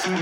Pozdrav 0.00 0.16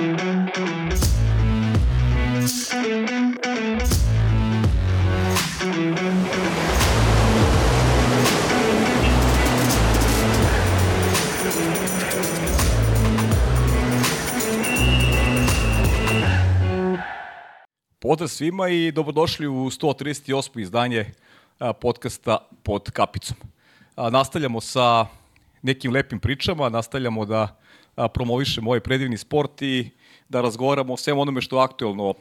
svima 18.28 18.68
i 18.68 18.92
dobrodošli 18.92 19.46
u 19.46 19.52
138. 19.52 20.60
izdanje 20.60 21.12
podcasta 21.80 22.48
pod 22.62 22.90
kapicom. 22.90 23.36
Nastavljamo 23.96 24.60
sa 24.60 25.06
nekim 25.62 25.92
lepim 25.92 26.20
pričama, 26.20 26.68
nastavljamo 26.68 27.24
da 27.24 27.60
promovišemo 28.14 28.70
ovaj 28.70 28.80
predivni 28.80 29.18
sport 29.18 29.62
i 29.62 29.90
da 30.28 30.40
razgovaramo 30.40 30.92
o 30.92 30.96
svem 30.96 31.18
onome 31.18 31.40
što 31.40 31.58
je 31.58 31.64
aktuelno 31.64 32.14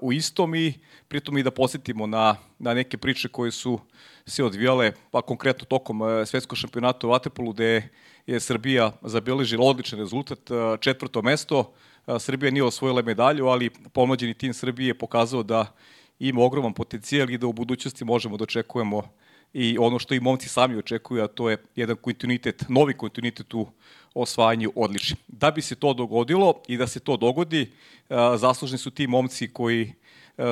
u 0.00 0.12
istom 0.12 0.54
i 0.54 0.74
pritom 1.08 1.38
i 1.38 1.42
da 1.42 1.50
posetimo 1.50 2.06
na, 2.06 2.36
na 2.58 2.74
neke 2.74 2.96
priče 2.98 3.28
koje 3.28 3.50
su 3.50 3.78
se 4.26 4.44
odvijale, 4.44 4.92
pa 5.10 5.22
konkretno 5.22 5.64
tokom 5.64 6.00
svetskog 6.26 6.58
šampionata 6.58 7.06
u 7.06 7.10
Vatepolu, 7.10 7.52
gde 7.52 7.88
je 8.26 8.40
Srbija 8.40 8.92
zabeležila 9.02 9.66
odličan 9.66 9.98
rezultat, 9.98 10.38
četvrto 10.80 11.22
mesto, 11.22 11.72
Srbija 12.18 12.50
nije 12.50 12.64
osvojila 12.64 13.02
medalju, 13.02 13.46
ali 13.46 13.70
pomlađeni 13.70 14.34
tim 14.34 14.54
Srbije 14.54 14.86
je 14.86 14.98
pokazao 14.98 15.42
da 15.42 15.74
ima 16.18 16.42
ogroman 16.42 16.74
potencijal 16.74 17.30
i 17.30 17.38
da 17.38 17.46
u 17.46 17.52
budućnosti 17.52 18.04
možemo 18.04 18.36
da 18.36 18.44
očekujemo 18.44 19.02
i 19.54 19.78
ono 19.78 19.98
što 19.98 20.14
i 20.14 20.20
momci 20.20 20.48
sami 20.48 20.76
očekuju, 20.76 21.24
a 21.24 21.26
to 21.26 21.50
je 21.50 21.56
jedan 21.76 21.96
kontinuitet, 21.96 22.64
novi 22.68 22.94
kontinuitet 22.94 23.54
u 23.54 23.66
osvajanju 24.14 24.72
odlični. 24.76 25.16
Da 25.28 25.50
bi 25.50 25.62
se 25.62 25.74
to 25.74 25.94
dogodilo 25.94 26.62
i 26.68 26.76
da 26.76 26.86
se 26.86 27.00
to 27.00 27.16
dogodi, 27.16 27.72
zaslužni 28.36 28.78
su 28.78 28.90
ti 28.90 29.06
momci 29.06 29.52
koji 29.52 29.92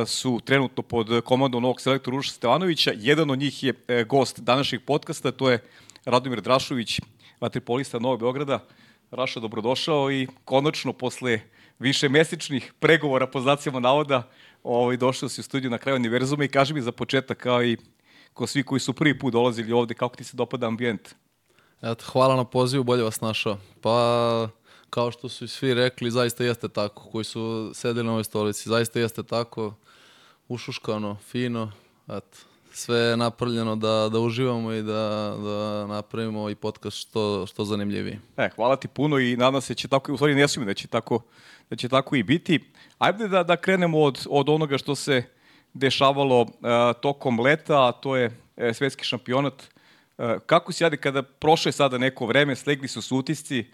su 0.06 0.40
trenutno 0.44 0.82
pod 0.82 1.22
komandom 1.24 1.62
novog 1.62 1.80
selektora 1.80 2.14
Uroša 2.14 2.32
Stevanovića. 2.32 2.92
Jedan 2.96 3.30
od 3.30 3.38
njih 3.38 3.62
je 3.62 3.74
e, 3.88 4.04
gost 4.04 4.40
današnjeg 4.40 4.82
podcasta, 4.84 5.32
to 5.32 5.50
je 5.50 5.62
Radomir 6.04 6.40
Drašović, 6.40 7.00
vatripolista 7.40 7.98
Novog 7.98 8.20
Beograda. 8.20 8.66
Raša, 9.10 9.40
dobrodošao 9.40 10.12
i 10.12 10.28
konačno 10.44 10.92
posle 10.92 11.40
više 11.78 12.08
mesečnih 12.08 12.72
pregovora 12.80 13.26
po 13.26 13.40
znacima 13.40 13.80
navoda 13.80 14.28
ovaj, 14.62 14.96
došao 14.96 15.28
si 15.28 15.40
u 15.40 15.44
studiju 15.44 15.70
na 15.70 15.78
kraju 15.78 15.96
univerzuma 15.96 16.44
i 16.44 16.48
kaži 16.48 16.74
mi 16.74 16.80
za 16.80 16.92
početak 16.92 17.38
kao 17.38 17.64
i 17.64 17.76
ko 18.34 18.46
svi 18.46 18.62
koji 18.62 18.80
su 18.80 18.92
prvi 18.92 19.18
put 19.18 19.32
dolazili 19.32 19.72
ovde, 19.72 19.94
kako 19.94 20.16
ti 20.16 20.24
se 20.24 20.36
dopada 20.36 20.66
ambijent? 20.66 21.14
Eto, 21.82 22.04
hvala 22.12 22.36
na 22.36 22.44
pozivu, 22.44 22.84
bolje 22.84 23.02
vas 23.02 23.20
našao. 23.20 23.58
Pa, 23.80 24.48
kao 24.90 25.10
što 25.10 25.28
su 25.28 25.48
svi 25.48 25.74
rekli, 25.74 26.10
zaista 26.10 26.44
jeste 26.44 26.68
tako, 26.68 27.10
koji 27.12 27.24
su 27.24 27.70
sedeli 27.74 28.06
na 28.06 28.12
ovoj 28.12 28.24
stolici, 28.24 28.68
zaista 28.68 29.00
jeste 29.00 29.22
tako, 29.22 29.74
ušuškano, 30.48 31.16
fino, 31.30 31.72
eto, 32.08 32.38
sve 32.72 32.98
je 32.98 33.16
napravljeno 33.16 33.76
da, 33.76 34.08
da 34.12 34.18
uživamo 34.20 34.72
i 34.72 34.82
da, 34.82 35.36
da 35.42 35.86
napravimo 35.86 36.50
i 36.50 36.54
podcast 36.54 36.96
što, 36.96 37.46
što 37.46 37.64
zanimljiviji. 37.64 38.18
E, 38.36 38.48
hvala 38.56 38.76
ti 38.76 38.88
puno 38.88 39.18
i 39.18 39.36
nadam 39.36 39.60
se 39.60 39.74
da 39.74 39.76
će 39.76 39.88
tako, 39.88 40.12
u 40.12 40.16
stvari 40.16 40.34
ne 40.34 40.46
da 40.64 40.74
će 40.74 40.88
tako, 40.88 41.20
da 41.70 41.76
će 41.76 41.88
tako 41.88 42.16
i 42.16 42.22
biti. 42.22 42.60
Ajde 42.98 43.28
da, 43.28 43.42
da 43.42 43.56
krenemo 43.56 44.00
od, 44.00 44.26
od 44.30 44.48
onoga 44.48 44.78
što 44.78 44.94
se 44.94 45.22
dešavalo 45.74 46.40
uh, 46.40 46.48
tokom 47.02 47.40
leta, 47.40 47.88
a 47.88 47.92
to 47.92 48.16
je 48.16 48.26
uh, 48.26 48.74
svetski 48.74 49.04
šampionat. 49.04 49.54
Uh, 50.18 50.24
kako 50.46 50.72
si, 50.72 50.84
ajde, 50.84 50.96
kada 50.96 51.22
prošle 51.22 51.72
sada 51.72 51.98
neko 51.98 52.26
vreme, 52.26 52.56
slegli 52.56 52.88
su 52.88 53.02
su 53.02 53.16
utisci, 53.16 53.64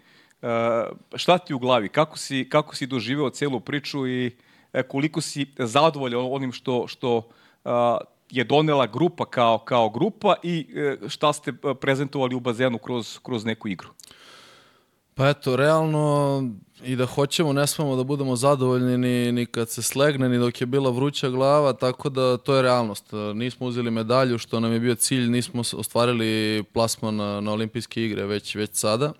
šta 1.15 1.37
ti 1.37 1.53
u 1.53 1.59
glavi? 1.59 1.89
Kako 1.89 2.17
si, 2.17 2.47
kako 2.49 2.75
si 2.75 2.85
doživeo 2.87 3.29
celu 3.29 3.59
priču 3.59 4.07
i 4.07 4.35
koliko 4.87 5.21
si 5.21 5.47
zadovoljan 5.57 6.21
onim 6.31 6.51
što, 6.51 6.87
što 6.87 7.29
je 8.31 8.43
donela 8.43 8.87
grupa 8.87 9.25
kao, 9.25 9.57
kao 9.57 9.89
grupa 9.89 10.35
i 10.43 10.67
e, 10.75 11.09
šta 11.09 11.33
ste 11.33 11.51
e, 11.51 11.73
prezentovali 11.81 12.35
u 12.35 12.39
bazenu 12.39 12.77
kroz, 12.77 13.19
kroz 13.23 13.45
neku 13.45 13.67
igru? 13.67 13.89
Pa 15.13 15.29
eto, 15.29 15.55
realno 15.55 16.43
i 16.83 16.95
da 16.95 17.05
hoćemo, 17.05 17.53
ne 17.53 17.67
smemo 17.67 17.95
da 17.95 18.03
budemo 18.03 18.35
zadovoljni 18.35 18.97
ni, 18.97 19.31
ni 19.31 19.45
kad 19.45 19.69
se 19.69 19.81
slegne, 19.81 20.29
ni 20.29 20.37
dok 20.37 20.61
je 20.61 20.67
bila 20.67 20.89
vruća 20.89 21.29
glava, 21.29 21.73
tako 21.73 22.09
da 22.09 22.37
to 22.37 22.55
je 22.55 22.61
realnost. 22.61 23.05
Nismo 23.35 23.67
uzeli 23.67 23.91
medalju, 23.91 24.37
što 24.37 24.59
nam 24.59 24.73
je 24.73 24.79
bio 24.79 24.95
cilj, 24.95 25.29
nismo 25.29 25.61
ostvarili 25.73 26.63
plasman 26.73 27.15
na, 27.15 27.41
na 27.41 27.51
olimpijske 27.51 28.03
igre 28.03 28.25
već, 28.25 28.55
već 28.55 28.69
sada. 28.73 29.13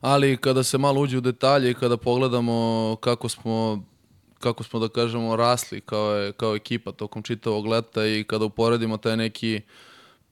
Ali 0.00 0.36
kada 0.36 0.62
se 0.62 0.78
malo 0.78 1.00
uđe 1.00 1.18
u 1.18 1.20
detalje 1.20 1.70
i 1.70 1.74
kada 1.74 1.96
pogledamo 1.96 2.96
kako 3.00 3.28
smo 3.28 3.82
kako 4.42 4.62
smo 4.62 4.80
da 4.80 4.88
kažemo 4.88 5.36
rasli 5.36 5.80
kao, 5.80 6.32
kao 6.36 6.54
ekipa 6.56 6.92
tokom 6.92 7.22
čitavog 7.22 7.66
leta 7.66 8.06
i 8.06 8.24
kada 8.24 8.44
uporedimo 8.44 8.96
taj 8.96 9.16
neki 9.16 9.60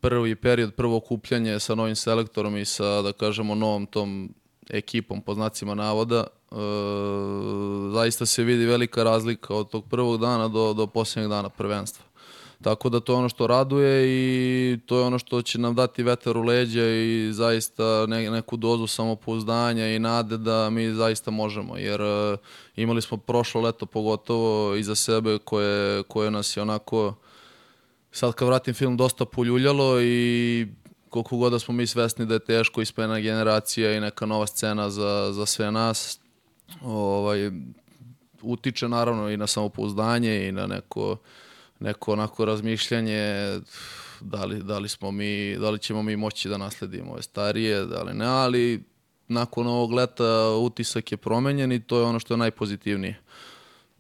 prvi 0.01 0.35
period, 0.35 0.75
prvo 0.75 0.97
okupljanje 0.97 1.61
sa 1.61 1.75
novim 1.75 1.97
selektorom 1.97 2.57
i 2.57 2.65
sa, 2.65 3.03
da 3.03 3.13
kažemo, 3.13 3.55
novom 3.55 3.87
tom 3.87 4.35
ekipom, 4.71 5.23
po 5.23 5.35
znacima 5.35 5.75
navoda, 5.75 6.27
e, 6.27 6.55
zaista 7.93 8.27
se 8.27 8.45
vidi 8.45 8.67
velika 8.67 9.03
razlika 9.03 9.55
od 9.55 9.71
tog 9.71 9.85
prvog 9.89 10.21
dana 10.21 10.49
do, 10.49 10.73
do 10.73 10.87
posljednjeg 10.87 11.31
dana 11.31 11.49
prvenstva. 11.49 12.05
Tako 12.63 12.89
da 12.89 13.01
to 13.01 13.13
je 13.13 13.17
ono 13.17 13.29
što 13.29 13.47
raduje 13.47 14.07
i 14.07 14.79
to 14.87 14.99
je 14.99 15.05
ono 15.05 15.19
što 15.19 15.43
će 15.43 15.59
nam 15.59 15.75
dati 15.75 16.03
vetar 16.03 16.37
u 16.37 16.43
leđa 16.43 16.87
i 16.87 17.29
zaista 17.33 18.07
ne, 18.07 18.31
neku 18.31 18.57
dozu 18.57 18.87
samopouzdanja 18.87 19.87
i 19.87 19.99
nade 19.99 20.37
da 20.37 20.71
mi 20.71 20.93
zaista 20.93 21.31
možemo. 21.31 21.77
Jer 21.77 22.03
uh, 22.03 22.39
imali 22.77 23.03
smo 23.03 23.17
prošlo 23.17 23.61
leto 23.61 23.87
pogotovo 23.87 24.75
iza 24.75 24.95
sebe 24.95 25.39
koje, 25.39 26.03
koje 26.03 26.31
nas 26.31 26.57
je 26.57 26.63
onako 26.63 27.15
sad 28.13 28.35
kad 28.35 28.49
vratim 28.49 28.75
film 28.75 28.97
dosta 28.97 29.25
puljuljalo 29.25 30.01
i 30.01 30.67
koliko 31.11 31.37
god 31.37 31.53
da 31.53 31.59
smo 31.59 31.75
mi 31.75 31.87
svesni 31.87 32.27
da 32.27 32.35
je 32.35 32.45
teško 32.45 32.83
ispena 32.83 33.21
generacija 33.21 33.93
i 33.93 34.01
neka 34.01 34.27
nova 34.27 34.47
scena 34.47 34.91
za, 34.91 35.31
za 35.33 35.47
sve 35.47 35.71
nas 35.71 36.21
ovaj, 36.83 37.51
utiče 38.43 38.89
naravno 38.89 39.31
i 39.31 39.37
na 39.37 39.47
samopouzdanje 39.47 40.49
i 40.49 40.53
na 40.53 40.67
neko 40.67 41.17
neko 41.81 42.13
onako 42.13 42.45
razmišljanje 42.45 43.61
da 44.21 44.45
li, 44.45 44.63
da 44.63 44.79
li, 44.79 44.89
smo 44.89 45.11
mi, 45.11 45.57
da 45.57 45.71
li 45.71 45.79
ćemo 45.79 46.03
mi 46.03 46.17
moći 46.17 46.49
da 46.49 46.59
nasledimo 46.59 47.13
ove 47.13 47.23
starije, 47.23 47.87
da 47.87 48.03
li 48.03 48.15
ne, 48.15 48.27
ali 48.27 48.85
nakon 49.29 49.67
ovog 49.67 49.93
leta 49.93 50.57
utisak 50.57 51.13
je 51.13 51.17
promenjen 51.17 51.73
i 51.73 51.83
to 51.83 51.99
je 51.99 52.05
ono 52.05 52.19
što 52.19 52.35
je 52.35 52.39
najpozitivnije. 52.39 53.21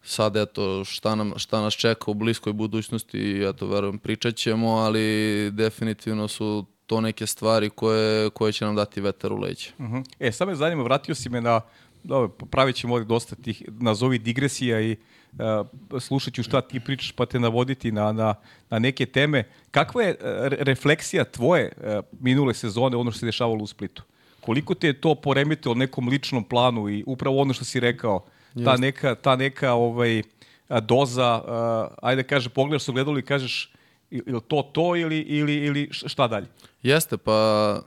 Sad, 0.03 0.37
eto, 0.37 0.84
šta, 0.84 1.15
nam, 1.15 1.32
šta 1.37 1.60
nas 1.60 1.75
čeka 1.75 2.10
u 2.10 2.15
bliskoj 2.15 2.53
budućnosti, 2.53 3.42
eto, 3.42 3.66
verujem, 3.66 3.98
pričat 3.98 4.37
ćemo, 4.37 4.69
ali 4.69 5.50
definitivno 5.53 6.28
su 6.28 6.65
to 6.91 7.01
neke 7.01 7.27
stvari 7.27 7.71
koje, 7.71 8.31
koje 8.31 8.53
će 8.53 8.65
nam 8.65 8.77
dati 8.77 9.01
vetar 9.01 9.33
u 9.33 9.37
leđe. 9.37 9.71
Uh 9.78 9.84
mhm. 9.84 9.97
-huh. 9.97 10.05
E, 10.21 10.33
sad 10.33 10.49
me 10.49 10.55
zanima, 10.55 10.83
vratio 10.83 11.15
si 11.15 11.28
me 11.28 11.41
na, 11.41 11.61
dobro, 12.03 12.28
pravit 12.28 12.77
ćemo 12.77 12.95
ovdje 12.95 13.06
dosta 13.06 13.37
tih, 13.37 13.62
nazovi 13.69 14.19
digresija 14.19 14.81
i 14.81 14.97
uh, 15.33 16.01
slušat 16.01 16.34
ću 16.34 16.43
šta 16.43 16.61
ti 16.61 16.81
pričaš 16.81 17.12
pa 17.12 17.27
te 17.27 17.39
navoditi 17.39 17.93
na, 17.93 18.12
na, 18.12 18.34
na 18.71 18.78
neke 18.78 19.06
teme. 19.06 19.45
Kakva 19.71 20.03
je 20.03 20.11
uh, 20.11 20.19
refleksija 20.51 21.25
tvoje 21.25 21.73
uh, 21.77 22.05
minule 22.21 22.55
sezone, 22.55 22.97
ono 22.97 23.11
što 23.11 23.21
se 23.21 23.27
dešavalo 23.27 23.62
u 23.62 23.67
Splitu? 23.67 24.03
Koliko 24.41 24.75
te 24.75 24.87
je 24.87 25.01
to 25.01 25.15
poremetilo 25.15 25.75
nekom 25.75 26.09
ličnom 26.09 26.45
planu 26.45 26.89
i 26.89 27.05
upravo 27.07 27.41
ono 27.41 27.55
što 27.55 27.65
si 27.65 27.81
rekao, 27.81 28.25
ta 28.65 28.77
neka, 28.77 29.15
ta 29.15 29.37
neka 29.37 29.72
ovaj, 29.72 30.22
doza, 30.83 31.39
uh, 31.39 31.95
ajde 32.03 32.22
kaže, 32.22 32.49
pogledaš 32.49 32.83
se 32.83 32.93
gledalo 32.93 33.19
i 33.19 33.22
kažeš 33.22 33.71
ili 34.10 34.41
to 34.48 34.62
to 34.72 34.97
ili, 34.97 35.19
ili, 35.19 35.54
ili 35.54 35.88
šta 35.93 36.28
dalje? 36.28 36.47
Jeste, 36.82 37.16
pa 37.16 37.81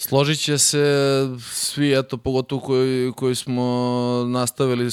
Složit 0.00 0.40
će 0.40 0.58
se 0.58 0.84
svi, 1.40 1.98
eto, 1.98 2.16
pogotovo 2.16 2.60
koji, 2.60 3.12
koji 3.12 3.34
smo 3.34 3.64
nastavili, 4.28 4.90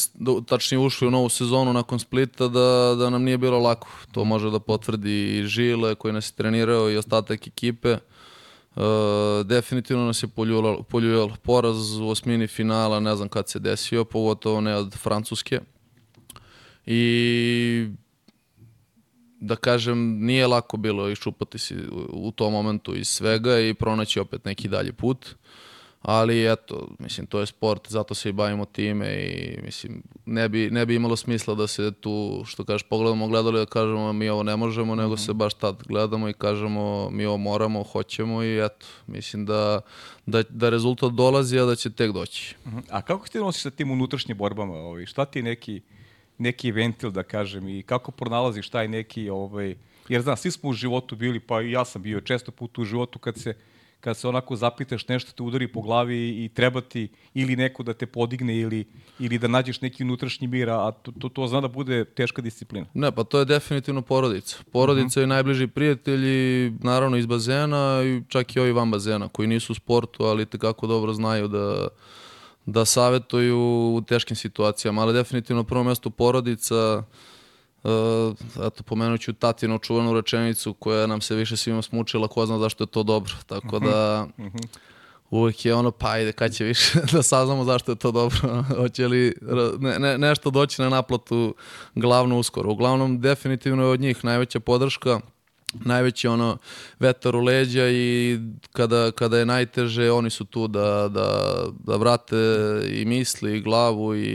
tačnije 0.47 0.79
ušli 0.79 1.07
u 1.07 1.11
novu 1.11 1.29
sezonu 1.29 1.73
nakon 1.73 1.99
Splita, 1.99 2.47
da, 2.47 2.95
da 2.99 3.09
nam 3.09 3.23
nije 3.23 3.37
bilo 3.37 3.59
lako. 3.59 3.87
To 4.11 4.23
može 4.23 4.51
da 4.51 4.59
potvrdi 4.59 5.39
i 5.39 5.43
Žile 5.45 5.95
koji 5.95 6.13
nas 6.13 6.29
je 6.29 6.35
trenirao 6.35 6.91
i 6.91 6.97
ostatak 6.97 7.47
ekipe. 7.47 7.89
E, 7.89 7.99
definitivno 9.43 10.05
nas 10.05 10.23
je 10.23 10.27
poljuljalo, 10.27 10.83
poljuljalo 10.83 11.35
poraz 11.43 11.99
u 11.99 12.07
osmini 12.07 12.47
finala, 12.47 12.99
ne 12.99 13.15
znam 13.15 13.29
kad 13.29 13.49
se 13.49 13.59
desio, 13.59 14.05
pogotovo 14.05 14.61
ne 14.61 14.75
od 14.75 14.93
Francuske. 14.93 15.59
I 16.85 17.87
da 19.39 19.55
kažem, 19.55 20.25
nije 20.25 20.47
lako 20.47 20.77
bilo 20.77 21.09
iščupati 21.09 21.57
se 21.57 21.75
u 22.09 22.31
tom 22.31 22.53
momentu 22.53 22.95
iz 22.95 23.07
svega 23.07 23.59
i 23.59 23.73
pronaći 23.73 24.19
opet 24.19 24.45
neki 24.45 24.67
dalji 24.67 24.91
put. 24.91 25.35
ali 26.01 26.51
eto, 26.51 26.87
mislim, 26.99 27.27
to 27.27 27.39
je 27.39 27.45
sport, 27.45 27.89
zato 27.89 28.13
se 28.13 28.29
i 28.29 28.31
bavimo 28.31 28.65
time 28.65 29.15
i 29.15 29.61
mislim, 29.61 30.03
ne 30.25 30.49
bi, 30.49 30.69
ne 30.71 30.85
bi 30.85 30.95
imalo 30.95 31.15
smisla 31.15 31.55
da 31.55 31.67
se 31.67 31.91
tu, 31.91 32.43
što 32.45 32.63
kažeš, 32.63 32.83
pogledamo 32.83 33.27
gledali 33.27 33.59
da 33.59 33.65
kažemo 33.65 34.13
mi 34.13 34.29
ovo 34.29 34.43
ne 34.43 34.55
možemo, 34.55 34.95
nego 34.95 35.09
mm 35.09 35.17
-hmm. 35.17 35.25
se 35.25 35.33
baš 35.33 35.53
tad 35.53 35.83
gledamo 35.87 36.29
i 36.29 36.33
kažemo 36.33 37.09
mi 37.09 37.25
ovo 37.25 37.37
moramo, 37.37 37.83
hoćemo 37.83 38.43
i 38.43 38.65
eto, 38.65 38.85
mislim 39.07 39.45
da, 39.45 39.81
da, 40.25 40.43
da 40.49 40.69
rezultat 40.69 41.11
dolazi, 41.11 41.59
a 41.59 41.65
da 41.65 41.75
će 41.75 41.89
tek 41.89 42.11
doći. 42.11 42.55
Mm 42.65 42.69
-hmm. 42.69 42.83
A 42.89 43.01
kako 43.01 43.27
ti 43.27 43.37
nosiš 43.37 43.61
sa 43.61 43.69
tim 43.69 43.91
unutrašnjim 43.91 44.37
borbama? 44.37 44.73
Ovaj? 44.73 45.05
Šta 45.05 45.25
ti 45.25 45.41
neki, 45.41 45.81
neki 46.37 46.71
ventil, 46.71 47.11
da 47.11 47.23
kažem, 47.23 47.69
i 47.69 47.83
kako 47.83 48.11
pronalaziš 48.11 48.69
taj 48.69 48.87
neki, 48.87 49.29
ovaj, 49.29 49.75
jer 50.09 50.21
znam, 50.21 50.37
svi 50.37 50.51
smo 50.51 50.69
u 50.69 50.73
životu 50.73 51.15
bili, 51.15 51.39
pa 51.39 51.61
i 51.61 51.71
ja 51.71 51.85
sam 51.85 52.01
bio 52.01 52.21
često 52.21 52.51
put 52.51 52.77
u 52.77 52.85
životu 52.85 53.19
kad 53.19 53.37
se 53.37 53.53
kad 53.99 54.17
se 54.17 54.27
onako 54.27 54.55
zapitaš 54.55 55.07
nešto 55.07 55.31
te 55.31 55.43
udari 55.43 55.67
po 55.67 55.81
glavi 55.81 56.45
i 56.45 56.49
treba 56.49 56.81
ti 56.81 57.09
ili 57.33 57.55
neko 57.55 57.83
da 57.83 57.93
te 57.93 58.05
podigne 58.05 58.57
ili, 58.57 58.85
ili 59.19 59.37
da 59.37 59.47
nađeš 59.47 59.81
neki 59.81 60.03
unutrašnji 60.03 60.47
mir, 60.47 60.69
a 60.69 60.91
to, 60.91 61.11
to, 61.19 61.29
to 61.29 61.47
zna 61.47 61.61
da 61.61 61.67
bude 61.67 62.05
teška 62.05 62.41
disciplina. 62.41 62.85
Ne, 62.93 63.11
pa 63.11 63.23
to 63.23 63.39
je 63.39 63.45
definitivno 63.45 64.01
porodica. 64.01 64.57
Porodica 64.71 65.05
uh 65.05 65.13
-huh. 65.13 65.19
je 65.21 65.27
najbliži 65.27 65.67
prijatelji, 65.67 66.73
naravno 66.79 67.17
iz 67.17 67.25
bazena 67.25 68.01
i 68.05 68.21
čak 68.27 68.55
i 68.55 68.59
ovi 68.59 68.71
van 68.71 68.91
bazena 68.91 69.27
koji 69.27 69.47
nisu 69.47 69.73
u 69.73 69.75
sportu, 69.75 70.23
ali 70.23 70.45
tekako 70.45 70.87
dobro 70.87 71.13
znaju 71.13 71.47
da 71.47 71.87
da 72.67 72.85
savetuju 72.85 73.59
u 73.95 74.01
teškim 74.07 74.35
situacijama, 74.35 75.01
ali 75.01 75.13
definitivno 75.13 75.63
prvo 75.63 75.83
mesto 75.83 76.09
porodica, 76.09 77.03
Uh, 77.83 78.35
eto, 78.67 78.83
pomenut 78.83 79.21
ću 79.21 79.33
tatinu 79.33 79.79
čuvanu 79.79 80.13
rečenicu 80.13 80.73
koja 80.73 81.07
nam 81.07 81.21
se 81.21 81.35
više 81.35 81.57
svima 81.57 81.81
smučila, 81.81 82.27
ko 82.27 82.45
zna 82.45 82.59
zašto 82.59 82.83
je 82.83 82.87
to 82.87 83.03
dobro. 83.03 83.33
Tako 83.45 83.79
da 83.79 84.27
mhm. 84.39 84.57
uvek 85.29 85.65
je 85.65 85.73
ono, 85.73 85.91
pa 85.91 86.09
ajde, 86.11 86.31
kad 86.31 86.53
će 86.53 86.63
više 86.63 86.99
da 87.13 87.23
saznamo 87.23 87.63
zašto 87.63 87.91
je 87.91 87.95
to 87.95 88.11
dobro. 88.11 88.37
Hoće 88.77 89.07
li 89.07 89.33
ne, 89.79 89.99
ne, 89.99 90.17
nešto 90.17 90.49
doći 90.49 90.81
na 90.81 90.89
naplatu 90.89 91.55
glavno 91.95 92.39
uskoro. 92.39 92.71
Uglavnom, 92.71 93.21
definitivno 93.21 93.83
je 93.83 93.89
od 93.89 93.99
njih 93.99 94.25
najveća 94.25 94.59
podrška 94.59 95.19
najveći 95.73 96.27
ono 96.27 96.57
vetar 96.99 97.35
u 97.35 97.41
leđa 97.41 97.89
i 97.89 98.39
kada, 98.71 99.11
kada 99.11 99.37
je 99.37 99.45
najteže 99.45 100.11
oni 100.11 100.29
su 100.29 100.45
tu 100.45 100.67
da, 100.67 101.07
da, 101.07 101.53
da 101.79 101.95
vrate 101.95 102.35
i 102.89 103.05
misli 103.05 103.57
i 103.57 103.61
glavu 103.61 104.15
i, 104.15 104.29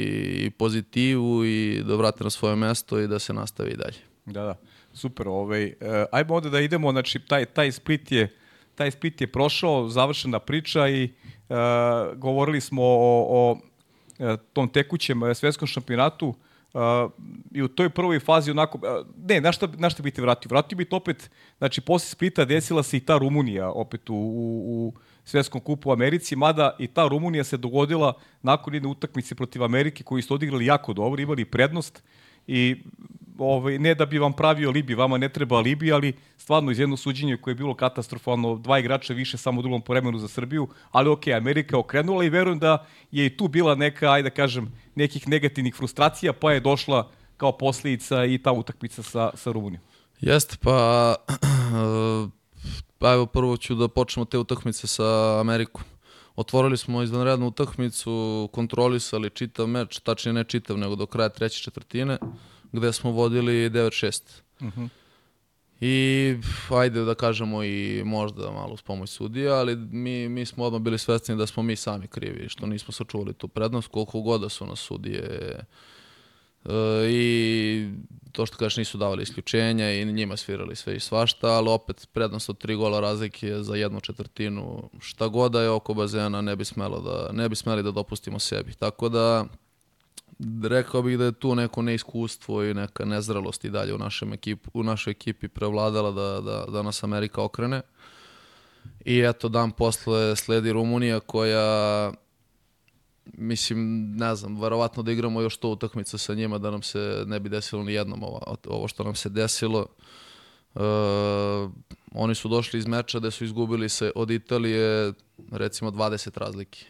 i 0.47 0.51
pozitivu 0.51 1.45
i 1.45 1.83
da 1.87 1.95
vrate 1.95 2.25
na 2.25 2.31
svoje 2.31 2.57
mesto 2.57 2.99
i 2.99 3.09
da 3.09 3.19
se 3.19 3.33
nastavi 3.33 3.77
dalje. 3.77 3.99
Da, 4.27 4.43
da. 4.43 4.55
Super, 4.95 5.29
ovaj, 5.29 5.65
uh, 5.67 5.73
ajmo 6.13 6.35
ovde 6.35 6.51
da 6.51 6.61
idemo, 6.61 6.91
znači 6.93 7.19
taj, 7.19 7.45
taj 7.45 7.73
Split 7.73 8.13
je 8.13 8.37
taj 8.75 8.91
Split 8.91 9.21
je 9.21 9.33
prošao, 9.33 9.89
završena 9.89 10.39
priča 10.39 10.89
i 10.89 11.05
uh, 11.05 11.57
govorili 12.17 12.61
smo 12.61 12.83
o, 12.83 13.27
o 13.29 13.51
uh, 13.53 14.39
tom 14.53 14.69
tekućem 14.69 15.35
svetskom 15.35 15.69
šampionatu. 15.69 16.35
Uh, 16.75 17.11
i 17.51 17.63
u 17.63 17.69
toj 17.69 17.91
prvoj 17.91 18.21
fazi 18.21 18.51
onako, 18.51 18.79
uh, 18.79 19.07
ne, 19.29 19.41
na 19.41 19.53
šta, 19.53 19.69
na 19.79 19.91
šta 19.91 20.03
bi 20.03 20.11
te 20.11 20.23
vratio? 20.23 20.49
Vratio 20.49 20.77
bi 20.77 20.85
te 20.85 20.97
opet, 20.97 21.31
znači 21.59 21.81
posle 21.81 22.09
Splita 22.09 22.45
desila 22.45 22.83
se 22.83 22.97
i 22.97 23.01
ta 23.01 23.19
Rumunija 23.19 23.71
opet 23.71 24.11
u, 24.11 24.15
u, 24.15 24.63
u 24.67 24.93
Svetskom 25.25 25.61
kupu 25.61 25.91
u 25.91 25.93
Americi, 25.93 26.37
mada 26.37 26.77
i 26.79 26.87
ta 26.87 27.09
Rumunija 27.09 27.45
se 27.45 27.57
dogodila 27.57 28.13
nakon 28.43 28.75
jedne 28.75 28.89
utakmice 28.89 29.35
protiv 29.35 29.65
Amerike 29.65 30.05
koji 30.05 30.23
su 30.23 30.35
odigrali 30.35 30.67
jako 30.67 30.93
dobro, 30.93 31.23
imali 31.23 31.45
prednost 31.45 32.03
i 32.47 32.83
ovaj, 33.43 33.79
ne 33.79 33.95
da 33.95 34.07
bi 34.07 34.19
vam 34.19 34.33
pravio 34.33 34.69
alibi, 34.69 34.95
vama 34.95 35.19
ne 35.19 35.29
treba 35.29 35.57
alibi, 35.57 35.93
ali 35.93 36.13
stvarno 36.37 36.71
iz 36.71 36.79
jedno 36.79 36.97
suđenje 36.97 37.37
koje 37.37 37.53
je 37.53 37.57
bilo 37.57 37.75
katastrofalno, 37.75 38.57
dva 38.57 38.79
igrača 38.79 39.15
više 39.15 39.37
samo 39.37 39.59
u 39.59 39.63
drugom 39.63 39.83
poremenu 39.83 40.19
za 40.19 40.29
Srbiju, 40.29 40.69
ali 40.91 41.09
ok, 41.09 41.29
Amerika 41.29 41.79
okrenula 41.79 42.25
i 42.25 42.29
verujem 42.29 42.59
da 42.59 42.87
je 43.11 43.27
i 43.27 43.37
tu 43.37 43.49
bila 43.49 43.75
neka, 43.75 44.13
ajde 44.13 44.29
da 44.29 44.35
kažem, 44.35 44.73
nekih 44.95 45.29
negativnih 45.29 45.75
frustracija, 45.75 46.33
pa 46.33 46.53
je 46.53 46.61
došla 46.61 47.11
kao 47.37 47.53
posljedica 47.59 48.25
i 48.25 48.39
ta 48.39 48.53
utakmica 48.53 49.03
sa, 49.03 49.31
sa 49.35 49.53
Rumunijom. 49.53 49.83
Jeste, 50.21 50.57
pa, 50.61 51.15
pa 52.99 53.13
evo 53.13 53.27
prvo 53.27 53.57
ću 53.57 53.75
da 53.75 53.89
počnemo 53.89 54.25
te 54.25 54.39
utakmice 54.39 54.87
sa 54.87 55.41
Amerikom. 55.41 55.83
Otvorili 56.37 56.77
smo 56.77 57.03
izvanrednu 57.03 57.47
utakmicu, 57.47 58.49
kontrolisali 58.53 59.31
čitav 59.31 59.67
meč, 59.67 59.99
tačnije 59.99 60.33
ne 60.33 60.45
čitav, 60.45 60.79
nego 60.79 60.97
do 60.97 61.07
kraja 61.07 61.29
treće 61.29 61.63
četvrtine, 61.63 62.19
gde 62.73 62.93
smo 62.93 63.11
vodili 63.11 63.71
9-6. 63.71 64.23
Uh 64.61 64.67
-huh. 64.67 64.89
I 65.85 66.37
ajde 66.71 67.05
da 67.05 67.15
kažemo 67.15 67.65
i 67.65 68.03
možda 68.05 68.51
malo 68.51 68.77
s 68.77 68.83
pomoć 68.83 69.11
sudija, 69.11 69.55
ali 69.55 69.77
mi, 69.77 70.29
mi 70.29 70.47
smo 70.47 70.65
odmah 70.65 70.83
bili 70.83 70.99
svesni 70.99 71.37
da 71.37 71.47
smo 71.47 71.63
mi 71.63 71.77
sami 71.77 72.07
krivi, 72.07 72.49
što 72.49 72.67
nismo 72.67 72.93
sačuvali 72.93 73.33
tu 73.33 73.49
prednost, 73.49 73.89
koliko 73.89 74.21
god 74.21 74.41
da 74.41 74.49
su 74.49 74.67
nas 74.67 74.79
sudije 74.81 75.61
e, 76.65 76.71
i 77.11 77.89
to 78.33 78.47
što 78.47 78.57
kažeš 78.57 78.77
nisu 78.77 78.99
davali 78.99 79.23
isključenja 79.23 79.93
i 79.93 80.05
njima 80.05 80.37
svirali 80.37 80.77
sve 80.77 80.97
i 80.97 81.01
svašta, 81.01 81.49
ali 81.49 81.69
opet 81.69 82.09
prednost 82.13 82.51
od 82.51 82.59
tri 82.59 82.75
gola 82.75 83.01
razlike 83.01 83.63
za 83.63 83.75
jednu 83.75 84.01
četvrtinu, 84.01 84.91
šta 85.01 85.29
god 85.29 85.53
da 85.53 85.63
je 85.63 85.71
oko 85.71 85.95
bazena 85.95 86.41
ne 86.41 86.57
bi 86.57 86.65
smelo 86.65 87.01
da, 87.01 87.33
ne 87.33 87.49
bi 87.49 87.57
smeli 87.57 87.83
da 87.83 87.91
dopustimo 87.91 88.39
sebi. 88.39 88.73
Tako 88.75 89.09
da 89.09 89.47
rekao 90.63 91.03
bih 91.03 91.19
da 91.19 91.25
je 91.25 91.33
tu 91.33 91.55
neko 91.55 91.83
neiskustvo 91.83 92.65
i 92.65 92.75
neka 92.75 93.05
nezralost 93.05 93.65
i 93.65 93.71
dalje 93.71 93.95
u, 93.95 93.99
našem 93.99 94.33
ekipu, 94.33 94.71
u 94.75 94.83
našoj 94.83 95.11
ekipi 95.11 95.49
prevladala 95.49 96.11
da, 96.11 96.41
da, 96.41 96.65
da 96.73 96.83
nas 96.83 97.03
Amerika 97.03 97.43
okrene. 97.43 97.83
I 99.05 99.21
eto, 99.21 99.49
dan 99.49 99.71
posle 99.71 100.37
sledi 100.37 100.73
Rumunija 100.73 101.21
koja 101.21 102.13
mislim, 103.25 104.11
ne 104.17 104.35
znam, 104.35 104.61
verovatno 104.61 105.03
da 105.03 105.13
igramo 105.13 105.41
još 105.41 105.57
to 105.57 105.69
utakmica 105.69 106.19
sa 106.19 106.35
njima 106.35 106.59
da 106.59 106.71
nam 106.71 106.83
se 106.83 107.25
ne 107.27 107.41
bi 107.41 107.49
desilo 107.49 107.83
ni 107.83 107.93
jednom 107.93 108.23
ovo, 108.23 108.57
ovo 108.67 108.89
što 108.89 109.05
nam 109.05 109.15
se 109.15 109.29
desilo. 109.29 109.87
Uh, 110.75 110.83
oni 112.15 112.35
su 112.35 112.49
došli 112.49 112.79
iz 112.79 112.87
meča 112.87 113.19
da 113.19 113.31
su 113.31 113.45
izgubili 113.45 113.89
se 113.89 114.13
od 114.15 114.31
Italije 114.31 115.13
recimo 115.51 115.91
20 115.91 116.39
razlike. 116.39 116.85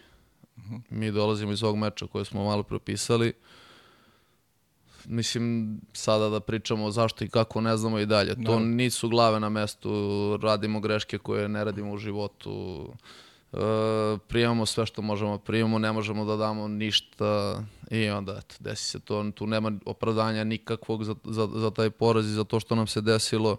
Mi 0.90 1.10
dolazimo 1.10 1.52
iz 1.52 1.62
ovog 1.62 1.76
meča 1.76 2.06
koje 2.06 2.24
smo 2.24 2.44
malo 2.44 2.62
propisali. 2.62 3.32
Mislim, 5.04 5.80
sada 5.92 6.28
da 6.28 6.40
pričamo 6.40 6.90
zašto 6.90 7.24
i 7.24 7.28
kako, 7.28 7.60
ne 7.60 7.76
znamo 7.76 7.98
i 7.98 8.06
dalje. 8.06 8.34
To 8.34 8.58
no. 8.58 8.66
nisu 8.66 9.08
glave 9.08 9.40
na 9.40 9.48
mestu, 9.48 9.90
radimo 10.42 10.80
greške 10.80 11.18
koje 11.18 11.48
ne 11.48 11.64
radimo 11.64 11.92
u 11.92 11.98
životu. 11.98 12.86
E, 13.52 13.58
primamo 14.28 14.66
sve 14.66 14.86
što 14.86 15.02
možemo, 15.02 15.38
primamo, 15.38 15.78
ne 15.78 15.92
možemo 15.92 16.24
da 16.24 16.36
damo 16.36 16.68
ništa 16.68 17.62
i 17.90 18.08
onda 18.08 18.32
eto, 18.38 18.54
desi 18.60 18.84
se 18.84 19.00
to, 19.00 19.30
tu 19.34 19.46
nema 19.46 19.72
opravdanja 19.84 20.44
nikakvog 20.44 21.04
za, 21.04 21.14
za, 21.24 21.48
za 21.54 21.70
taj 21.70 21.90
poraz 21.90 22.26
i 22.26 22.34
za 22.34 22.44
to 22.44 22.60
što 22.60 22.74
nam 22.74 22.86
se 22.86 23.00
desilo 23.00 23.56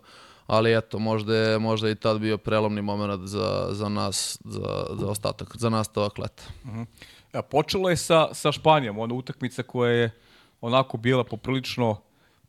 ali 0.48 0.78
eto, 0.78 1.00
možda 1.00 1.36
je, 1.36 1.60
možda 1.60 1.90
i 1.90 1.96
tad 1.96 2.20
bio 2.20 2.38
prelomni 2.38 2.82
moment 2.82 3.28
za, 3.28 3.68
za 3.72 3.90
nas, 3.90 4.40
za, 4.46 4.86
za 5.00 5.08
ostatak, 5.08 5.58
za 5.58 5.70
nastavak 5.70 6.18
leta. 6.18 6.44
Uh 6.64 6.72
-huh. 6.72 6.86
A 7.34 7.42
počelo 7.42 7.90
je 7.90 7.98
sa, 7.98 8.34
sa 8.34 8.52
Španijom, 8.52 9.00
ona 9.00 9.14
utakmica 9.14 9.64
koja 9.64 9.92
je 9.92 10.12
onako 10.62 10.98
bila 10.98 11.24
poprilično 11.24 12.02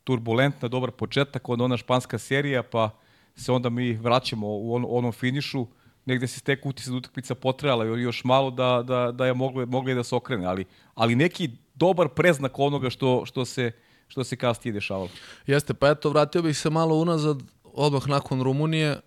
turbulentna, 0.03 0.67
dobar 0.67 0.91
početak, 0.91 1.49
onda 1.49 1.63
ona 1.63 1.77
španska 1.77 2.17
serija, 2.17 2.63
pa 2.63 2.89
se 3.35 3.51
onda 3.51 3.69
mi 3.69 3.93
vraćamo 3.93 4.47
u 4.47 4.75
on, 4.75 4.85
onom 4.87 5.11
finišu, 5.11 5.67
negde 6.05 6.27
se 6.27 6.57
utisak 6.63 6.91
da 6.91 6.97
utakmica 6.97 7.35
potrajala 7.35 7.85
još 7.85 8.23
malo 8.23 8.51
da, 8.51 8.83
da, 8.85 9.11
da 9.11 9.25
je 9.25 9.33
moglo, 9.33 9.65
moglo 9.65 9.93
da 9.93 10.03
se 10.03 10.15
okrene, 10.15 10.45
ali, 10.45 10.65
ali 10.95 11.15
neki 11.15 11.49
dobar 11.75 12.09
preznak 12.09 12.59
onoga 12.59 12.89
što, 12.89 13.25
što 13.25 13.45
se 13.45 13.71
što 14.07 14.23
se 14.23 14.35
kasnije 14.35 14.73
dešavalo. 14.73 15.09
Jeste, 15.47 15.73
pa 15.73 15.89
eto, 15.89 16.09
vratio 16.09 16.41
bih 16.41 16.57
se 16.57 16.69
malo 16.69 16.95
unazad 16.95 17.43
odmah 17.75 18.07
nakon 18.07 18.43
Rumunije 18.43 18.99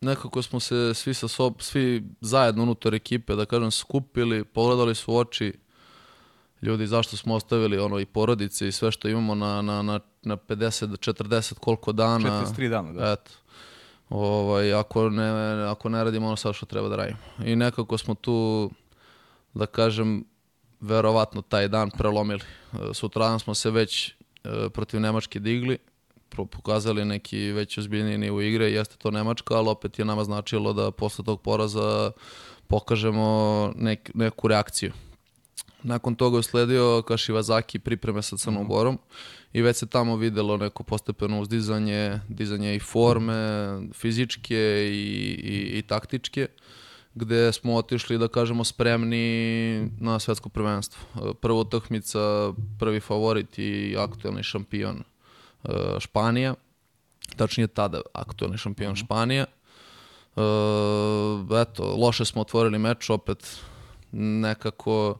nekako 0.00 0.42
smo 0.42 0.60
se 0.60 0.94
svi 0.94 1.14
sa 1.14 1.28
sob, 1.28 1.54
svi 1.58 2.02
zajedno 2.20 2.62
unutar 2.62 2.94
ekipe, 2.94 3.34
da 3.34 3.44
kažem, 3.44 3.70
skupili, 3.70 4.44
pogledali 4.44 4.94
su 4.94 5.16
oči 5.16 5.52
ljudi 6.62 6.86
zašto 6.86 7.16
smo 7.16 7.34
ostavili 7.34 7.78
ono 7.78 7.98
i 7.98 8.06
porodice 8.06 8.68
i 8.68 8.72
sve 8.72 8.92
što 8.92 9.08
imamo 9.08 9.34
na, 9.34 9.62
na, 9.62 9.82
na, 9.82 10.00
na 10.22 10.36
50, 10.36 11.12
40 11.12 11.54
koliko 11.54 11.92
dana. 11.92 12.44
43 12.46 12.68
dana, 12.68 12.92
da. 12.92 13.12
Eto. 13.12 13.30
Ovaj, 14.08 14.74
ako, 14.74 15.10
ne, 15.10 15.28
ako 15.68 15.88
ne 15.88 16.04
radimo 16.04 16.26
ono 16.26 16.36
sad 16.36 16.54
što 16.54 16.66
treba 16.66 16.88
da 16.88 16.96
radimo. 16.96 17.18
I 17.44 17.56
nekako 17.56 17.98
smo 17.98 18.14
tu, 18.14 18.70
da 19.54 19.66
kažem, 19.66 20.24
verovatno 20.80 21.42
taj 21.42 21.68
dan 21.68 21.90
prelomili. 21.90 22.40
Sutradan 22.92 23.40
smo 23.40 23.54
se 23.54 23.70
već 23.70 24.08
e, 24.08 24.14
protiv 24.70 25.00
Nemačke 25.00 25.38
digli 25.38 25.78
pokazali 26.36 27.04
neki 27.04 27.38
već 27.38 27.78
ozbiljniji 27.78 28.18
nivo 28.18 28.40
igre, 28.40 28.72
jeste 28.72 28.96
to 28.96 29.10
Nemačka, 29.10 29.54
ali 29.54 29.68
opet 29.68 29.98
je 29.98 30.04
nama 30.04 30.24
značilo 30.24 30.72
da 30.72 30.90
posle 30.90 31.24
tog 31.24 31.42
poraza 31.42 32.10
pokažemo 32.66 33.72
nek, 33.76 34.10
neku 34.14 34.48
reakciju. 34.48 34.92
Nakon 35.82 36.14
toga 36.14 36.36
je 36.36 36.42
sledio 36.42 37.02
Kašivazaki 37.02 37.78
pripreme 37.78 38.22
sa 38.22 38.36
Crnom 38.36 38.62
mhm. 38.62 38.72
Gorom 38.72 38.98
i 39.52 39.62
već 39.62 39.76
se 39.76 39.86
tamo 39.86 40.16
videlo 40.16 40.56
neko 40.56 40.82
postepeno 40.82 41.40
uzdizanje, 41.40 42.20
dizanje 42.28 42.76
i 42.76 42.78
forme, 42.80 43.34
fizičke 43.94 44.88
i, 44.90 45.40
i, 45.42 45.78
i 45.78 45.82
taktičke. 45.82 46.46
gde 47.14 47.52
smo 47.52 47.74
otišli, 47.74 48.18
da 48.18 48.28
kažemo, 48.28 48.64
spremni 48.64 49.90
na 50.00 50.18
svetsko 50.18 50.48
prvenstvo. 50.48 51.34
Prva 51.34 51.58
utakmica, 51.60 52.52
prvi 52.78 53.00
favorit 53.00 53.58
i 53.58 53.96
aktuelni 53.98 54.42
šampion 54.42 55.02
Španija, 55.98 56.54
tačnije 57.36 57.66
tada 57.66 58.00
aktuelni 58.14 58.58
šampion 58.58 58.96
Španija. 58.96 59.44
E, 59.44 60.40
eto, 61.62 61.94
loše 61.96 62.24
smo 62.24 62.40
otvorili 62.40 62.78
meč, 62.78 63.10
opet 63.10 63.60
nekako 64.12 65.18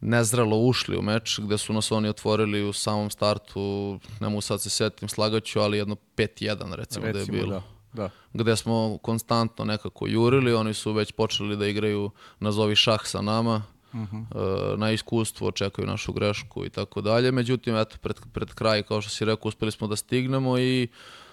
nezrelo 0.00 0.56
ušli 0.56 0.96
u 0.96 1.02
meč, 1.02 1.38
gde 1.40 1.58
su 1.58 1.72
nas 1.72 1.92
oni 1.92 2.08
otvorili 2.08 2.62
u 2.64 2.72
samom 2.72 3.10
startu, 3.10 3.98
ne 4.20 4.28
mogu 4.28 4.40
sad 4.40 4.60
se 4.60 4.70
setim, 4.70 5.08
slagaću, 5.08 5.60
ali 5.60 5.78
jedno 5.78 5.96
5-1 6.16 6.74
recimo, 6.74 7.02
da 7.02 7.08
je 7.08 7.12
Recimo, 7.12 7.38
bilo 7.38 7.50
da. 7.50 7.62
Da. 7.92 8.10
gde 8.32 8.56
smo 8.56 8.98
konstantno 9.02 9.64
nekako 9.64 10.06
jurili, 10.06 10.54
oni 10.54 10.74
su 10.74 10.92
već 10.92 11.12
počeli 11.12 11.56
da 11.56 11.66
igraju 11.66 12.10
nazovi 12.40 12.76
šah 12.76 13.00
sa 13.04 13.20
nama, 13.20 13.62
e, 13.94 14.76
na 14.76 14.90
iskustvo, 14.90 15.48
očekaju 15.48 15.88
našu 15.88 16.12
grešku 16.12 16.66
i 16.66 16.70
tako 16.70 17.00
dalje. 17.00 17.32
Međutim, 17.32 17.76
eto, 17.76 17.96
pred, 18.00 18.16
pred 18.32 18.54
kraj, 18.54 18.82
kao 18.82 19.00
što 19.00 19.10
si 19.10 19.24
rekao, 19.24 19.48
uspeli 19.48 19.72
smo 19.72 19.86
da 19.86 19.96
stignemo 19.96 20.58
i 20.58 20.88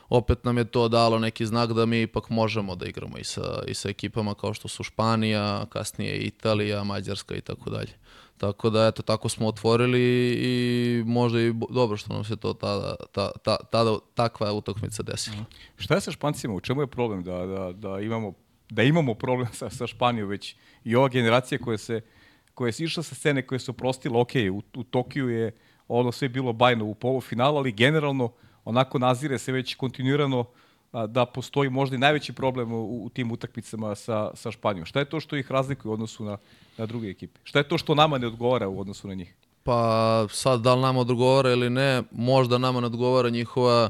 opet 0.10 0.44
nam 0.44 0.58
je 0.58 0.66
to 0.66 0.88
dalo 0.88 1.20
neki 1.20 1.46
znak 1.46 1.74
da 1.74 1.86
mi 1.86 2.02
ipak 2.02 2.30
možemo 2.30 2.76
da 2.76 2.86
igramo 2.86 3.18
i 3.18 3.24
sa, 3.24 3.64
i 3.68 3.74
sa 3.74 3.90
ekipama 3.90 4.34
kao 4.36 4.54
što 4.54 4.68
su 4.68 4.84
Španija, 4.84 5.66
kasnije 5.70 6.18
Italija, 6.18 6.84
Mađarska 6.84 7.36
i 7.36 7.42
tako 7.42 7.70
dalje. 7.70 7.92
Tako 8.38 8.70
da, 8.70 8.88
eto, 8.88 9.02
tako 9.02 9.30
smo 9.30 9.48
otvorili 9.48 10.02
i 10.42 11.04
možda 11.06 11.42
i 11.42 11.54
dobro 11.70 11.98
što 11.98 12.14
nam 12.14 12.24
se 12.24 12.36
to 12.36 12.54
tada, 12.54 12.96
ta, 13.12 13.32
ta, 13.44 13.58
tada 13.72 13.98
takva 14.14 14.54
utakmica 14.54 15.04
desila. 15.04 15.46
Šta 15.78 15.96
je 15.96 16.02
sa 16.02 16.12
Špancima? 16.12 16.54
U 16.54 16.60
čemu 16.60 16.82
je 16.82 16.88
problem 16.88 17.24
da, 17.24 17.46
da, 17.46 17.72
da 17.72 18.00
imamo 18.00 18.34
da 18.70 18.84
imamo 18.84 19.14
problem 19.14 19.48
sa, 19.54 19.70
sa 19.70 19.88
Španijom 19.88 20.30
već 20.30 20.56
i 20.84 20.96
ova 20.96 21.08
generacija 21.08 21.60
koja 21.60 21.78
se 21.78 22.02
koja 22.60 22.68
je 22.68 22.84
išla 22.86 23.04
sa 23.04 23.16
scene, 23.16 23.42
koja 23.48 23.60
se 23.60 23.72
oprostila, 23.72 24.20
ok, 24.20 24.34
u, 24.52 24.62
u 24.80 24.84
Tokiju 24.84 25.30
je 25.30 25.52
ono 25.88 26.12
sve 26.12 26.30
bilo 26.30 26.54
bajno 26.54 26.86
u 26.86 26.94
polufinalu, 26.94 27.58
ali 27.58 27.72
generalno 27.72 28.32
onako 28.66 29.00
nazire 29.00 29.38
se 29.40 29.52
već 29.52 29.76
kontinuirano 29.76 30.46
a, 30.92 31.08
da 31.08 31.26
postoji 31.26 31.70
možda 31.70 31.96
i 31.96 32.00
najveći 32.00 32.34
problem 32.34 32.74
u, 32.74 33.06
u 33.06 33.10
tim 33.10 33.32
utakmicama 33.32 33.96
sa, 33.96 34.32
sa 34.36 34.52
Španijom. 34.52 34.86
Šta 34.86 35.00
je 35.00 35.06
to 35.06 35.20
što 35.20 35.36
ih 35.36 35.52
razlikuje 35.52 35.90
u 35.90 35.94
odnosu 35.94 36.26
na, 36.26 36.38
na 36.78 36.86
druge 36.86 37.10
ekipe? 37.10 37.40
Šta 37.44 37.60
je 37.60 37.68
to 37.68 37.78
što 37.78 37.96
nama 37.96 38.18
ne 38.18 38.28
odgovara 38.28 38.68
u 38.68 38.80
odnosu 38.80 39.08
na 39.08 39.14
njih? 39.14 39.36
Pa 39.64 40.28
sad 40.32 40.62
da 40.62 40.76
li 40.76 40.82
nama 40.82 41.00
odgovara 41.00 41.52
ili 41.52 41.70
ne, 41.70 42.04
možda 42.12 42.58
nama 42.58 42.80
ne 42.80 42.88
odgovara 42.88 43.30
njihova 43.30 43.90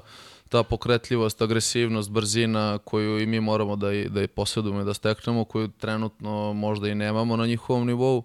ta 0.50 0.64
pokretljivost, 0.64 1.42
agresivnost, 1.42 2.12
brzina 2.12 2.78
koju 2.78 3.20
i 3.20 3.26
mi 3.26 3.40
moramo 3.40 3.76
da, 3.76 3.94
i, 3.94 4.10
da 4.10 4.22
i 4.22 4.28
posjedujemo 4.28 4.82
i 4.82 4.86
da 4.86 4.94
steknemo, 4.94 5.44
koju 5.44 5.68
trenutno 5.68 6.54
možda 6.54 6.88
i 6.88 6.96
nemamo 6.96 7.36
na 7.36 7.46
njihovom 7.46 7.88
nivou, 7.88 8.24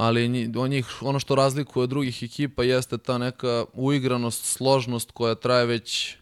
ali 0.00 0.52
on 0.56 0.70
njih, 0.70 1.02
ono 1.02 1.20
što 1.20 1.34
razlikuje 1.34 1.82
od 1.82 1.90
drugih 1.90 2.22
ekipa 2.22 2.62
jeste 2.62 2.98
ta 2.98 3.18
neka 3.18 3.64
uigranost, 3.72 4.44
složnost 4.44 5.10
koja 5.10 5.34
traje 5.34 5.66
već 5.66 6.16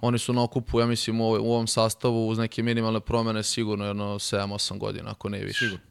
Oni 0.00 0.18
su 0.18 0.32
na 0.32 0.42
okupu, 0.42 0.80
ja 0.80 0.86
mislim, 0.86 1.20
u, 1.20 1.24
ovom 1.24 1.66
sastavu 1.66 2.28
uz 2.28 2.38
neke 2.38 2.62
minimalne 2.62 3.00
promene 3.00 3.42
sigurno 3.42 3.86
jedno 3.86 4.14
7-8 4.14 4.78
godina, 4.78 5.10
ako 5.10 5.28
ne 5.28 5.44
više. 5.44 5.58
Sigurno. 5.58 5.84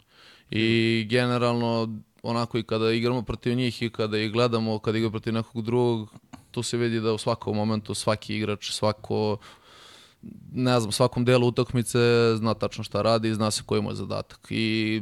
I 0.50 1.08
generalno, 1.10 2.00
onako 2.24 2.58
i 2.58 2.64
kada 2.64 2.92
igramo 2.92 3.22
protiv 3.22 3.56
njih 3.56 3.82
i 3.82 3.90
kada 3.90 4.18
ih 4.18 4.32
gledamo, 4.32 4.80
kada 4.80 4.98
igramo 4.98 5.12
protiv 5.12 5.34
nekog 5.34 5.66
drugog, 5.66 6.10
tu 6.52 6.64
se 6.64 6.78
vidi 6.78 7.00
da 7.00 7.14
u 7.14 7.18
svakom 7.18 7.56
momentu 7.56 7.94
svaki 7.94 8.36
igrač, 8.36 8.72
svako 8.72 9.38
ne 10.52 10.80
znam, 10.80 10.92
svakom 10.92 11.26
delu 11.26 11.48
utakmice 11.48 12.00
zna 12.36 12.54
tačno 12.54 12.84
šta 12.84 13.02
radi 13.02 13.30
i 13.30 13.36
zna 13.36 13.52
se 13.52 13.64
koji 13.66 13.82
mu 13.82 13.90
je 13.90 13.96
zadatak. 13.96 14.48
I 14.50 15.02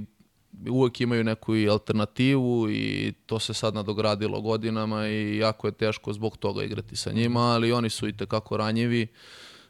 uvek 0.69 1.01
imaju 1.01 1.23
neku 1.23 1.55
i 1.55 1.69
alternativu 1.69 2.69
i 2.69 3.13
to 3.25 3.39
se 3.39 3.53
sad 3.53 3.75
nadogradilo 3.75 4.41
godinama 4.41 5.07
i 5.07 5.37
jako 5.37 5.67
je 5.67 5.71
teško 5.71 6.13
zbog 6.13 6.37
toga 6.37 6.63
igrati 6.63 6.95
sa 6.95 7.11
njima, 7.11 7.39
ali 7.39 7.71
oni 7.71 7.89
su 7.89 8.07
i 8.07 8.17
tekako 8.17 8.57
ranjivi. 8.57 9.07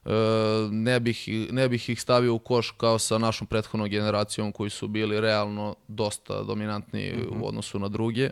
E, 0.05 0.12
ne, 0.71 1.00
bih, 1.00 1.29
ne 1.51 1.69
bih 1.69 1.89
ih 1.89 2.01
stavio 2.01 2.33
u 2.33 2.39
koš 2.39 2.71
kao 2.71 3.00
sa 3.00 3.17
našom 3.17 3.48
prethodnom 3.48 3.89
generacijom 3.89 4.51
koji 4.51 4.69
su 4.69 4.88
bili 4.88 5.21
realno 5.21 5.75
dosta 5.88 6.43
dominantni 6.43 7.13
u 7.41 7.48
odnosu 7.48 7.79
na 7.79 7.88
druge. 7.88 8.29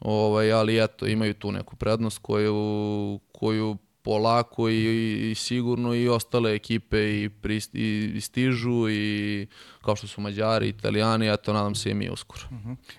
Ovaj, 0.00 0.52
ali 0.52 0.84
eto, 0.84 1.06
imaju 1.06 1.34
tu 1.34 1.52
neku 1.52 1.76
prednost 1.76 2.18
koju, 2.22 3.20
koju 3.32 3.76
polako 4.04 4.68
i, 4.68 5.30
i 5.30 5.34
sigurno 5.34 5.94
i 5.94 6.08
ostale 6.08 6.54
ekipe 6.54 7.22
i, 7.22 7.28
prist, 7.28 7.74
i, 7.74 8.12
i 8.14 8.20
stižu 8.20 8.88
i 8.90 9.46
kao 9.84 9.96
što 9.96 10.06
su 10.06 10.20
Mađari, 10.20 10.68
Italijani, 10.68 11.32
eto 11.32 11.52
nadam 11.52 11.74
se 11.74 11.90
i 11.90 11.94
mi 11.94 12.10
uskoro. 12.10 12.42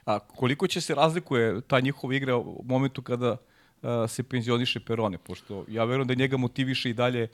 A 0.06 0.20
koliko 0.20 0.68
će 0.68 0.82
se 0.82 0.96
razlikuje 0.96 1.62
ta 1.62 1.80
njihova 1.80 2.16
igra 2.16 2.38
u 2.38 2.64
momentu 2.66 3.02
kada 3.02 3.38
a, 3.82 4.08
se 4.08 4.24
penzioniše 4.24 4.80
Perone, 4.80 5.18
pošto 5.18 5.66
ja 5.68 5.84
verujem 5.84 6.08
da 6.08 6.14
njega 6.14 6.38
motiviše 6.38 6.90
i 6.90 6.94
dalje 6.94 7.28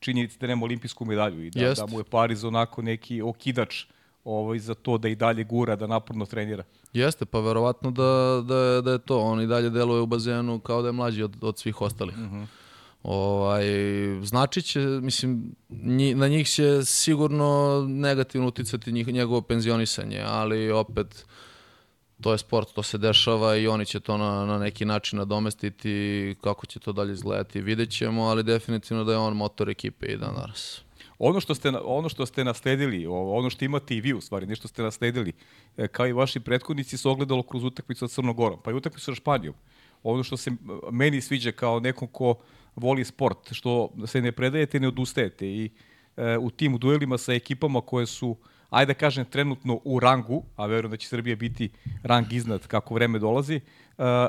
činjenica 0.00 0.36
da 0.40 0.46
nema 0.46 0.64
olimpijsku 0.64 1.04
medalju 1.04 1.44
i 1.44 1.50
da, 1.50 1.60
Jest. 1.60 1.80
da 1.80 1.86
mu 1.86 2.00
je 2.00 2.04
Pariz 2.04 2.44
onako 2.44 2.82
neki 2.82 3.22
okidač 3.22 3.84
ovaj, 4.24 4.58
za 4.58 4.74
to 4.74 4.98
da 4.98 5.08
i 5.08 5.14
dalje 5.14 5.44
gura, 5.44 5.76
da 5.76 5.86
naporno 5.86 6.26
trenira. 6.26 6.64
Jeste, 6.92 7.24
pa 7.24 7.40
verovatno 7.40 7.90
da, 7.90 8.42
da, 8.44 8.80
da 8.80 8.92
je 8.92 8.98
to. 8.98 9.20
On 9.20 9.40
i 9.40 9.46
dalje 9.46 9.70
deluje 9.70 10.00
u 10.00 10.06
bazenu 10.06 10.60
kao 10.60 10.82
da 10.82 10.88
je 10.88 10.92
mlađi 10.92 11.22
od, 11.22 11.36
od 11.40 11.58
svih 11.58 11.80
ostalih. 11.80 12.14
Ovaj, 13.02 13.64
znači 14.22 14.62
će, 14.62 14.80
mislim, 14.80 15.54
na 16.14 16.28
njih 16.28 16.48
će 16.48 16.84
sigurno 16.84 17.84
negativno 17.88 18.48
uticati 18.48 18.92
njih, 18.92 19.08
njegovo 19.08 19.42
penzionisanje, 19.42 20.22
ali 20.26 20.70
opet 20.70 21.26
to 22.20 22.32
je 22.32 22.38
sport, 22.38 22.72
to 22.74 22.82
se 22.82 22.98
dešava 22.98 23.56
i 23.56 23.68
oni 23.68 23.86
će 23.86 24.00
to 24.00 24.16
na, 24.16 24.46
na 24.46 24.58
neki 24.58 24.84
način 24.84 25.18
nadomestiti, 25.18 26.36
kako 26.40 26.66
će 26.66 26.80
to 26.80 26.92
dalje 26.92 27.12
izgledati, 27.12 27.60
vidjet 27.60 27.90
ćemo, 27.90 28.22
ali 28.22 28.42
definitivno 28.42 29.04
da 29.04 29.12
je 29.12 29.18
on 29.18 29.36
motor 29.36 29.70
ekipe 29.70 30.06
i 30.06 30.16
dan 30.16 30.34
danas. 30.34 30.82
Ono 31.18 31.40
što 31.40 31.54
ste, 31.54 31.72
ono 31.84 32.08
što 32.08 32.26
ste 32.26 32.44
nasledili, 32.44 33.06
ono 33.06 33.50
što 33.50 33.64
imate 33.64 33.94
i 33.96 34.00
vi 34.00 34.12
u 34.14 34.20
stvari, 34.20 34.46
nešto 34.46 34.68
ste 34.68 34.82
nasledili, 34.82 35.32
e, 35.76 35.88
kao 35.88 36.06
i 36.06 36.12
vaši 36.12 36.40
prethodnici, 36.40 36.98
se 36.98 37.08
ogledalo 37.08 37.42
kroz 37.42 37.64
utakmicu 37.64 38.08
sa 38.08 38.14
Crnogorom, 38.14 38.58
pa 38.64 38.70
i 38.70 38.74
utakmicu 38.74 39.04
sa 39.04 39.14
Španijom. 39.14 39.54
Ono 40.02 40.22
što 40.22 40.36
se 40.36 40.50
meni 40.90 41.20
sviđa 41.20 41.52
kao 41.52 41.80
nekom 41.80 42.08
ko 42.08 42.34
voli 42.78 43.04
sport, 43.04 43.52
što 43.52 43.90
se 44.06 44.20
ne 44.22 44.32
predajete 44.32 44.80
ne 44.80 44.88
odustajete 44.88 45.46
i 45.46 45.70
e, 46.16 46.38
u 46.38 46.50
tim 46.50 46.78
duelima 46.78 47.18
sa 47.18 47.32
ekipama 47.32 47.80
koje 47.80 48.06
su, 48.06 48.36
ajde 48.70 48.94
da 48.94 48.98
kažem, 48.98 49.24
trenutno 49.24 49.80
u 49.84 50.00
rangu, 50.00 50.42
a 50.56 50.66
verujem 50.66 50.90
da 50.90 50.96
će 50.96 51.08
Srbija 51.08 51.36
biti 51.36 51.70
rang 52.02 52.32
iznad 52.32 52.66
kako 52.66 52.94
vreme 52.94 53.18
dolazi, 53.18 53.56
e, 53.56 53.60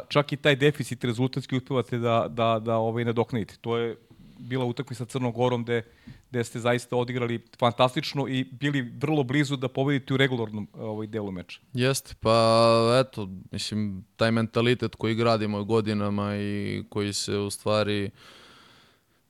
čak 0.07 0.33
i 0.33 0.37
taj 0.37 0.55
deficit 0.55 1.03
rezultatski 1.03 1.55
uspevate 1.55 1.97
da, 1.97 2.27
da, 2.29 2.59
da 2.59 2.77
ovaj, 2.77 3.05
nadoknadite. 3.05 3.57
To 3.61 3.77
je 3.77 3.95
bila 4.39 4.65
utakmica 4.65 5.05
sa 5.05 5.09
Crnom 5.09 5.31
Gorom 5.33 5.63
gde, 5.63 5.81
gde 6.29 6.43
ste 6.43 6.59
zaista 6.59 6.95
odigrali 6.95 7.39
fantastično 7.59 8.27
i 8.27 8.43
bili 8.43 8.81
vrlo 8.81 9.23
blizu 9.23 9.55
da 9.55 9.67
pobedite 9.67 10.13
u 10.13 10.17
regularnom 10.17 10.67
ovaj, 10.73 11.07
delu 11.07 11.31
meča. 11.31 11.59
Jeste, 11.73 12.15
pa 12.19 13.03
eto, 13.05 13.29
mislim, 13.51 14.05
taj 14.15 14.31
mentalitet 14.31 14.95
koji 14.95 15.15
gradimo 15.15 15.63
godinama 15.63 16.35
i 16.35 16.83
koji 16.89 17.13
se 17.13 17.37
u 17.37 17.49
stvari 17.49 18.09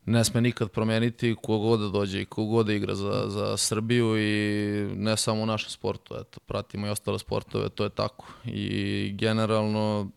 ne 0.06 0.24
sme 0.24 0.42
nikad 0.42 0.70
promeniti 0.70 1.36
kogod 1.44 1.80
da 1.80 1.88
dođe 1.88 2.22
i 2.22 2.26
kogod 2.26 2.66
da 2.66 2.74
igra 2.74 2.96
za, 2.96 3.26
za 3.28 3.58
Srbiju 3.58 4.18
i 4.18 4.96
ne 4.96 5.18
samo 5.18 5.42
u 5.42 5.46
našem 5.46 5.70
sportu, 5.70 6.16
eto, 6.22 6.40
pratimo 6.40 6.88
i 6.88 6.90
ostale 6.90 7.20
sportove, 7.20 7.70
to 7.70 7.84
je 7.84 7.90
tako. 7.90 8.28
I 8.46 9.12
generalno 9.14 10.10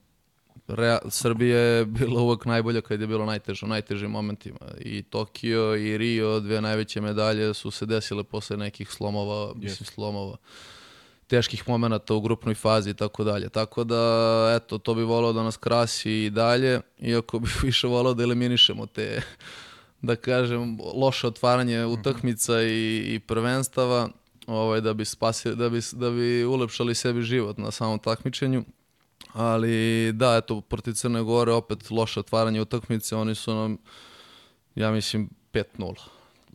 Rea, 0.68 0.98
Srbija 1.08 1.58
je 1.58 1.84
bila 1.84 2.20
uvek 2.20 2.44
najbolja 2.44 2.80
kad 2.80 3.00
je 3.00 3.06
bilo 3.06 3.26
najteže, 3.26 3.66
u 3.66 3.68
najtežim 3.68 4.10
momentima. 4.10 4.58
I 4.80 5.02
Tokio 5.02 5.76
i 5.76 5.98
Rio, 5.98 6.40
dve 6.40 6.60
najveće 6.60 7.00
medalje 7.00 7.54
su 7.54 7.70
se 7.70 7.86
desile 7.86 8.24
posle 8.24 8.56
nekih 8.56 8.90
slomova, 8.90 9.54
mislim 9.54 9.86
slomova 9.86 10.36
teških 11.32 11.68
momenata 11.68 12.14
u 12.14 12.20
grupnoj 12.20 12.54
fazi 12.54 12.90
i 12.90 12.94
tako 12.94 13.24
dalje. 13.24 13.48
Tako 13.48 13.84
da, 13.84 14.02
eto, 14.56 14.78
to 14.78 14.94
bi 14.94 15.02
volao 15.02 15.32
da 15.32 15.42
nas 15.42 15.56
krasi 15.56 16.24
i 16.24 16.30
dalje, 16.30 16.80
iako 16.98 17.38
bi 17.38 17.48
više 17.68 17.86
volao 17.86 18.14
da 18.14 18.22
eliminišemo 18.22 18.86
te, 18.86 19.22
da 20.02 20.16
kažem, 20.16 20.78
loše 20.94 21.26
otvaranje 21.26 21.84
utakmica 21.84 22.62
i, 22.62 23.02
i 23.14 23.20
prvenstava, 23.26 24.08
ovaj, 24.46 24.80
da 24.80 24.94
bi 24.94 25.04
spasili, 25.04 25.56
da 25.56 25.68
bi, 25.68 25.80
da 25.92 26.10
bi 26.10 26.44
ulepšali 26.44 26.94
sebi 26.94 27.22
život 27.22 27.58
na 27.58 27.70
samom 27.70 27.98
takmičenju. 27.98 28.64
Ali 29.32 30.12
da, 30.12 30.36
eto, 30.36 30.60
protiv 30.60 30.92
Crne 30.92 31.22
Gore 31.22 31.52
opet 31.52 31.90
loše 31.90 32.20
otvaranje 32.20 32.60
utakmice, 32.60 33.16
oni 33.16 33.34
su 33.34 33.54
nam, 33.54 33.78
ja 34.74 34.90
mislim, 34.90 35.30
5-0 35.52 35.94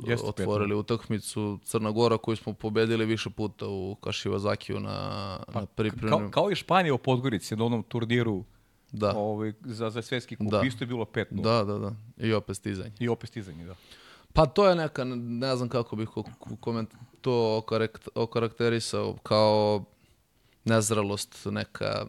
Jeste 0.05 0.27
otvorili 0.27 0.75
utakmicu 0.75 1.59
Crna 1.63 1.91
Gora 1.91 2.17
koju 2.17 2.35
smo 2.35 2.53
pobedili 2.53 3.05
više 3.05 3.29
puta 3.29 3.67
u 3.67 3.95
Kašivazakiju 3.95 4.79
na, 4.79 4.89
na 5.47 5.53
Kao, 5.53 5.65
pripremnom. 5.65 6.31
kao 6.31 6.51
i 6.51 6.55
Španija 6.55 6.93
u 6.93 6.97
Podgorici 6.97 7.55
na 7.55 7.65
onom 7.65 7.83
turniru 7.83 8.43
Da, 8.91 9.13
ovaj, 9.15 9.53
za, 9.65 9.89
za 9.89 10.01
svetski 10.01 10.35
kup. 10.35 10.47
Da. 10.51 10.61
Isto 10.65 10.83
je 10.83 10.87
bilo 10.87 11.05
5 11.05 11.25
da, 11.31 11.63
da, 11.63 11.77
da. 11.77 11.95
I 12.17 12.33
opet 12.33 12.57
stizanje. 12.57 12.91
I 12.99 13.09
opet 13.09 13.29
stizanje, 13.29 13.65
da. 13.65 13.75
Pa 14.33 14.45
to 14.45 14.69
je 14.69 14.75
neka, 14.75 15.03
ne 15.15 15.55
znam 15.55 15.69
kako 15.69 15.95
bih 15.95 16.09
koment, 16.59 16.93
to 17.21 17.63
okarakterisao 18.15 19.17
kao 19.23 19.83
nezralost, 20.65 21.45
neka 21.45 22.05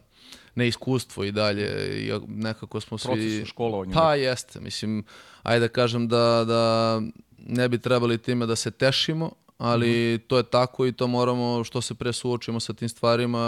neiskustvo 0.54 1.25
i 1.25 1.32
dalje 1.32 1.99
i 2.06 2.12
nekako 2.28 2.80
smo 2.80 2.99
svi... 2.99 3.08
Proces 3.08 3.49
školovanja. 3.49 3.94
Pa 3.94 4.14
jeste, 4.14 4.61
mislim, 4.61 5.04
ajde 5.42 5.68
da 5.68 5.73
kažem 5.73 6.08
da, 6.08 6.44
da 6.47 7.00
ne 7.38 7.68
bi 7.68 7.78
trebali 7.78 8.18
time 8.18 8.47
da 8.47 8.56
se 8.56 8.70
tešimo, 8.70 9.30
ali 9.58 10.14
mm 10.14 10.28
to 10.28 10.37
je 10.37 10.42
tako 10.42 10.87
i 10.87 10.92
to 10.92 11.06
moramo, 11.06 11.64
što 11.64 11.80
se 11.80 11.94
pre 11.94 12.12
suočimo 12.12 12.61
sa 12.61 12.73
tim 12.73 12.88
stvarima, 12.88 13.38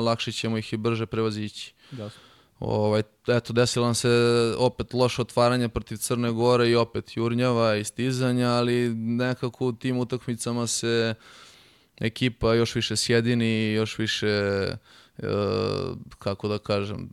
lakše 0.00 0.32
ćemo 0.32 0.58
ih 0.58 0.72
i 0.72 0.76
brže 0.76 1.06
prevazići. 1.06 1.74
Jasno. 1.92 2.27
Ovaj, 2.58 3.02
eto, 3.28 3.52
desilo 3.52 3.84
nam 3.84 3.94
se 3.94 4.08
opet 4.58 4.94
loše 4.94 5.22
otvaranje 5.22 5.68
protiv 5.68 5.96
Crne 5.96 6.30
Gore 6.30 6.70
i 6.70 6.74
opet 6.74 7.16
jurnjava 7.16 7.76
i 7.76 7.84
stizanja, 7.84 8.48
ali 8.48 8.94
nekako 8.94 9.66
u 9.66 9.72
tim 9.72 9.98
utakmicama 9.98 10.66
se 10.66 11.14
ekipa 12.00 12.54
još 12.54 12.74
više 12.74 12.96
sjedini, 12.96 13.72
još 13.72 13.98
više, 13.98 14.26
e, 14.26 15.26
kako 16.18 16.48
da 16.48 16.58
kažem, 16.58 17.08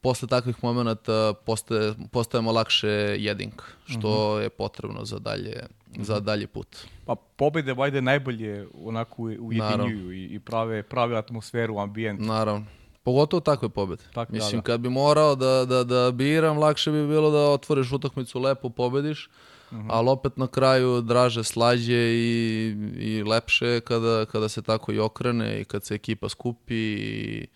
posle 0.00 0.28
takvih 0.28 0.56
momenta 0.62 1.34
postaje, 1.46 1.94
postajemo 2.12 2.52
lakše 2.52 2.88
jedink, 3.18 3.62
što 3.86 3.98
mm 3.98 4.38
-hmm. 4.38 4.42
je 4.42 4.48
potrebno 4.48 5.04
za 5.04 5.18
dalje, 5.18 5.66
mm 5.88 5.92
-hmm. 5.92 6.02
za 6.02 6.20
dalje 6.20 6.46
put. 6.46 6.76
Pa 7.06 7.14
pobede 7.14 7.72
vajde 7.72 8.02
najbolje 8.02 8.66
onako 8.74 9.22
ujedinjuju 9.22 10.12
i, 10.12 10.24
i 10.24 10.38
prave, 10.38 10.82
prave 10.82 11.16
atmosferu, 11.16 11.78
ambijent. 11.78 12.20
Naravno. 12.20 12.66
Pogotovo 13.02 13.40
takve 13.40 13.68
pobede. 13.68 14.02
Tak, 14.14 14.30
da, 14.30 14.34
Mislim, 14.34 14.52
da, 14.52 14.56
da. 14.56 14.62
kad 14.62 14.80
bi 14.80 14.88
morao 14.88 15.34
da, 15.34 15.64
da, 15.64 15.84
da 15.84 16.10
biram, 16.10 16.58
lakše 16.58 16.90
bi 16.90 17.06
bilo 17.06 17.30
da 17.30 17.38
otvoriš 17.38 17.92
utakmicu, 17.92 18.38
lepo 18.38 18.68
pobediš, 18.70 19.26
uh 19.70 19.76
mhm. 19.78 19.86
-huh. 19.86 19.90
ali 19.92 20.08
opet 20.10 20.36
na 20.36 20.46
kraju 20.46 21.00
draže, 21.00 21.44
slađe 21.44 22.12
i, 22.12 22.76
i 22.96 23.22
lepše 23.22 23.80
kada, 23.80 24.24
kada 24.24 24.48
se 24.48 24.62
tako 24.62 24.92
i 24.92 24.98
okrene 24.98 25.60
i 25.60 25.64
kad 25.64 25.84
se 25.84 25.94
ekipa 25.94 26.28
skupi 26.28 26.74
i 26.74 27.46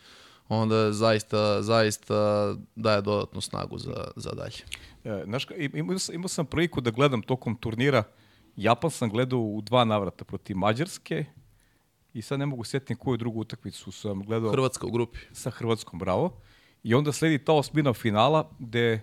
onda 0.48 0.92
zaista, 0.92 1.62
zaista 1.62 2.54
daje 2.76 3.02
dodatnu 3.02 3.40
snagu 3.40 3.78
za, 3.78 4.10
za 4.16 4.30
dalje. 4.30 4.62
E, 5.04 5.24
znaš, 5.24 5.46
imao, 5.74 5.96
imao 6.12 6.28
sam 6.28 6.46
priliku 6.46 6.80
da 6.80 6.90
gledam 6.90 7.22
tokom 7.22 7.56
turnira, 7.56 8.02
Japan 8.56 8.90
sam 8.90 9.10
gledao 9.10 9.38
u 9.38 9.60
dva 9.60 9.84
navrata 9.84 10.24
protiv 10.24 10.56
Mađarske 10.56 11.24
i 12.16 12.22
sad 12.22 12.38
ne 12.38 12.46
mogu 12.46 12.64
setiti 12.64 12.94
koju 12.94 13.16
drugu 13.16 13.40
utakmicu 13.40 13.92
sam 13.92 14.22
gledao. 14.22 14.50
Hrvatska 14.50 14.86
u 14.86 14.90
grupi. 14.90 15.18
Sa 15.32 15.50
Hrvatskom, 15.50 15.98
bravo. 15.98 16.40
I 16.82 16.94
onda 16.94 17.12
sledi 17.12 17.38
ta 17.38 17.52
osmina 17.52 17.92
finala 17.92 18.50
gde 18.58 19.00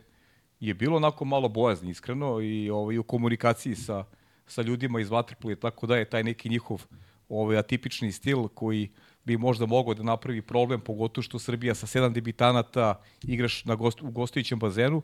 je 0.59 0.73
bilo 0.73 0.97
onako 0.97 1.25
malo 1.25 1.49
bojazni, 1.49 1.91
iskreno, 1.91 2.41
i 2.41 2.69
ovaj, 2.69 2.97
u 2.97 3.03
komunikaciji 3.03 3.75
sa, 3.75 4.05
sa 4.47 4.61
ljudima 4.61 4.99
iz 4.99 5.09
Vatrpole, 5.09 5.55
tako 5.55 5.87
da 5.87 5.97
je 5.97 6.09
taj 6.09 6.23
neki 6.23 6.49
njihov 6.49 6.85
ovaj, 7.29 7.57
atipični 7.57 8.11
stil 8.11 8.47
koji 8.47 8.89
bi 9.23 9.37
možda 9.37 9.65
mogao 9.65 9.93
da 9.93 10.03
napravi 10.03 10.41
problem, 10.41 10.81
pogotovo 10.81 11.23
što 11.23 11.39
Srbija 11.39 11.75
sa 11.75 11.87
sedam 11.87 12.13
debitanata 12.13 13.01
igraš 13.23 13.65
na 13.65 13.75
gost, 13.75 14.01
u 14.01 14.11
gostujućem 14.11 14.59
bazenu 14.59 15.01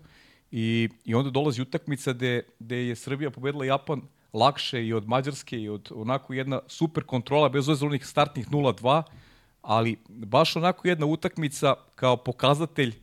i, 0.52 0.90
i 1.06 1.16
onda 1.16 1.30
dolazi 1.30 1.62
utakmica 1.62 2.14
gde, 2.14 2.44
gde 2.60 2.88
je 2.88 2.96
Srbija 2.96 3.32
pobedila 3.32 3.66
Japan 3.66 4.02
lakše 4.34 4.86
i 4.86 4.94
od 4.94 5.08
Mađarske 5.08 5.62
i 5.62 5.70
od 5.70 5.92
onako 5.96 6.34
jedna 6.34 6.60
super 6.68 7.04
kontrola 7.04 7.50
bez 7.50 7.70
ozir 7.70 7.88
onih 7.88 8.06
startnih 8.06 8.50
0-2, 8.50 9.04
ali 9.62 9.98
baš 10.08 10.56
onako 10.56 10.88
jedna 10.88 11.06
utakmica 11.06 11.76
kao 11.96 12.18
pokazatelj 12.18 12.96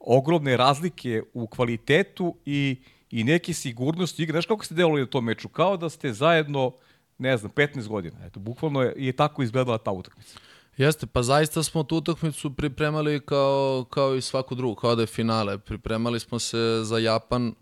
ogromne 0.00 0.56
razlike 0.56 1.22
u 1.34 1.46
kvalitetu 1.46 2.36
i, 2.44 2.76
i 3.10 3.24
neke 3.24 3.54
sigurnosti 3.54 4.22
igre. 4.22 4.32
Znaš 4.32 4.46
kako 4.46 4.64
ste 4.64 4.74
delovali 4.74 5.00
na 5.00 5.06
tom 5.06 5.24
meču? 5.24 5.48
Kao 5.48 5.76
da 5.76 5.88
ste 5.90 6.12
zajedno, 6.12 6.72
ne 7.18 7.36
znam, 7.36 7.52
15 7.52 7.88
godina. 7.88 8.26
Eto, 8.26 8.40
bukvalno 8.40 8.82
je, 8.82 8.94
je 8.96 9.12
tako 9.12 9.42
izgledala 9.42 9.78
ta 9.78 9.90
utakmica. 9.90 10.38
Jeste, 10.76 11.06
pa 11.06 11.22
zaista 11.22 11.62
smo 11.62 11.82
tu 11.82 11.96
utakmicu 11.96 12.50
pripremali 12.50 13.20
kao, 13.20 13.84
kao 13.90 14.16
i 14.16 14.20
svaku 14.20 14.54
drugu, 14.54 14.74
kao 14.74 14.94
da 14.94 15.02
je 15.02 15.06
finale. 15.06 15.58
Pripremali 15.58 16.20
smo 16.20 16.38
se 16.38 16.80
za 16.82 16.98
Japan, 16.98 17.54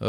uh, 0.00 0.06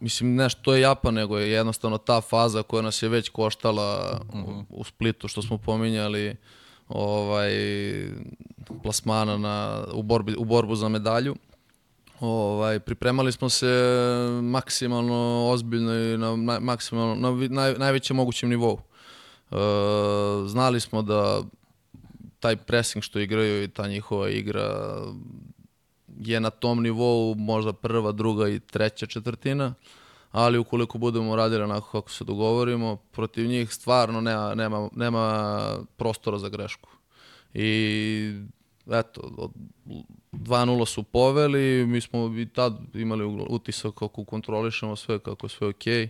Mislim, 0.00 0.34
nešto 0.34 0.62
to 0.62 0.74
je 0.74 0.80
Japan, 0.80 1.14
nego 1.14 1.38
je 1.38 1.50
jednostavno 1.50 1.98
ta 1.98 2.20
faza 2.20 2.62
koja 2.62 2.82
nas 2.82 3.02
je 3.02 3.08
već 3.08 3.28
koštala 3.28 4.20
uh 4.34 4.40
-huh. 4.40 4.64
u, 4.68 4.80
u 4.80 4.84
Splitu, 4.84 5.28
što 5.28 5.42
smo 5.42 5.58
pominjali, 5.58 6.36
ovaj, 6.88 7.50
plasmana 8.82 9.36
na, 9.36 9.84
u, 9.92 10.02
borbi, 10.02 10.34
u 10.38 10.44
borbu 10.44 10.76
za 10.76 10.88
medalju. 10.88 11.36
Ovaj, 12.20 12.80
pripremali 12.80 13.32
smo 13.32 13.48
se 13.48 13.66
maksimalno 14.42 15.48
ozbiljno 15.50 15.94
i 15.94 16.18
na, 16.18 16.36
na, 16.36 16.60
maksimalno, 16.60 17.14
na 17.14 17.48
naj, 17.48 17.74
najvećem 17.74 18.16
mogućem 18.16 18.48
nivou. 18.48 18.80
E, 19.50 19.54
znali 20.46 20.80
smo 20.80 21.02
da 21.02 21.42
taj 22.40 22.56
pressing 22.56 23.02
što 23.02 23.18
igraju 23.18 23.62
i 23.62 23.68
ta 23.68 23.88
njihova 23.88 24.28
igra 24.28 24.96
je 26.20 26.40
na 26.40 26.50
tom 26.50 26.82
nivou 26.82 27.34
možda 27.34 27.72
prva, 27.72 28.12
druga 28.12 28.48
i 28.48 28.60
treća 28.60 29.06
četvrtina, 29.06 29.74
ali 30.30 30.58
ukoliko 30.58 30.98
budemo 30.98 31.36
radili 31.36 31.62
onako 31.62 31.90
kako 31.90 32.10
se 32.10 32.24
dogovorimo, 32.24 32.96
protiv 32.96 33.46
njih 33.46 33.72
stvarno 33.72 34.20
nema, 34.20 34.54
nema, 34.54 34.88
nema 34.94 35.58
prostora 35.96 36.38
za 36.38 36.48
grešku. 36.48 36.88
I 37.54 38.32
eto, 38.90 39.50
2-0 40.32 40.86
su 40.86 41.02
poveli, 41.02 41.86
mi 41.86 42.00
smo 42.00 42.38
i 42.38 42.46
tad 42.46 42.78
imali 42.94 43.24
utisak 43.48 43.94
kako 43.94 44.24
kontrolišemo 44.24 44.96
sve, 44.96 45.18
kako 45.18 45.46
je 45.46 45.50
sve 45.50 45.68
okej. 45.68 46.06
Okay. 46.06 46.08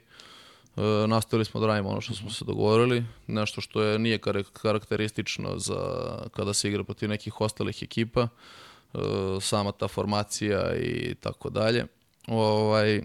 E, 1.04 1.06
nastavili 1.06 1.44
smo 1.44 1.60
da 1.60 1.66
radimo 1.66 1.88
ono 1.88 2.00
što 2.00 2.14
smo 2.14 2.30
se 2.30 2.44
dogovorili, 2.44 3.04
nešto 3.26 3.60
što 3.60 3.82
je 3.82 3.98
nije 3.98 4.18
karakteristično 4.52 5.58
za 5.58 5.78
kada 6.32 6.54
se 6.54 6.68
igra 6.68 6.84
protiv 6.84 7.08
nekih 7.08 7.40
ostalih 7.40 7.82
ekipa. 7.82 8.20
E, 8.22 8.28
sama 9.40 9.72
ta 9.72 9.88
formacija 9.88 10.76
i 10.76 11.14
tako 11.14 11.50
dalje. 11.50 11.86
Ovaj, 12.26 13.02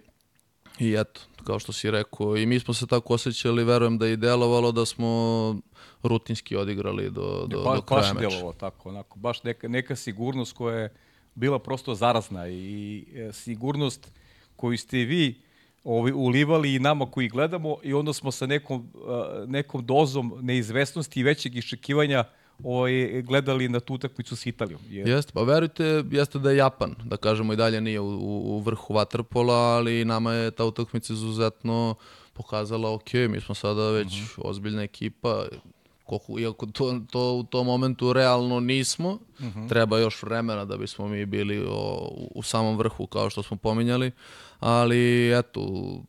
I 0.79 0.95
eto, 0.99 1.21
kao 1.43 1.59
što 1.59 1.73
si 1.73 1.91
rekao, 1.91 2.37
i 2.37 2.45
mi 2.45 2.59
smo 2.59 2.73
se 2.73 2.87
tako 2.87 3.13
osjećali, 3.13 3.63
verujem 3.63 3.97
da 3.97 4.07
je 4.07 4.15
delovalo 4.15 4.71
da 4.71 4.85
smo 4.85 5.55
rutinski 6.03 6.55
odigrali 6.55 7.09
do, 7.09 7.45
do, 7.47 7.63
ba, 7.63 7.75
do 7.75 7.81
kraja 7.81 8.13
meča. 8.13 8.13
Baš 8.13 8.33
delovalo 8.33 8.53
tako, 8.53 8.89
onako, 8.89 9.19
baš 9.19 9.43
neka, 9.43 9.67
neka 9.67 9.95
sigurnost 9.95 10.53
koja 10.53 10.77
je 10.77 10.93
bila 11.35 11.59
prosto 11.59 11.95
zarazna 11.95 12.47
i 12.49 13.05
e, 13.15 13.33
sigurnost 13.33 14.11
koju 14.55 14.77
ste 14.77 14.97
vi 14.97 15.41
ovi, 15.83 16.11
ulivali 16.11 16.75
i 16.75 16.79
nama 16.79 17.11
koji 17.11 17.27
gledamo 17.27 17.77
i 17.83 17.93
onda 17.93 18.13
smo 18.13 18.31
sa 18.31 18.45
nekom, 18.45 18.89
uh, 18.93 19.49
nekom 19.49 19.85
dozom 19.85 20.33
neizvesnosti 20.41 21.19
i 21.19 21.23
većeg 21.23 21.55
iščekivanja 21.55 22.19
uh, 22.19 22.42
ovaj, 22.63 23.21
gledali 23.21 23.69
na 23.69 23.79
tu 23.79 23.93
utakmicu 23.93 24.35
s 24.35 24.45
Italijom. 24.45 24.81
Jer... 24.89 25.07
Jeste, 25.07 25.31
pa 25.33 25.43
verujte, 25.43 26.03
jeste 26.11 26.39
da 26.39 26.51
je 26.51 26.57
Japan, 26.57 26.95
da 27.03 27.17
kažemo 27.17 27.53
i 27.53 27.55
dalje 27.55 27.81
nije 27.81 27.99
u, 27.99 28.07
u, 28.07 28.55
u 28.55 28.59
vrhu 28.59 28.93
vaterpola, 28.93 29.53
ali 29.53 30.05
nama 30.05 30.33
je 30.33 30.51
ta 30.51 30.65
utakmica 30.65 31.13
izuzetno 31.13 31.95
pokazala, 32.33 32.93
ok, 32.93 33.13
mi 33.13 33.41
smo 33.41 33.55
sada 33.55 33.89
već 33.89 34.07
uh 34.07 34.13
mhm. 34.13 34.25
-huh. 34.25 34.41
ozbiljna 34.43 34.83
ekipa, 34.83 35.45
koliko, 36.03 36.39
iako 36.39 36.65
to, 36.65 36.99
to 37.11 37.33
u 37.33 37.43
tom 37.43 37.65
momentu 37.65 38.13
realno 38.13 38.59
nismo, 38.59 39.09
uh 39.09 39.45
mhm. 39.45 39.59
-huh. 39.59 39.69
treba 39.69 39.99
još 39.99 40.23
vremena 40.23 40.65
da 40.65 40.77
bismo 40.77 41.07
mi 41.07 41.25
bili 41.25 41.65
o, 41.69 42.11
u 42.35 42.43
samom 42.43 42.77
vrhu, 42.77 43.07
kao 43.07 43.29
što 43.29 43.43
smo 43.43 43.57
pominjali, 43.57 44.11
ali 44.65 45.31
eto, 45.39 45.61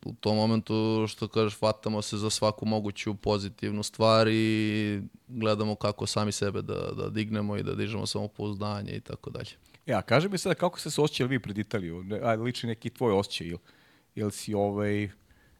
u 0.05 0.13
tom 0.19 0.35
momentu, 0.35 1.05
što 1.07 1.27
kažeš, 1.27 1.57
fatamo 1.59 2.01
se 2.01 2.17
za 2.17 2.29
svaku 2.29 2.65
moguću 2.65 3.15
pozitivnu 3.15 3.83
stvar 3.83 4.27
i 4.27 5.01
gledamo 5.27 5.75
kako 5.75 6.05
sami 6.05 6.31
sebe 6.31 6.61
da, 6.61 6.91
da 6.97 7.09
dignemo 7.09 7.57
i 7.57 7.63
da 7.63 7.75
dižemo 7.75 8.05
samopouzdanje 8.05 8.91
i 8.91 8.99
tako 8.99 9.29
dalje. 9.29 9.49
Ja, 9.85 10.01
kaže 10.01 10.29
mi 10.29 10.37
sada 10.37 10.55
kako 10.55 10.79
ste 10.79 10.89
se 10.89 11.01
osjećali 11.01 11.29
vi 11.29 11.39
pred 11.39 11.57
Italijom, 11.57 12.11
a, 12.23 12.33
liči 12.33 12.67
neki 12.67 12.89
tvoj 12.89 13.13
osjećaj, 13.13 13.47
ili, 13.47 13.59
ili 14.15 14.31
si 14.31 14.53
ovaj, 14.53 15.09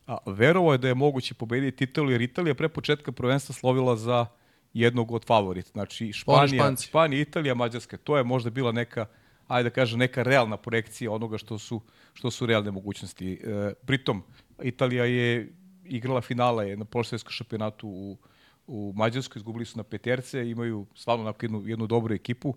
a, 0.07 0.17
verovo 0.25 0.71
je 0.71 0.77
da 0.77 0.87
je 0.87 0.95
moguće 0.95 1.33
pobediti 1.33 1.83
Italiju, 1.83 2.11
jer 2.11 2.21
Italija 2.21 2.55
pre 2.55 2.69
početka 2.69 3.11
prvenstva 3.11 3.55
slovila 3.55 3.95
za 3.95 4.25
jednog 4.73 5.11
od 5.11 5.25
favorita. 5.25 5.69
Znači, 5.73 6.13
Španija, 6.13 6.75
Španija, 6.81 7.21
Italija, 7.21 7.55
Mađarska. 7.55 7.97
To 7.97 8.17
je 8.17 8.23
možda 8.23 8.49
bila 8.49 8.71
neka, 8.71 9.05
ajde 9.47 9.69
da 9.69 9.73
kažem, 9.73 9.99
neka 9.99 10.23
realna 10.23 10.57
projekcija 10.57 11.11
onoga 11.11 11.37
što 11.37 11.59
su, 11.59 11.81
što 12.13 12.31
su 12.31 12.45
realne 12.45 12.71
mogućnosti. 12.71 13.33
E, 13.33 13.73
pritom, 13.85 14.23
Italija 14.63 15.05
je 15.05 15.53
igrala 15.85 16.21
finale 16.21 16.75
na 16.75 16.85
polsvetskom 16.85 17.31
šampionatu 17.31 17.87
u, 17.87 18.17
u 18.67 18.93
Mađarskoj, 18.95 19.39
izgubili 19.39 19.65
su 19.65 19.77
na 19.77 19.83
peterce, 19.83 20.49
imaju 20.49 20.85
stvarno 20.95 21.33
jednu, 21.41 21.63
jednu 21.65 21.87
dobru 21.87 22.15
ekipu. 22.15 22.55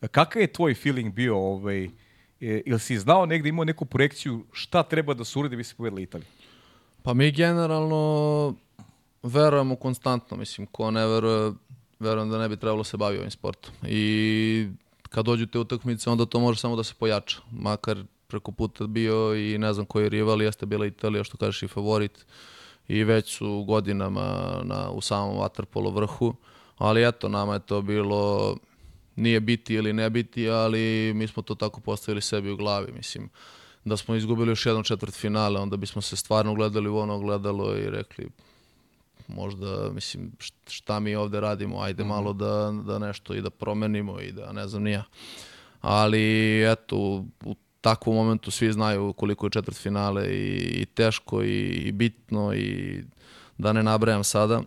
E, 0.00 0.08
kakav 0.08 0.42
je 0.42 0.52
tvoj 0.52 0.74
feeling 0.74 1.14
bio? 1.14 1.36
Ovaj, 1.36 1.84
e, 1.84 1.90
ili 2.40 2.80
si 2.80 2.98
znao 2.98 3.26
negde, 3.26 3.48
imao 3.48 3.64
neku 3.64 3.84
projekciju 3.84 4.46
šta 4.52 4.82
treba 4.82 5.14
da 5.14 5.24
se 5.24 5.38
uredi 5.38 5.56
da 5.56 5.56
bi 5.56 5.64
se 5.64 5.74
povedala 5.74 6.00
Italija? 6.00 6.28
Pa 7.02 7.14
mi 7.14 7.32
generalno 7.32 8.54
verujemo 9.22 9.76
konstantno, 9.76 10.36
mislim, 10.36 10.66
ko 10.66 10.90
ne 10.90 11.06
veruje, 11.06 11.52
verujem 11.98 12.30
da 12.30 12.38
ne 12.38 12.48
bi 12.48 12.56
trebalo 12.56 12.84
se 12.84 12.96
bavi 12.96 13.18
ovim 13.18 13.30
sportom. 13.30 13.74
I 13.86 14.68
kad 15.10 15.24
dođu 15.24 15.46
te 15.46 15.58
utakmice, 15.58 16.10
onda 16.10 16.26
to 16.26 16.40
može 16.40 16.60
samo 16.60 16.76
da 16.76 16.84
se 16.84 16.94
pojača. 16.98 17.38
Makar 17.52 18.04
preko 18.26 18.52
puta 18.52 18.86
bio 18.86 19.34
i 19.34 19.58
ne 19.58 19.72
znam 19.72 19.86
koji 19.86 20.08
rival, 20.08 20.42
jeste 20.42 20.66
bila 20.66 20.86
Italija, 20.86 21.24
što 21.24 21.36
kažeš 21.36 21.62
i 21.62 21.68
favorit 21.68 22.26
i 22.88 23.04
već 23.04 23.36
su 23.36 23.64
godinama 23.66 24.60
na, 24.62 24.90
u 24.90 25.00
samom 25.00 25.36
Waterpolo 25.36 25.94
vrhu, 25.94 26.34
ali 26.78 27.08
eto, 27.08 27.28
nama 27.28 27.54
je 27.54 27.60
to 27.60 27.82
bilo 27.82 28.56
nije 29.16 29.40
biti 29.40 29.74
ili 29.74 29.92
ne 29.92 30.10
biti, 30.10 30.50
ali 30.50 31.12
mi 31.14 31.26
smo 31.26 31.42
to 31.42 31.54
tako 31.54 31.80
postavili 31.80 32.20
sebi 32.20 32.50
u 32.50 32.56
glavi, 32.56 32.92
mislim 32.92 33.30
da 33.84 33.96
smo 33.96 34.14
izgubili 34.14 34.50
još 34.50 34.66
jednom 34.66 34.84
četvrt 34.84 35.14
finale, 35.14 35.60
onda 35.60 35.76
bismo 35.76 36.02
se 36.02 36.16
stvarno 36.16 36.54
gledali 36.54 36.88
u 36.88 36.98
ono 36.98 37.18
gledalo 37.18 37.76
i 37.76 37.90
rekli 37.90 38.28
možda, 39.34 39.90
mislim, 39.92 40.32
šta 40.66 41.00
mi 41.00 41.14
ovde 41.14 41.40
radimo, 41.40 41.80
ajde 41.80 42.02
mhm. 42.02 42.08
malo 42.08 42.32
da, 42.32 42.72
da 42.86 42.98
nešto 42.98 43.34
i 43.34 43.42
da 43.42 43.50
promenimo 43.50 44.20
i 44.20 44.32
da 44.32 44.52
ne 44.52 44.68
znam 44.68 44.82
nija. 44.82 45.04
Ali, 45.80 46.62
eto, 46.72 46.96
u 47.44 47.54
takvom 47.80 48.16
momentu 48.16 48.50
svi 48.50 48.72
znaju 48.72 49.12
koliko 49.12 49.46
je 49.46 49.50
četvrt 49.50 49.76
finale 49.76 50.26
i, 50.28 50.56
i 50.82 50.86
teško 50.86 51.42
i, 51.42 51.66
i 51.66 51.92
bitno 51.92 52.54
i 52.54 53.02
da 53.58 53.72
ne 53.72 53.82
nabrajam 53.82 54.24
sada 54.24 54.62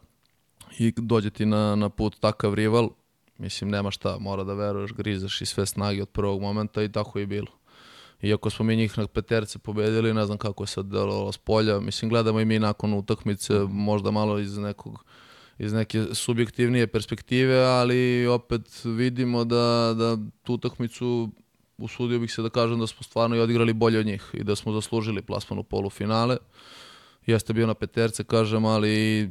i 0.79 0.93
dođe 0.97 1.29
ti 1.29 1.45
na, 1.45 1.75
na 1.75 1.89
put 1.89 2.19
takav 2.19 2.53
rival, 2.53 2.89
mislim, 3.37 3.69
nema 3.69 3.91
šta, 3.91 4.17
mora 4.19 4.43
da 4.43 4.53
veruješ, 4.53 4.93
grizaš 4.93 5.41
i 5.41 5.45
sve 5.45 5.65
snage 5.65 6.01
od 6.01 6.09
prvog 6.09 6.41
momenta 6.41 6.83
i 6.83 6.91
tako 6.91 7.19
je 7.19 7.27
bilo. 7.27 7.62
Iako 8.23 8.49
smo 8.49 8.65
mi 8.65 8.75
njih 8.75 8.97
na 8.97 9.07
peterce 9.07 9.59
pobedili, 9.59 10.13
ne 10.13 10.25
znam 10.25 10.37
kako 10.37 10.63
je 10.63 10.67
sad 10.67 10.85
delovalo 10.85 11.31
s 11.31 11.37
polja. 11.37 11.79
Mislim, 11.79 12.09
gledamo 12.09 12.39
i 12.39 12.45
mi 12.45 12.59
nakon 12.59 12.93
utakmice, 12.93 13.53
možda 13.69 14.11
malo 14.11 14.39
iz 14.39 14.57
nekog 14.57 15.05
iz 15.59 15.73
neke 15.73 16.05
subjektivnije 16.13 16.87
perspektive, 16.87 17.59
ali 17.59 18.27
opet 18.27 18.81
vidimo 18.85 19.43
da, 19.43 19.93
da 19.97 20.17
tu 20.43 20.53
utakmicu 20.53 21.29
usudio 21.77 22.19
bih 22.19 22.31
se 22.31 22.41
da 22.41 22.49
kažem 22.49 22.79
da 22.79 22.87
smo 22.87 23.03
stvarno 23.03 23.35
i 23.35 23.39
odigrali 23.39 23.73
bolje 23.73 23.99
od 23.99 24.05
njih 24.05 24.29
i 24.33 24.43
da 24.43 24.55
smo 24.55 24.73
zaslužili 24.73 25.21
plasman 25.21 25.59
u 25.59 25.63
polufinale. 25.63 26.37
Jeste 27.25 27.53
bio 27.53 27.67
na 27.67 27.73
peterce, 27.73 28.23
kažem, 28.23 28.65
ali 28.65 29.29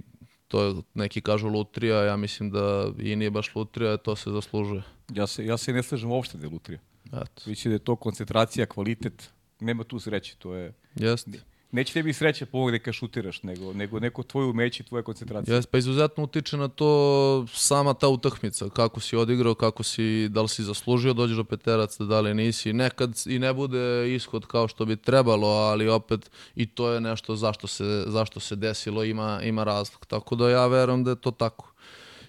to 0.48 0.62
je, 0.62 0.74
neki 0.94 1.20
kažu 1.20 1.48
lutrija, 1.48 2.04
ja 2.04 2.16
mislim 2.16 2.50
da 2.50 2.90
i 2.98 3.16
nije 3.16 3.30
baš 3.30 3.54
lutrija, 3.54 3.96
to 3.96 4.16
se 4.16 4.30
zaslužuje. 4.30 4.82
Ja 5.14 5.26
se, 5.26 5.46
ja 5.46 5.56
se 5.56 5.72
ne 5.72 5.82
slažem 5.82 6.10
uopšte 6.10 6.38
da 6.38 6.46
je 6.46 6.50
lutrija. 6.50 6.80
Eto. 7.12 7.42
Vići 7.46 7.68
da 7.68 7.74
je 7.74 7.78
to 7.78 7.96
koncentracija, 7.96 8.66
kvalitet, 8.66 9.30
nema 9.60 9.84
tu 9.84 10.00
sreće, 10.00 10.36
to 10.38 10.54
je... 10.54 10.72
Jeste. 10.94 11.40
Neće 11.72 11.92
tebi 11.92 12.12
sreće 12.12 12.46
pomogne 12.46 12.78
kad 12.78 12.94
šutiraš, 12.94 13.42
nego, 13.42 13.72
nego 13.72 14.00
neko 14.00 14.22
tvoje 14.22 14.46
umeće 14.46 14.82
i 14.82 14.86
tvoja 14.86 15.02
koncentracija. 15.02 15.56
Jeste, 15.56 15.70
pa 15.70 15.78
izuzetno 15.78 16.24
utiče 16.24 16.56
na 16.56 16.68
to 16.68 17.46
sama 17.52 17.94
ta 17.94 18.08
utakmica, 18.08 18.68
kako 18.68 19.00
si 19.00 19.16
odigrao, 19.16 19.54
kako 19.54 19.82
si, 19.82 20.28
da 20.28 20.42
li 20.42 20.48
si 20.48 20.62
zaslužio 20.62 21.12
dođeš 21.12 21.36
do 21.36 21.44
peteraca, 21.44 22.04
da 22.04 22.20
li 22.20 22.34
nisi. 22.34 22.72
Nekad 22.72 23.22
i 23.26 23.38
ne 23.38 23.52
bude 23.52 24.14
ishod 24.14 24.46
kao 24.46 24.68
što 24.68 24.84
bi 24.84 24.96
trebalo, 24.96 25.48
ali 25.48 25.88
opet 25.88 26.30
i 26.56 26.66
to 26.66 26.90
je 26.90 27.00
nešto 27.00 27.36
zašto 27.36 27.66
se, 27.66 28.04
zašto 28.06 28.40
se 28.40 28.56
desilo, 28.56 29.04
ima, 29.04 29.40
ima 29.42 29.64
razlog. 29.64 30.06
Tako 30.06 30.36
da 30.36 30.50
ja 30.50 30.66
verujem 30.66 31.04
da 31.04 31.10
je 31.10 31.20
to 31.20 31.30
tako. 31.30 31.72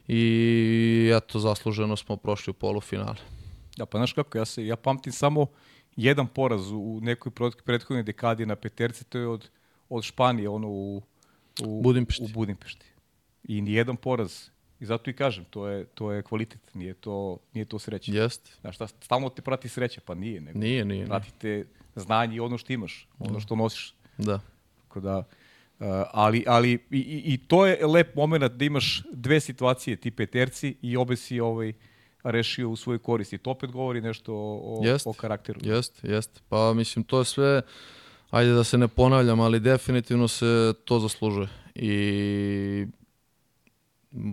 I 0.08 1.12
eto, 1.16 1.40
zasluženo 1.40 1.96
smo 1.96 2.18
prošli 2.18 2.52
u 2.52 2.54
polufinale. 2.54 3.33
Ja, 3.78 3.86
pa 3.86 3.98
znaš 3.98 4.14
kako, 4.14 4.38
ja, 4.38 4.46
se, 4.46 4.68
ja 4.68 4.76
pamtim 4.76 5.14
samo 5.14 5.48
jedan 5.96 6.28
poraz 6.28 6.72
u 6.72 7.00
nekoj 7.02 7.32
prethodnoj 7.66 8.04
dekadi 8.04 8.46
na 8.46 8.56
peterci, 8.56 9.04
to 9.04 9.18
je 9.18 9.28
od, 9.28 9.50
od 9.90 10.04
Španije, 10.04 10.50
ono 10.50 10.68
u, 10.68 11.02
u, 11.64 11.82
Budimpešti. 11.82 12.24
u 12.24 12.28
Budimpešti. 12.28 12.86
I 13.44 13.62
nijedan 13.62 13.96
poraz. 13.96 14.50
I 14.80 14.86
zato 14.86 15.10
i 15.10 15.14
kažem, 15.14 15.46
to 15.50 15.68
je, 15.68 15.86
to 15.86 16.12
je 16.12 16.22
kvalitet, 16.22 16.62
nije 16.74 16.94
to, 16.94 17.38
nije 17.54 17.66
to 17.66 17.80
sreća. 17.80 18.12
Jeste. 18.12 18.52
Znaš, 18.62 18.76
šta, 18.76 18.88
stalno 18.88 19.30
te 19.30 19.42
prati 19.42 19.70
sreća, 19.70 20.02
pa 20.06 20.16
nije. 20.16 20.42
Nego 20.42 20.60
nije, 20.60 20.86
nije. 20.86 21.06
Prati 21.06 21.32
te 21.38 21.66
znanje 21.96 22.36
i 22.36 22.40
ono 22.40 22.58
što 22.58 22.74
imaš, 22.74 23.08
ono 23.20 23.40
što 23.40 23.56
nosiš. 23.56 23.96
Da. 24.18 24.40
Tako 24.82 25.00
da, 25.00 25.18
uh, 25.18 25.26
ali, 26.12 26.44
ali 26.48 26.72
i, 26.92 27.22
i, 27.26 27.38
to 27.48 27.66
je 27.66 27.86
lep 27.86 28.16
moment 28.16 28.54
da 28.54 28.66
imaš 28.66 29.04
dve 29.12 29.40
situacije, 29.40 29.96
ti 29.96 30.12
peterci 30.12 30.76
i 30.82 30.98
obe 30.98 31.16
si 31.16 31.40
ovaj, 31.40 31.74
rešio 32.24 32.70
u 32.70 32.76
svojoj 32.76 33.00
koristi. 33.00 33.38
To 33.38 33.52
opet 33.52 33.72
govori 33.72 34.02
nešto 34.02 34.34
o, 34.36 34.82
jest, 34.84 35.08
o 35.08 35.14
karakteru. 35.14 35.60
Jeste, 35.64 36.08
jeste. 36.08 36.42
Pa 36.50 36.74
mislim, 36.74 37.04
to 37.04 37.20
je 37.20 37.26
sve, 37.26 37.62
ajde 38.30 38.52
da 38.52 38.64
se 38.64 38.78
ne 38.78 38.88
ponavljam, 38.88 39.40
ali 39.40 39.60
definitivno 39.60 40.28
se 40.28 40.74
to 40.86 41.00
zaslužuje. 41.00 41.48
I 41.76 42.88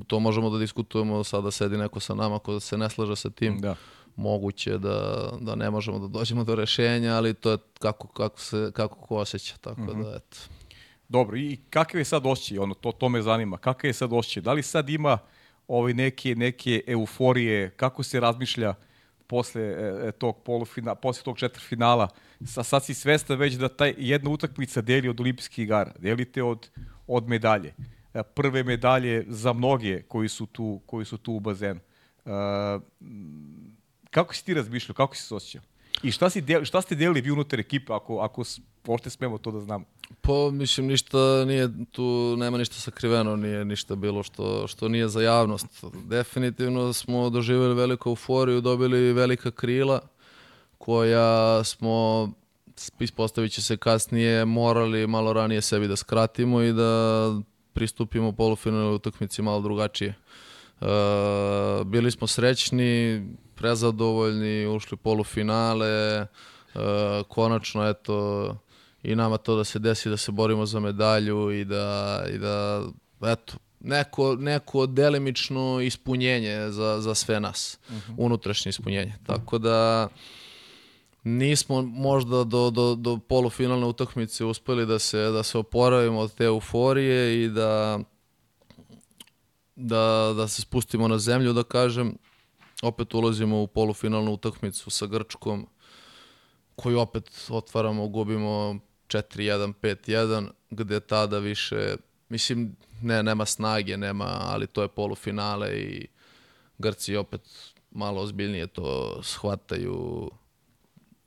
to 0.07 0.21
možemo 0.21 0.51
da 0.51 0.59
diskutujemo, 0.59 1.25
sada 1.25 1.51
sedi 1.51 1.77
neko 1.77 2.01
sa 2.01 2.15
nama 2.15 2.39
ko 2.39 2.61
se 2.61 2.79
ne 2.79 2.91
slaže 2.91 3.17
sa 3.17 3.31
tim. 3.31 3.61
Da. 3.61 3.77
Moguće 4.17 4.79
da, 4.79 5.29
da 5.41 5.55
ne 5.55 5.71
možemo 5.71 5.99
da 5.99 6.07
dođemo 6.07 6.45
do 6.45 6.55
rešenja, 6.55 7.15
ali 7.15 7.35
to 7.35 7.51
je 7.51 7.59
kako, 7.79 8.09
kako, 8.09 8.41
se, 8.41 8.71
kako 8.75 8.95
ko 8.95 9.17
osjeća, 9.17 9.55
tako 9.61 9.81
mm 9.81 9.89
-hmm. 9.89 10.05
da 10.05 10.17
eto. 10.17 10.37
Dobro, 11.09 11.37
i 11.37 11.59
kakav 11.71 12.01
je 12.01 12.05
sad 12.05 12.27
osjećaj, 12.27 12.59
ono, 12.59 12.75
to, 12.75 12.93
to 12.93 13.09
me 13.09 13.23
zanima, 13.23 13.59
kakav 13.59 13.89
je 13.89 13.93
sad 13.93 14.13
osjećaj? 14.13 14.43
Da 14.43 14.53
li 14.53 14.63
sad 14.63 14.89
ima 14.91 15.19
ovaj 15.71 15.95
neke 15.95 16.35
neke 16.35 16.83
euforije 16.87 17.71
kako 17.71 18.03
se 18.03 18.21
razmišlja 18.21 18.75
posle 19.27 19.63
e, 19.63 20.09
e 20.09 20.13
tog 20.13 20.43
polufina, 20.43 20.95
posle 20.95 21.23
tog 21.25 21.39
četvrtfinala. 21.39 22.09
Sa 22.47 22.63
sad 22.63 22.85
si 22.85 22.95
svestan 22.95 23.39
već 23.39 23.55
da 23.55 23.69
taj 23.69 23.95
jedna 23.99 24.31
utakmica 24.31 24.81
deli 24.81 25.09
od 25.09 25.21
olimpijskih 25.21 25.65
igara, 25.65 25.93
delite 25.99 26.43
od 26.43 26.71
od 27.07 27.29
medalje. 27.29 27.75
E, 28.15 28.23
prve 28.23 28.65
medalje 28.65 29.25
za 29.29 29.53
mnoge 29.53 30.03
koji 30.03 30.29
su 30.29 30.47
tu 30.47 30.81
koji 30.87 31.05
su 31.05 31.17
tu 31.17 31.33
u 31.33 31.41
bazenu. 31.41 31.81
E, 31.81 32.31
kako 34.11 34.35
si 34.35 34.45
ti 34.45 34.55
razmišljao, 34.55 34.95
kako 34.95 35.17
si 35.17 35.23
se 35.23 35.35
osjećao? 35.35 35.70
I 36.03 36.11
šta, 36.11 36.31
si 36.31 36.41
del, 36.41 36.65
šta 36.65 36.81
ste 36.83 36.95
delili 36.95 37.21
vi 37.21 37.31
unutar 37.31 37.61
ekipe, 37.61 37.93
ako, 37.93 38.19
ako 38.19 38.45
pošte 38.83 39.11
smemo 39.11 39.39
to 39.39 39.51
da 39.51 39.61
znamo? 39.61 39.85
Pa, 40.21 40.51
mislim, 40.53 40.87
ništa 40.87 41.45
nije, 41.45 41.69
tu 41.93 42.37
nema 42.39 42.59
ništa 42.59 42.75
sakriveno, 42.75 43.37
nije 43.37 43.65
ništa 43.65 43.95
bilo 43.95 44.23
što, 44.23 44.67
što 44.69 44.89
nije 44.89 45.09
za 45.09 45.23
javnost. 45.23 45.67
Definitivno 46.05 46.93
smo 46.93 47.31
doživjeli 47.31 47.75
veliku 47.75 48.09
euforiju, 48.09 48.61
dobili 48.61 49.13
velika 49.13 49.51
krila, 49.51 50.01
koja 50.79 51.65
smo, 51.65 52.31
ispostavit 53.01 53.53
će 53.53 53.63
se 53.63 53.77
kasnije, 53.77 54.45
morali 54.45 55.07
malo 55.07 55.33
ranije 55.33 55.61
sebi 55.63 55.89
da 55.89 55.97
skratimo 55.97 56.63
i 56.63 56.73
da 56.73 57.33
pristupimo 57.73 58.33
polufinalnoj 58.33 58.95
utakmici 58.95 59.43
malo 59.43 59.61
drugačije. 59.61 60.15
Uh, 60.81 60.87
bili 61.87 62.11
smo 62.11 62.27
srećni, 62.27 63.23
prezadovoljni, 63.61 64.67
ušli 64.67 64.95
u 64.95 64.99
polufinale, 64.99 66.21
uh, 66.21 66.81
konačno 67.29 67.89
eto 67.89 68.57
i 69.03 69.15
nama 69.15 69.37
to 69.37 69.57
da 69.57 69.65
se 69.65 69.79
desi 69.79 70.11
da 70.11 70.17
se 70.17 70.33
borimo 70.33 70.67
za 70.67 70.81
medalju 70.81 71.53
i 71.53 71.65
da, 71.65 72.23
i 72.35 72.39
da 72.39 72.83
eto, 73.23 73.55
neko, 73.81 74.35
neko 74.35 74.87
delimično 74.87 75.81
ispunjenje 75.81 76.71
za, 76.71 77.01
za 77.01 77.15
sve 77.15 77.41
nas, 77.41 77.79
uh 77.89 77.95
mhm. 77.95 78.13
-huh. 78.13 78.15
unutrašnje 78.19 78.71
ispunjenje. 78.71 79.15
Tako 79.27 79.59
da 79.59 80.09
nismo 81.25 81.83
možda 81.83 82.45
do, 82.45 82.71
do, 82.71 82.95
do 82.95 83.19
polufinalne 83.29 83.87
utakmice 83.87 84.45
uspeli 84.45 84.87
da 84.87 84.99
se, 84.99 85.19
da 85.19 85.43
se 85.43 85.59
oporavimo 85.59 86.19
od 86.19 86.35
te 86.35 86.45
euforije 86.45 87.45
i 87.45 87.49
da, 87.49 87.99
da, 89.77 90.33
da 90.37 90.49
se 90.49 90.63
spustimo 90.63 91.09
na 91.09 91.19
zemlju, 91.19 91.53
da 91.53 91.63
kažem, 91.63 92.17
opet 92.83 93.15
ulazimo 93.15 93.63
u 93.63 93.67
polufinalnu 93.67 94.33
utakmicu 94.33 94.91
sa 94.91 95.07
Grčkom, 95.07 95.69
koju 96.77 97.01
opet 97.01 97.47
otvaramo, 97.49 98.09
gubimo 98.09 98.81
4-1, 99.07 99.73
5-1, 99.83 100.49
gde 100.71 101.01
tada 101.01 101.39
više, 101.39 101.97
mislim, 102.29 102.77
ne, 103.03 103.23
nema 103.23 103.47
snage, 103.47 103.97
nema, 103.97 104.25
ali 104.25 104.67
to 104.67 104.83
je 104.83 104.89
polufinale 104.89 105.81
i 105.81 106.07
Grci 106.79 107.17
opet 107.17 107.41
malo 107.91 108.23
ozbiljnije 108.23 108.67
to 108.67 109.19
shvataju, 109.23 110.31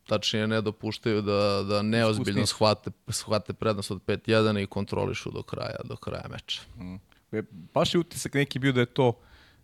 tačnije 0.07 0.47
ne 0.47 0.61
dopuštaju 0.61 1.21
da, 1.21 1.63
da 1.67 1.81
neozbiljno 1.81 2.45
shvate, 2.45 2.91
shvate 3.09 3.53
prednost 3.53 3.91
od 3.91 4.01
5-1 4.07 4.63
i 4.63 4.67
kontrolišu 4.67 5.31
do 5.31 5.43
kraja, 5.43 5.77
do 5.83 5.95
kraja 5.95 6.27
meča. 6.29 6.61
Mm. 6.77 6.95
E, 7.31 7.43
baš 7.73 7.93
je 7.93 7.99
utisak 7.99 8.33
neki 8.33 8.59
bio 8.59 8.71
da 8.71 8.79
je 8.79 8.85
to 8.85 9.19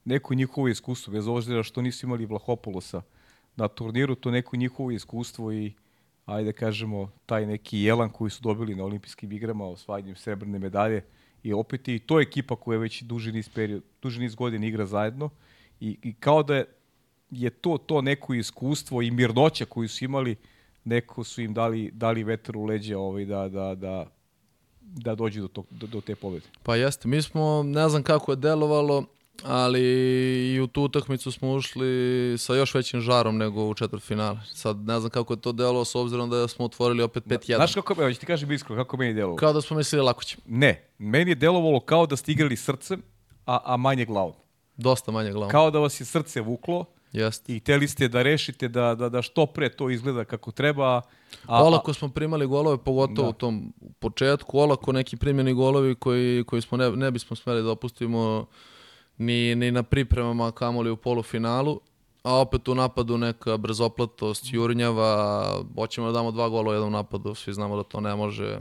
neko 0.09 0.33
njihovo 0.33 0.67
iskustvo, 0.67 1.13
bez 1.13 1.27
obzira 1.27 1.63
što 1.63 1.81
nisu 1.81 2.05
imali 2.05 2.25
Vlahopolosa 2.25 3.01
na 3.55 3.67
turniru, 3.67 4.15
to 4.15 4.31
neko 4.31 4.57
njihovo 4.57 4.91
iskustvo 4.91 5.53
i 5.53 5.73
ajde 6.25 6.53
kažemo, 6.53 7.11
taj 7.25 7.45
neki 7.45 7.79
jelan 7.79 8.09
koji 8.09 8.31
su 8.31 8.41
dobili 8.41 8.75
na 8.75 8.83
olimpijskim 8.83 9.31
igrama 9.31 9.65
osvajanjem 9.65 10.15
srebrne 10.15 10.59
medalje 10.59 11.03
i 11.43 11.53
opet 11.53 11.87
i 11.87 11.99
to 11.99 12.19
je 12.19 12.23
ekipa 12.23 12.55
koja 12.55 12.79
već 12.79 13.01
duži 13.01 13.31
niz, 13.31 13.49
period, 13.49 13.83
duži 14.01 14.19
niz 14.19 14.35
godina 14.35 14.65
igra 14.65 14.85
zajedno 14.85 15.29
i, 15.79 15.97
i 16.03 16.13
kao 16.13 16.43
da 16.43 16.55
je, 16.55 16.65
je 17.31 17.49
to 17.49 17.77
to 17.77 18.01
neko 18.01 18.33
iskustvo 18.33 19.01
i 19.01 19.11
mirnoća 19.11 19.65
koju 19.65 19.89
su 19.89 20.05
imali, 20.05 20.35
neko 20.83 21.23
su 21.23 21.41
im 21.41 21.53
dali, 21.53 21.91
dali 21.91 22.23
vetar 22.23 22.57
u 22.57 22.65
leđa 22.65 22.97
ovaj, 22.97 23.25
da, 23.25 23.49
da, 23.49 23.75
da, 23.75 24.05
da 24.81 25.15
dođu 25.15 25.41
do, 25.41 25.47
tog, 25.47 25.65
do, 25.69 25.87
do 25.87 26.01
te 26.01 26.15
pobede. 26.15 26.45
Pa 26.63 26.75
jeste, 26.75 27.07
mi 27.07 27.21
smo, 27.21 27.63
ne 27.63 27.89
znam 27.89 28.03
kako 28.03 28.31
je 28.31 28.35
delovalo, 28.35 29.05
ali 29.43 29.81
i 30.53 30.59
u 30.61 30.67
tu 30.67 30.83
utakmicu 30.83 31.31
smo 31.31 31.53
ušli 31.53 31.87
sa 32.37 32.55
još 32.55 32.73
većim 32.73 33.01
žarom 33.01 33.37
nego 33.37 33.65
u 33.65 33.73
četvrt 33.73 34.03
finale. 34.03 34.39
Sad 34.53 34.77
ne 34.77 34.99
znam 34.99 35.09
kako 35.09 35.33
je 35.33 35.41
to 35.41 35.51
delo 35.51 35.85
s 35.85 35.95
obzirom 35.95 36.29
da 36.29 36.47
smo 36.47 36.65
otvorili 36.65 37.03
opet 37.03 37.25
5-1. 37.25 37.55
Znaš 37.55 37.73
kako, 37.73 37.93
evo, 38.01 38.13
ti 38.13 38.25
kažem 38.25 38.51
iskreno, 38.51 38.83
kako 38.83 38.97
meni 38.97 39.13
delovalo? 39.13 39.37
Kao 39.37 39.53
da 39.53 39.61
smo 39.61 39.77
mislili 39.77 40.03
lako 40.03 40.23
ćemo. 40.23 40.43
Ne, 40.45 40.89
meni 40.97 41.31
je 41.31 41.35
delovalo 41.35 41.79
kao 41.79 42.05
da 42.05 42.15
ste 42.15 42.31
igrali 42.31 42.55
srcem, 42.55 43.01
a, 43.45 43.59
a 43.65 43.77
manje 43.77 44.05
glavom. 44.05 44.33
Dosta 44.77 45.11
manje 45.11 45.31
glavom. 45.31 45.49
Kao 45.49 45.71
da 45.71 45.79
vas 45.79 46.01
je 46.01 46.05
srce 46.05 46.41
vuklo 46.41 46.85
Jeste. 47.11 47.55
i 47.55 47.59
hteli 47.59 47.87
ste 47.87 48.07
da 48.07 48.21
rešite 48.21 48.67
da, 48.67 48.95
da, 48.95 49.09
da 49.09 49.21
što 49.21 49.45
pre 49.45 49.69
to 49.69 49.89
izgleda 49.89 50.25
kako 50.25 50.51
treba. 50.51 50.87
A, 50.87 51.01
a, 51.45 51.63
Olako 51.63 51.93
smo 51.93 52.09
primali 52.09 52.45
golove, 52.47 52.77
pogotovo 52.77 53.23
Da. 53.23 53.29
u 53.29 53.33
tom 53.33 53.73
početku. 53.99 54.59
Olako 54.59 54.91
neki 54.91 55.17
primjeni 55.17 55.53
golovi 55.53 55.95
koji, 55.95 56.43
koji 56.43 56.61
smo 56.61 56.77
ne, 56.77 56.91
ne 56.91 57.11
bismo 57.11 57.35
smeli 57.35 57.63
da 57.63 57.71
opustimo 57.71 58.45
ni, 59.19 59.55
ni 59.55 59.71
na 59.71 59.83
pripremama, 59.83 60.47
a 60.47 60.51
kamoli 60.51 60.89
u 60.89 60.97
polufinalu. 60.97 61.79
A 62.23 62.35
opet 62.41 62.67
u 62.67 62.75
napadu 62.75 63.17
neka 63.17 63.57
brzoplatost, 63.57 64.43
jurnjava, 64.53 65.45
hoćemo 65.75 66.07
da 66.07 66.13
damo 66.13 66.31
dva 66.31 66.49
gola 66.49 66.69
u 66.69 66.73
jednom 66.73 66.91
napadu, 66.91 67.35
svi 67.35 67.53
znamo 67.53 67.75
da 67.75 67.83
to 67.83 68.01
ne 68.01 68.15
može. 68.15 68.59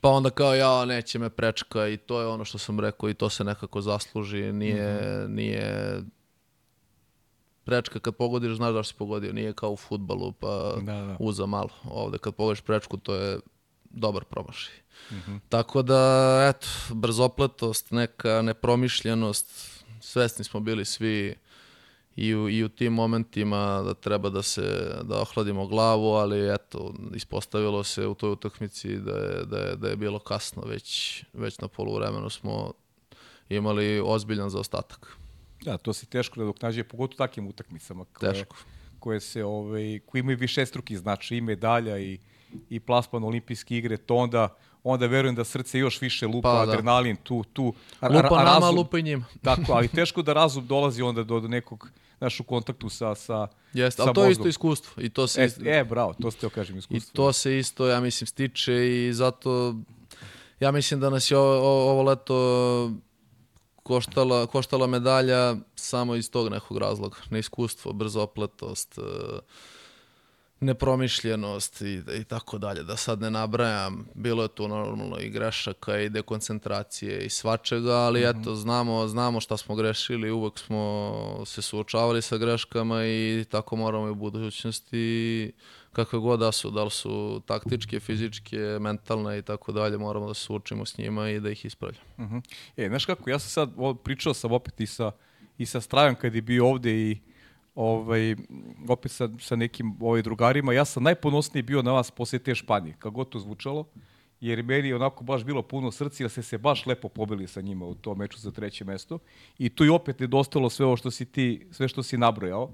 Pa 0.00 0.08
onda 0.08 0.30
kao 0.30 0.54
ja, 0.54 0.84
neće 0.84 1.18
me 1.18 1.30
prečka 1.30 1.88
i 1.88 1.96
to 1.96 2.20
je 2.20 2.26
ono 2.26 2.44
što 2.44 2.58
sam 2.58 2.80
rekao 2.80 3.10
i 3.10 3.14
to 3.14 3.28
se 3.30 3.44
nekako 3.44 3.80
zasluži, 3.80 4.52
nije, 4.52 5.28
nije 5.28 6.00
prečka 7.64 8.00
kad 8.00 8.16
pogodiš, 8.16 8.56
znaš 8.56 8.74
da 8.74 8.84
si 8.84 8.94
pogodio, 8.94 9.32
nije 9.32 9.52
kao 9.52 9.70
u 9.70 9.76
futbalu, 9.76 10.32
pa 10.32 10.72
Da, 10.80 10.92
da. 10.92 11.16
uza 11.20 11.46
malo. 11.46 11.70
Ovde 11.84 12.18
kad 12.18 12.34
pogodiš 12.34 12.60
prečku, 12.60 12.96
to 12.96 13.14
je 13.14 13.40
dobar 13.90 14.24
promašaj. 14.24 14.74
Mhm. 15.12 15.36
Tako 15.48 15.82
da, 15.82 16.54
eto, 16.54 16.66
brzopletost, 16.94 17.90
neka 17.90 18.42
nepromišljenost, 18.42 19.46
svesni 20.00 20.44
smo 20.44 20.60
bili 20.60 20.84
svi 20.84 21.34
i 22.16 22.34
u, 22.34 22.48
i 22.48 22.64
u 22.64 22.68
tim 22.68 22.92
momentima 22.92 23.82
da 23.82 23.94
treba 23.94 24.30
da 24.30 24.42
se 24.42 24.94
da 25.02 25.20
ohladimo 25.20 25.66
glavu, 25.66 26.12
ali 26.12 26.54
eto, 26.54 26.94
ispostavilo 27.14 27.84
se 27.84 28.06
u 28.06 28.14
toj 28.14 28.30
utakmici 28.30 28.96
da 28.96 29.12
je, 29.12 29.44
da 29.44 29.58
je, 29.58 29.76
da 29.76 29.88
je 29.88 29.96
bilo 29.96 30.18
kasno, 30.18 30.62
već, 30.66 31.24
već 31.32 31.58
na 31.58 31.68
poluvremenu 31.68 32.30
smo 32.30 32.72
imali 33.48 34.00
ozbiljan 34.04 34.50
zaostatak. 34.50 35.16
Da, 35.64 35.76
to 35.78 35.92
se 35.92 36.06
teško 36.06 36.40
nadoknađuje, 36.40 36.84
pogotovo 36.84 37.14
u 37.14 37.18
takvim 37.18 37.46
utakmicama 37.46 38.04
koje, 38.04 38.32
Teško. 38.32 38.56
koje 38.98 39.20
se 39.20 39.44
ovaj 39.44 40.00
koji 40.06 40.20
imaju 40.20 40.38
višestruki 40.38 40.96
značaj 40.96 41.38
i 41.38 41.40
medalja 41.40 41.98
i 41.98 42.18
i 42.70 42.80
plasman 42.80 43.24
olimpijske 43.24 43.76
igre, 43.76 43.96
to 43.96 44.16
onda 44.16 44.56
onda 44.84 45.06
verujem 45.06 45.34
da 45.34 45.44
srce 45.44 45.78
još 45.78 46.00
više 46.00 46.26
lupa, 46.26 46.48
Pa, 46.50 46.54
da. 46.56 46.72
adrenalin 46.72 47.16
tu 47.16 47.44
tu 47.44 47.64
Lupa 48.02 48.28
a- 48.28 48.40
a 48.40 48.44
nama, 48.44 48.58
razum- 48.58 48.76
lupa 48.76 48.98
i 48.98 49.02
njima. 49.02 49.24
Tako, 49.42 49.72
ali 49.72 49.88
teško 49.98 50.22
da 50.22 50.32
razum 50.32 50.66
dolazi 50.66 51.02
onda 51.02 51.24
do, 51.24 51.40
do 51.40 51.48
nekog 51.48 51.88
naš 52.20 52.40
u 52.40 52.44
kontaktu 52.44 52.88
sa 52.88 53.14
sa 53.14 53.48
Jeste, 53.72 54.02
ali 54.02 54.14
to 54.14 54.24
je 54.24 54.30
isto 54.32 54.48
iskustvo. 54.48 55.02
I 55.02 55.08
to 55.08 55.26
se 55.26 55.42
E, 55.42 55.46
isto, 55.46 55.60
e, 55.64 55.84
bravo, 55.84 56.14
to 56.14 56.30
ste 56.30 56.48
kažem 56.48 56.76
I 56.76 56.78
iskustvo. 56.78 57.12
to 57.14 57.32
se 57.32 57.58
isto, 57.58 57.86
ja 57.86 58.00
mislim, 58.00 58.26
stiče 58.26 58.74
i 58.88 59.12
zato 59.12 59.74
ja 60.60 60.70
mislim 60.70 61.00
da 61.00 61.10
nas 61.10 61.30
je 61.30 61.36
ovo, 61.36 61.58
ovo 61.90 62.02
leto 62.02 62.90
koštala, 63.76 64.46
koštala 64.46 64.86
medalja 64.86 65.56
samo 65.74 66.14
iz 66.14 66.30
tog 66.30 66.48
nekog 66.48 66.78
razloga. 66.78 67.16
Neiskustvo, 67.30 67.92
brzopletost, 67.92 68.98
e, 68.98 69.02
nepromišljenost 70.60 71.80
i, 71.80 72.02
i 72.20 72.24
tako 72.24 72.58
dalje. 72.58 72.82
Da 72.82 72.96
sad 72.96 73.20
ne 73.20 73.30
nabrajam, 73.30 74.06
bilo 74.14 74.42
je 74.42 74.48
tu 74.48 74.68
normalno 74.68 75.18
i 75.20 75.30
grešaka 75.30 75.98
i 75.98 76.08
dekoncentracije 76.08 77.24
i 77.26 77.30
svačega, 77.30 77.92
ali 77.92 78.28
eto, 78.28 78.54
znamo, 78.54 79.08
znamo 79.08 79.40
šta 79.40 79.56
smo 79.56 79.74
grešili, 79.74 80.30
uvek 80.30 80.58
smo 80.58 81.42
se 81.46 81.62
suočavali 81.62 82.22
sa 82.22 82.36
greškama 82.36 83.06
i 83.06 83.44
tako 83.50 83.76
moramo 83.76 84.06
i 84.06 84.10
u 84.10 84.14
budućnosti 84.14 85.52
kakve 85.92 86.18
god 86.18 86.40
da 86.40 86.52
su, 86.52 86.70
da 86.70 86.84
li 86.84 86.90
su 86.90 87.42
taktičke, 87.46 88.00
fizičke, 88.00 88.58
mentalne 88.80 89.38
i 89.38 89.42
tako 89.42 89.72
dalje, 89.72 89.98
moramo 89.98 90.28
da 90.28 90.34
se 90.34 90.40
suočimo 90.40 90.86
s 90.86 90.98
njima 90.98 91.30
i 91.30 91.40
da 91.40 91.50
ih 91.50 91.64
ispravljamo. 91.64 92.06
Mhm. 92.18 92.38
E, 92.76 92.88
znaš 92.88 93.04
kako, 93.04 93.30
ja 93.30 93.38
sam 93.38 93.50
sad, 93.50 93.70
pričao 94.04 94.34
sam 94.34 94.52
opet 94.52 94.80
i 94.80 94.86
sa, 94.86 95.12
i 95.58 95.66
sa 95.66 95.80
Strajem 95.80 96.14
kad 96.14 96.34
je 96.34 96.42
bio 96.42 96.66
ovde 96.66 96.92
i 96.92 97.18
ovaj, 97.78 98.36
opet 98.88 99.12
sa, 99.12 99.28
sa 99.40 99.56
nekim 99.56 99.94
ovaj, 100.00 100.22
drugarima, 100.22 100.72
ja 100.72 100.84
sam 100.84 101.02
najponosniji 101.02 101.62
bio 101.62 101.82
na 101.82 101.92
vas 101.92 102.10
posle 102.10 102.38
te 102.38 102.54
Španije, 102.54 102.94
kako 102.98 103.10
god 103.10 103.28
to 103.28 103.38
zvučalo, 103.38 103.84
jer 104.40 104.62
meni 104.62 104.88
je 104.88 104.96
onako 104.96 105.24
baš 105.24 105.44
bilo 105.44 105.62
puno 105.62 105.90
srca, 105.90 106.22
jer 106.22 106.30
ste 106.30 106.42
se 106.42 106.58
baš 106.58 106.86
lepo 106.86 107.08
pobili 107.08 107.46
sa 107.46 107.60
njima 107.60 107.86
u 107.86 107.94
tom 107.94 108.18
meču 108.18 108.38
za 108.38 108.50
treće 108.50 108.84
mesto. 108.84 109.18
I 109.58 109.68
tu 109.68 109.84
i 109.84 109.88
opet 109.88 110.20
nedostalo 110.20 110.70
sve 110.70 110.86
ovo 110.86 110.96
što 110.96 111.10
si 111.10 111.24
ti, 111.24 111.66
sve 111.70 111.88
što 111.88 112.02
si 112.02 112.18
nabrojao, 112.18 112.70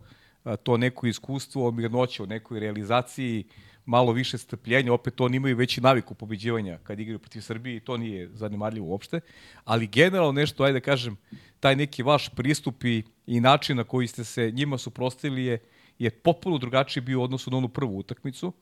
to 0.63 0.77
neko 0.77 1.07
iskustvo, 1.07 1.71
mirnoće 1.71 2.23
o 2.23 2.27
nekoj 2.27 2.61
realizaciji, 2.61 3.45
malo 3.87 4.13
više 4.13 4.39
strpljenja, 4.39 4.93
opet 4.93 5.21
oni 5.21 5.37
imaju 5.37 5.57
veći 5.57 5.81
naviku 5.81 6.15
pobeđivanja 6.15 6.79
kad 6.83 7.01
igraju 7.01 7.19
protiv 7.19 7.41
Srbije 7.41 7.77
i 7.77 7.81
to 7.81 7.97
nije 7.97 8.31
zanemarljivo 8.33 8.87
uopšte, 8.87 9.21
ali 9.65 9.87
generalno 9.87 10.33
nešto, 10.33 10.65
ajde 10.65 10.81
da 10.81 10.85
kažem, 10.85 11.17
taj 11.61 11.77
neki 11.77 12.03
vaš 12.03 12.29
pristup 12.29 12.85
i, 12.85 13.03
i 13.27 13.41
način 13.41 13.77
na 13.77 13.85
koji 13.85 14.07
ste 14.07 14.25
se 14.25 14.51
njima 14.51 14.79
suprotstavili 14.79 15.45
je, 15.45 15.59
je 15.99 16.11
potpuno 16.11 16.59
drugačiji 16.59 17.03
bio 17.03 17.21
u 17.21 17.23
odnosu 17.23 17.51
na 17.51 17.57
onu 17.57 17.69
prvu 17.69 17.99
utakmicu 17.99 18.53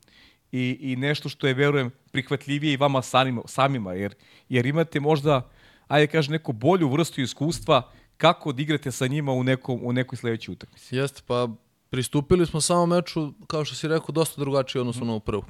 i, 0.53 0.79
i 0.81 0.97
nešto 0.97 1.29
što 1.29 1.47
je, 1.47 1.55
verujem, 1.55 1.91
prihvatljivije 2.13 2.73
i 2.73 2.77
vama 2.77 3.03
samima, 3.03 3.43
samima 3.47 3.93
jer, 3.93 4.15
jer 4.49 4.67
imate 4.67 5.01
možda, 5.01 5.51
ajde 5.89 6.07
da 6.07 6.13
kažem, 6.13 6.33
neku 6.33 6.53
bolju 6.53 6.89
vrstu 6.89 7.21
iskustva 7.21 7.91
kako 8.17 8.53
da 8.53 8.63
igrate 8.63 8.93
sa 8.93 9.07
njima 9.07 9.33
u, 9.33 9.43
nekom, 9.43 9.81
u 9.83 9.93
nekoj 9.93 10.17
sledećoj 10.17 10.53
utakmici. 10.53 10.97
Jeste, 10.97 11.23
pa 11.27 11.49
pristupili 11.93 12.47
smo 12.47 12.61
samo 12.61 12.87
meču, 12.87 13.33
kao 13.47 13.65
što 13.65 13.75
si 13.75 13.89
rekao, 13.89 14.09
dosta 14.11 14.41
drugačije 14.41 14.81
odnosno 14.81 15.05
na 15.07 15.21
prvu. 15.21 15.45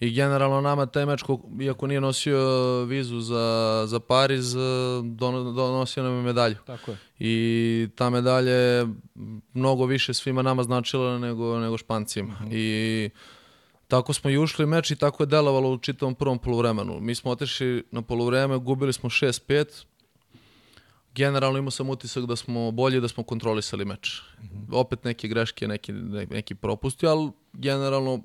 I 0.00 0.10
generalno 0.10 0.60
nama 0.60 0.86
taj 0.86 1.06
meč, 1.06 1.22
ko- 1.22 1.40
iako 1.60 1.86
nije 1.86 2.00
nosio 2.00 2.38
vizu 2.82 3.20
za, 3.20 3.44
za 3.86 4.00
Pariz, 4.00 4.56
eh, 4.56 4.60
dono- 5.04 5.52
donosio 5.52 6.02
nam 6.02 6.12
je 6.14 6.22
medalju. 6.22 6.56
Tako 6.66 6.90
je. 6.90 6.96
I 7.20 7.34
ta 7.90 8.10
medalja 8.10 8.52
je 8.52 8.86
mnogo 9.54 9.84
više 9.86 10.14
svima 10.14 10.42
nama 10.42 10.62
značila 10.62 11.18
nego, 11.18 11.58
nego 11.58 11.78
Špancima. 11.78 12.34
I 12.50 13.10
tako 13.88 14.12
smo 14.12 14.30
i 14.30 14.38
ušli 14.38 14.66
meč 14.66 14.90
i 14.90 14.96
tako 14.96 15.22
je 15.22 15.26
delovalo 15.26 15.70
u 15.70 15.78
čitavom 15.78 16.14
prvom 16.14 16.38
poluvremenu. 16.38 17.00
Mi 17.00 17.14
smo 17.14 17.30
otišli 17.30 17.84
na 17.90 18.02
poluvreme, 18.02 18.58
gubili 18.58 18.92
smo 18.92 19.08
6-5. 19.10 19.64
Generalno 21.16 21.58
imao 21.58 21.70
sam 21.70 21.90
utisak 21.90 22.26
da 22.26 22.36
smo 22.36 22.70
bolji, 22.70 23.00
da 23.00 23.08
smo 23.08 23.24
kontrolisali 23.24 23.84
meč. 23.84 24.20
Opet 24.72 25.04
neke 25.04 25.28
greške, 25.28 25.68
neki, 25.68 25.92
ne- 25.92 26.26
neki 26.26 26.54
propusti, 26.54 27.06
ali 27.06 27.30
generalno 27.52 28.22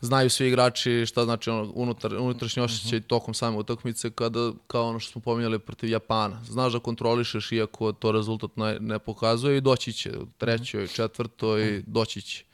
znaju 0.00 0.30
svi 0.30 0.48
igrači 0.48 1.06
šta 1.06 1.24
znači 1.24 1.50
ono, 1.50 1.72
unutar, 1.74 2.14
unutrašnji 2.14 2.62
osjećaj 2.62 3.00
tokom 3.00 3.34
same 3.34 3.56
utakmice 3.56 4.10
kada, 4.10 4.52
kao 4.66 4.88
ono 4.88 5.00
što 5.00 5.12
smo 5.12 5.20
pominjali 5.20 5.58
protiv 5.58 5.90
Japana. 5.90 6.44
Znaš 6.44 6.72
da 6.72 6.78
kontrolišeš 6.78 7.52
iako 7.52 7.92
to 7.92 8.12
rezultat 8.12 8.56
ne, 8.56 8.78
ne 8.80 8.98
pokazuje 8.98 9.56
i 9.56 9.60
doći 9.60 9.92
će 9.92 10.18
u 10.18 10.26
trećoj, 10.38 10.86
četvrtoj, 10.88 11.82
doći 11.86 12.22
će. 12.22 12.44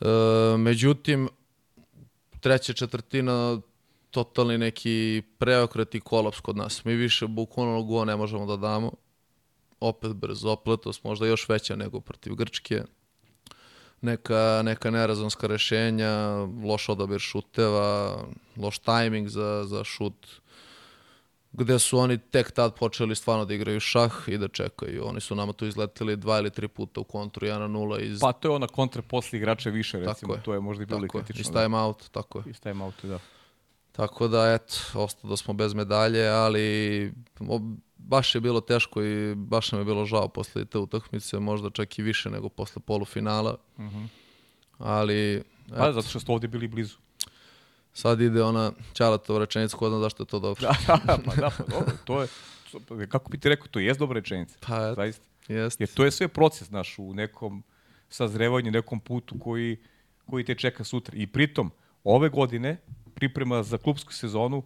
E, 0.00 0.06
međutim, 0.58 1.28
treća 2.40 2.72
četvrtina 2.72 3.60
totalni 4.10 4.58
neki 4.58 5.22
preokret 5.38 5.94
i 5.94 6.00
kolaps 6.00 6.40
kod 6.40 6.56
nas. 6.56 6.84
Mi 6.84 6.94
više 6.94 7.26
bukvalno 7.26 7.82
go 7.82 8.04
ne 8.04 8.16
možemo 8.16 8.46
da 8.46 8.56
damo. 8.56 8.92
Opet 9.80 10.12
brzopletost, 10.12 11.04
možda 11.04 11.26
još 11.26 11.48
veća 11.48 11.76
nego 11.76 12.00
protiv 12.00 12.34
Grčke. 12.34 12.82
Neka, 14.00 14.62
neka 14.64 14.90
nerazonska 14.90 15.46
rešenja, 15.46 16.10
loš 16.64 16.88
odabir 16.88 17.20
šuteva, 17.20 18.18
loš 18.56 18.78
tajming 18.78 19.28
za, 19.28 19.64
za 19.66 19.84
šut, 19.84 20.26
gde 21.52 21.78
su 21.78 21.98
oni 21.98 22.18
tek 22.18 22.50
tad 22.50 22.74
počeli 22.74 23.14
stvarno 23.16 23.44
da 23.44 23.54
igraju 23.54 23.80
šah 23.80 24.12
i 24.26 24.38
da 24.38 24.48
čekaju. 24.48 25.06
Oni 25.06 25.20
su 25.20 25.34
nama 25.34 25.52
tu 25.52 25.66
izleteli 25.66 26.16
dva 26.16 26.38
ili 26.38 26.50
tri 26.50 26.68
puta 26.68 27.00
u 27.00 27.04
kontru 27.04 27.46
1 27.46 27.58
na 27.58 27.68
0 27.68 28.00
iz, 28.00 28.20
Pa 28.20 28.32
to 28.32 28.48
je 28.48 28.52
ona 28.52 28.66
kontra 28.66 29.02
posle 29.02 29.38
igrača 29.38 29.70
više, 29.70 29.98
recimo. 29.98 30.14
Tako 30.14 30.34
je. 30.34 30.42
To 30.42 30.54
je 30.54 30.60
možda 30.60 30.82
i 30.82 30.86
bilo 30.86 30.98
i 30.98 31.02
tako 31.02 31.18
je, 31.18 31.24
kritično. 31.24 31.50
iz 31.50 31.54
da. 31.54 31.62
time 31.62 31.78
out, 31.78 32.10
tako 32.10 32.38
je. 32.38 32.44
Iz 32.46 32.60
time 32.60 32.84
outa, 32.84 33.06
da. 33.06 33.18
Tako 33.92 34.28
da, 34.28 34.52
eto, 34.54 34.74
ostao 34.94 35.30
da 35.30 35.36
smo 35.36 35.54
bez 35.54 35.74
medalje, 35.74 36.28
ali 36.28 37.12
baš 37.96 38.34
je 38.34 38.40
bilo 38.40 38.60
teško 38.60 39.02
i 39.02 39.34
baš 39.34 39.72
nam 39.72 39.80
je 39.80 39.84
bilo 39.84 40.06
žao 40.06 40.28
posle 40.28 40.64
te 40.64 40.78
utakmice, 40.78 41.38
možda 41.38 41.70
čak 41.70 41.98
i 41.98 42.02
više 42.02 42.30
nego 42.30 42.48
posle 42.48 42.82
polufinala. 42.86 43.56
Ali, 44.78 45.42
Pa 45.68 45.74
eto, 45.76 45.92
zato 45.92 46.08
što 46.08 46.20
ste 46.20 46.32
ovde 46.32 46.48
bili 46.48 46.68
blizu. 46.68 46.96
sad 47.92 48.20
ide 48.20 48.42
ona 48.42 48.72
Ćalatova 48.94 49.38
rečenica, 49.38 49.76
ko 49.76 49.88
zna 49.88 49.98
zašto 49.98 50.22
je 50.22 50.26
to 50.26 50.38
dobro. 50.38 50.68
pa 50.86 50.96
da, 51.34 51.50
pa 51.50 51.64
dobro, 51.68 51.92
to 52.04 52.22
je, 52.22 52.28
kako 53.08 53.30
bi 53.30 53.38
ti 53.38 53.48
rekao, 53.48 53.66
to 53.68 53.78
je 53.78 53.94
dobra 53.94 54.20
rečenica. 54.20 54.56
Pa, 54.60 54.94
Zaista. 54.94 55.24
jest. 55.48 55.80
Jer 55.80 55.88
to 55.94 56.04
je 56.04 56.10
sve 56.10 56.28
proces, 56.28 56.70
naš, 56.70 56.98
u 56.98 57.14
nekom 57.14 57.62
sazrevanju, 58.08 58.70
nekom 58.70 59.00
putu 59.00 59.38
koji, 59.38 59.76
koji 60.26 60.44
te 60.44 60.54
čeka 60.54 60.84
sutra. 60.84 61.16
I 61.16 61.26
pritom, 61.26 61.70
ove 62.04 62.28
godine, 62.28 62.76
priprema 63.20 63.62
za 63.62 63.78
klubsku 63.78 64.12
sezonu, 64.12 64.62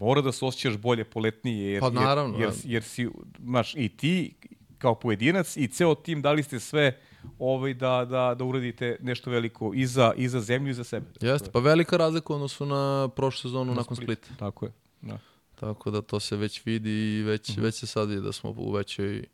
mora 0.00 0.20
da 0.20 0.32
se 0.32 0.44
osjećaš 0.44 0.76
bolje 0.76 1.04
poletnije, 1.04 1.72
jer, 1.72 1.80
Pa 1.80 1.90
naravno, 1.90 2.38
jer, 2.38 2.48
jer, 2.48 2.54
jer 2.64 2.82
si, 2.82 3.08
maš, 3.38 3.74
i 3.74 3.88
ti 3.88 4.34
kao 4.78 4.94
pojedinac 4.94 5.56
i 5.56 5.68
ceo 5.68 5.94
tim 5.94 6.22
dali 6.22 6.42
ste 6.42 6.60
sve 6.60 7.00
ovaj, 7.38 7.74
da, 7.74 8.04
da, 8.04 8.34
da 8.38 8.44
uradite 8.44 8.96
nešto 9.00 9.30
veliko 9.30 9.72
i 9.74 9.86
za, 9.86 10.12
i 10.16 10.28
za 10.28 10.40
zemlju 10.40 10.70
i 10.70 10.74
za 10.74 10.84
sebe. 10.84 11.06
Jeste, 11.20 11.50
pa 11.52 11.58
velika 11.58 11.96
razlika 11.96 12.34
odnosu 12.34 12.66
na 12.66 13.08
prošlu 13.16 13.48
sezonu 13.48 13.74
nakon 13.74 13.96
Splita. 13.96 14.28
Tako 14.38 14.66
je. 14.66 14.72
Da. 15.00 15.18
Tako 15.54 15.90
da 15.90 16.02
to 16.02 16.20
se 16.20 16.36
već 16.36 16.66
vidi 16.66 16.90
i 16.90 17.22
već, 17.22 17.48
mm 17.48 17.52
-hmm. 17.52 17.62
već 17.62 17.74
se 17.74 17.86
sad 17.86 18.08
vidi 18.08 18.20
da 18.22 18.32
smo 18.32 18.54
u 18.56 18.72
većoj 18.72 19.24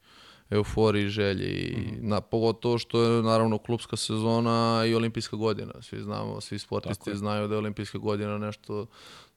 euforiji, 0.50 1.08
želji 1.08 1.76
mm 1.76 1.80
-hmm. 1.80 2.08
na, 2.08 2.20
pogotovo 2.20 2.78
što 2.78 3.02
je 3.02 3.22
naravno 3.22 3.58
klubska 3.58 3.96
sezona 3.96 4.84
i 4.86 4.94
olimpijska 4.94 5.36
godina. 5.36 5.72
Svi 5.80 6.02
znamo, 6.02 6.40
svi 6.40 6.58
sportisti 6.58 7.16
znaju 7.16 7.48
da 7.48 7.54
je 7.54 7.58
olimpijska 7.58 7.98
godina 7.98 8.38
nešto 8.38 8.86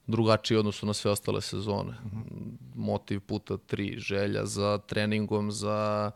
drugačije 0.08 0.60
odnosu 0.60 0.86
na 0.86 0.93
sve 0.93 1.12
ostale 1.12 1.41
sezone. 1.41 1.91
Mm 1.91 2.10
-hmm. 2.10 2.58
Motiv 2.76 3.19
puta 3.19 3.58
tri, 3.58 3.95
želja 3.97 4.45
za 4.45 4.78
treningom, 4.78 5.52
za 5.52 6.12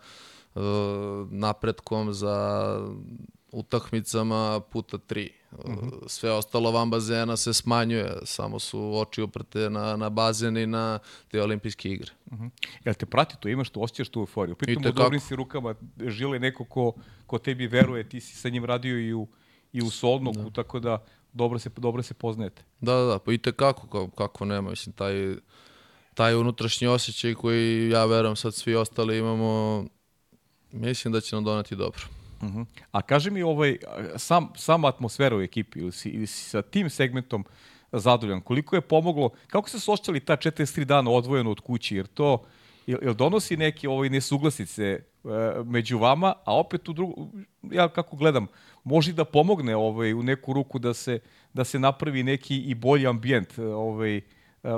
uh, 0.55 0.61
napretkom, 1.31 2.13
za 2.13 2.77
utakmicama 3.51 4.59
puta 4.59 4.97
tri. 4.97 5.33
Mm 5.51 5.71
-hmm. 5.71 6.07
Sve 6.07 6.31
ostalo 6.31 6.71
van 6.71 6.89
bazena 6.89 7.37
se 7.37 7.53
smanjuje, 7.53 8.17
samo 8.23 8.59
su 8.59 8.93
oči 8.95 9.21
uprte 9.21 9.69
na, 9.69 9.95
na 9.95 10.09
bazen 10.09 10.57
i 10.57 10.67
na 10.67 10.99
te 11.27 11.41
olimpijske 11.41 11.89
igre. 11.89 12.11
Mm 12.31 12.37
-hmm. 12.37 12.49
Jel 12.85 12.95
te 12.95 13.05
prati 13.05 13.35
to, 13.39 13.49
imaš 13.49 13.69
to, 13.69 13.79
osjećaš 13.79 14.09
tu 14.09 14.19
euforiju? 14.19 14.55
Pritom 14.55 14.85
u 14.85 14.91
dobrim 14.91 15.21
si 15.21 15.35
rukama, 15.35 15.75
žile 16.07 16.39
neko 16.39 16.65
ko, 16.65 16.93
ko 17.27 17.37
tebi 17.37 17.67
veruje, 17.67 18.09
ti 18.09 18.21
si 18.21 18.35
sa 18.35 18.49
njim 18.49 18.65
radio 18.65 18.99
i 18.99 19.13
u, 19.13 19.27
i 19.73 19.81
u 19.81 19.89
Solnoku, 19.89 20.43
da. 20.43 20.49
tako 20.49 20.79
da 20.79 21.05
dobro 21.33 21.59
se, 21.59 21.69
dobro 21.77 22.03
se 22.03 22.13
poznajete. 22.13 22.63
Da, 22.81 22.93
da, 22.93 23.05
da, 23.05 23.19
pa 23.19 23.33
i 23.33 23.37
kako, 23.37 23.87
kako, 23.87 24.09
kako 24.09 24.45
nema, 24.45 24.69
mislim, 24.69 24.93
taj, 24.93 25.35
taj 26.13 26.35
unutrašnji 26.35 26.87
osjećaj 26.87 27.33
koji 27.33 27.89
ja 27.89 28.05
verujem 28.05 28.35
sad 28.35 28.53
svi 28.53 28.75
ostali 28.75 29.17
imamo, 29.17 29.85
mislim 30.71 31.11
da 31.11 31.21
će 31.21 31.35
nam 31.35 31.43
donati 31.43 31.75
dobro. 31.75 32.16
Uh 32.41 32.49
-huh. 32.49 32.65
A 32.91 33.01
kaži 33.01 33.31
mi 33.31 33.43
ovaj, 33.43 33.77
sam, 34.15 34.49
sama 34.55 34.87
atmosfera 34.87 35.37
u 35.37 35.41
ekipi 35.41 35.79
ili 35.79 35.91
si, 35.91 36.09
ili 36.09 36.27
si 36.27 36.49
sa 36.49 36.61
tim 36.61 36.89
segmentom 36.89 37.45
zadovoljan, 37.91 38.41
koliko 38.41 38.75
je 38.75 38.81
pomoglo, 38.81 39.29
kako 39.47 39.69
se 39.69 39.79
sošćali 39.79 40.19
ta 40.19 40.37
43 40.37 40.83
dana 40.83 41.11
odvojeno 41.11 41.51
od 41.51 41.59
kući, 41.59 41.95
jer 41.95 42.07
to, 42.07 42.43
jel, 42.87 42.99
jel 43.01 43.13
donosi 43.13 43.57
neke 43.57 43.89
ovaj, 43.89 44.09
nesuglasice 44.09 44.83
e, 44.83 44.99
među 45.65 45.97
vama, 45.97 46.33
a 46.45 46.55
opet 46.55 46.89
u 46.89 46.93
drugu, 46.93 47.29
ja 47.71 47.89
kako 47.89 48.15
gledam, 48.15 48.47
može 48.83 49.13
da 49.13 49.25
pomogne 49.25 49.75
ovaj, 49.75 50.13
u 50.13 50.23
neku 50.23 50.53
ruku 50.53 50.79
da 50.79 50.93
se, 50.93 51.19
da 51.53 51.63
se 51.63 51.79
napravi 51.79 52.23
neki 52.23 52.57
i 52.57 52.75
bolji 52.75 53.07
ambijent, 53.07 53.59
ovaj, 53.59 54.21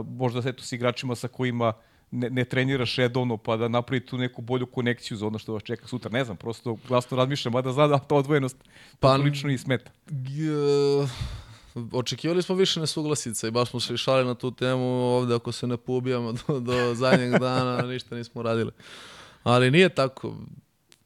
možda 0.05 0.41
se 0.41 0.53
to 0.53 0.63
s 0.63 0.71
igračima 0.71 1.15
sa 1.15 1.27
kojima 1.27 1.73
ne, 2.11 2.29
ne 2.29 2.45
treniraš 2.45 2.95
redovno 2.95 3.37
pa 3.37 3.57
da 3.57 3.67
napravi 3.67 4.05
tu 4.05 4.17
neku 4.17 4.41
bolju 4.41 4.65
konekciju 4.65 5.17
za 5.17 5.27
ono 5.27 5.39
što 5.39 5.53
vas 5.53 5.63
čeka 5.63 5.87
sutra. 5.87 6.11
Ne 6.11 6.25
znam, 6.25 6.37
prosto 6.37 6.77
glasno 6.87 7.17
razmišljam, 7.17 7.53
mada 7.53 7.71
zna 7.71 7.87
da 7.87 7.99
to 7.99 8.15
odvojenost 8.15 8.57
pa, 8.99 9.15
lično 9.15 9.51
i 9.51 9.57
smeta. 9.57 9.91
Uh, 10.11 11.09
očekivali 11.91 12.41
smo 12.41 12.55
više 12.55 12.79
nesuglasica 12.79 13.47
i 13.47 13.51
baš 13.51 13.69
smo 13.69 13.79
se 13.79 13.97
šali 13.97 14.25
na 14.25 14.35
tu 14.35 14.51
temu 14.51 14.85
ovde 14.85 15.35
ako 15.35 15.51
se 15.51 15.67
ne 15.67 15.77
poubijamo 15.77 16.33
do, 16.47 16.59
do 16.59 16.95
zadnjeg 16.95 17.31
dana, 17.39 17.81
ništa 17.81 18.15
nismo 18.15 18.41
radili. 18.41 18.71
Ali 19.43 19.71
nije 19.71 19.89
tako. 19.89 20.35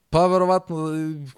Pa 0.09 0.27
verovatno 0.27 0.87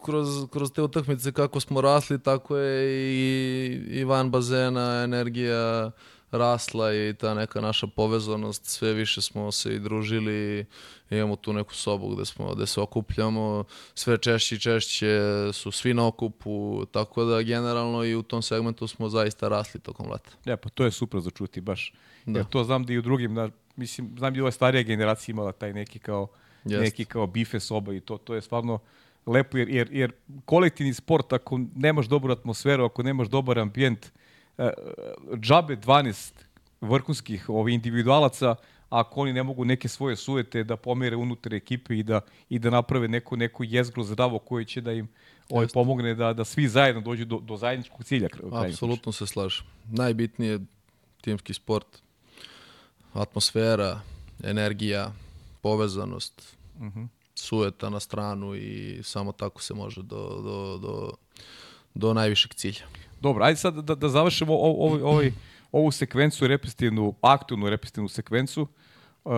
kroz, 0.05 0.27
kroz 0.51 0.71
te 0.71 0.81
utakmice 0.81 1.31
kako 1.31 1.59
smo 1.59 1.81
rasli, 1.81 2.23
tako 2.23 2.57
je 2.57 2.89
i, 3.13 3.73
i 3.89 4.03
van 4.03 4.31
bazena, 4.31 5.01
energija, 5.03 5.91
rasla 6.37 6.93
i 6.93 7.13
ta 7.19 7.33
neka 7.33 7.61
naša 7.61 7.87
povezanost, 7.87 8.65
sve 8.65 8.93
više 8.93 9.21
smo 9.21 9.51
se 9.51 9.75
i 9.75 9.79
družili, 9.79 10.65
imamo 11.09 11.35
tu 11.35 11.53
neku 11.53 11.73
sobu 11.73 12.15
gde, 12.15 12.25
smo, 12.25 12.55
gde 12.55 12.67
se 12.67 12.81
okupljamo, 12.81 13.63
sve 13.95 14.17
češće 14.17 14.55
i 14.55 14.59
češće 14.59 15.19
su 15.53 15.71
svi 15.71 15.93
na 15.93 16.07
okupu, 16.07 16.85
tako 16.91 17.23
da 17.23 17.41
generalno 17.41 18.03
i 18.03 18.15
u 18.15 18.23
tom 18.23 18.41
segmentu 18.41 18.87
smo 18.87 19.09
zaista 19.09 19.47
rasli 19.47 19.79
tokom 19.79 20.11
leta. 20.11 20.31
Ja, 20.45 20.57
pa 20.57 20.69
to 20.69 20.85
je 20.85 20.91
super 20.91 21.19
za 21.19 21.29
čuti 21.29 21.61
baš. 21.61 21.93
Da. 22.25 22.39
Ja 22.39 22.43
to 22.43 22.63
znam 22.63 22.83
da 22.85 22.93
i 22.93 22.97
u 22.97 23.01
drugim, 23.01 23.35
da, 23.35 23.49
mislim, 23.75 24.15
znam 24.17 24.33
da 24.33 24.37
i 24.37 24.41
ova 24.41 24.51
starija 24.51 24.83
generacija 24.83 25.33
imala 25.33 25.51
taj 25.51 25.73
neki 25.73 25.99
kao, 25.99 26.27
Jest. 26.65 26.81
neki 26.81 27.05
kao 27.05 27.27
bife 27.27 27.59
soba 27.59 27.93
i 27.93 27.99
to, 27.99 28.17
to 28.17 28.35
je 28.35 28.41
stvarno 28.41 28.79
lepo, 29.25 29.57
jer, 29.57 29.69
jer, 29.69 29.87
jer 29.91 30.11
kolektivni 30.45 30.93
sport, 30.93 31.33
ako 31.33 31.59
nemaš 31.75 32.05
dobru 32.05 32.33
atmosferu, 32.33 32.85
ako 32.85 33.03
nemaš 33.03 33.27
dobar 33.27 33.59
ambijent, 33.59 34.05
uh, 34.05 34.24
džabe 35.39 35.75
12 35.75 36.33
vrhunskih 36.81 37.49
ovi 37.49 37.73
individualaca, 37.73 38.55
ako 38.89 39.21
oni 39.21 39.33
ne 39.33 39.43
mogu 39.43 39.65
neke 39.65 39.87
svoje 39.87 40.15
sujete 40.15 40.63
da 40.63 40.77
pomere 40.77 41.15
unutar 41.15 41.53
ekipe 41.53 41.97
i 41.97 42.03
da, 42.03 42.21
i 42.49 42.59
da 42.59 42.69
naprave 42.69 43.07
neko, 43.07 43.35
neko 43.35 43.63
jezgro 43.63 44.03
zdravo 44.03 44.39
koje 44.39 44.65
će 44.65 44.81
da 44.81 44.91
im 44.91 45.07
ovaj, 45.49 45.67
pomogne 45.73 46.15
da, 46.15 46.33
da 46.33 46.45
svi 46.45 46.67
zajedno 46.67 47.01
dođu 47.01 47.25
do, 47.25 47.39
do 47.39 47.57
zajedničkog 47.57 48.03
cilja. 48.03 48.27
Apsolutno 48.51 49.11
se 49.11 49.27
slažem. 49.27 49.65
Najbitnije 49.85 50.59
timski 51.21 51.53
sport, 51.53 51.87
atmosfera, 53.13 54.01
energija, 54.43 55.11
povezanost, 55.61 56.55
uh 56.75 56.81
mhm. 56.81 56.99
-huh. 56.99 57.07
sujeta 57.35 57.89
na 57.89 57.99
stranu 57.99 58.55
i 58.55 58.99
samo 59.03 59.31
tako 59.31 59.61
se 59.61 59.73
može 59.73 60.03
do, 60.03 60.41
do, 60.43 60.77
do, 60.77 61.11
do 61.93 62.13
najvišeg 62.13 62.53
cilja. 62.53 62.85
Dobro, 63.25 63.43
ajde 63.43 63.57
sad 63.57 63.75
da, 63.75 63.95
da 63.95 64.09
završimo 64.09 64.53
ovaj, 64.53 65.01
ovaj, 65.01 65.31
ovu 65.71 65.91
sekvencu, 65.91 66.47
repetitivnu, 66.47 67.13
aktivnu 67.21 67.69
repetitivnu 67.69 68.07
sekvencu. 68.07 68.67
Uh, 69.23 69.33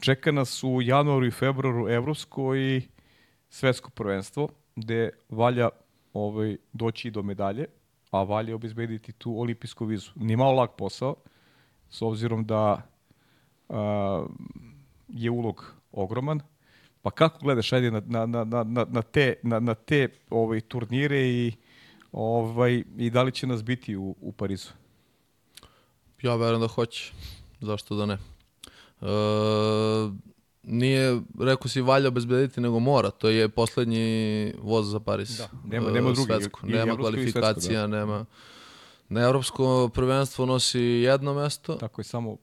čeka 0.00 0.32
nas 0.32 0.64
u 0.64 0.82
januaru 0.82 1.26
i 1.26 1.30
februaru 1.30 1.88
evropsko 1.88 2.56
i 2.56 2.82
svetsko 3.48 3.90
prvenstvo, 3.90 4.48
gde 4.76 5.10
valja 5.28 5.68
ovaj, 6.12 6.56
doći 6.72 7.10
do 7.10 7.22
medalje, 7.22 7.66
a 8.10 8.22
valja 8.22 8.54
obezbediti 8.54 9.12
tu 9.12 9.40
olimpijsku 9.40 9.84
vizu. 9.84 10.10
Nije 10.14 10.36
malo 10.36 10.52
lak 10.52 10.70
posao, 10.78 11.14
s 11.90 12.02
obzirom 12.02 12.44
da 12.44 12.82
uh, 13.68 13.76
je 15.08 15.30
ulog 15.30 15.74
ogroman. 15.92 16.40
Pa 17.02 17.10
kako 17.10 17.38
gledaš 17.38 17.72
ajde 17.72 17.90
na, 17.90 18.00
na, 18.06 18.26
na, 18.26 18.44
na, 18.44 18.86
na 18.88 19.02
te, 19.02 19.34
na, 19.42 19.60
na 19.60 19.74
te 19.74 20.08
ovaj, 20.30 20.60
turnire 20.60 21.28
i 21.28 21.52
Ovaj, 22.14 22.84
I 22.96 23.10
da 23.10 23.22
li 23.22 23.32
će 23.32 23.46
nas 23.46 23.64
biti 23.64 23.96
u, 23.96 24.14
u 24.20 24.32
Parizu? 24.32 24.68
Ja 26.22 26.36
verujem 26.36 26.60
da 26.60 26.66
hoće. 26.66 27.12
Zašto 27.60 27.96
da 27.96 28.06
ne? 28.06 28.18
E, 29.00 29.06
nije, 30.62 31.20
rekao 31.40 31.68
si, 31.68 31.80
valja 31.80 32.08
obezbediti, 32.08 32.60
nego 32.60 32.78
mora. 32.78 33.10
To 33.10 33.28
je 33.28 33.48
poslednji 33.48 34.52
voz 34.62 34.90
za 34.90 35.00
Pariz. 35.00 35.38
Da, 35.38 35.48
nema, 35.64 35.90
nema 35.90 36.12
drugi. 36.12 36.26
Svetsko. 36.26 36.66
nema 36.66 36.96
kvalifikacija, 36.96 37.52
svetsko, 37.62 37.72
da. 37.72 37.86
nema... 37.86 38.24
Na 39.08 39.20
evropsko 39.20 39.90
prvenstvo 39.94 40.46
nosi 40.46 40.80
jedno 40.80 41.34
mesto. 41.34 41.74
Tako 41.74 42.00
je, 42.00 42.04
samo 42.04 42.36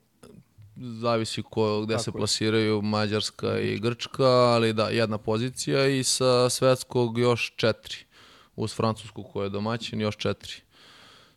zavisi 0.75 1.43
ko, 1.49 1.81
gde 1.81 1.93
Tako 1.93 2.03
se 2.03 2.11
plasiraju 2.11 2.81
Mađarska 2.81 3.59
i 3.59 3.79
Grčka, 3.79 4.27
ali 4.27 4.73
da, 4.73 4.89
jedna 4.89 5.17
pozicija 5.17 5.87
i 5.87 6.03
sa 6.03 6.49
svetskog 6.49 7.17
još 7.17 7.53
četiri 7.55 8.10
uz 8.63 8.75
Francusku 8.75 9.23
koja 9.23 9.43
je 9.43 9.49
domaćin, 9.49 10.01
još 10.01 10.17
četiri. 10.17 10.53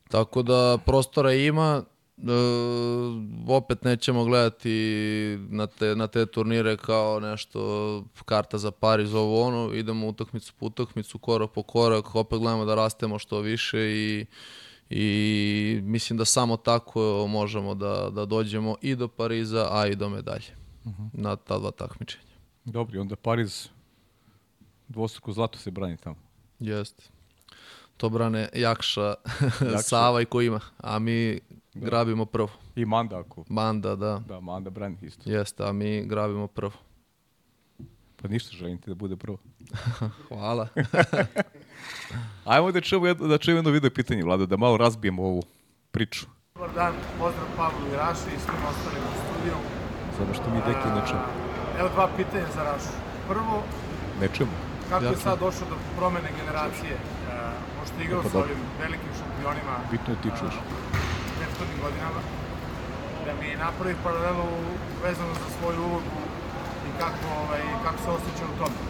Tako 0.09 0.43
da 0.43 0.79
prostora 0.87 1.33
ima, 1.33 1.83
e, 2.19 2.23
opet 3.49 3.85
nećemo 3.85 4.25
gledati 4.25 5.39
na 5.49 5.67
te, 5.67 5.97
na 5.97 6.07
te 6.07 6.27
turnire 6.27 6.77
kao 6.77 7.21
nešto 7.21 8.05
karta 8.25 8.59
za 8.59 8.71
Pariz, 8.71 9.15
ovo 9.15 9.47
ono, 9.47 9.75
idemo 9.75 10.09
utakmicu 10.09 10.53
po 10.59 10.67
utakmicu, 10.67 11.19
korak 11.19 11.51
po 11.51 11.63
korak, 11.63 12.15
opet 12.15 12.39
gledamo 12.39 12.65
da 12.65 12.75
rastemo 12.75 13.19
što 13.19 13.41
više 13.41 13.79
i 13.81 14.27
i 14.91 15.81
mislim 15.83 16.17
da 16.17 16.25
samo 16.25 16.57
tako 16.57 17.27
možemo 17.29 17.75
da, 17.75 18.11
da 18.11 18.25
dođemo 18.25 18.77
i 18.83 18.95
do 18.95 19.09
Pariza, 19.09 19.69
a 19.71 19.87
i 19.87 19.97
do 19.97 20.09
medalje 20.09 20.57
uh 20.85 20.93
mhm. 20.93 21.03
-huh. 21.03 21.09
na 21.13 21.37
ta 21.37 21.59
dva 21.59 21.71
takmičenja. 21.71 22.35
Dobri, 22.65 22.99
onda 22.99 23.17
Pariz 23.17 23.69
dvostruko 24.89 25.33
zlato 25.33 25.59
se 25.59 25.71
brani 25.71 25.97
tamo. 25.97 26.17
Jeste. 26.61 27.14
To 27.97 28.09
brane 28.09 28.49
Jakša, 28.55 29.01
Jakša. 29.61 29.79
Sava 29.79 30.21
i 30.21 30.25
ko 30.25 30.41
ima, 30.43 30.61
a 30.79 30.99
mi 30.99 31.41
da. 31.75 31.87
grabimo 31.87 32.25
prvo. 32.25 32.49
I 32.77 32.85
Manda 32.85 33.19
ako. 33.19 33.45
Manda, 33.49 33.97
da. 33.97 34.23
Da, 34.29 34.41
Manda 34.41 34.71
brani 34.71 34.97
isto. 35.03 35.31
Jeste, 35.31 35.65
a 35.65 35.73
mi 35.73 36.05
grabimo 36.07 36.47
prvo. 36.47 36.73
Pa 38.23 38.29
ništa 38.29 38.57
želim 38.57 38.79
ti 38.79 38.91
da 38.91 38.95
bude 38.95 39.17
prvo. 39.17 39.39
Hvala. 40.29 40.69
Ajmo 42.45 42.73
da 42.73 42.81
čujemo 42.81 43.07
jedno, 43.07 43.27
da 43.27 43.39
čujemo 43.39 43.59
jedno 43.59 43.71
video 43.71 43.91
pitanje, 43.91 44.23
Vlado, 44.25 44.47
da 44.47 44.57
malo 44.57 44.77
razbijemo 44.77 45.23
ovu 45.23 45.43
priču. 45.91 46.27
Dobar 46.55 46.75
dan, 46.75 46.95
pozdrav 47.19 47.47
Pavlu 47.57 47.87
i 47.93 47.97
Raši 47.97 48.29
i 48.37 48.39
svim 48.41 48.63
ostalim 48.71 49.03
u 49.03 49.15
studiju. 49.25 49.57
Samo 50.17 50.35
što 50.35 50.51
mi 50.51 50.61
deki 50.67 50.89
ne 50.89 51.03
čujemo. 51.07 51.27
Evo 51.79 51.89
dva 51.95 52.09
pitanja 52.17 52.47
za 52.55 52.63
Rašu. 52.63 52.95
Prvo, 53.29 53.63
ne 54.21 54.29
čujemo. 54.37 54.53
Kako 54.91 55.05
je 55.05 55.17
sad 55.17 55.39
došlo 55.39 55.67
do 55.71 55.77
promene 55.97 56.29
generacije? 56.41 56.97
Pošto 57.85 57.99
igrao 58.07 58.23
pa, 58.23 58.29
sa 58.33 58.39
ovim 58.45 58.61
velikim 58.83 59.13
šampionima 59.21 59.75
Bitno 59.93 60.11
je 60.15 60.19
ti 60.23 60.31
čuješ. 60.39 60.57
prethodnim 61.37 61.79
godinama. 61.85 62.21
da 63.27 63.33
mi 63.41 63.49
napravi 63.67 63.95
paralelu 64.05 64.49
vezano 65.07 65.35
za 65.43 65.49
svoju 65.57 65.81
ulogu 65.89 66.21
i 66.89 66.91
kako, 67.03 67.27
ovaj, 67.43 67.63
kako 67.85 67.99
se 68.05 68.11
osjeća 68.19 68.45
u 68.53 68.59
tome. 68.61 68.81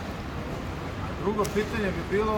A 1.04 1.06
drugo 1.22 1.42
pitanje 1.58 1.88
bi 1.96 2.02
bilo, 2.16 2.36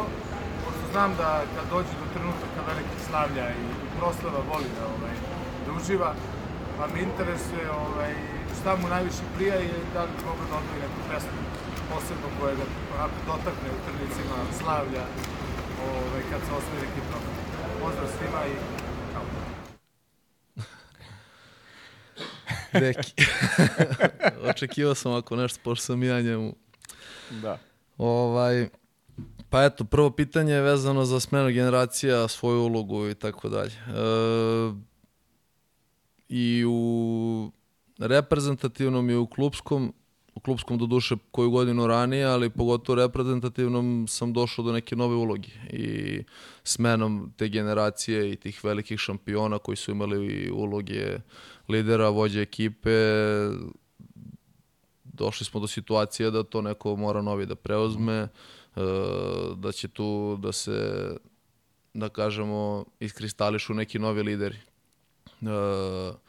pošto 0.62 0.82
znam 0.92 1.10
da 1.20 1.30
kad 1.54 1.64
dođe 1.74 1.94
do 2.02 2.06
trenutaka 2.14 2.60
velikih 2.70 3.00
slavlja 3.08 3.46
i, 3.60 3.64
i 3.84 3.88
proslava 3.98 4.40
voli 4.50 4.68
da, 4.78 4.84
ovaj, 4.96 5.16
da 5.64 5.68
uživa, 5.78 6.10
pa 6.76 6.84
me 6.92 6.98
interesuje 7.08 7.64
ovaj, 7.84 8.12
šta 8.58 8.70
mu 8.80 8.86
najviše 8.96 9.24
prija 9.34 9.56
i 9.66 9.68
da 9.94 10.00
li 10.04 10.10
bi 10.16 10.20
mogo 10.30 10.42
da 10.50 10.54
odvoji 10.60 10.80
neku 10.84 11.00
pesmu 11.08 11.40
posebno 11.90 12.28
koja 12.36 12.54
ga 12.60 12.66
dotakne 13.30 13.68
u 13.76 13.78
trenicima 13.86 14.36
slavlja 14.60 15.04
ovaj, 15.90 16.22
kad 16.30 16.40
se 16.40 16.52
osvoji 16.52 16.80
neki 16.80 17.00
trofej. 17.10 17.34
Pozdrav 17.80 18.08
svima 18.18 18.46
i 18.46 18.54
čao. 19.12 19.24
Deki. 22.80 23.12
Očekivao 24.50 24.94
sam 24.94 25.12
ako 25.12 25.36
nešto, 25.36 25.60
pošto 25.64 25.84
sam 25.84 26.02
ja 26.02 26.20
njemu. 26.20 26.54
Da. 27.30 27.58
Ovaj, 27.98 28.68
pa 29.50 29.64
eto, 29.64 29.84
prvo 29.84 30.10
pitanje 30.10 30.52
je 30.52 30.60
vezano 30.60 31.04
za 31.04 31.20
smenu 31.20 31.50
generacija, 31.50 32.28
svoju 32.28 32.62
ulogu 32.62 33.08
i 33.08 33.14
tako 33.14 33.48
dalje. 33.48 33.72
E, 33.72 34.72
I 36.28 36.64
u 36.68 37.52
reprezentativnom 37.98 39.10
i 39.10 39.16
u 39.16 39.26
klubskom, 39.26 39.92
u 40.36 40.40
klubskom 40.40 40.78
do 40.78 40.86
duše 40.86 41.16
koju 41.30 41.50
godinu 41.50 41.86
ranije, 41.86 42.24
ali 42.24 42.50
pogotovo 42.50 42.96
reprezentativnom 42.96 44.06
sam 44.08 44.32
došao 44.32 44.64
do 44.64 44.72
neke 44.72 44.96
nove 44.96 45.14
uloge 45.14 45.48
i 45.72 46.22
smenom 46.64 47.32
te 47.36 47.48
generacije 47.48 48.32
i 48.32 48.36
tih 48.36 48.64
velikih 48.64 49.00
šampiona 49.00 49.58
koji 49.58 49.76
su 49.76 49.90
imali 49.90 50.50
uloge 50.50 51.18
lidera, 51.68 52.08
vođe 52.08 52.42
ekipe, 52.42 52.90
došli 55.04 55.46
smo 55.46 55.60
do 55.60 55.66
situacije 55.66 56.30
da 56.30 56.42
to 56.42 56.62
neko 56.62 56.96
mora 56.96 57.22
novi 57.22 57.46
da 57.46 57.54
preuzme, 57.54 58.14
e, 58.14 58.28
da 59.56 59.72
će 59.72 59.88
tu 59.88 60.36
da 60.36 60.52
se, 60.52 61.10
da 61.94 62.08
kažemo, 62.08 62.84
iskristališu 63.00 63.74
neki 63.74 63.98
novi 63.98 64.22
lideri. 64.22 64.56
E, 65.42 66.25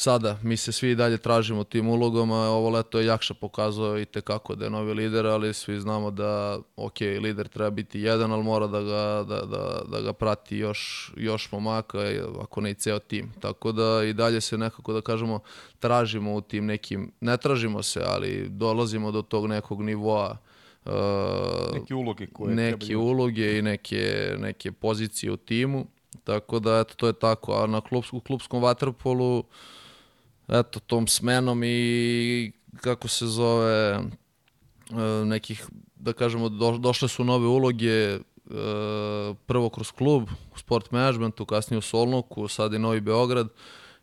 sada 0.00 0.38
mi 0.42 0.56
se 0.56 0.72
svi 0.72 0.94
dalje 0.94 1.18
tražimo 1.18 1.64
tim 1.64 1.88
ulogama, 1.88 2.36
ovo 2.36 2.70
leto 2.70 2.98
je 2.98 3.06
Jakša 3.06 3.34
pokazao 3.34 3.98
i 3.98 4.04
tekako 4.04 4.54
da 4.54 4.64
je 4.64 4.70
novi 4.70 4.94
lider, 4.94 5.26
ali 5.26 5.54
svi 5.54 5.80
znamo 5.80 6.10
da, 6.10 6.58
ok, 6.76 7.00
lider 7.00 7.48
treba 7.48 7.70
biti 7.70 8.00
jedan, 8.00 8.32
ali 8.32 8.42
mora 8.42 8.66
da 8.66 8.80
ga, 8.80 9.24
da, 9.28 9.40
da, 9.46 9.82
da 9.88 10.00
ga 10.00 10.12
prati 10.12 10.56
još, 10.56 11.12
još 11.16 11.52
momaka, 11.52 11.98
ako 12.42 12.60
ne 12.60 12.70
i 12.70 12.74
ceo 12.74 12.98
tim. 12.98 13.32
Tako 13.40 13.72
da 13.72 14.04
i 14.04 14.12
dalje 14.12 14.40
se 14.40 14.58
nekako, 14.58 14.92
da 14.92 15.00
kažemo, 15.00 15.40
tražimo 15.78 16.34
u 16.34 16.40
tim 16.40 16.66
nekim, 16.66 17.12
ne 17.20 17.36
tražimo 17.36 17.82
se, 17.82 18.02
ali 18.06 18.48
dolazimo 18.48 19.10
do 19.10 19.22
tog 19.22 19.46
nekog 19.46 19.82
nivoa 19.82 20.36
uh, 20.84 20.92
Neke 21.74 21.94
uloge 21.94 22.26
koje 22.26 22.54
neke 22.54 22.96
uloge 22.96 23.58
i 23.58 23.62
neke, 23.62 24.34
neke 24.38 24.72
pozicije 24.72 25.32
u 25.32 25.36
timu. 25.36 25.86
Tako 26.24 26.58
da, 26.58 26.78
eto, 26.78 26.94
to 26.94 27.06
je 27.06 27.12
tako. 27.12 27.62
A 27.62 27.66
na 27.66 27.80
klubsku, 27.80 28.20
klubskom 28.20 28.62
vaterpolu, 28.62 29.44
eto, 30.50 30.80
tom 30.80 31.06
smenom 31.06 31.64
i 31.64 32.52
kako 32.80 33.08
se 33.08 33.26
zove, 33.26 33.72
e, 33.72 34.00
nekih, 35.24 35.66
da 35.96 36.12
kažemo, 36.12 36.48
do, 36.48 36.78
došle 36.78 37.08
su 37.08 37.24
nove 37.24 37.46
uloge, 37.46 37.86
e, 37.86 38.20
prvo 39.46 39.68
kroz 39.68 39.92
klub, 39.92 40.28
u 40.54 40.58
sport 40.58 40.90
managementu, 40.90 41.44
kasnije 41.44 41.78
u 41.78 41.82
Solnoku, 41.82 42.48
sad 42.48 42.74
i 42.74 42.78
Novi 42.78 43.00
Beograd 43.00 43.48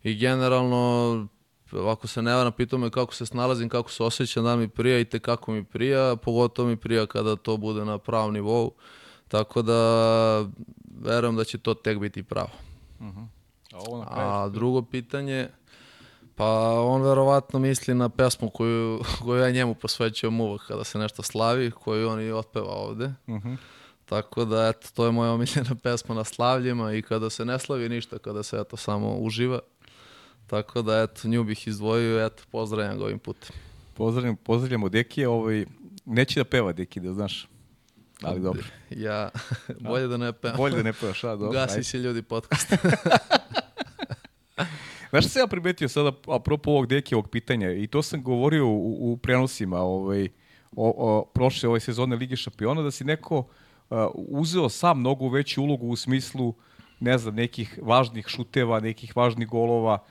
i 0.04 0.16
generalno 0.16 1.28
ako 1.74 2.08
se 2.08 2.22
ne 2.22 2.34
varam, 2.34 2.52
pitao 2.52 2.80
me 2.80 2.90
kako 2.90 3.14
se 3.14 3.26
snalazim, 3.26 3.70
kako 3.70 3.92
se 3.92 4.04
osjećam, 4.04 4.44
da 4.44 4.56
mi 4.56 4.68
prija 4.68 5.00
i 5.00 5.06
te 5.06 5.20
kako 5.20 5.52
mi 5.52 5.64
prija, 5.64 6.16
pogotovo 6.16 6.68
mi 6.68 6.76
prija 6.76 7.06
kada 7.06 7.36
to 7.36 7.58
bude 7.58 7.86
na 7.86 7.98
pravom 7.98 8.34
nivou, 8.34 8.72
tako 9.28 9.62
da 9.62 10.46
verujem 11.02 11.36
da 11.36 11.44
će 11.44 11.58
to 11.58 11.74
tek 11.74 12.00
biti 12.00 12.24
pravo. 12.24 12.50
A 13.74 13.78
ovo 13.88 13.98
na 13.98 14.06
kraju. 14.06 14.30
A 14.30 14.50
drugo 14.50 14.82
pitanje, 14.82 15.50
pa 16.38 16.80
on 16.82 17.02
verovatno 17.02 17.60
misli 17.60 17.94
na 17.94 18.10
pesmu 18.10 18.50
koju, 18.50 19.02
koju 19.24 19.42
ja 19.42 19.52
njemu 19.52 19.76
posvećujem 19.76 20.42
uvek 20.42 20.62
kada 20.68 20.84
se 20.84 21.00
nešto 21.00 21.24
slavi, 21.24 21.72
koju 21.72 22.10
on 22.10 22.22
i 22.22 22.32
otpeva 22.32 22.74
ovde. 22.74 23.14
Mhm. 23.28 23.54
Tako 24.06 24.46
da, 24.46 24.68
eto, 24.68 24.88
to 24.94 25.06
je 25.06 25.12
moja 25.12 25.32
omiljena 25.32 25.76
pesma 25.84 26.16
na 26.16 26.24
slavljima 26.24 26.94
i 26.94 27.02
kada 27.02 27.30
se 27.30 27.46
ne 27.46 27.60
slavi 27.60 27.90
ništa, 27.90 28.20
kada 28.20 28.44
se, 28.44 28.58
eto, 28.58 28.78
samo 28.78 29.18
uživa. 29.18 29.60
Tako 30.48 30.82
da, 30.82 31.02
eto, 31.02 31.28
nju 31.28 31.44
bih 31.44 31.68
izdvojio, 31.68 32.26
eto, 32.26 32.44
pozdravljam 32.52 32.98
ga 32.98 33.06
ovim 33.06 33.20
putem. 33.20 33.50
Pozdravljam, 33.94 34.36
pozdravljamo 34.36 34.90
Dekije, 34.90 35.28
ovaj, 35.28 35.66
neće 36.06 36.40
da 36.40 36.44
peva 36.44 36.74
Deki, 36.74 37.00
da 37.00 37.14
znaš. 37.14 37.48
Ali 38.22 38.40
dobro. 38.40 38.64
Ja, 38.90 39.30
bolje 39.80 40.08
da 40.08 40.18
ne 40.18 40.34
pevam. 40.34 40.58
Bolje 40.58 40.76
da 40.76 40.84
ne 40.84 40.94
pevaš, 40.94 41.24
a 41.24 41.36
dobro. 41.36 41.52
Gasi 41.52 41.84
se 41.84 41.98
ljudi 41.98 42.22
podcast. 42.22 42.74
Znaš 45.10 45.24
šta 45.24 45.32
sam 45.32 45.40
ja 45.40 45.48
primetio 45.48 45.90
sada, 45.90 46.12
apropo 46.28 46.72
ovog 46.72 46.88
Dekijevog 46.88 47.30
pitanja, 47.30 47.72
i 47.72 47.88
to 47.88 48.02
sam 48.02 48.24
govorio 48.24 48.68
u, 48.68 49.12
u 49.12 49.18
prenosima 49.18 49.80
ovaj, 49.80 50.28
o, 50.76 50.94
o 50.98 51.26
prošle 51.26 51.70
ove 51.70 51.80
sezone 51.80 52.16
Lige 52.16 52.36
šampiona, 52.36 52.82
da 52.82 52.92
si 52.92 53.04
neko 53.04 53.38
uh, 53.38 53.98
uzeo 54.16 54.70
sam 54.70 55.00
mnogo 55.00 55.30
veću 55.30 55.64
ulogu 55.64 55.88
u 55.88 55.96
smislu, 55.96 56.54
ne 57.00 57.18
znam, 57.18 57.36
nekih 57.36 57.80
važnih 57.82 58.28
šuteva, 58.28 58.80
nekih 58.80 59.16
važnih 59.16 59.48
golova, 59.48 60.04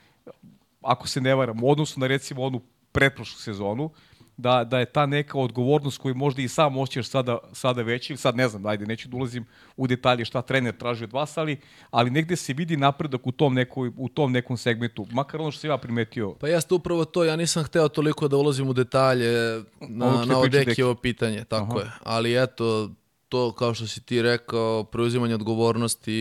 ako 0.83 1.09
se 1.09 1.21
ne 1.21 1.35
varam, 1.35 1.65
u 1.65 1.71
odnosu 1.71 2.01
na 2.01 2.07
recimo 2.07 2.43
onu 2.43 2.61
pretprošlu 2.93 3.39
sezonu, 3.39 3.91
da, 4.37 4.65
da 4.65 4.79
je 4.79 4.85
ta 4.87 5.07
neka 5.07 5.39
odgovornost 5.39 5.99
koju 5.99 6.15
možda 6.15 6.43
i 6.43 6.49
sam 6.49 6.77
osjećaš 6.77 7.09
sada, 7.09 7.39
sada 7.53 7.83
veći, 7.83 8.17
sad 8.17 8.37
ne 8.37 8.49
znam, 8.49 8.67
ajde, 8.67 8.87
neću 8.87 9.09
da 9.09 9.17
ulazim 9.17 9.47
u 9.77 9.87
detalje 9.87 10.25
šta 10.25 10.43
trener 10.43 10.77
traži 10.77 11.05
od 11.05 11.13
vas, 11.13 11.39
ali, 11.39 11.57
ali 11.91 12.11
negde 12.11 12.37
se 12.37 12.53
vidi 12.53 12.77
napredak 12.77 13.27
u 13.27 13.33
tom, 13.33 13.55
nekoj, 13.55 13.93
u 13.97 14.09
tom 14.09 14.33
nekom 14.33 14.57
segmentu, 14.57 15.07
makar 15.11 15.41
ono 15.41 15.51
što 15.51 15.61
sam 15.61 15.71
ja 15.71 15.79
primetio. 15.79 16.35
Pa 16.35 16.49
jeste 16.49 16.75
upravo 16.75 17.05
to, 17.05 17.25
ja 17.25 17.37
nisam 17.37 17.65
hteo 17.65 17.89
toliko 17.89 18.29
da 18.29 18.37
ulazim 18.37 18.69
u 18.69 18.73
detalje 18.73 19.63
na, 19.81 20.07
Ovo 20.07 20.25
na 20.25 20.41
priča 20.43 20.61
Odekijevo 20.61 20.95
pitanje, 20.95 21.45
tako 21.45 21.79
Aha. 21.79 21.87
je. 21.87 21.93
Ali 22.05 22.43
eto, 22.43 22.91
to 23.29 23.53
kao 23.53 23.75
što 23.75 23.87
si 23.87 24.03
ti 24.03 24.23
rekao, 24.23 24.85
preuzimanje 24.85 25.35
odgovornosti 25.35 26.13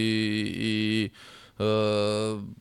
i 0.57 1.09
e, 1.59 1.63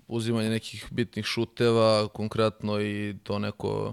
uzimanje 0.09 0.51
nekih 0.51 0.87
bitnih 0.91 1.25
šuteva, 1.25 2.09
konkretno 2.09 2.81
i 2.81 3.17
to 3.23 3.39
neko 3.39 3.93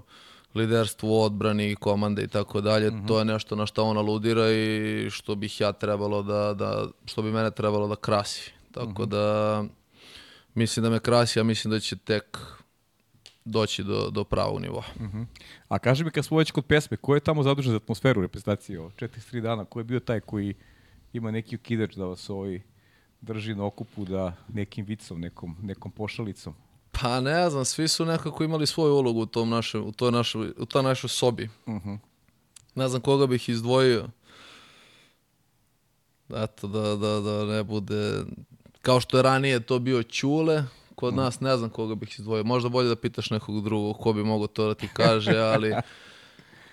liderstvo 0.54 1.08
u 1.10 1.22
odbrani, 1.22 1.74
komande 1.74 2.22
i 2.22 2.28
tako 2.28 2.60
dalje, 2.60 2.92
to 3.08 3.18
je 3.18 3.24
nešto 3.24 3.56
na 3.56 3.66
što 3.66 3.84
on 3.84 3.96
aludira 3.96 4.50
i 4.50 5.08
što 5.10 5.34
bih 5.34 5.60
ja 5.60 5.72
trebalo 5.72 6.22
da, 6.22 6.54
da 6.54 6.86
što 7.04 7.22
bi 7.22 7.32
mene 7.32 7.50
trebalo 7.50 7.88
da 7.88 7.96
krasi. 7.96 8.52
Tako 8.72 9.06
da 9.06 9.64
mislim 10.54 10.82
da 10.82 10.90
me 10.90 11.00
krasi, 11.00 11.40
a 11.40 11.42
mislim 11.42 11.70
da 11.70 11.80
će 11.80 11.96
tek 11.96 12.38
doći 13.44 13.84
do, 13.84 14.10
do 14.10 14.24
pravog 14.24 14.60
nivoa. 14.60 14.84
A 15.68 15.78
kaži 15.78 16.04
mi 16.04 16.10
kad 16.10 16.24
smo 16.24 16.38
već 16.38 16.50
kod 16.50 16.66
pesme, 16.66 16.96
ko 16.96 17.14
je 17.14 17.20
tamo 17.20 17.42
zadužen 17.42 17.70
za 17.70 17.76
atmosferu 17.76 18.22
reprezentacije 18.22 18.80
o 18.80 18.90
4-3 18.90 19.40
dana? 19.40 19.64
Ko 19.64 19.80
je 19.80 19.84
bio 19.84 20.00
taj 20.00 20.20
koji 20.20 20.54
ima 21.12 21.30
neki 21.30 21.56
ukidač 21.56 21.94
da 21.94 22.04
vas 22.04 22.30
ovaj 22.30 22.60
drži 23.20 23.54
na 23.54 23.64
okupu 23.64 24.04
da 24.04 24.36
nekim 24.48 24.84
vicom, 24.84 25.20
nekom, 25.20 25.56
nekom 25.62 25.90
pošalicom? 25.92 26.54
Pa 27.02 27.20
ne 27.20 27.50
znam, 27.50 27.64
svi 27.64 27.88
su 27.88 28.04
nekako 28.04 28.44
imali 28.44 28.66
svoju 28.66 28.94
ulogu 28.94 29.20
u 29.20 29.26
tom 29.26 29.50
našem, 29.50 29.82
u 29.82 29.92
toj 29.92 30.12
našoj, 30.12 30.52
u 30.58 30.66
toj 30.66 30.82
našoj 30.82 31.08
sobi. 31.08 31.48
Mhm. 31.68 31.94
Ne 32.74 32.88
znam 32.88 33.00
koga 33.00 33.26
bih 33.26 33.48
izdvojio. 33.48 34.08
Eto, 36.34 36.66
da, 36.66 36.96
da, 36.96 37.20
da 37.20 37.44
ne 37.44 37.62
bude... 37.62 38.24
Kao 38.82 39.00
što 39.00 39.16
je 39.16 39.22
ranije 39.22 39.60
to 39.60 39.78
bio 39.78 40.02
Ćule, 40.02 40.64
kod 40.94 41.14
nas 41.14 41.40
ne 41.40 41.56
znam 41.56 41.70
koga 41.70 41.94
bih 41.94 42.18
izdvojio. 42.18 42.44
Možda 42.44 42.68
bolje 42.68 42.88
da 42.88 42.96
pitaš 42.96 43.30
nekog 43.30 43.64
drugog 43.64 43.96
ko 43.98 44.12
bi 44.12 44.24
mogao 44.24 44.46
to 44.46 44.66
da 44.66 44.74
ti 44.74 44.88
kaže, 44.94 45.38
ali... 45.54 45.74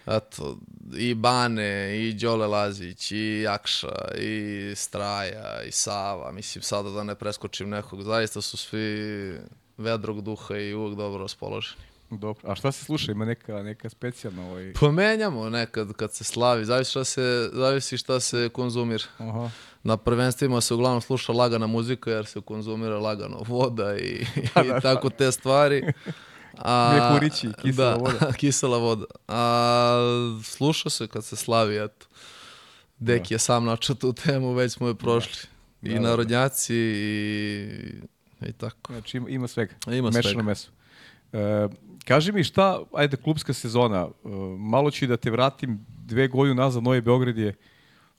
Eto, 0.08 0.58
i 0.98 1.14
Bane, 1.14 2.00
i 2.00 2.14
Đole 2.14 2.48
Lazić, 2.48 3.12
i 3.12 3.42
Jakša, 3.42 4.12
i 4.18 4.74
Straja, 4.76 5.64
i 5.64 5.72
Sava. 5.72 6.32
Mislim, 6.32 6.62
sada 6.62 6.90
da 6.90 7.04
ne 7.04 7.16
preskočim 7.16 7.70
nekog. 7.70 8.04
Zaista 8.04 8.42
su 8.42 8.58
svi 8.58 9.40
vedrog 9.80 10.22
duha 10.22 10.58
i 10.58 10.74
uvek 10.74 10.98
dobro 10.98 11.22
raspoloženi. 11.22 11.82
Dobro. 12.10 12.52
A 12.52 12.56
šta 12.56 12.72
se 12.72 12.86
sluša? 12.86 13.12
Ima 13.12 13.26
neka, 13.26 13.64
neka 13.64 13.90
specijalna 13.90 14.50
ovaj... 14.50 14.74
Pomenjamo 14.74 15.50
nekad 15.50 15.94
kad 15.94 16.14
se 16.14 16.24
slavi, 16.24 16.66
zavisi 16.66 16.92
šta 16.92 17.04
se, 17.04 17.50
zavisi 17.54 17.98
šta 17.98 18.20
se 18.20 18.50
konzumira. 18.54 19.04
Aha. 19.18 19.50
Na 19.84 19.98
prvenstvima 19.98 20.62
se 20.62 20.74
uglavnom 20.74 21.02
sluša 21.02 21.34
lagana 21.34 21.68
muzika 21.68 22.12
jer 22.12 22.26
se 22.26 22.42
konzumira 22.42 23.00
lagano 23.00 23.44
voda 23.48 23.98
i, 23.98 24.26
i 24.68 24.82
tako 24.82 25.10
te 25.10 25.32
stvari. 25.32 25.94
A, 26.58 26.92
Mjekurići, 26.94 27.50
kisela 27.62 27.92
da, 27.92 27.96
voda. 27.96 28.32
kisela 28.40 28.78
voda. 28.78 29.06
A 29.28 29.98
sluša 30.44 30.90
se 30.90 31.08
kad 31.08 31.26
se 31.26 31.36
slavi, 31.36 31.78
eto. 31.78 32.06
Dek 33.00 33.32
je 33.32 33.40
sam 33.40 33.66
načeo 33.66 33.96
tu 33.96 34.14
temu, 34.14 34.54
već 34.54 34.74
smo 34.74 34.88
je 34.88 34.96
prošli. 34.96 35.48
I 35.82 35.90
Da, 35.90 35.94
da, 35.94 36.02
da. 36.02 36.10
narodnjaci 36.10 36.76
i 36.76 37.70
I 38.42 38.52
tako. 38.52 38.94
Znači 38.94 39.18
ima, 39.18 39.30
ima 39.30 39.48
svega. 39.48 39.74
Ima 39.88 40.10
Mešano 40.10 40.22
svega. 40.22 40.44
meso. 40.44 40.72
E, 41.34 41.68
kaži 42.06 42.32
mi 42.32 42.44
šta, 42.44 42.84
ajde, 42.94 43.18
klubska 43.18 43.54
sezona. 43.54 44.08
E, 44.08 44.30
malo 44.58 44.92
ću 44.92 45.08
da 45.08 45.18
te 45.18 45.32
vratim 45.32 45.86
dve 46.06 46.28
godine 46.28 46.56
nazad. 46.56 46.84
Novi 46.84 47.02
Beograd 47.02 47.38
je 47.38 47.54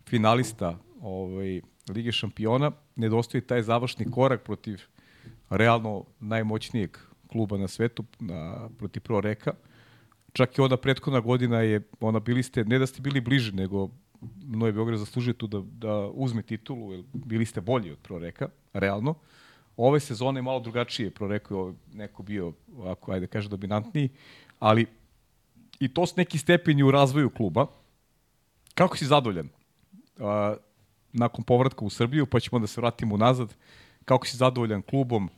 finalista 0.09 0.79
ovaj, 1.01 1.61
Lige 1.89 2.13
šampiona. 2.13 2.71
Nedostoji 2.97 3.41
taj 3.41 3.63
završni 3.63 4.11
korak 4.11 4.43
protiv 4.43 4.81
realno 5.51 6.05
najmoćnijeg 6.21 6.99
kluba 7.27 7.59
na 7.59 7.69
svetu, 7.69 8.05
na, 8.21 8.69
protiv 8.79 9.01
Pro 9.03 9.21
Reka. 9.21 9.53
Čak 10.33 10.59
i 10.59 10.61
ona 10.61 10.77
prethodna 10.77 11.21
godina 11.21 11.61
je, 11.61 11.81
ona 12.01 12.21
bili 12.21 12.43
ste, 12.43 12.65
ne 12.65 12.79
da 12.79 12.87
ste 12.87 13.01
bili 13.01 13.21
bliži, 13.21 13.53
nego 13.53 13.89
Novi 14.47 14.73
Beograd 14.73 14.99
zaslužuje 14.99 15.35
tu 15.35 15.47
da, 15.47 15.61
da 15.61 16.11
uzme 16.15 16.43
titulu, 16.43 16.93
jer 16.93 17.05
bili 17.13 17.47
ste 17.47 17.61
bolji 17.61 17.91
od 17.91 17.99
Pro 17.99 18.19
Reka, 18.19 18.49
realno. 18.73 19.15
Ove 19.81 20.01
sezone 20.01 20.39
je 20.39 20.43
malo 20.43 20.61
drugačije, 20.61 21.11
Pro 21.11 21.29
Reka 21.29 21.55
je 21.55 21.73
neko 21.93 22.23
bio, 22.23 22.53
ako 22.85 23.13
ajde 23.13 23.27
kaže, 23.27 23.49
dominantniji, 23.49 24.09
ali 24.59 24.87
i 25.81 25.89
to 25.89 26.07
su 26.07 26.15
neki 26.17 26.39
stepeni 26.39 26.83
u 26.83 26.91
razvoju 26.91 27.31
kluba. 27.31 27.67
Kako 28.75 28.97
si 28.97 29.07
zadovoljan? 29.07 29.49
A, 30.19 30.55
nakon 31.13 31.45
povratka 31.45 31.85
u 31.85 31.91
Srbiju, 31.91 32.27
pa 32.27 32.41
ćemo 32.41 32.59
da 32.59 32.67
se 32.67 32.81
vratimo 32.81 33.17
nazad. 33.17 33.55
Kako 34.05 34.27
si 34.27 34.37
zadovoljan 34.37 34.83
klubom, 34.83 35.31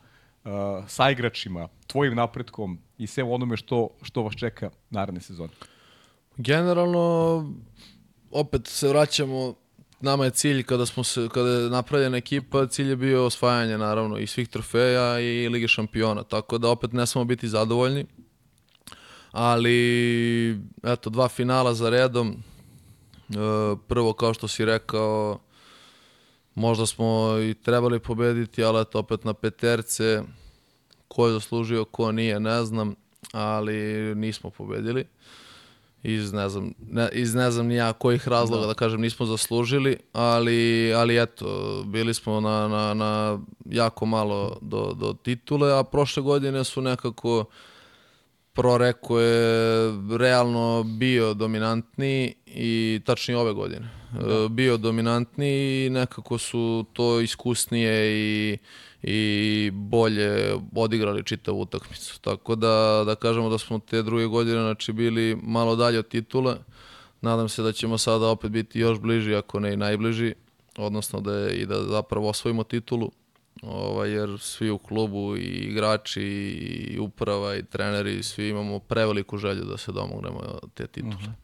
a, 0.45 0.83
sa 0.89 1.11
igračima, 1.11 1.69
tvojim 1.87 2.15
napretkom 2.15 2.79
i 2.99 3.07
sve 3.07 3.25
onome 3.25 3.57
što, 3.57 3.89
što 4.03 4.23
vas 4.23 4.35
čeka 4.35 4.71
naredne 4.91 5.21
sezone? 5.21 5.53
Generalno, 6.37 7.47
opet 8.31 8.67
se 8.67 8.89
vraćamo, 8.89 9.55
nama 10.03 10.25
je 10.25 10.31
cilj 10.31 10.63
kada 10.63 10.87
smo 10.87 11.05
se, 11.05 11.29
kada 11.35 11.51
je 11.51 11.71
napravljena 11.71 12.17
ekipa, 12.17 12.67
cilj 12.67 12.89
je 12.89 12.97
bio 12.97 13.27
osvajanje 13.27 13.79
naravno 13.79 14.19
i 14.19 14.27
svih 14.27 14.49
trofeja 14.49 15.21
i 15.21 15.49
Lige 15.49 15.69
šampiona, 15.69 16.23
tako 16.23 16.59
da 16.59 16.69
opet 16.69 16.93
ne 16.93 17.07
smemo 17.07 17.25
biti 17.25 17.49
zadovoljni. 17.49 18.07
Ali, 19.31 20.59
eto, 20.83 21.11
dva 21.11 21.29
finala 21.29 21.75
za 21.75 21.91
redom. 21.91 22.29
E, 22.29 23.35
prvo, 23.89 24.13
kao 24.13 24.35
što 24.35 24.49
si 24.49 24.65
rekao, 24.65 25.39
možda 26.55 26.87
smo 26.87 27.39
i 27.39 27.55
trebali 27.55 27.99
pobediti, 27.99 28.65
ali 28.65 28.81
eto, 28.81 28.99
opet 28.99 29.25
na 29.25 29.35
peterce. 29.35 30.23
Ko 31.09 31.27
je 31.27 31.33
zaslužio, 31.33 31.85
ko 31.85 32.13
nije, 32.13 32.41
ne 32.41 32.65
znam, 32.65 32.95
ali 33.33 33.75
nismo 34.15 34.51
pobedili 34.51 35.07
iz 36.03 36.33
ne 36.33 36.49
znam, 36.49 36.73
ne, 36.89 37.09
iz 37.13 37.35
ne 37.35 37.51
znam 37.51 37.67
ni 37.67 37.75
ja 37.75 37.93
kojih 37.93 38.29
razloga 38.29 38.61
da. 38.61 38.67
da 38.67 38.75
kažem 38.75 39.01
nismo 39.01 39.27
zaslužili, 39.27 39.97
ali, 40.13 40.93
ali 40.95 41.23
eto, 41.23 41.83
bili 41.87 42.15
smo 42.15 42.41
na, 42.41 42.69
na, 42.69 42.95
na 42.95 43.39
jako 43.65 44.07
malo 44.07 44.59
do, 44.61 44.93
do 44.95 45.13
titule, 45.13 45.79
a 45.79 45.83
prošle 45.83 46.23
godine 46.23 46.65
su 46.65 46.81
nekako 46.81 47.45
Proreko 48.53 49.21
je 49.21 49.93
realno 50.19 50.83
bio 50.83 51.35
dominantni 51.35 52.35
i 52.47 53.01
tačnije 53.07 53.39
ove 53.39 53.53
godine. 53.53 53.89
Da. 54.21 54.49
Bio 54.49 54.77
dominantni 54.77 55.85
i 55.85 55.91
nekako 55.91 56.39
su 56.39 56.85
to 56.93 57.21
iskusnije 57.21 58.13
i 58.13 58.59
i 59.03 59.71
bolje 59.73 60.55
odigrali 60.77 61.25
čitavu 61.25 61.61
utakmicu. 61.61 62.21
Tako 62.21 62.55
da, 62.55 63.03
da 63.07 63.15
kažemo 63.15 63.49
da 63.49 63.59
smo 63.59 63.79
te 63.79 64.03
druge 64.03 64.27
godine 64.27 64.61
znači, 64.61 64.93
bili 64.93 65.39
malo 65.43 65.77
dalje 65.77 65.99
od 65.99 66.09
titule. 66.09 66.57
Nadam 67.21 67.49
se 67.49 67.63
da 67.63 67.73
ćemo 67.73 67.99
sada 67.99 68.27
opet 68.27 68.51
biti 68.51 68.81
još 68.81 68.99
bliži, 68.99 69.35
ako 69.35 69.61
ne 69.61 69.73
i 69.73 69.77
najbliži, 69.77 70.35
odnosno 70.77 71.21
da 71.21 71.35
je, 71.35 71.57
i 71.57 71.67
da 71.67 71.83
zapravo 71.83 72.29
osvojimo 72.29 72.65
titulu, 72.65 73.11
ovaj, 73.63 74.11
jer 74.11 74.39
svi 74.41 74.71
u 74.71 74.79
klubu 74.79 75.37
i 75.37 75.41
igrači 75.41 76.23
i 76.23 76.99
uprava 76.99 77.57
i 77.57 77.63
treneri, 77.63 78.23
svi 78.23 78.49
imamo 78.49 78.79
preveliku 78.79 79.39
želju 79.39 79.65
da 79.65 79.77
se 79.77 79.93
domognemo 79.93 80.41
te 80.75 80.87
titule. 80.87 81.15
Mm 81.15 81.19
-hmm. 81.19 81.43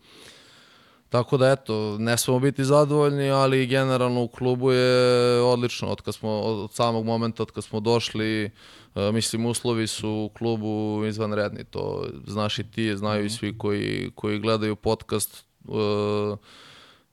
Tako 1.08 1.36
da 1.36 1.50
eto, 1.50 1.96
ne 1.98 2.16
smemo 2.16 2.40
biti 2.40 2.64
zadovoljni, 2.64 3.30
ali 3.30 3.66
generalno 3.66 4.22
u 4.22 4.28
klubu 4.28 4.72
je 4.72 5.40
odlično. 5.40 5.88
Od, 5.88 6.00
kad 6.00 6.14
smo, 6.14 6.30
od 6.30 6.72
samog 6.72 7.04
momenta 7.04 7.42
od 7.42 7.50
kad 7.50 7.64
smo 7.64 7.80
došli, 7.80 8.50
uh, 8.94 9.14
mislim 9.14 9.46
uslovi 9.46 9.86
su 9.86 10.10
u 10.10 10.28
klubu 10.38 11.04
izvanredni. 11.06 11.64
To 11.64 12.06
znaš 12.26 12.58
i 12.58 12.70
ti, 12.70 12.96
znaju 12.96 13.24
i 13.24 13.30
svi 13.30 13.58
koji, 13.58 14.10
koji 14.14 14.38
gledaju 14.38 14.76
podcast. 14.76 15.44
Uh, 15.64 16.38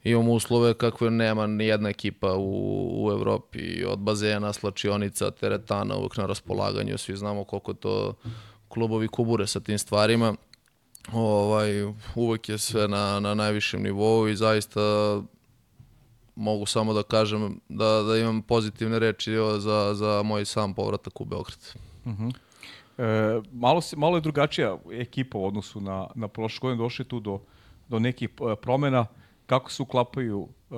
imamo 0.10 0.34
uslove 0.34 0.74
kakve 0.74 1.12
nema 1.12 1.48
ni 1.48 1.66
jedna 1.66 1.90
ekipa 1.90 2.34
u, 2.34 3.06
u 3.06 3.12
Evropi. 3.12 3.86
Od 3.86 4.00
bazena, 4.00 4.54
slačionica, 4.54 5.32
teretana, 5.32 5.98
uvek 5.98 6.18
na 6.18 6.26
raspolaganju. 6.26 6.98
Svi 6.98 7.16
znamo 7.16 7.44
koliko 7.44 7.74
to 7.74 8.14
klubovi 8.68 9.08
kubure 9.08 9.48
sa 9.48 9.60
tim 9.60 9.78
stvarima 9.78 10.36
ovaj, 11.14 11.84
uvek 12.16 12.50
je 12.50 12.58
sve 12.58 12.88
na, 12.88 13.20
na 13.20 13.34
najvišem 13.34 13.84
nivou 13.84 14.28
i 14.28 14.36
zaista 14.36 14.82
mogu 16.36 16.66
samo 16.66 16.94
da 16.94 17.04
kažem 17.04 17.60
da, 17.70 18.04
da 18.04 18.18
imam 18.18 18.42
pozitivne 18.42 19.00
reči 19.00 19.32
za, 19.58 19.94
za 19.94 20.22
moj 20.24 20.46
sam 20.46 20.74
povratak 20.74 21.22
u 21.22 21.26
Beograd. 21.26 21.60
Uh 22.06 22.12
-huh. 22.12 22.34
e, 22.98 23.42
malo, 23.52 23.82
se, 23.82 23.96
malo 23.96 24.18
je 24.18 24.22
drugačija 24.22 24.78
ekipa 24.92 25.38
u 25.38 25.46
odnosu 25.46 25.82
na, 25.82 26.08
na 26.16 26.28
prošle 26.28 26.60
godine, 26.62 26.84
došli 26.84 27.06
tu 27.06 27.20
do, 27.20 27.40
do 27.88 28.00
nekih 28.00 28.30
e, 28.30 28.56
promena, 28.56 29.06
kako 29.46 29.72
se 29.72 29.84
uklapaju 29.84 30.40
uh, 30.40 30.78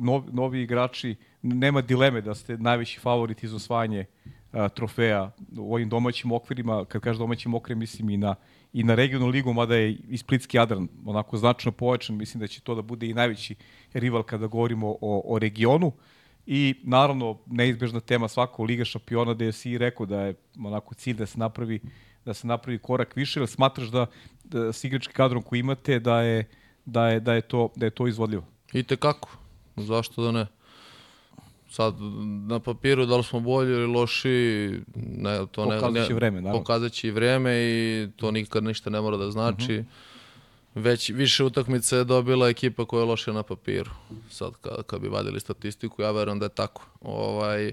novi, 0.00 0.32
novi 0.32 0.62
igrači, 0.62 1.16
nema 1.42 1.80
dileme 1.80 2.20
da 2.20 2.34
ste 2.34 2.58
najveći 2.58 3.00
favorit 3.00 3.42
iz 3.44 3.54
osvajanje 3.54 4.04
uh, 4.52 4.68
trofeja 4.74 5.30
u 5.58 5.74
ovim 5.74 5.88
domaćim 5.88 6.32
okvirima, 6.32 6.84
kad 6.84 7.02
kažem 7.02 7.18
domaćim 7.18 7.54
okvirima, 7.54 7.78
mislim 7.78 8.10
i 8.10 8.16
na, 8.16 8.34
i 8.72 8.84
na 8.84 8.94
regionalnu 8.94 9.32
ligu, 9.32 9.52
mada 9.52 9.76
je 9.76 9.92
i 10.08 10.18
Splitski 10.18 10.56
Jadran 10.56 10.88
onako 11.06 11.36
značno 11.36 11.72
povećan, 11.72 12.16
mislim 12.16 12.40
da 12.40 12.46
će 12.46 12.60
to 12.60 12.74
da 12.74 12.82
bude 12.82 13.06
i 13.06 13.14
najveći 13.14 13.54
rival 13.92 14.22
kada 14.22 14.46
govorimo 14.46 14.96
o, 15.00 15.22
o 15.24 15.38
regionu. 15.38 15.92
I 16.46 16.74
naravno 16.82 17.38
neizbežna 17.46 18.00
tema 18.00 18.28
svako 18.28 18.64
Liga 18.64 18.84
šampiona 18.84 19.34
da 19.34 19.44
je 19.44 19.52
si 19.52 19.78
rekao 19.78 20.06
da 20.06 20.20
je 20.20 20.34
onako 20.64 20.94
cilj 20.94 21.16
da 21.16 21.26
se 21.26 21.38
napravi 21.38 21.80
da 22.24 22.34
se 22.34 22.46
napravi 22.46 22.78
korak 22.78 23.16
više, 23.16 23.40
ili 23.40 23.48
smatraš 23.48 23.88
da, 23.88 24.06
da 24.44 24.72
s 24.72 24.84
igračkim 24.84 25.14
kadrom 25.14 25.42
koji 25.42 25.60
imate 25.60 25.98
da 25.98 26.20
je, 26.20 26.44
da 26.84 27.08
je, 27.08 27.20
da 27.20 27.34
je, 27.34 27.40
to, 27.40 27.68
da 27.76 27.86
je 27.86 27.90
to 27.90 28.08
izvodljivo? 28.08 28.44
I 28.72 28.82
te 28.82 28.96
kako, 28.96 29.28
zašto 29.76 30.22
da 30.22 30.32
ne? 30.32 30.46
sad 31.72 31.94
na 32.48 32.60
papiru 32.60 33.06
da 33.06 33.16
li 33.16 33.24
smo 33.24 33.40
bolji 33.40 33.72
ili 33.72 33.86
loši, 33.86 34.70
ne, 34.96 35.46
to 35.52 35.66
ne, 35.66 36.06
će 36.06 36.14
vreme, 36.14 36.40
naravno. 36.40 36.60
Pokazat 36.60 36.92
će 36.92 37.08
i 37.08 37.10
vreme 37.10 37.52
i 37.54 38.08
to 38.16 38.30
nikad 38.30 38.64
ništa 38.64 38.90
ne 38.90 39.00
mora 39.00 39.16
da 39.16 39.30
znači. 39.30 39.78
Uh 39.78 39.84
-huh. 39.84 39.84
Već 40.74 41.10
više 41.10 41.44
utakmice 41.44 41.96
je 41.96 42.04
dobila 42.04 42.48
ekipa 42.48 42.84
koja 42.84 43.00
je 43.00 43.06
loša 43.06 43.32
na 43.32 43.42
papiru. 43.42 43.90
Sad 44.30 44.52
kad, 44.60 44.82
kad 44.86 45.00
bi 45.00 45.08
vadili 45.08 45.40
statistiku, 45.40 46.02
ja 46.02 46.10
verujem 46.10 46.38
da 46.38 46.44
je 46.44 46.54
tako. 46.54 46.86
Ovaj, 47.00 47.72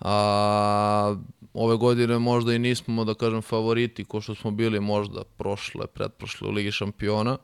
a 0.00 1.16
ove 1.54 1.76
godine 1.76 2.18
možda 2.18 2.54
i 2.54 2.58
nismo, 2.58 3.04
da 3.04 3.14
kažem, 3.14 3.42
favoriti 3.42 4.04
ko 4.04 4.20
što 4.20 4.34
smo 4.34 4.50
bili 4.50 4.80
možda 4.80 5.24
prošle, 5.24 5.86
pretprošle 5.86 6.48
u 6.48 6.50
Ligi 6.50 6.72
šampiona. 6.72 7.32
Uh, 7.32 7.38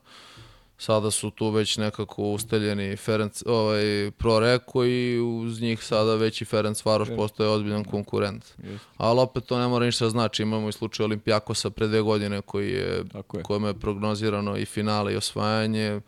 sada 0.79 1.11
su 1.11 1.31
tu 1.31 1.51
već 1.51 1.77
nekako 1.77 2.23
ustaljeni 2.23 2.97
Ferenc, 2.97 3.43
ovaj, 3.47 4.11
Proreko 4.19 4.85
i 4.85 5.21
uz 5.21 5.61
njih 5.61 5.85
sada 5.85 6.15
već 6.15 6.43
i 6.43 6.45
Ferenc 6.45 6.85
Varoš 6.85 7.09
yes. 7.09 7.17
postoje 7.17 7.49
ozbiljan 7.49 7.85
konkurent. 7.85 8.45
Yes. 8.59 8.79
Ali 8.97 9.21
opet 9.21 9.45
to 9.45 9.59
ne 9.59 9.69
mora 9.69 9.87
ništa 9.87 10.11
znači, 10.11 10.43
imamo 10.43 10.69
i 10.69 10.73
slučaj 10.73 11.05
Olimpijakosa 11.05 11.71
pre 11.71 11.87
dve 11.87 12.01
godine 12.01 12.41
koji 12.41 12.71
je, 12.71 13.05
je. 13.35 13.43
kojima 13.43 13.69
je 13.69 13.81
prognozirano 13.81 14.57
i 14.57 14.65
finale 14.65 15.13
i 15.13 15.17
osvajanje, 15.17 16.01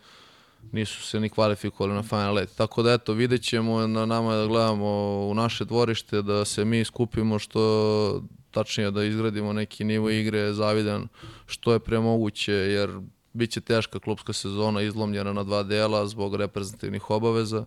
nisu 0.71 1.03
se 1.03 1.19
ni 1.19 1.29
kvalifikovali 1.29 1.95
na 1.95 2.03
Final 2.03 2.39
Eight. 2.39 2.57
Tako 2.57 2.83
da 2.83 2.93
eto, 2.93 3.13
vidjet 3.13 3.43
ćemo 3.43 3.87
na 3.87 4.05
nama 4.05 4.35
da 4.35 4.47
gledamo 4.47 4.87
u 5.27 5.33
naše 5.33 5.65
dvorište, 5.65 6.21
da 6.21 6.45
se 6.45 6.65
mi 6.65 6.85
skupimo 6.85 7.39
što 7.39 8.21
tačnije 8.51 8.91
da 8.91 9.03
izgradimo 9.03 9.53
neki 9.53 9.83
nivo 9.83 10.09
igre 10.09 10.53
zavidan 10.53 11.07
što 11.45 11.73
je 11.73 11.79
premoguće, 11.79 12.53
jer 12.53 12.89
Biće 13.37 13.61
teška 13.61 13.99
klubska 13.99 14.33
sezona 14.33 14.81
izlomljena 14.81 15.33
na 15.33 15.43
dva 15.43 15.63
dela 15.63 16.07
zbog 16.07 16.35
reprezentativnih 16.35 17.09
obaveza. 17.09 17.65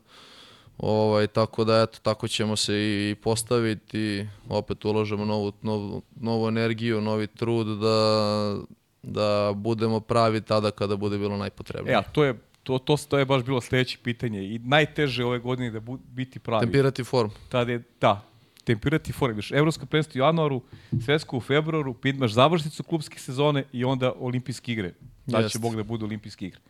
Ovaj, 0.78 1.26
tako 1.26 1.64
da, 1.64 1.82
eto, 1.82 1.98
tako 2.02 2.28
ćemo 2.28 2.56
se 2.56 2.74
i 2.74 3.16
postaviti, 3.22 4.26
opet 4.48 4.84
uložemo 4.84 5.24
novu, 5.24 5.52
novu, 5.62 6.02
novu 6.16 6.48
energiju, 6.48 7.00
novi 7.00 7.26
trud 7.26 7.66
da, 7.66 8.56
da 9.02 9.52
budemo 9.56 10.00
pravi 10.00 10.40
tada 10.40 10.70
kada 10.70 10.96
bude 10.96 11.18
bilo 11.18 11.36
najpotrebnije. 11.36 11.94
E, 11.94 11.96
a 11.96 12.02
to 12.02 12.24
je, 12.24 12.34
to, 12.62 12.78
to, 12.78 12.96
to 13.08 13.18
je 13.18 13.24
baš 13.24 13.42
bilo 13.42 13.60
sledeće 13.60 13.98
pitanje 14.02 14.42
i 14.42 14.58
najteže 14.58 15.24
ove 15.24 15.38
godine 15.38 15.70
da 15.70 15.80
bu, 15.80 15.98
biti 16.08 16.38
pravi. 16.38 16.66
Tempirati 16.66 17.04
form. 17.04 17.30
Tada 17.48 17.72
je, 17.72 17.82
da, 18.00 18.29
tempirati 18.62 19.12
form. 19.12 19.36
Viš, 19.36 19.52
Evropsko 19.52 19.86
prvenstvo 19.86 20.18
u 20.18 20.24
januaru, 20.24 20.62
svetsko 21.04 21.36
u 21.36 21.40
februaru, 21.40 21.96
imaš 22.04 22.32
završnicu 22.32 22.82
klubske 22.82 23.18
sezone 23.18 23.64
i 23.72 23.84
onda 23.84 24.12
olimpijske 24.18 24.72
igre 24.72 24.92
da 25.26 25.48
će 25.48 25.58
Bog 25.58 25.76
da 25.76 25.82
bude 25.82 26.04
olimpijski 26.04 26.46
igre. 26.46 26.60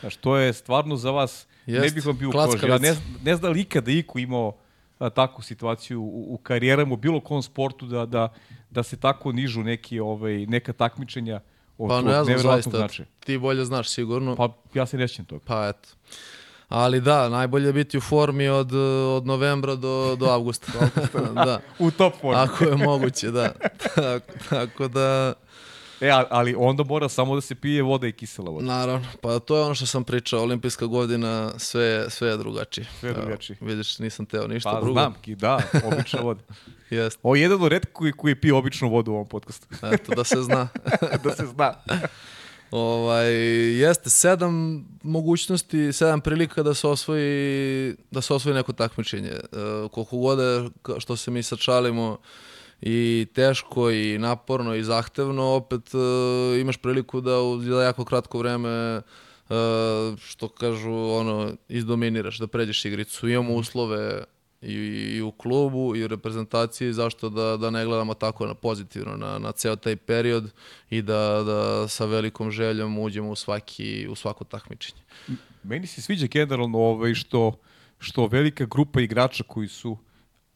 Znaš, 0.00 0.16
to 0.16 0.36
je 0.36 0.52
stvarno 0.52 0.96
za 0.96 1.10
vas, 1.10 1.46
Jest. 1.66 1.84
ne 1.84 1.90
bih 1.90 2.06
vam 2.06 2.18
bio 2.18 2.28
u 2.28 2.32
koži. 2.32 2.66
Ja 2.66 2.78
ne, 2.78 2.96
ne 3.24 3.36
znam 3.36 3.52
li 3.52 3.60
ikada 3.60 3.90
iku 3.90 4.18
imao 4.18 4.56
a, 4.98 5.10
takvu 5.10 5.42
situaciju 5.42 6.02
u, 6.02 6.34
u 6.34 6.38
karijerama 6.38 6.94
u 6.94 6.96
bilo 6.96 7.20
kom 7.20 7.42
sportu 7.42 7.86
da, 7.86 8.06
da, 8.06 8.32
da 8.70 8.82
se 8.82 8.96
tako 8.96 9.32
nižu 9.32 9.62
neki, 9.62 10.00
ovaj, 10.00 10.46
neka 10.46 10.72
takmičenja 10.72 11.40
od 11.78 11.88
Pa 11.88 11.96
tog 11.96 12.06
ne 12.06 12.24
znam, 12.24 12.38
zaista, 12.38 12.88
ti 13.24 13.38
bolje 13.38 13.64
znaš 13.64 13.88
sigurno. 13.88 14.36
Pa 14.36 14.48
ja 14.74 14.86
se 14.86 14.96
ne 14.96 15.08
sjećam 15.08 15.24
toga. 15.24 15.44
Pa 15.46 15.68
eto. 15.68 15.88
Ali 16.70 17.00
da, 17.00 17.28
najbolje 17.28 17.66
je 17.66 17.72
biti 17.72 17.98
u 17.98 18.02
formi 18.02 18.48
od, 18.48 18.72
od 19.08 19.26
novembra 19.26 19.74
do, 19.74 20.16
do 20.16 20.26
avgusta. 20.26 20.66
da, 21.36 21.60
U 21.78 21.90
top 21.90 22.14
formi. 22.20 22.36
ako 22.36 22.64
je 22.64 22.76
moguće, 22.78 23.30
da. 23.30 23.52
tako, 23.94 24.32
tako 24.50 24.88
da, 24.88 25.32
E, 26.02 26.10
ali 26.30 26.54
onda 26.58 26.84
mora 26.84 27.08
samo 27.08 27.34
da 27.34 27.40
se 27.40 27.54
pije 27.54 27.82
voda 27.82 28.06
i 28.06 28.12
kisela 28.12 28.50
voda. 28.50 28.66
naravno, 28.66 29.06
pa 29.20 29.38
to 29.38 29.56
je 29.56 29.62
ono 29.62 29.74
što 29.74 29.86
sam 29.86 30.04
pričao, 30.04 30.42
olimpijska 30.42 30.86
godina, 30.86 31.52
sve, 31.58 32.10
sve 32.10 32.28
je 32.28 32.36
drugačije. 32.36 32.86
Sve 33.00 33.08
je 33.08 33.10
Evo, 33.10 33.20
drugačije. 33.20 33.56
vidiš, 33.60 33.98
nisam 33.98 34.26
teo 34.26 34.46
ništa 34.46 34.70
Pa 34.70 34.80
drugo. 34.80 34.92
znam, 34.92 35.14
ki, 35.22 35.34
da, 35.36 35.58
obična 35.84 36.20
voda. 36.20 36.40
Jeste, 36.90 37.20
Ovo 37.22 37.34
je 37.36 37.42
jedan 37.42 37.62
od 37.62 37.68
redkih 37.68 37.92
koji, 37.92 38.12
koji 38.12 38.34
pije 38.34 38.54
običnu 38.54 38.88
vodu 38.88 39.10
u 39.10 39.14
ovom 39.14 39.26
podcastu. 39.26 39.66
eto, 39.84 40.14
da 40.14 40.24
se 40.24 40.42
zna. 40.42 40.68
da 41.24 41.36
se 41.36 41.46
zna. 41.46 41.74
Ovaj, 42.70 43.32
jeste 43.80 44.10
sedam 44.10 44.84
mogućnosti, 45.02 45.92
sedam 45.92 46.20
prilika 46.20 46.62
da 46.62 46.74
se 46.74 46.86
osvoji, 46.86 47.96
da 48.10 48.20
se 48.20 48.34
osvoji 48.34 48.54
neko 48.54 48.72
takmičenje. 48.72 49.28
E, 49.30 49.40
koliko 49.92 50.16
god 50.16 50.38
je, 50.38 50.70
ka- 50.82 51.00
što 51.00 51.16
se 51.16 51.30
mi 51.30 51.42
sačalimo, 51.42 52.18
i 52.82 53.26
teško 53.34 53.90
i 53.90 54.18
naporno 54.18 54.74
i 54.74 54.84
zahtevno, 54.84 55.44
opet 55.54 55.90
e, 55.94 56.60
imaš 56.60 56.76
priliku 56.76 57.20
da 57.20 57.40
u 57.40 57.60
za 57.60 57.82
jako 57.82 58.04
kratko 58.04 58.38
vreme 58.38 58.70
e, 58.70 59.02
što 60.18 60.48
kažu 60.48 60.92
ono 60.92 61.52
izdominiraš, 61.68 62.38
da 62.38 62.46
pređeš 62.46 62.84
igricu. 62.84 63.28
Imamo 63.28 63.54
uslove 63.54 64.24
i, 64.62 64.74
i 65.16 65.22
u 65.22 65.32
klubu 65.32 65.96
i 65.96 66.04
u 66.04 66.08
reprezentaciji 66.08 66.92
zašto 66.92 67.28
da, 67.28 67.56
da 67.56 67.70
ne 67.70 67.84
gledamo 67.84 68.14
tako 68.14 68.46
na 68.46 68.54
pozitivno 68.54 69.16
na, 69.16 69.38
na 69.38 69.52
ceo 69.52 69.76
taj 69.76 69.96
period 69.96 70.52
i 70.90 71.02
da, 71.02 71.42
da 71.46 71.88
sa 71.88 72.04
velikom 72.04 72.50
željom 72.50 72.98
uđemo 72.98 73.30
u 73.30 73.36
svaki 73.36 74.06
u 74.10 74.14
svako 74.14 74.44
takmičenje. 74.44 75.02
Meni 75.62 75.86
se 75.86 76.02
sviđa 76.02 76.26
generalno 76.26 76.78
ovaj, 76.78 77.14
što, 77.14 77.52
što 77.98 78.26
velika 78.26 78.64
grupa 78.64 79.00
igrača 79.00 79.44
koji 79.46 79.68
su 79.68 79.96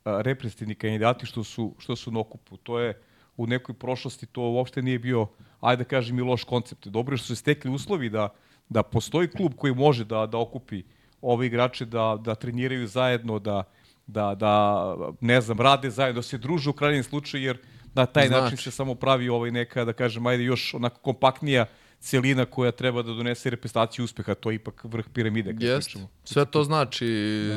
a, 0.05 0.21
reprezentativni 0.21 0.75
kandidati 0.75 1.27
što 1.27 1.45
su, 1.45 1.75
što 1.79 1.97
su 1.97 2.11
na 2.11 2.21
okupu. 2.21 2.57
To 2.57 2.79
je 2.79 3.01
u 3.37 3.47
nekoj 3.47 3.75
prošlosti 3.75 4.27
to 4.27 4.43
uopšte 4.43 4.83
nije 4.83 4.99
bio, 4.99 5.27
ajde 5.61 5.85
da 5.85 5.89
kažem, 5.89 6.19
i 6.19 6.23
loš 6.23 6.45
koncept. 6.45 6.87
Dobro 6.89 7.15
je 7.15 7.19
što 7.19 7.27
su 7.27 7.37
se 7.37 7.41
stekli 7.41 7.71
uslovi 7.71 8.11
da, 8.11 8.29
da 8.69 8.83
postoji 8.83 9.29
klub 9.29 9.53
koji 9.57 9.75
može 9.75 10.05
da, 10.05 10.27
da 10.27 10.39
okupi 10.39 10.83
ove 11.21 11.47
igrače, 11.47 11.85
da, 11.85 12.19
da 12.21 12.35
treniraju 12.35 12.87
zajedno, 12.87 13.39
da, 13.39 13.65
da, 14.07 14.35
da 14.35 14.95
ne 15.21 15.41
znam, 15.41 15.61
rade 15.61 15.91
zajedno, 15.91 16.19
da 16.19 16.23
se 16.23 16.39
druže 16.39 16.71
u 16.71 16.73
krajnjem 16.73 17.05
slučaju, 17.05 17.43
jer 17.45 17.59
na 17.95 18.07
taj 18.07 18.29
Znači. 18.29 18.43
način 18.43 18.59
se 18.59 18.71
samo 18.71 18.95
pravi 18.95 19.29
ovaj 19.29 19.51
neka, 19.51 19.85
da 19.85 19.93
kažem, 19.93 20.27
ajde 20.27 20.45
još 20.45 20.75
onako 20.75 21.01
kompaktnija 21.01 21.67
celina 22.01 22.45
koja 22.45 22.73
treba 22.73 23.03
da 23.03 23.13
donese 23.13 23.51
reprezentaciju 23.51 24.05
uspeha, 24.05 24.35
to 24.35 24.51
je 24.51 24.55
ipak 24.55 24.85
vrh 24.85 25.05
piramide. 25.15 25.55
pričamo. 25.55 26.09
Sve 26.25 26.45
to 26.45 26.65
znači 26.65 27.07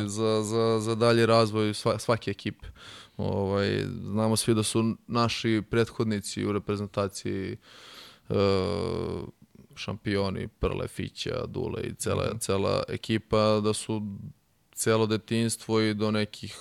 za, 0.05 0.43
za, 0.43 0.79
za 0.79 0.95
dalji 0.95 1.25
razvoj 1.25 1.73
sva, 1.73 1.99
svake 1.99 2.31
ekipe. 2.31 2.67
Ovaj, 3.17 3.83
znamo 4.01 4.35
svi 4.35 4.53
da 4.55 4.63
su 4.63 4.95
naši 5.07 5.63
prethodnici 5.69 6.45
u 6.45 6.51
reprezentaciji 6.51 7.57
e, 8.29 8.35
šampioni 9.75 10.47
Prle, 10.47 10.87
Fića, 10.87 11.45
Dule 11.47 11.81
i 11.83 11.93
cela, 11.93 12.37
cela 12.39 12.83
ekipa, 12.87 13.59
da 13.63 13.73
su 13.73 14.01
celo 14.77 15.05
detinstvo 15.07 15.81
i 15.81 15.93
do 15.93 16.11
nekih 16.11 16.57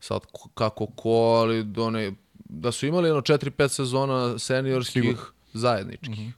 sad 0.00 0.20
ko- 0.24 0.48
kako 0.50 0.86
ko, 0.86 1.10
ali 1.10 1.64
do 1.64 1.90
ne, 1.90 2.12
da 2.36 2.72
su 2.72 2.86
imali 2.86 3.08
jedno 3.08 3.20
4-5 3.22 3.68
sezona 3.70 4.38
seniorskih 4.38 5.02
Sigurno. 5.02 5.20
zajedničkih. 5.52 6.32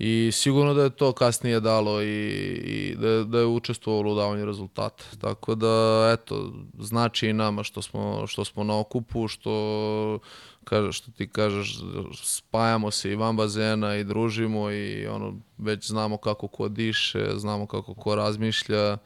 I 0.00 0.30
sigurno 0.32 0.74
da 0.74 0.82
je 0.82 0.90
to 0.90 1.12
kasnije 1.12 1.60
dalo 1.60 2.02
i, 2.02 2.06
i 2.54 2.96
da, 2.96 3.08
je- 3.08 3.24
da 3.24 3.38
je 3.38 3.46
učestvovalo 3.46 4.12
u 4.12 4.16
davanju 4.16 4.44
rezultata. 4.44 5.04
Tako 5.18 5.54
da, 5.54 5.68
eto, 6.12 6.52
znači 6.80 7.28
i 7.28 7.32
nama 7.32 7.62
što 7.62 7.82
smo, 7.82 8.26
što 8.26 8.44
smo 8.44 8.64
na 8.64 8.78
okupu, 8.78 9.28
što, 9.28 10.18
kaže, 10.64 10.92
što 10.92 11.10
ti 11.10 11.28
kažeš, 11.28 11.78
spajamo 12.14 12.90
se 12.90 13.12
i 13.12 13.16
van 13.16 13.36
bazena 13.36 13.96
i 13.96 14.04
družimo 14.04 14.70
i 14.70 15.06
ono, 15.06 15.34
već 15.58 15.86
znamo 15.86 16.16
kako 16.16 16.48
ko 16.48 16.68
diše, 16.68 17.28
znamo 17.36 17.66
kako 17.66 17.94
ko 17.94 18.14
razmišlja. 18.14 18.96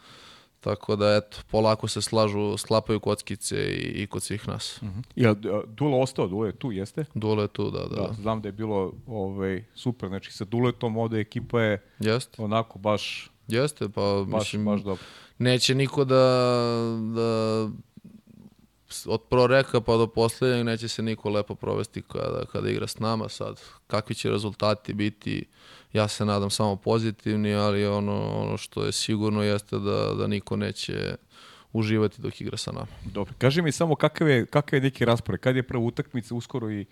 Tako 0.62 0.96
da, 0.96 1.16
eto, 1.16 1.36
polako 1.50 1.88
se 1.88 2.02
slažu, 2.02 2.56
sklapaju 2.56 3.00
kockice 3.00 3.56
i, 3.56 4.02
i 4.02 4.06
kod 4.06 4.22
svih 4.22 4.48
nas. 4.48 4.80
Ja, 5.16 5.30
a, 5.30 5.62
Dule 5.66 6.02
ostao, 6.02 6.28
Dule 6.28 6.48
je 6.48 6.52
tu, 6.52 6.72
jeste? 6.72 7.04
Dule 7.14 7.44
je 7.44 7.48
tu, 7.48 7.70
da, 7.70 7.78
da. 7.78 7.96
Da, 7.96 8.12
znam 8.12 8.42
da 8.42 8.48
je 8.48 8.52
bilo 8.52 8.92
ovaj, 9.06 9.64
super, 9.74 10.08
znači 10.08 10.32
sa 10.32 10.44
Duletom 10.44 10.96
ovde 10.96 11.20
ekipa 11.20 11.60
je 11.60 11.82
Jeste, 11.98 12.42
onako 12.42 12.78
baš, 12.78 13.30
jeste, 13.48 13.88
pa 13.88 14.24
baš, 14.26 14.42
mislim, 14.42 14.64
baš 14.64 14.80
dobro. 14.80 15.04
neće 15.38 15.74
niko 15.74 16.04
da, 16.04 16.16
da 17.14 17.68
od 19.06 19.20
proreka 19.22 19.80
pa 19.80 19.96
do 19.96 20.06
poslednjeg 20.06 20.66
neće 20.66 20.88
se 20.88 21.02
niko 21.02 21.30
lepo 21.30 21.54
provesti 21.54 22.02
kada, 22.02 22.44
kada 22.52 22.70
igra 22.70 22.86
s 22.86 22.98
nama 22.98 23.28
sad. 23.28 23.60
Kakvi 23.86 24.14
će 24.14 24.30
rezultati 24.30 24.94
biti, 24.94 25.44
ja 25.92 26.08
se 26.08 26.24
nadam 26.24 26.50
samo 26.50 26.76
pozitivni, 26.76 27.54
ali 27.54 27.86
ono, 27.86 28.40
ono 28.40 28.56
što 28.56 28.84
je 28.84 28.92
sigurno 28.92 29.42
jeste 29.42 29.78
da, 29.78 30.14
da 30.14 30.26
niko 30.26 30.56
neće 30.56 31.14
uživati 31.72 32.22
dok 32.22 32.40
igra 32.40 32.56
sa 32.56 32.72
nama. 32.72 32.86
Dobro. 33.04 33.34
Kaži 33.38 33.62
mi 33.62 33.72
samo 33.72 33.94
kakav 33.94 34.28
je, 34.28 34.46
kakav 34.46 34.76
je 34.76 34.80
neki 34.80 35.04
raspored, 35.04 35.40
kad 35.40 35.56
je 35.56 35.62
prva 35.62 35.84
utakmica 35.84 36.34
uskoro 36.34 36.70
i, 36.70 36.86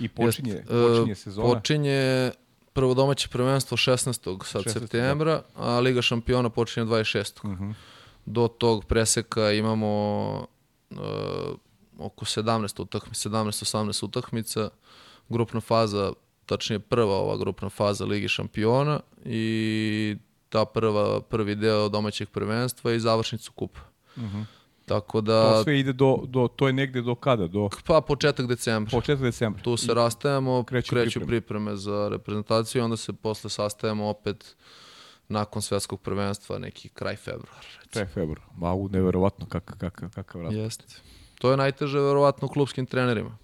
i 0.00 0.08
počinje, 0.08 0.52
Jest, 0.52 0.68
počinje 0.68 1.14
sezona? 1.14 1.54
Počinje 1.54 2.30
prvo 2.72 2.94
domaće 2.94 3.28
prvenstvo 3.28 3.76
16. 3.76 4.44
sad 4.44 4.62
16., 4.62 4.72
septembra, 4.72 5.42
a 5.56 5.80
Liga 5.80 6.02
šampiona 6.02 6.50
počinje 6.50 6.86
26. 6.86 7.46
Mhm. 7.46 7.70
Do 8.26 8.48
tog 8.48 8.84
preseka 8.84 9.50
imamo 9.50 10.46
e, 10.90 10.94
oko 11.98 12.24
17 12.24 12.82
utakmica, 12.82 13.30
17-18 13.30 14.04
utakmica, 14.04 14.68
grupna 15.28 15.60
faza, 15.60 16.12
tačnije 16.46 16.78
prva 16.80 17.14
ova 17.14 17.36
grupna 17.36 17.68
faza 17.68 18.04
Ligi 18.04 18.28
šampiona 18.28 19.00
i 19.24 20.16
ta 20.48 20.64
prva, 20.64 21.20
prvi 21.20 21.54
deo 21.54 21.88
domaćeg 21.88 22.28
prvenstva 22.28 22.92
i 22.92 23.00
završnicu 23.00 23.52
kupa. 23.52 23.80
Tako 24.86 25.20
da, 25.20 25.42
Mhm. 25.42 25.52
To 25.56 25.62
sve 25.62 25.80
ide 25.80 25.92
do, 25.92 26.16
do, 26.26 26.48
to 26.48 26.66
je 26.66 26.72
negde 26.72 27.02
do 27.02 27.14
kada? 27.14 27.46
Do 27.46 27.68
pa 27.86 28.00
početak 28.00 28.46
decembra. 28.46 28.90
početka 28.90 29.24
decembra. 29.24 29.62
Tu 29.62 29.76
se 29.76 29.94
rastajemo, 29.94 30.62
kreću 30.64 30.90
kreću, 30.90 31.20
pripreme. 31.20 31.40
pripreme. 31.40 31.76
za 31.76 32.08
reprezentaciju 32.08 32.80
i 32.80 32.84
onda 32.84 32.96
se 32.96 33.12
posle 33.12 33.50
sastajemo 33.50 34.08
opet 34.08 34.56
nakon 35.28 35.62
svetskog 35.62 36.00
prvenstva, 36.00 36.58
neki 36.58 36.88
kraj 36.88 37.16
februara. 37.16 37.60
Kraj 37.90 38.06
februara. 38.06 38.42
Ma, 38.56 38.74
u, 38.74 38.88
neverovatno 38.88 39.46
kakav, 39.46 39.78
kakav, 39.78 40.10
kakav 40.14 40.42
raspored. 40.42 40.64
Jeste. 40.64 40.84
To 41.38 41.50
je 41.50 41.56
najteže 41.56 42.00
verovatno 42.00 42.48
klubskim 42.48 42.86
trenerima. 42.86 43.38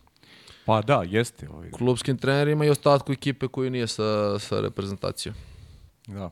Pa 0.69 0.83
da, 0.83 1.03
jeste. 1.03 1.49
Ovaj, 1.49 1.71
Klubskim 1.71 2.19
trenerima 2.19 2.65
i 2.65 2.71
ostatku 2.71 3.13
ekipe 3.13 3.49
koji 3.49 3.71
nije 3.71 3.87
sa, 3.87 4.39
sa 4.39 4.61
reprezentacijom. 4.61 5.35
da. 6.07 6.31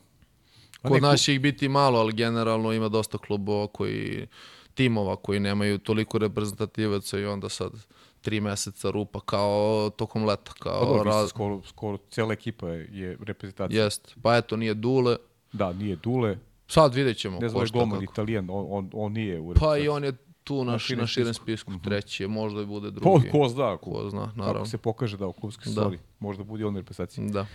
Kod 0.82 0.92
neku- 0.92 1.02
nas 1.02 1.20
će 1.20 1.34
ih 1.34 1.40
biti 1.40 1.68
malo, 1.68 1.98
ali 1.98 2.12
generalno 2.12 2.72
ima 2.72 2.88
dosta 2.88 3.18
klubova 3.18 3.66
koji, 3.66 4.26
timova 4.74 5.16
koji 5.16 5.40
nemaju 5.40 5.78
toliko 5.78 6.18
reprezentativaca 6.18 7.18
i 7.18 7.24
onda 7.24 7.48
sad 7.48 7.72
tri 8.20 8.40
meseca 8.40 8.90
rupa 8.90 9.20
kao 9.20 9.90
tokom 9.96 10.24
leta. 10.24 10.52
Pa 10.58 10.64
Kao 10.64 10.84
dobro, 10.84 11.02
raz... 11.02 11.28
skoro, 11.28 11.62
skoro 11.62 11.98
cijela 12.10 12.32
ekipa 12.32 12.68
je, 12.68 12.88
je 12.92 13.16
reprezentacija. 13.24 13.84
Jest. 13.84 14.16
Pa 14.22 14.36
eto, 14.36 14.56
nije 14.56 14.74
Dule. 14.74 15.16
Da, 15.52 15.72
nije 15.72 15.96
Dule, 15.96 16.38
Sad 16.68 16.94
vidjet 16.94 17.16
ćemo 17.16 17.38
ne 17.38 17.48
znam, 17.48 17.62
je 17.62 17.68
kako. 17.72 18.02
italijan, 18.02 18.46
on, 18.50 18.66
on, 18.70 18.90
on 18.92 19.12
nije 19.12 19.40
u 19.40 19.54
Pa 19.54 19.78
i 19.78 19.88
on 19.88 20.04
je 20.04 20.12
tu 20.46 20.64
na, 20.64 20.78
širem 20.78 21.00
na 21.00 21.06
širem 21.06 21.34
spisku. 21.34 21.70
Mhm. 21.70 21.78
spisku, 21.78 21.90
treći 21.90 22.22
je, 22.22 22.28
možda 22.28 22.62
i 22.62 22.66
bude 22.66 22.88
Ko, 22.88 22.94
drugi. 22.94 23.30
ko 23.30 23.48
zna, 23.48 23.76
ko, 23.76 23.90
Ko 23.90 24.10
zna, 24.10 24.26
kako 24.26 24.38
naravno. 24.38 24.66
se 24.66 24.78
pokaže 24.78 25.16
da 25.16 25.26
u 25.26 25.32
klubskoj 25.32 25.64
Da. 25.64 25.70
sezoni, 25.70 25.98
možda 26.18 26.44
bude 26.44 26.64
on 26.64 26.76
u 26.76 26.78
reprezentaciji. 26.78 27.30
Da. 27.30 27.46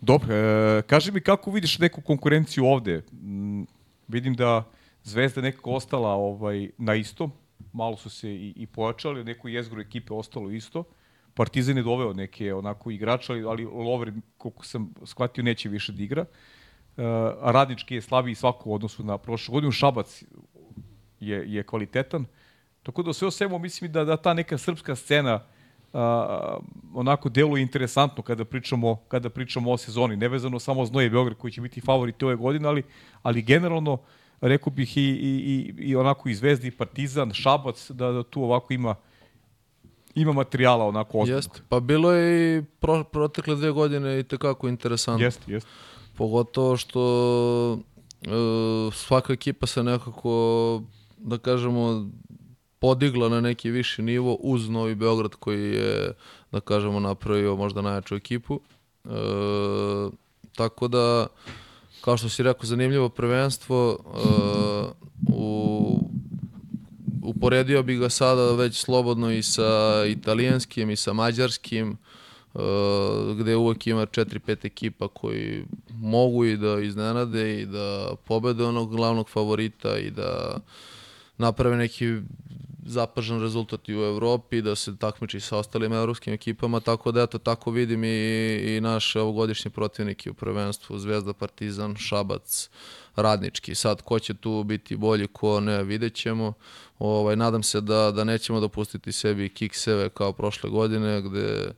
Dobro, 0.00 0.34
e, 0.34 0.82
kaži 0.82 1.12
mi 1.12 1.20
kako 1.20 1.50
vidiš 1.50 1.78
neku 1.78 2.00
konkurenciju 2.00 2.64
ovde? 2.66 3.02
Mm, 3.12 3.62
vidim 4.08 4.34
da 4.34 4.64
Zvezda 5.06 5.40
nekako 5.40 5.70
ostala 5.70 6.08
ovaj, 6.08 6.70
na 6.78 6.94
istom, 6.94 7.32
malo 7.72 7.96
su 7.96 8.10
se 8.10 8.30
i, 8.30 8.52
i 8.56 8.66
pojačali, 8.66 9.24
neko 9.24 9.48
jezgro 9.48 9.80
ekipe 9.80 10.14
ostalo 10.14 10.50
isto. 10.50 10.84
Partizan 11.34 11.76
je 11.76 11.82
doveo 11.82 12.12
neke 12.12 12.54
onako 12.54 12.90
igrača, 12.90 13.32
ali, 13.32 13.44
ali 13.44 13.64
Lover, 13.64 14.12
koliko 14.38 14.64
sam 14.66 14.94
shvatio, 15.04 15.44
neće 15.44 15.68
više 15.68 15.92
da 15.92 16.02
igra. 16.02 16.24
E, 16.96 17.02
a 17.40 17.50
radnički 17.52 17.94
je 17.94 18.02
slabiji 18.02 18.34
svako 18.34 18.70
u 18.70 18.74
odnosu 18.74 19.04
na 19.04 19.18
prošlu 19.18 19.52
godinu. 19.52 19.72
Šabac 19.72 20.24
je, 21.20 21.54
je 21.54 21.62
kvalitetan. 21.62 22.24
Tako 22.82 23.02
da 23.02 23.12
sve 23.12 23.28
o 23.28 23.30
svemu 23.30 23.58
mislim 23.58 23.92
da, 23.92 24.04
da 24.04 24.16
ta 24.16 24.34
neka 24.34 24.58
srpska 24.58 24.96
scena 24.96 25.40
a, 25.92 26.58
onako 26.94 27.28
deluje 27.28 27.62
interesantno 27.62 28.22
kada 28.22 28.44
pričamo, 28.44 28.96
kada 29.08 29.30
pričamo 29.30 29.72
o 29.72 29.76
sezoni. 29.76 30.16
Nevezano 30.16 30.58
samo 30.58 30.84
Znoje 30.86 31.10
Beograd 31.10 31.38
koji 31.38 31.52
će 31.52 31.60
biti 31.60 31.80
favorit 31.80 32.22
ove 32.22 32.36
godine, 32.36 32.68
ali, 32.68 32.82
ali 33.22 33.42
generalno 33.42 33.98
rekao 34.40 34.70
bih 34.70 34.96
i, 34.96 35.00
i, 35.00 35.74
i, 35.78 35.88
i 35.88 35.96
onako 35.96 36.28
i 36.28 36.34
Zvezdi, 36.34 36.70
Partizan, 36.70 37.32
Šabac, 37.32 37.90
da, 37.90 38.12
da 38.12 38.22
tu 38.22 38.42
ovako 38.42 38.72
ima 38.72 38.94
ima 40.16 40.32
materijala 40.32 40.84
onako 40.84 41.18
ozbiljnog. 41.18 41.44
Jeste. 41.44 41.60
Pa 41.68 41.80
bilo 41.80 42.12
je 42.12 42.58
i 42.58 42.62
pro, 42.62 43.04
protekle 43.04 43.54
dve 43.54 43.70
godine 43.70 44.20
i 44.20 44.22
tekako 44.22 44.68
interesantno. 44.68 45.24
Jeste, 45.24 45.52
jeste. 45.52 45.70
Pogotovo 46.16 46.76
što 46.76 47.78
e, 48.22 48.28
svaka 48.92 49.32
ekipa 49.32 49.66
se 49.66 49.82
nekako, 49.82 50.82
da 51.26 51.38
kažemo, 51.38 52.10
podigla 52.78 53.28
na 53.28 53.40
neki 53.40 53.70
viši 53.70 54.02
nivo 54.02 54.34
uz 54.34 54.68
Novi 54.68 54.94
Beograd 54.94 55.34
koji 55.34 55.72
je, 55.74 56.12
da 56.52 56.60
kažemo, 56.60 57.00
napravio 57.00 57.56
možda 57.56 57.82
najjaču 57.82 58.14
ekipu. 58.14 58.60
E, 59.04 59.08
tako 60.56 60.88
da, 60.88 61.26
kao 62.00 62.16
što 62.16 62.28
si 62.28 62.42
rekao, 62.42 62.66
zanimljivo 62.66 63.08
prvenstvo. 63.08 63.98
E, 63.98 64.28
u, 65.32 66.00
uporedio 67.22 67.82
bi 67.82 67.96
ga 67.96 68.08
sada 68.08 68.52
već 68.52 68.76
slobodno 68.76 69.32
i 69.32 69.42
sa 69.42 70.04
italijanskim 70.08 70.90
i 70.90 70.96
sa 70.96 71.12
mađarskim, 71.12 71.96
e, 72.54 72.58
gde 73.38 73.56
uvek 73.56 73.86
ima 73.86 74.06
4-5 74.06 74.66
ekipa 74.66 75.08
koji 75.08 75.64
mogu 75.90 76.44
i 76.44 76.56
da 76.56 76.80
iznenade 76.80 77.60
i 77.60 77.66
da 77.66 78.14
pobede 78.24 78.64
onog 78.64 78.96
glavnog 78.96 79.28
favorita 79.28 79.98
i 79.98 80.10
da 80.10 80.58
naprave 81.38 81.76
neki 81.76 82.20
zapažan 82.86 83.40
rezultat 83.40 83.88
i 83.88 83.96
u 83.96 84.02
Evropi, 84.04 84.62
da 84.62 84.76
se 84.76 84.96
takmiči 84.96 85.40
sa 85.40 85.58
ostalim 85.58 85.92
evropskim 85.92 86.34
ekipama, 86.34 86.80
tako 86.80 87.12
da 87.12 87.22
eto, 87.22 87.38
tako 87.38 87.70
vidim 87.70 88.04
i, 88.04 88.08
i 88.66 88.80
naše 88.80 89.20
ovogodišnje 89.20 89.70
protivnike 89.70 90.30
u 90.30 90.34
prvenstvu, 90.34 90.98
Zvezda, 90.98 91.32
Partizan, 91.32 91.96
Šabac, 91.96 92.70
Radnički. 93.16 93.74
Sad, 93.74 94.02
ko 94.02 94.18
će 94.18 94.34
tu 94.34 94.64
biti 94.64 94.96
bolji, 94.96 95.26
ko 95.26 95.60
ne, 95.60 95.82
vidjet 95.82 96.14
ćemo. 96.14 96.52
Ovaj, 96.98 97.36
nadam 97.36 97.62
se 97.62 97.80
da, 97.80 98.10
da 98.10 98.24
nećemo 98.24 98.60
dopustiti 98.60 99.12
sebi 99.12 99.48
kikseve 99.48 100.08
kao 100.08 100.32
prošle 100.32 100.70
godine, 100.70 101.22
gde 101.22 101.72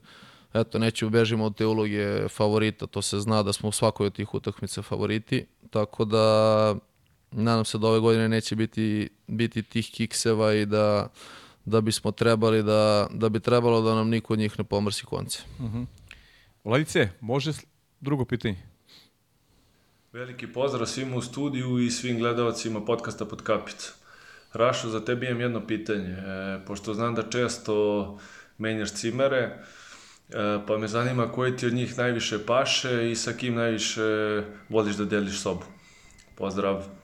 eto, 0.53 0.79
neću 0.79 1.09
bežimo 1.09 1.45
od 1.45 1.55
te 1.55 1.65
uloge 1.65 2.27
favorita, 2.27 2.87
to 2.87 3.01
se 3.01 3.19
zna 3.19 3.43
da 3.43 3.53
smo 3.53 3.69
u 3.69 3.71
svakoj 3.71 4.07
od 4.07 4.13
tih 4.13 4.33
utakmica 4.33 4.81
favoriti, 4.81 5.45
tako 5.69 6.05
da 6.05 6.75
nadam 7.31 7.65
se 7.65 7.77
da 7.77 7.87
ove 7.87 7.99
godine 7.99 8.29
neće 8.29 8.55
biti, 8.55 9.09
biti 9.27 9.63
tih 9.63 9.91
kikseva 9.91 10.53
i 10.53 10.65
da, 10.65 11.09
da 11.65 11.81
bismo 11.81 12.11
trebali 12.11 12.63
da, 12.63 13.07
da 13.11 13.29
bi 13.29 13.39
trebalo 13.39 13.81
da 13.81 13.95
nam 13.95 14.09
niko 14.09 14.33
od 14.33 14.39
njih 14.39 14.59
ne 14.59 14.63
pomrsi 14.63 15.05
konce. 15.05 15.39
Uh 15.59 15.65
-huh. 15.65 15.85
Vladice, 16.63 17.09
može 17.21 17.51
drugo 18.01 18.25
pitanje? 18.25 18.57
Veliki 20.13 20.47
pozdrav 20.47 20.85
svima 20.85 21.15
u 21.15 21.21
studiju 21.21 21.79
i 21.79 21.91
svim 21.91 22.19
gledalcima 22.19 22.85
podcasta 22.85 23.25
pod 23.25 23.41
kapicom. 23.41 23.93
Rašo, 24.53 24.89
za 24.89 25.05
tebi 25.05 25.25
imam 25.25 25.41
jedno 25.41 25.67
pitanje. 25.67 26.09
E, 26.09 26.59
pošto 26.67 26.93
znam 26.93 27.15
da 27.15 27.29
često 27.29 28.17
menjaš 28.57 28.93
cimere, 28.93 29.37
e, 29.37 29.55
pa 30.67 30.77
me 30.77 30.87
zanima 30.87 31.31
koji 31.31 31.57
ti 31.57 31.65
od 31.65 31.73
njih 31.73 31.97
najviše 31.97 32.45
paše 32.45 33.11
i 33.11 33.15
sa 33.15 33.33
kim 33.33 33.55
najviše 33.55 34.01
voliš 34.69 34.95
da 34.95 35.05
deliš 35.05 35.39
sobu. 35.39 35.63
Pozdrav. 36.35 36.98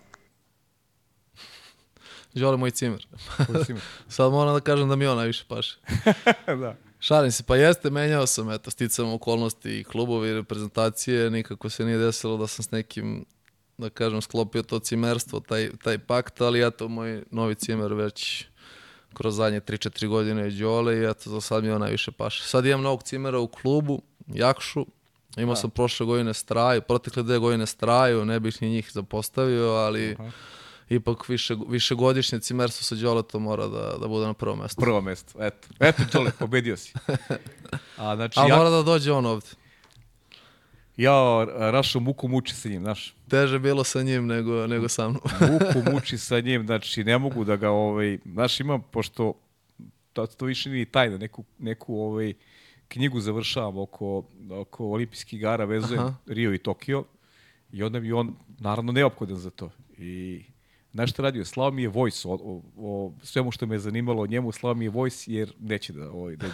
Žele 2.35 2.57
moj 2.57 2.71
cimer. 2.71 3.07
Sad 4.07 4.31
moram 4.31 4.53
da 4.53 4.59
kažem 4.59 4.89
da 4.89 4.95
mi 4.95 5.07
on 5.07 5.17
najviše 5.17 5.45
paše. 5.47 5.77
da. 6.61 6.75
Šalim 6.99 7.31
se, 7.31 7.43
pa 7.43 7.55
jeste, 7.55 7.89
menjao 7.89 8.27
sam, 8.27 8.51
eto, 8.51 8.71
sticam 8.71 9.13
okolnosti 9.13 9.79
i 9.79 9.83
klubovi 9.83 10.29
i 10.29 10.33
reprezentacije, 10.33 11.29
nikako 11.31 11.69
se 11.69 11.85
nije 11.85 11.97
desilo 11.97 12.37
da 12.37 12.47
sam 12.47 12.63
s 12.63 12.71
nekim, 12.71 13.25
da 13.77 13.89
kažem, 13.89 14.21
sklopio 14.21 14.63
to 14.63 14.79
cimerstvo, 14.79 15.39
taj, 15.39 15.69
taj 15.83 15.97
pakt, 15.97 16.41
ali 16.41 16.67
eto, 16.67 16.87
moj 16.87 17.23
novi 17.31 17.55
cimer 17.55 17.93
već 17.93 18.45
kroz 19.13 19.35
zadnje 19.35 19.61
3-4 19.61 20.07
godine 20.07 20.41
je 20.41 20.51
Đole 20.51 20.97
i 20.97 21.09
eto, 21.09 21.29
za 21.29 21.41
sad 21.41 21.63
mi 21.63 21.71
on 21.71 21.81
najviše 21.81 22.11
paše. 22.11 22.43
Sad 22.43 22.65
imam 22.65 22.81
novog 22.81 23.03
cimera 23.03 23.39
u 23.39 23.47
klubu, 23.47 24.01
Jakšu, 24.27 24.85
imao 25.37 25.55
da. 25.55 25.61
sam 25.61 25.69
prošle 25.69 26.05
godine 26.05 26.33
Straju, 26.33 26.81
protekle 26.81 27.23
dve 27.23 27.37
godine 27.37 27.65
Straju, 27.65 28.25
ne 28.25 28.39
bih 28.39 28.61
ni 28.61 28.69
njih 28.69 28.89
zapostavio, 28.93 29.69
ali... 29.69 30.15
Aha 30.19 30.31
ipak 30.89 31.29
više, 31.29 31.55
višegodišnje 31.67 32.39
cimerstvo 32.39 32.83
sa 32.83 32.95
Đoletom 32.95 33.43
mora 33.43 33.67
da, 33.67 33.97
da 34.01 34.07
bude 34.07 34.25
na 34.25 34.33
prvo 34.33 34.55
mesto. 34.55 34.81
Prvo 34.81 35.01
mesto, 35.01 35.43
eto. 35.43 35.67
Eto, 35.79 36.03
Đole, 36.13 36.31
pobedio 36.39 36.77
si. 36.77 36.93
A, 37.97 38.15
znači, 38.15 38.39
A 38.39 38.47
ja... 38.47 38.57
mora 38.57 38.69
da 38.69 38.83
dođe 38.83 39.11
on 39.11 39.25
ovde. 39.25 39.47
Ja, 40.97 41.45
Rašo, 41.71 41.99
muku 41.99 42.27
muči 42.27 42.55
sa 42.55 42.69
njim, 42.69 42.81
znaš. 42.81 43.15
Teže 43.29 43.59
bilo 43.59 43.83
sa 43.83 44.01
njim 44.01 44.27
nego, 44.27 44.67
nego 44.67 44.89
sa 44.89 45.09
mnom. 45.09 45.21
muku 45.51 45.91
muči 45.91 46.17
sa 46.17 46.39
njim, 46.39 46.65
znači 46.65 47.03
ne 47.03 47.17
mogu 47.17 47.43
da 47.43 47.55
ga, 47.55 47.69
ovaj, 47.69 48.17
znaš, 48.25 48.59
imam, 48.59 48.83
pošto 48.91 49.33
to, 50.13 50.25
to 50.25 50.45
više 50.45 50.69
nije 50.69 50.85
tajna, 50.85 51.17
neku, 51.17 51.43
neku 51.59 51.95
ovaj, 51.95 52.33
knjigu 52.87 53.19
završavam 53.19 53.77
oko, 53.77 54.23
oko 54.51 54.85
olimpijskih 54.85 55.39
igara, 55.39 55.65
vezujem 55.65 56.03
Aha. 56.03 56.15
Rio 56.25 56.53
i 56.53 56.57
Tokio 56.57 57.03
i 57.71 57.83
onda 57.83 57.99
mi 57.99 58.11
on, 58.11 58.35
naravno, 58.59 58.91
neophodan 58.91 59.37
za 59.37 59.49
to. 59.49 59.71
I 59.97 60.43
nešto 60.95 61.21
radio, 61.21 61.45
slao 61.45 61.71
mi 61.71 61.81
je 61.81 61.87
voice 61.87 62.27
o, 62.27 62.33
o, 62.33 62.61
o 62.77 63.13
svemu 63.23 63.51
što 63.51 63.65
me 63.65 63.75
je 63.75 63.79
zanimalo 63.79 64.23
o 64.23 64.27
njemu, 64.27 64.51
slao 64.51 64.73
mi 64.73 64.85
je 64.85 64.89
voice 64.89 65.33
jer 65.33 65.53
neće 65.59 65.93
da 65.93 66.11
ovaj, 66.11 66.35
dođe. 66.35 66.53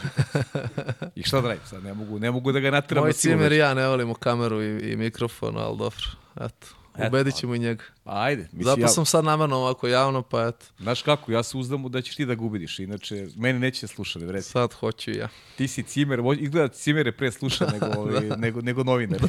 I 1.16 1.24
šta 1.24 1.42
da 1.42 1.48
radim 1.48 1.66
sad, 1.66 1.84
ne 1.84 1.94
mogu, 1.94 2.20
ne 2.20 2.32
mogu 2.32 2.52
da 2.52 2.60
ga 2.60 2.72
nateram. 2.72 3.04
Moj 3.04 3.14
cimer 3.14 3.52
i 3.52 3.58
ja 3.58 3.74
ne 3.74 3.88
volimo 3.88 4.14
kameru 4.14 4.64
i, 4.64 4.92
i 4.92 4.96
mikrofon, 4.96 5.58
ali 5.58 5.78
dobro, 5.78 6.06
eto. 6.36 6.68
Ubedit 7.08 7.36
ćemo 7.36 7.56
i 7.56 7.60
njega. 7.60 7.84
Ajde. 8.06 8.42
Mislim, 8.52 8.64
Zato 8.64 8.88
sam 8.88 9.06
sad 9.06 9.26
namerno 9.26 9.58
ovako 9.58 9.88
javno, 9.88 10.22
pa 10.22 10.48
eto. 10.48 10.66
Znaš 10.80 11.02
kako, 11.02 11.32
ja 11.32 11.44
se 11.44 11.58
uzdam 11.58 11.92
da 11.92 12.02
ćeš 12.02 12.16
ti 12.16 12.26
da 12.26 12.36
ga 12.36 12.44
ubediš, 12.44 12.80
inače 12.80 13.28
mene 13.36 13.60
neće 13.60 13.88
slušati, 13.88 14.26
vredi. 14.26 14.44
Sad 14.44 14.74
hoću 14.74 15.12
ja. 15.12 15.28
Ti 15.58 15.68
si 15.68 15.84
cimer, 15.84 16.20
izgleda 16.40 16.68
da 16.68 16.74
cimere 16.74 17.12
pre 17.12 17.32
sluša 17.32 17.66
nego, 17.66 17.86
ovaj, 18.00 18.38
nego, 18.38 18.62
nego 18.62 18.84
novinar. 18.84 19.20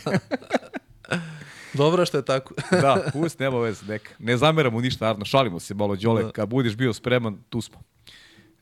Dobro 1.74 2.06
što 2.06 2.16
je 2.16 2.24
tako. 2.24 2.54
da, 2.82 3.10
pust, 3.12 3.38
nema 3.38 3.58
veze, 3.58 3.86
neka. 3.86 4.14
Ne 4.18 4.36
zameramo 4.36 4.80
ništa, 4.80 5.04
naravno, 5.04 5.24
šalimo 5.24 5.60
se 5.60 5.74
malo, 5.74 5.96
Đole, 5.96 6.22
da. 6.22 6.30
kad 6.30 6.48
budeš 6.48 6.76
bio 6.76 6.92
spreman, 6.92 7.38
tu 7.48 7.60
smo. 7.60 7.82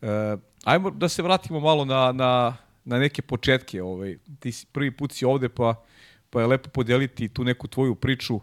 E, 0.02 0.36
ajmo 0.64 0.90
da 0.90 1.08
se 1.08 1.22
vratimo 1.22 1.60
malo 1.60 1.84
na, 1.84 2.12
na, 2.12 2.56
na 2.84 2.98
neke 2.98 3.22
početke. 3.22 3.82
Ovaj. 3.82 4.18
Ti 4.40 4.52
si 4.52 4.66
prvi 4.72 4.90
put 4.90 5.12
si 5.12 5.24
ovde, 5.24 5.48
pa, 5.48 5.74
pa 6.30 6.40
je 6.40 6.46
lepo 6.46 6.70
podeliti 6.70 7.28
tu 7.28 7.44
neku 7.44 7.68
tvoju 7.68 7.94
priču. 7.94 8.40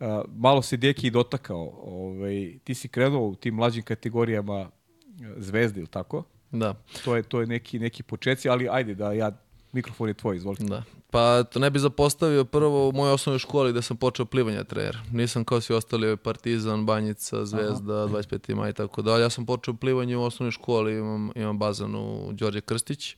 E, 0.00 0.06
malo 0.36 0.62
se 0.62 0.76
Deki 0.76 1.06
i 1.06 1.10
dotakao. 1.10 1.72
Ovaj. 1.82 2.58
Ti 2.64 2.74
si 2.74 2.88
krenuo 2.88 3.28
u 3.28 3.34
tim 3.34 3.54
mlađim 3.54 3.82
kategorijama 3.82 4.60
e, 4.60 4.68
zvezde, 5.36 5.80
ili 5.80 5.88
tako? 5.88 6.24
Da. 6.50 6.74
To 7.04 7.16
je, 7.16 7.22
to 7.22 7.40
je 7.40 7.46
neki, 7.46 7.78
neki 7.78 8.02
početci, 8.02 8.48
ali 8.48 8.68
ajde 8.70 8.94
da 8.94 9.12
ja 9.12 9.30
Mikrofon 9.74 10.08
je 10.08 10.14
tvoj, 10.14 10.36
izvolite. 10.36 10.64
Da. 10.64 10.82
Pa 11.10 11.42
to 11.42 11.58
ne 11.58 11.70
bi 11.70 11.78
zapostavio 11.78 12.44
prvo 12.44 12.88
u 12.88 12.92
mojoj 12.92 13.12
osnovnoj 13.12 13.38
školi 13.38 13.72
da 13.72 13.82
sam 13.82 13.96
počeo 13.96 14.26
plivanje 14.26 14.64
trener. 14.64 14.98
Nisam 15.12 15.44
kao 15.44 15.60
svi 15.60 15.74
ostali 15.74 16.16
Partizan, 16.16 16.86
Banjica, 16.86 17.44
Zvezda, 17.44 18.04
Aha. 18.04 18.14
25. 18.14 18.54
maj 18.54 18.70
i 18.70 18.72
tako 18.72 19.02
dalje. 19.02 19.22
Ja 19.22 19.30
sam 19.30 19.46
počeo 19.46 19.74
plivanje 19.74 20.16
u 20.16 20.22
osnovnoj 20.22 20.50
školi, 20.50 20.98
imam, 20.98 21.30
imam 21.34 21.58
bazan 21.58 21.94
u 21.94 22.32
Đorđe 22.32 22.60
Krstić. 22.60 23.16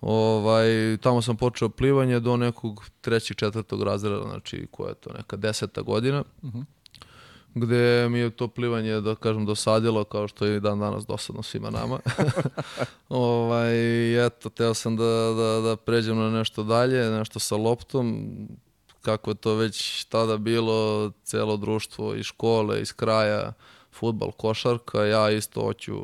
Ovaj, 0.00 0.96
tamo 1.00 1.22
sam 1.22 1.36
počeo 1.36 1.68
plivanje 1.68 2.20
do 2.20 2.36
nekog 2.36 2.84
trećeg, 3.00 3.36
četvrtog 3.36 3.82
razreda, 3.82 4.22
znači 4.22 4.66
koja 4.70 4.88
je 4.88 4.94
to 4.94 5.12
neka 5.12 5.36
deseta 5.36 5.82
godina. 5.82 6.24
Uh 6.42 6.48
mhm. 6.48 6.58
-huh 6.58 6.79
gde 7.54 8.08
mi 8.08 8.18
je 8.18 8.30
to 8.30 8.48
plivanje, 8.48 9.00
da 9.00 9.14
kažem, 9.14 9.46
dosadilo, 9.46 10.04
kao 10.04 10.28
što 10.28 10.46
je 10.46 10.56
i 10.56 10.60
dan 10.60 10.80
danas 10.80 11.06
dosadno 11.06 11.42
svima 11.42 11.70
nama. 11.70 11.98
ovaj, 13.08 14.26
eto, 14.26 14.48
teo 14.48 14.74
sam 14.74 14.96
da, 14.96 15.34
da, 15.36 15.60
da 15.60 15.76
pređem 15.76 16.18
na 16.18 16.30
nešto 16.30 16.62
dalje, 16.62 17.10
nešto 17.10 17.38
sa 17.38 17.56
loptom, 17.56 18.28
kako 19.00 19.30
je 19.30 19.34
to 19.34 19.54
već 19.54 20.04
tada 20.04 20.36
bilo, 20.36 21.10
celo 21.24 21.56
društvo 21.56 22.14
iz 22.14 22.24
škole, 22.26 22.80
iz 22.80 22.92
kraja, 22.92 23.52
futbal, 23.92 24.32
košarka, 24.32 25.04
ja 25.04 25.30
isto 25.30 25.62
hoću 25.62 25.94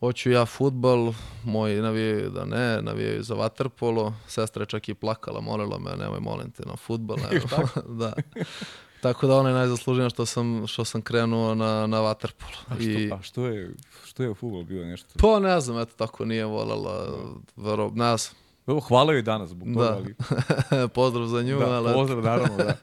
hoću 0.00 0.30
ja 0.30 0.46
futbal, 0.46 1.12
moji 1.44 1.80
navijaju 1.80 2.30
da 2.30 2.44
ne, 2.44 2.82
navijaju 2.82 3.22
za 3.22 3.34
vaterpolo, 3.34 4.14
sestra 4.26 4.62
je 4.62 4.66
čak 4.66 4.88
i 4.88 4.94
plakala, 4.94 5.40
molila 5.40 5.78
me, 5.78 5.96
nemoj 5.96 6.20
molim 6.20 6.50
te 6.50 6.62
na 6.66 6.76
futbal. 6.76 7.16
da. 8.00 8.12
Tako 9.00 9.26
da 9.26 9.36
ona 9.36 9.48
je 9.48 9.54
najzaslužena 9.54 10.10
što 10.10 10.26
sam, 10.26 10.66
što 10.66 10.84
sam 10.84 11.02
krenuo 11.02 11.54
na, 11.54 11.86
na 11.86 12.00
waterpolo. 12.00 12.56
A 12.68 12.74
što, 12.74 12.82
I, 12.82 13.12
a 13.12 13.22
što 13.22 13.46
je, 13.46 13.74
što 14.04 14.22
je 14.22 14.34
futbol 14.34 14.64
bio 14.64 14.84
nešto? 14.84 15.08
Pa 15.18 15.38
ne 15.38 15.60
znam, 15.60 15.78
eto 15.78 15.92
tako 15.96 16.24
nije 16.24 16.44
voljela, 16.44 17.06
vero, 17.56 17.90
ne 17.94 18.16
znam. 18.16 18.34
Evo, 18.66 18.80
hvala 18.80 19.12
joj 19.12 19.22
danas 19.22 19.50
zbog 19.50 19.68
toga. 19.74 19.86
Da. 19.86 19.96
Ali... 19.96 20.88
pozdrav 20.94 21.26
za 21.26 21.42
nju. 21.42 21.58
Da, 21.58 21.70
ali... 21.70 21.94
pozdrav, 21.94 22.22
naravno, 22.22 22.56
da. 22.56 22.76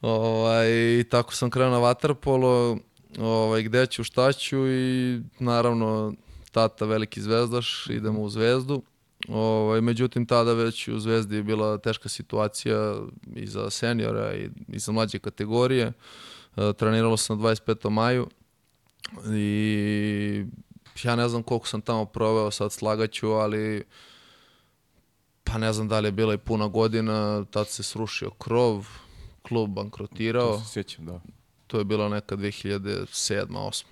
ovaj, 0.08 0.68
I 1.00 1.04
tako 1.10 1.34
sam 1.34 1.50
krenuo 1.50 1.80
na 1.80 1.86
waterpolo, 1.86 2.78
ovaj, 3.18 3.62
gde 3.62 3.86
ću, 3.86 4.04
šta 4.04 4.32
ću 4.32 4.68
i 4.68 5.20
naravno 5.38 6.12
tata 6.52 6.84
veliki 6.84 7.20
zvezdaš, 7.20 7.86
idemo 7.90 8.20
u 8.20 8.28
zvezdu. 8.28 8.82
Ovaj, 9.28 9.80
međutim, 9.80 10.26
tada 10.26 10.52
već 10.52 10.88
u 10.88 10.98
Zvezdi 10.98 11.36
je 11.36 11.42
bila 11.42 11.78
teška 11.78 12.08
situacija 12.08 12.96
i 13.34 13.46
za 13.46 13.70
seniora 13.70 14.34
i, 14.34 14.50
i 14.68 14.78
za 14.78 14.92
mlađe 14.92 15.18
kategorije. 15.18 15.92
E, 16.56 16.72
treniralo 16.72 17.16
sam 17.16 17.38
na 17.38 17.48
25. 17.48 17.90
maju 17.90 18.28
i 19.32 20.44
ja 21.02 21.16
ne 21.16 21.28
znam 21.28 21.42
koliko 21.42 21.66
sam 21.66 21.80
tamo 21.80 22.04
proveo, 22.04 22.50
sad 22.50 22.72
slagaću, 22.72 23.30
ali 23.30 23.84
pa 25.44 25.58
ne 25.58 25.72
znam 25.72 25.88
da 25.88 26.00
li 26.00 26.08
je 26.08 26.12
bila 26.12 26.34
i 26.34 26.38
puna 26.38 26.68
godina, 26.68 27.44
tad 27.44 27.68
se 27.68 27.82
srušio 27.82 28.30
krov, 28.30 28.86
klub 29.42 29.70
bankrotirao. 29.70 30.52
To 30.52 30.64
se 30.64 30.72
sjećam, 30.72 31.06
da. 31.06 31.20
To 31.66 31.78
je 31.78 31.84
bila 31.84 32.08
neka 32.08 32.36
2007. 32.36 33.46
8. 33.46 33.84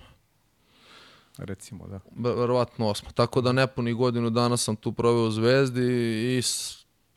Recimo, 1.37 1.87
da. 1.87 1.99
Verovatno 2.15 2.87
osma. 2.87 3.09
Tako 3.11 3.41
da 3.41 3.51
nepuni 3.51 3.93
godinu 3.93 4.29
dana 4.29 4.57
sam 4.57 4.75
tu 4.75 4.91
proveo 4.91 5.27
u 5.27 5.31
Zvezdi 5.31 5.81
i 6.37 6.41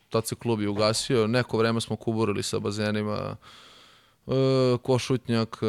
tad 0.09 0.27
se 0.27 0.35
klub 0.35 0.61
je 0.61 0.69
ugasio. 0.69 1.27
Neko 1.27 1.57
vreme 1.57 1.81
smo 1.81 1.95
kuburili 1.95 2.43
sa 2.43 2.59
bazenima 2.59 3.35
e, 4.27 4.31
Košutnjak, 4.83 5.57
e, 5.61 5.65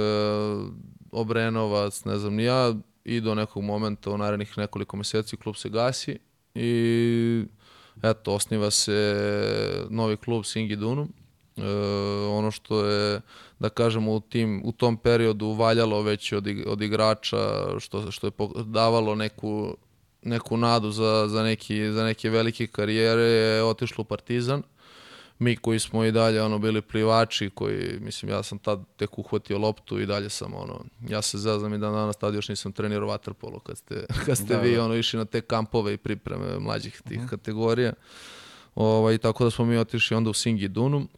Obrenovac, 1.13 2.05
ne 2.05 2.19
znam 2.19 2.35
ni 2.35 2.45
ja. 2.45 2.75
I 3.05 3.21
do 3.21 3.35
nekog 3.35 3.65
momenta 3.65 4.11
u 4.11 4.19
narednih 4.19 4.59
nekoliko 4.59 4.97
meseci 4.97 5.37
klub 5.37 5.57
se 5.57 5.69
gasi 5.69 6.19
i 6.55 7.45
eto, 8.03 8.35
osniva 8.35 8.71
se 8.71 9.87
novi 9.91 10.17
klub 10.17 10.45
Singi 10.45 10.77
Dunum. 10.77 11.13
E, 11.57 11.63
ono 12.31 12.51
što 12.51 12.85
je 12.85 13.21
da 13.59 13.69
kažemo 13.69 14.13
u 14.13 14.21
tim 14.21 14.63
u 14.65 14.73
tom 14.73 14.97
periodu 14.97 15.53
valjalo 15.53 16.03
već 16.03 16.33
od, 16.33 16.47
od 16.67 16.83
igrača 16.83 17.39
što 17.81 18.11
što 18.11 18.27
je 18.27 18.33
davalo 18.65 19.15
neku 19.15 19.77
neku 20.23 20.57
nadu 20.57 20.91
za, 20.91 21.29
za, 21.29 21.43
neki, 21.43 21.93
za 21.93 22.05
neke 22.05 22.31
velike 22.31 22.67
karijere 22.67 23.23
je 23.23 23.65
otišlo 23.65 24.03
u 24.03 24.05
Partizan. 24.05 24.63
Mi 25.39 25.57
koji 25.57 25.79
smo 25.79 26.05
i 26.05 26.13
dalje 26.13 26.43
ono 26.43 26.59
bili 26.59 26.83
plivači 26.83 27.51
koji 27.55 27.99
mislim 28.01 28.31
ja 28.31 28.43
sam 28.43 28.59
tad 28.59 28.81
tek 28.97 29.19
uhvatio 29.19 29.59
loptu 29.59 30.01
i 30.01 30.07
dalje 30.07 30.29
sam 30.29 30.55
ono 30.55 30.85
ja 31.09 31.23
se 31.23 31.39
zazam 31.39 31.75
i 31.75 31.79
dan 31.79 31.93
danas 31.93 32.17
tad 32.17 32.35
još 32.35 32.49
nisam 32.49 32.73
trenirao 32.73 33.09
vaterpolo 33.09 33.59
kad 33.59 33.79
ste 33.79 34.07
kad 34.27 34.37
ste 34.37 34.55
da, 34.55 34.61
vi 34.61 34.77
da. 34.77 34.85
ono 34.85 34.95
išli 34.95 35.19
na 35.19 35.25
te 35.25 35.41
kampove 35.41 35.95
i 35.95 35.97
pripreme 35.97 36.59
mlađih 36.59 37.03
tih 37.09 37.17
uh 37.17 37.17
mhm. 37.17 37.27
-huh. 37.27 37.31
kategorija. 37.31 37.93
Ovaj 38.75 39.19
tako 39.19 39.45
da 39.45 39.51
smo 39.51 39.65
mi 39.65 39.77
otišli 39.77 40.17
onda 40.17 40.31
u 40.31 40.35
Singi 40.35 40.69
Dunum 40.69 41.09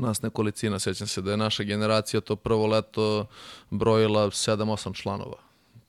nas 0.00 0.22
nekolicina, 0.22 0.78
sećam 0.78 1.06
se 1.06 1.22
da 1.22 1.30
je 1.30 1.36
naša 1.36 1.62
generacija 1.62 2.20
to 2.20 2.36
prvo 2.36 2.66
leto 2.66 3.26
brojila 3.70 4.26
7-8 4.26 4.94
članova. 4.94 5.36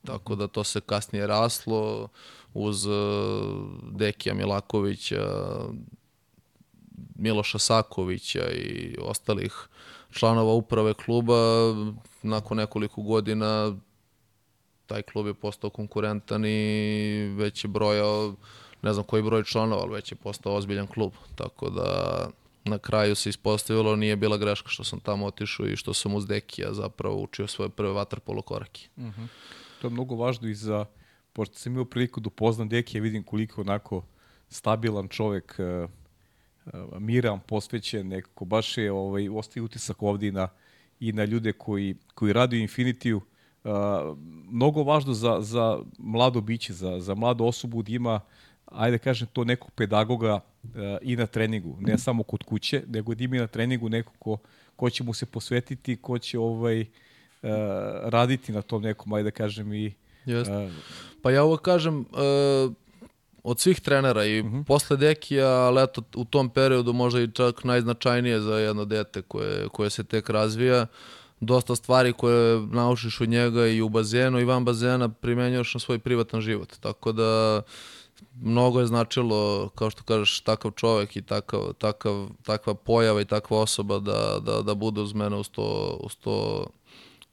Tako 0.05 0.35
da 0.35 0.47
to 0.47 0.63
se 0.63 0.81
kasnije 0.81 1.27
raslo 1.27 2.07
uz 2.53 2.85
uh, 2.85 2.95
Dekija 3.91 4.35
Milakovića, 4.35 5.25
Miloša 7.15 7.59
Sakovića 7.59 8.51
i 8.51 8.97
ostalih 9.01 9.67
članova 10.11 10.53
uprave 10.53 10.93
kluba. 10.93 11.35
Nakon 12.23 12.57
nekoliko 12.57 13.01
godina 13.01 13.75
taj 14.85 15.01
klub 15.01 15.27
je 15.27 15.33
postao 15.33 15.69
konkurentan 15.69 16.45
i 16.45 17.33
već 17.37 17.63
je 17.63 17.67
brojao 17.67 18.35
ne 18.81 18.93
znam 18.93 19.05
koji 19.05 19.23
broj 19.23 19.43
članova, 19.43 19.81
ali 19.81 19.93
već 19.93 20.11
je 20.11 20.15
postao 20.15 20.55
ozbiljan 20.55 20.87
klub. 20.87 21.11
Tako 21.35 21.69
da 21.69 22.29
na 22.65 22.77
kraju 22.77 23.15
se 23.15 23.29
ispostavilo 23.29 23.95
nije 23.95 24.15
bila 24.15 24.37
greška 24.37 24.69
što 24.69 24.83
sam 24.83 24.99
tamo 24.99 25.25
otišao 25.25 25.67
i 25.67 25.75
što 25.75 25.93
sam 25.93 26.15
uz 26.15 26.27
Dekija 26.27 26.73
zapravo 26.73 27.21
učio 27.21 27.47
svoje 27.47 27.69
prve 27.69 27.91
vaterpolo 27.91 28.41
korake. 28.41 28.87
Uh 28.95 29.03
mhm. 29.03 29.21
-huh. 29.21 29.27
To 29.81 29.87
je 29.87 29.91
mnogo 29.91 30.15
važno 30.15 30.47
i 30.47 30.55
za, 30.55 30.85
pošto 31.33 31.55
sam 31.55 31.73
imao 31.73 31.85
priliku 31.85 32.19
da 32.19 32.27
upoznam 32.27 32.69
Dekija, 32.69 33.01
vidim 33.01 33.23
koliko 33.23 33.61
onako 33.61 34.03
stabilan 34.49 35.07
čovek, 35.07 35.55
uh, 35.59 35.89
uh, 36.65 36.99
miran, 36.99 37.39
posvećen, 37.39 38.07
nekako 38.07 38.45
baš 38.45 38.77
je 38.77 38.91
ovaj, 38.91 39.29
ostaje 39.29 39.63
utisak 39.63 40.03
ovdje 40.03 40.29
i 40.29 40.31
na, 40.31 40.47
i 40.99 41.11
na 41.11 41.25
ljude 41.25 41.53
koji, 41.53 41.95
koji 42.13 42.33
radi 42.33 42.57
u 42.57 42.59
Infinitiju. 42.59 43.21
Uh, 43.63 43.71
mnogo 44.49 44.83
važno 44.83 45.13
za, 45.13 45.37
za 45.41 45.79
mlado 45.97 46.41
biće, 46.41 46.73
za, 46.73 46.99
za 46.99 47.15
mladu 47.15 47.45
osobu 47.45 47.83
da 47.83 47.91
ima, 47.91 48.19
ajde 48.65 48.97
da 48.97 49.03
kažem, 49.03 49.27
to 49.33 49.43
nekog 49.43 49.71
pedagoga 49.71 50.39
i 51.01 51.15
na 51.15 51.25
treningu, 51.25 51.77
ne 51.79 51.97
samo 51.97 52.23
kod 52.23 52.43
kuće, 52.43 52.83
nego 52.87 53.15
da 53.15 53.23
ima 53.23 53.37
na 53.37 53.47
treningu 53.47 53.89
neko 53.89 54.11
ko, 54.19 54.37
ko 54.75 54.89
će 54.89 55.03
mu 55.03 55.13
se 55.13 55.25
posvetiti, 55.25 55.95
ko 55.95 56.19
će 56.19 56.39
ovaj, 56.39 56.81
uh, 56.81 56.87
raditi 58.03 58.51
na 58.51 58.61
tom 58.61 58.81
nekom, 58.81 59.13
ajde 59.13 59.23
da 59.23 59.31
kažem 59.31 59.73
i... 59.73 59.93
Jest. 60.25 60.51
Uh, 60.51 60.71
pa 61.21 61.31
ja 61.31 61.43
ovo 61.43 61.57
kažem, 61.57 61.99
uh, 61.99 62.73
od 63.43 63.59
svih 63.59 63.79
trenera 63.79 64.25
i 64.25 64.39
uh 64.39 64.45
mhm. 64.45 64.55
-huh. 64.55 64.65
posle 64.65 64.97
Dekija, 64.97 65.47
ali 65.47 65.83
eto 65.83 66.01
u 66.15 66.25
tom 66.25 66.49
periodu 66.49 66.93
možda 66.93 67.21
i 67.21 67.31
čak 67.31 67.63
najznačajnije 67.63 68.39
za 68.39 68.57
jedno 68.57 68.85
dete 68.85 69.21
koje, 69.21 69.67
koje 69.67 69.89
se 69.89 70.03
tek 70.03 70.29
razvija, 70.29 70.87
dosta 71.39 71.75
stvari 71.75 72.13
koje 72.13 72.59
naučiš 72.59 73.21
od 73.21 73.29
njega 73.29 73.67
i 73.67 73.81
u 73.81 73.89
bazenu 73.89 74.39
i 74.39 74.45
van 74.45 74.65
bazena 74.65 75.09
primenjuješ 75.09 75.73
na 75.73 75.79
svoj 75.79 75.99
privatan 75.99 76.41
život. 76.41 76.77
Tako 76.79 77.11
da 77.11 77.57
uh, 77.57 77.63
mnogo 78.41 78.79
je 78.79 78.87
značilo, 78.87 79.69
kao 79.75 79.89
što 79.89 80.03
kažeš, 80.03 80.39
takav 80.39 80.71
čovek 80.71 81.15
i 81.15 81.21
takav, 81.21 81.73
takav, 81.73 82.29
takva 82.43 82.73
pojava 82.73 83.21
i 83.21 83.25
takva 83.25 83.59
osoba 83.59 83.99
da, 83.99 84.39
da, 84.39 84.61
da 84.61 84.75
bude 84.75 85.01
uz 85.01 85.13
mene 85.13 85.35
uz 85.35 85.49
to, 85.49 85.97
uz 86.03 86.15
to 86.15 86.65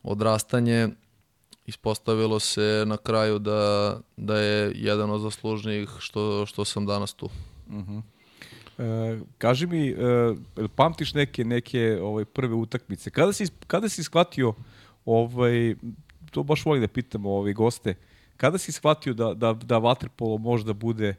odrastanje. 0.03 0.89
Ispostavilo 1.66 2.41
se 2.41 2.84
na 2.87 2.97
kraju 2.97 3.39
da, 3.39 3.97
da 4.16 4.39
je 4.39 4.72
jedan 4.74 5.11
od 5.11 5.20
zaslužnijih 5.20 5.91
što, 5.99 6.47
što 6.47 6.64
sam 6.64 6.87
danas 6.87 7.14
tu. 7.14 7.26
Uh 7.66 7.74
mhm. 7.74 7.93
-huh. 7.93 8.03
E, 8.78 9.20
kaži 9.39 9.66
mi, 9.66 9.89
e, 9.89 9.95
pamtiš 10.76 11.14
neke 11.14 11.45
neke 11.45 11.99
ovaj 12.03 12.24
prve 12.24 12.55
utakmice? 12.55 13.11
Kada 13.11 13.32
si 13.32 13.47
kada 13.66 13.89
si 13.89 14.05
shvatio 14.05 14.55
ovaj 15.05 15.74
to 16.30 16.43
baš 16.43 16.64
volim 16.64 16.82
da 16.82 16.89
pitam 16.89 17.26
ovaj 17.26 17.53
goste. 17.53 17.95
Kada 18.37 18.59
si 18.59 18.72
shvatio 18.72 19.14
da, 19.14 19.34
da, 19.34 19.53
da 19.53 19.78
vaterpolo 19.78 20.39
možda 20.39 20.72
bude, 20.72 21.14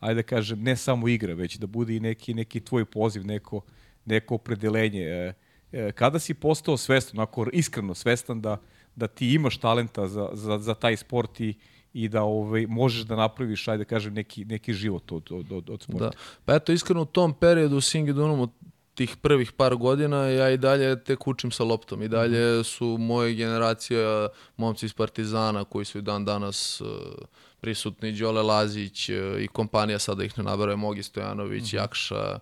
ajde 0.00 0.22
da 0.22 0.22
kažem, 0.22 0.62
ne 0.62 0.76
samo 0.76 1.08
igra, 1.08 1.34
već 1.34 1.56
da 1.56 1.66
bude 1.66 1.96
i 1.96 2.00
neki, 2.00 2.34
neki 2.34 2.60
tvoj 2.60 2.84
poziv, 2.84 3.26
neko, 3.26 3.60
neko 4.04 4.34
opredelenje? 4.34 5.02
E, 5.02 5.34
e, 5.72 5.92
kada 5.92 6.18
si 6.18 6.34
postao 6.34 6.76
svestan, 6.76 7.18
onako 7.18 7.46
iskreno 7.52 7.94
svestan 7.94 8.40
da, 8.40 8.56
da 8.96 9.06
ti 9.06 9.34
imaš 9.34 9.56
talenta 9.58 10.08
za, 10.08 10.28
za, 10.32 10.58
za 10.58 10.74
taj 10.74 10.96
sport 10.96 11.40
i, 11.40 11.54
i 11.92 12.08
da 12.08 12.22
ovaj, 12.22 12.66
možeš 12.66 13.02
da 13.02 13.16
napraviš, 13.16 13.68
ajde 13.68 13.84
da 13.84 13.88
kažem, 13.88 14.14
neki, 14.14 14.44
neki 14.44 14.72
život 14.72 15.12
od, 15.12 15.32
od, 15.32 15.52
od, 15.52 15.70
od 15.70 15.82
sporta. 15.82 16.04
Da. 16.04 16.16
Pa 16.44 16.54
eto, 16.54 16.72
iskreno 16.72 17.02
u 17.02 17.04
tom 17.04 17.34
periodu 17.34 17.76
u 17.76 17.80
Singidunumu 17.80 18.48
tih 19.00 19.16
prvih 19.16 19.52
par 19.52 19.74
godina 19.74 20.26
ja 20.28 20.50
i 20.50 20.56
dalje 20.56 21.04
tek 21.04 21.26
učim 21.26 21.50
sa 21.50 21.64
loptom. 21.64 22.02
I 22.02 22.08
dalje 22.08 22.54
mhm. 22.54 22.62
su 22.62 22.96
moje 22.98 23.34
generacija 23.34 24.28
momci 24.56 24.86
iz 24.86 24.92
Partizana 24.92 25.64
koji 25.64 25.84
su 25.84 25.98
i 25.98 26.02
dan 26.02 26.24
danas 26.24 26.80
uh, 26.80 26.88
prisutni, 27.60 28.12
Đole 28.12 28.42
Lazić 28.42 29.08
uh, 29.08 29.40
i 29.40 29.48
kompanija, 29.48 29.98
sada 29.98 30.24
ih 30.24 30.38
ne 30.38 30.44
nabaraju, 30.44 30.76
Mogi 30.76 31.02
Stojanović, 31.02 31.62
mm 31.62 31.66
-hmm. 31.66 31.80
Jakša, 31.80 32.38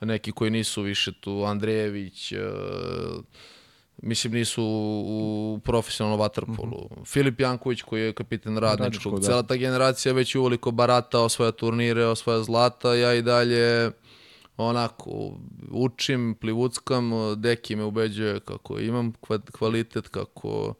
neki 0.00 0.32
koji 0.32 0.50
nisu 0.50 0.82
više 0.82 1.12
tu, 1.20 1.44
Andrejević, 1.44 2.32
uh, 2.32 2.38
mislim 4.02 4.32
nisu 4.32 4.64
u 5.06 5.60
profesionalnom 5.64 6.20
vaterpolu. 6.20 6.88
Mm 6.90 6.94
-hmm. 6.94 7.06
Filip 7.06 7.40
Janković 7.40 7.82
koji 7.82 8.02
je 8.02 8.12
kapitan 8.12 8.58
radničkog, 8.58 9.20
da. 9.20 9.26
cela 9.26 9.42
ta 9.42 9.56
generacija 9.56 10.14
već 10.14 10.34
uvoliko 10.34 10.70
barata, 10.70 11.20
osvoja 11.20 11.52
turnire, 11.52 12.06
osvoja 12.06 12.42
zlata, 12.42 12.94
ja 12.94 13.14
i 13.14 13.22
dalje 13.22 13.92
onako, 14.58 15.32
učim, 15.70 16.36
plivuckam, 16.40 17.10
deki 17.36 17.76
me 17.76 17.84
ubeđuje 17.84 18.40
kako 18.40 18.78
imam 18.78 19.12
kvalitet, 19.52 20.08
kako, 20.08 20.74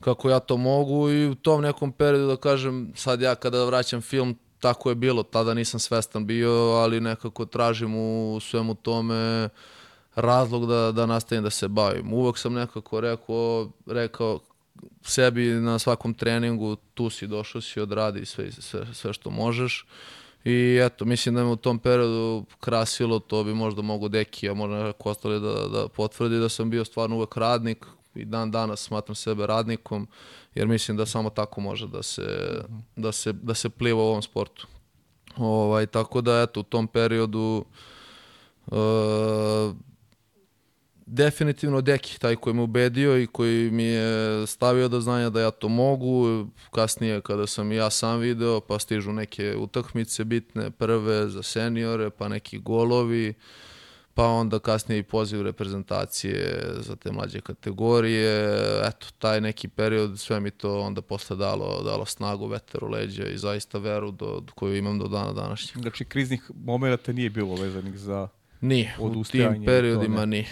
kako 0.00 0.30
ja 0.30 0.38
to 0.38 0.56
mogu 0.56 1.10
i 1.10 1.26
u 1.26 1.34
tom 1.34 1.62
nekom 1.62 1.92
periodu 1.92 2.26
da 2.26 2.36
kažem, 2.36 2.92
sad 2.94 3.20
ja 3.20 3.34
kada 3.34 3.64
vraćam 3.64 4.00
film, 4.00 4.38
tako 4.60 4.88
je 4.88 4.94
bilo, 4.94 5.22
tada 5.22 5.54
nisam 5.54 5.80
svestan 5.80 6.26
bio, 6.26 6.52
ali 6.52 7.00
nekako 7.00 7.44
tražim 7.44 7.94
u 7.96 8.40
svemu 8.40 8.74
tome 8.74 9.48
razlog 10.14 10.66
da, 10.66 10.92
da 10.92 11.06
nastavim 11.06 11.44
da 11.44 11.50
se 11.50 11.68
bavim. 11.68 12.12
Uvek 12.12 12.38
sam 12.38 12.52
nekako 12.52 13.00
rekao, 13.00 13.70
rekao 13.86 14.40
sebi 15.02 15.46
na 15.46 15.78
svakom 15.78 16.14
treningu, 16.14 16.76
tu 16.94 17.10
si, 17.10 17.26
došao 17.26 17.60
si, 17.60 17.80
odradi 17.80 18.26
sve, 18.26 18.52
sve, 18.52 18.86
sve 18.92 19.12
što 19.12 19.30
možeš 19.30 19.86
I 20.44 20.80
eto, 20.82 21.04
mislim 21.04 21.34
da 21.34 21.44
me 21.44 21.50
u 21.50 21.56
tom 21.56 21.78
periodu 21.78 22.44
krasilo, 22.60 23.18
to 23.18 23.44
bi 23.44 23.54
možda 23.54 23.82
mogo 23.82 24.08
Deki, 24.08 24.48
a 24.48 24.54
možda 24.54 24.84
neko 24.84 25.10
ostali 25.10 25.40
da, 25.40 25.68
da 25.68 25.88
potvrdi 25.88 26.38
da 26.38 26.48
sam 26.48 26.70
bio 26.70 26.84
stvarno 26.84 27.16
uvek 27.16 27.36
radnik 27.36 27.86
i 28.14 28.24
dan 28.24 28.50
danas 28.50 28.80
smatram 28.80 29.14
sebe 29.14 29.46
radnikom, 29.46 30.08
jer 30.54 30.66
mislim 30.66 30.96
da 30.96 31.06
samo 31.06 31.30
tako 31.30 31.60
može 31.60 31.86
da 31.86 32.02
se, 32.02 32.60
da 32.96 33.12
se, 33.12 33.32
da 33.32 33.54
se 33.54 33.68
pliva 33.68 34.02
u 34.02 34.06
ovom 34.06 34.22
sportu. 34.22 34.66
Ovaj, 35.36 35.86
tako 35.86 36.20
da, 36.20 36.42
eto, 36.42 36.60
u 36.60 36.62
tom 36.62 36.86
periodu 36.86 37.64
uh, 38.66 38.76
definitivno 41.08 41.80
Deki, 41.80 42.20
taj 42.20 42.36
koji 42.36 42.54
me 42.54 42.62
ubedio 42.62 43.18
i 43.18 43.26
koji 43.26 43.70
mi 43.70 43.84
je 43.84 44.46
stavio 44.46 44.88
do 44.88 45.00
znanja 45.00 45.30
da 45.30 45.40
ja 45.40 45.50
to 45.50 45.68
mogu. 45.68 46.46
Kasnije 46.70 47.20
kada 47.20 47.46
sam 47.46 47.72
ja 47.72 47.90
sam 47.90 48.18
video, 48.18 48.60
pa 48.60 48.78
stižu 48.78 49.12
neke 49.12 49.56
utakmice 49.56 50.24
bitne, 50.24 50.70
prve 50.70 51.28
za 51.28 51.42
seniore, 51.42 52.10
pa 52.10 52.28
neki 52.28 52.58
golovi, 52.58 53.34
pa 54.14 54.26
onda 54.26 54.58
kasnije 54.58 54.98
i 54.98 55.02
poziv 55.02 55.42
reprezentacije 55.42 56.64
za 56.80 56.96
te 56.96 57.12
mlađe 57.12 57.40
kategorije. 57.40 58.50
Eto, 58.84 59.06
taj 59.18 59.40
neki 59.40 59.68
period, 59.68 60.18
sve 60.18 60.40
mi 60.40 60.50
to 60.50 60.80
onda 60.80 61.02
posle 61.02 61.36
dalo, 61.36 61.82
dalo 61.82 62.04
snagu, 62.04 62.46
veter 62.46 62.84
u 62.84 62.88
leđa 62.88 63.26
i 63.26 63.38
zaista 63.38 63.78
veru 63.78 64.10
do, 64.10 64.40
do 64.40 64.52
koju 64.54 64.76
imam 64.76 64.98
do 64.98 65.08
dana 65.08 65.32
današnjeg. 65.32 65.82
Znači, 65.82 66.04
kriznih 66.04 66.50
momenta 66.64 67.12
nije 67.12 67.30
bilo 67.30 67.54
vezanih 67.54 67.98
za... 67.98 68.28
Nije, 68.60 68.96
u 68.98 69.24
tim 69.24 69.62
periodima 69.66 70.20
ne. 70.20 70.26
nije. 70.26 70.46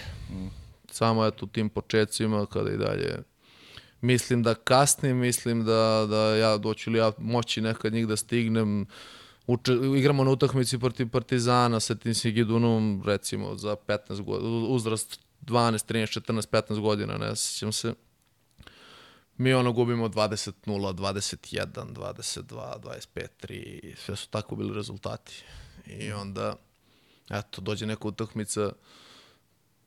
Samo 0.90 1.26
eto 1.26 1.44
u 1.44 1.48
tim 1.48 1.68
početcima 1.68 2.46
kada 2.46 2.70
i 2.70 2.76
dalje 2.76 3.22
mislim 4.00 4.42
da 4.42 4.54
kasnim, 4.54 5.16
mislim 5.16 5.64
da, 5.64 6.06
da 6.10 6.36
ja 6.36 6.58
doću 6.58 6.90
li 6.90 6.98
ja 6.98 7.12
moći 7.18 7.60
nekad 7.60 7.92
njih 7.92 8.06
da 8.06 8.16
stignem 8.16 8.86
Uče, 9.46 9.72
igramo 9.96 10.24
na 10.24 10.30
utakmici 10.30 10.78
protiv 10.78 11.08
Partizana 11.08 11.80
sa 11.80 11.94
tim 11.94 12.14
Sigidunom 12.14 13.02
recimo 13.06 13.56
za 13.56 13.76
15 13.86 14.22
godina, 14.22 14.50
uzrast 14.50 15.20
12, 15.42 15.92
13, 15.92 16.20
14, 16.20 16.50
15 16.50 16.80
godina, 16.80 17.18
ne 17.18 17.36
sjećam 17.36 17.72
se. 17.72 17.94
Mi 19.36 19.54
ono 19.54 19.72
gubimo 19.72 20.08
20-0, 20.08 20.52
21, 20.66 21.66
22, 21.94 22.80
25, 22.80 23.26
3, 23.42 23.96
sve 23.96 24.16
su 24.16 24.28
tako 24.28 24.56
bili 24.56 24.74
rezultati. 24.74 25.44
I 25.86 26.12
onda, 26.12 26.56
eto, 27.30 27.60
dođe 27.60 27.86
neka 27.86 28.08
utakmica, 28.08 28.72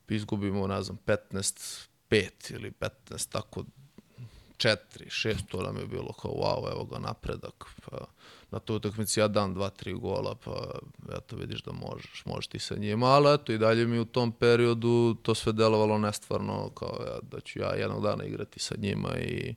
izgubimo, 0.09 0.67
ne 0.67 0.81
znam, 0.81 0.97
15, 1.05 1.87
5 2.09 2.53
ili 2.53 2.71
15, 2.71 3.31
tako 3.31 3.63
4, 4.57 4.77
6, 4.97 5.35
to 5.47 5.61
nam 5.61 5.77
je 5.77 5.87
bilo 5.87 6.13
kao 6.13 6.31
wow, 6.31 6.71
evo 6.71 6.85
ga 6.85 6.99
napredak. 6.99 7.65
Pa, 7.85 7.97
na 8.51 8.59
toj 8.59 8.75
utakmici 8.75 9.19
ja 9.19 9.27
dam 9.27 9.55
2-3 9.55 9.99
gola, 9.99 10.35
pa 10.35 10.79
eto 11.17 11.35
vidiš 11.35 11.61
da 11.63 11.71
možeš, 11.71 12.23
možeš 12.25 12.47
ti 12.47 12.59
sa 12.59 12.75
njima, 12.75 13.07
ali 13.07 13.33
eto 13.33 13.51
i 13.51 13.57
dalje 13.57 13.87
mi 13.87 13.99
u 13.99 14.05
tom 14.05 14.31
periodu 14.31 15.15
to 15.21 15.35
sve 15.35 15.53
delovalo 15.53 15.97
nestvarno, 15.97 16.69
kao 16.69 16.97
ja, 17.07 17.19
da 17.21 17.39
ću 17.39 17.59
ja 17.59 17.73
jednog 17.73 18.03
dana 18.03 18.23
igrati 18.23 18.59
sa 18.59 18.75
njima 18.77 19.17
i 19.17 19.55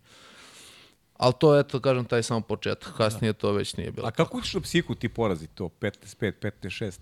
Ali 1.23 1.35
to, 1.39 1.59
eto, 1.59 1.81
kažem, 1.81 2.05
taj 2.05 2.23
samo 2.23 2.41
početak. 2.41 2.97
Kasnije 2.97 3.33
to 3.33 3.53
već 3.53 3.77
nije 3.77 3.93
bilo. 3.93 4.07
A 4.07 4.11
kako 4.11 4.39
utiš 4.39 4.55
na 4.55 4.61
psihu 4.61 4.95
ti 4.95 5.09
porazi 5.09 5.47
to? 5.47 5.71
15-5, 5.81 6.33
15-6? 6.63 6.99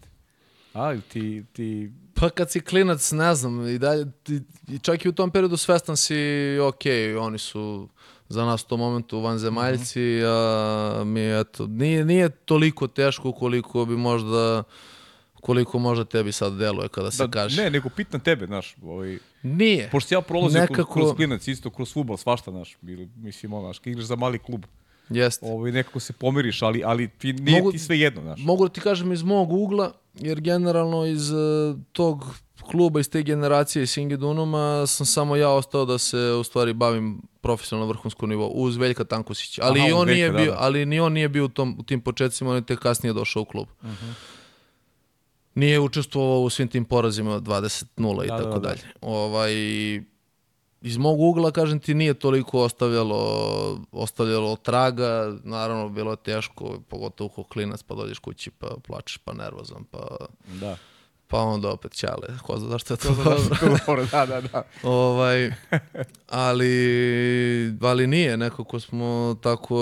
A, 0.74 0.96
ti, 1.02 1.44
ti... 1.52 1.90
Pa 2.14 2.30
kad 2.30 2.50
si 2.50 2.60
klinac, 2.60 3.12
ne 3.12 3.34
znam, 3.34 3.68
i 3.68 3.78
dalje, 3.78 4.06
ti, 4.22 4.40
čak 4.78 5.04
i 5.04 5.08
u 5.08 5.12
tom 5.12 5.30
periodu 5.30 5.56
svestan 5.56 5.96
si, 5.96 6.14
ok, 6.60 6.80
oni 7.18 7.38
su 7.38 7.88
za 8.28 8.44
nas 8.44 8.62
u 8.62 8.66
tom 8.66 8.80
momentu 8.80 9.20
vanzemaljci, 9.20 10.00
a 10.26 11.02
mi, 11.04 11.40
eto, 11.40 11.66
nije, 11.66 12.04
nije 12.04 12.28
toliko 12.28 12.86
teško 12.86 13.32
koliko 13.32 13.84
bi 13.84 13.96
možda, 13.96 14.62
koliko 15.34 15.78
možda 15.78 16.04
tebi 16.04 16.32
sad 16.32 16.52
deluje 16.54 16.88
kada 16.88 17.10
se 17.10 17.16
Da, 17.18 17.30
kaže. 17.30 17.62
ne, 17.62 17.70
nego 17.70 17.88
pitam 17.88 18.20
tebe, 18.20 18.46
znaš, 18.46 18.76
ovaj, 18.82 19.18
Nije. 19.42 19.88
pošto 19.90 20.14
ja 20.14 20.20
prolazim 20.20 20.60
Nekako- 20.60 20.92
kroz, 20.92 21.04
kroz 21.04 21.16
klinac, 21.16 21.48
isto 21.48 21.70
kroz 21.70 21.92
futbol, 21.92 22.16
svašta, 22.16 22.50
znaš, 22.50 22.76
mislim, 23.16 23.52
ono, 23.52 23.62
znaš, 23.62 23.80
igraš 23.84 24.04
za 24.04 24.16
mali 24.16 24.38
klub, 24.38 24.64
Jeste. 25.11 25.46
ovaj, 25.46 25.72
nekako 25.72 26.00
se 26.00 26.12
pomiriš, 26.12 26.62
ali, 26.62 26.82
ali 26.84 27.08
ti, 27.08 27.32
nije 27.32 27.58
Mogu- 27.58 27.72
ti 27.72 27.78
sve 27.78 27.98
jedno, 27.98 28.22
znaš. 28.22 28.40
Mogu 28.40 28.64
da 28.64 28.72
ti 28.72 28.80
kažem 28.80 29.12
iz 29.12 29.22
mog 29.22 29.52
ugla, 29.52 29.92
jer 30.14 30.40
generalno 30.40 31.06
iz 31.06 31.30
uh, 31.30 31.38
tog 31.92 32.24
kluba, 32.61 33.00
iz 33.00 33.11
te 33.11 33.22
generacije 33.22 33.82
iz 33.82 33.90
Singidunuma 33.90 34.86
sam 34.86 35.06
samo 35.06 35.36
ja 35.36 35.48
ostao 35.50 35.84
da 35.84 35.98
se 35.98 36.18
u 36.18 36.44
stvari 36.44 36.72
bavim 36.72 37.22
profesionalno 37.40 37.88
vrhunskom 37.88 38.28
nivou 38.28 38.48
uz 38.48 38.76
Veljka 38.76 39.04
Tankosića. 39.04 39.62
Ali 39.64 39.80
Aha, 39.80 39.88
i 39.88 39.92
on 39.92 40.06
Veljka, 40.06 40.14
nije 40.14 40.30
da, 40.30 40.38
bio, 40.38 40.50
da. 40.50 40.56
ali 40.61 40.86
ni 40.86 41.00
on 41.00 41.12
nije 41.12 41.28
bio 41.28 41.44
u 41.44 41.48
tom 41.48 41.76
u 41.78 41.82
tim 41.82 42.00
početcima, 42.00 42.50
on 42.50 42.56
je 42.56 42.66
tek 42.66 42.78
kasnije 42.78 43.12
došao 43.12 43.42
u 43.42 43.46
klub. 43.46 43.68
Nije 45.54 45.80
učestvovao 45.80 46.40
u 46.40 46.50
svim 46.50 46.68
tim 46.68 46.84
porazima 46.84 47.34
od 47.34 47.42
20-0 47.42 48.24
i 48.24 48.28
Da, 48.28 48.36
da, 48.36 48.42
tako 48.44 48.58
da. 48.58 48.68
dalje. 48.68 48.80
Ovaj 49.00 49.52
iz 50.83 50.97
mog 50.97 51.20
ugla, 51.20 51.51
kažem 51.51 51.78
ti, 51.81 51.95
nije 51.95 52.14
toliko 52.14 52.61
ostavljalo, 52.61 53.81
ostavljalo 53.93 54.57
traga. 54.57 55.37
Naravno, 55.45 55.89
bilo 55.89 56.11
je 56.11 56.16
teško, 56.16 56.81
pogotovo 56.89 57.28
ko 57.28 57.45
klinac, 57.45 57.83
pa 57.83 57.95
dođeš 57.95 58.18
kući, 58.18 58.51
pa 58.51 58.66
plačeš, 58.87 59.16
pa 59.16 59.33
nervozan, 59.33 59.85
pa, 59.91 60.16
Da. 60.61 60.76
pa 61.28 61.39
onda 61.39 61.70
opet 61.72 61.93
ćale. 61.93 62.39
Ko 62.43 62.59
zna 62.59 62.68
zašto 62.68 62.95
je 62.95 62.99
to 62.99 63.14
dobro. 63.14 63.57
Dobro, 63.87 64.07
da, 64.11 64.26
da, 64.26 64.41
da. 64.41 64.62
ovaj, 64.89 65.53
ali, 66.28 66.72
ali 67.81 68.07
nije, 68.07 68.37
nekako 68.37 68.81
smo 68.81 69.37
tako 69.43 69.76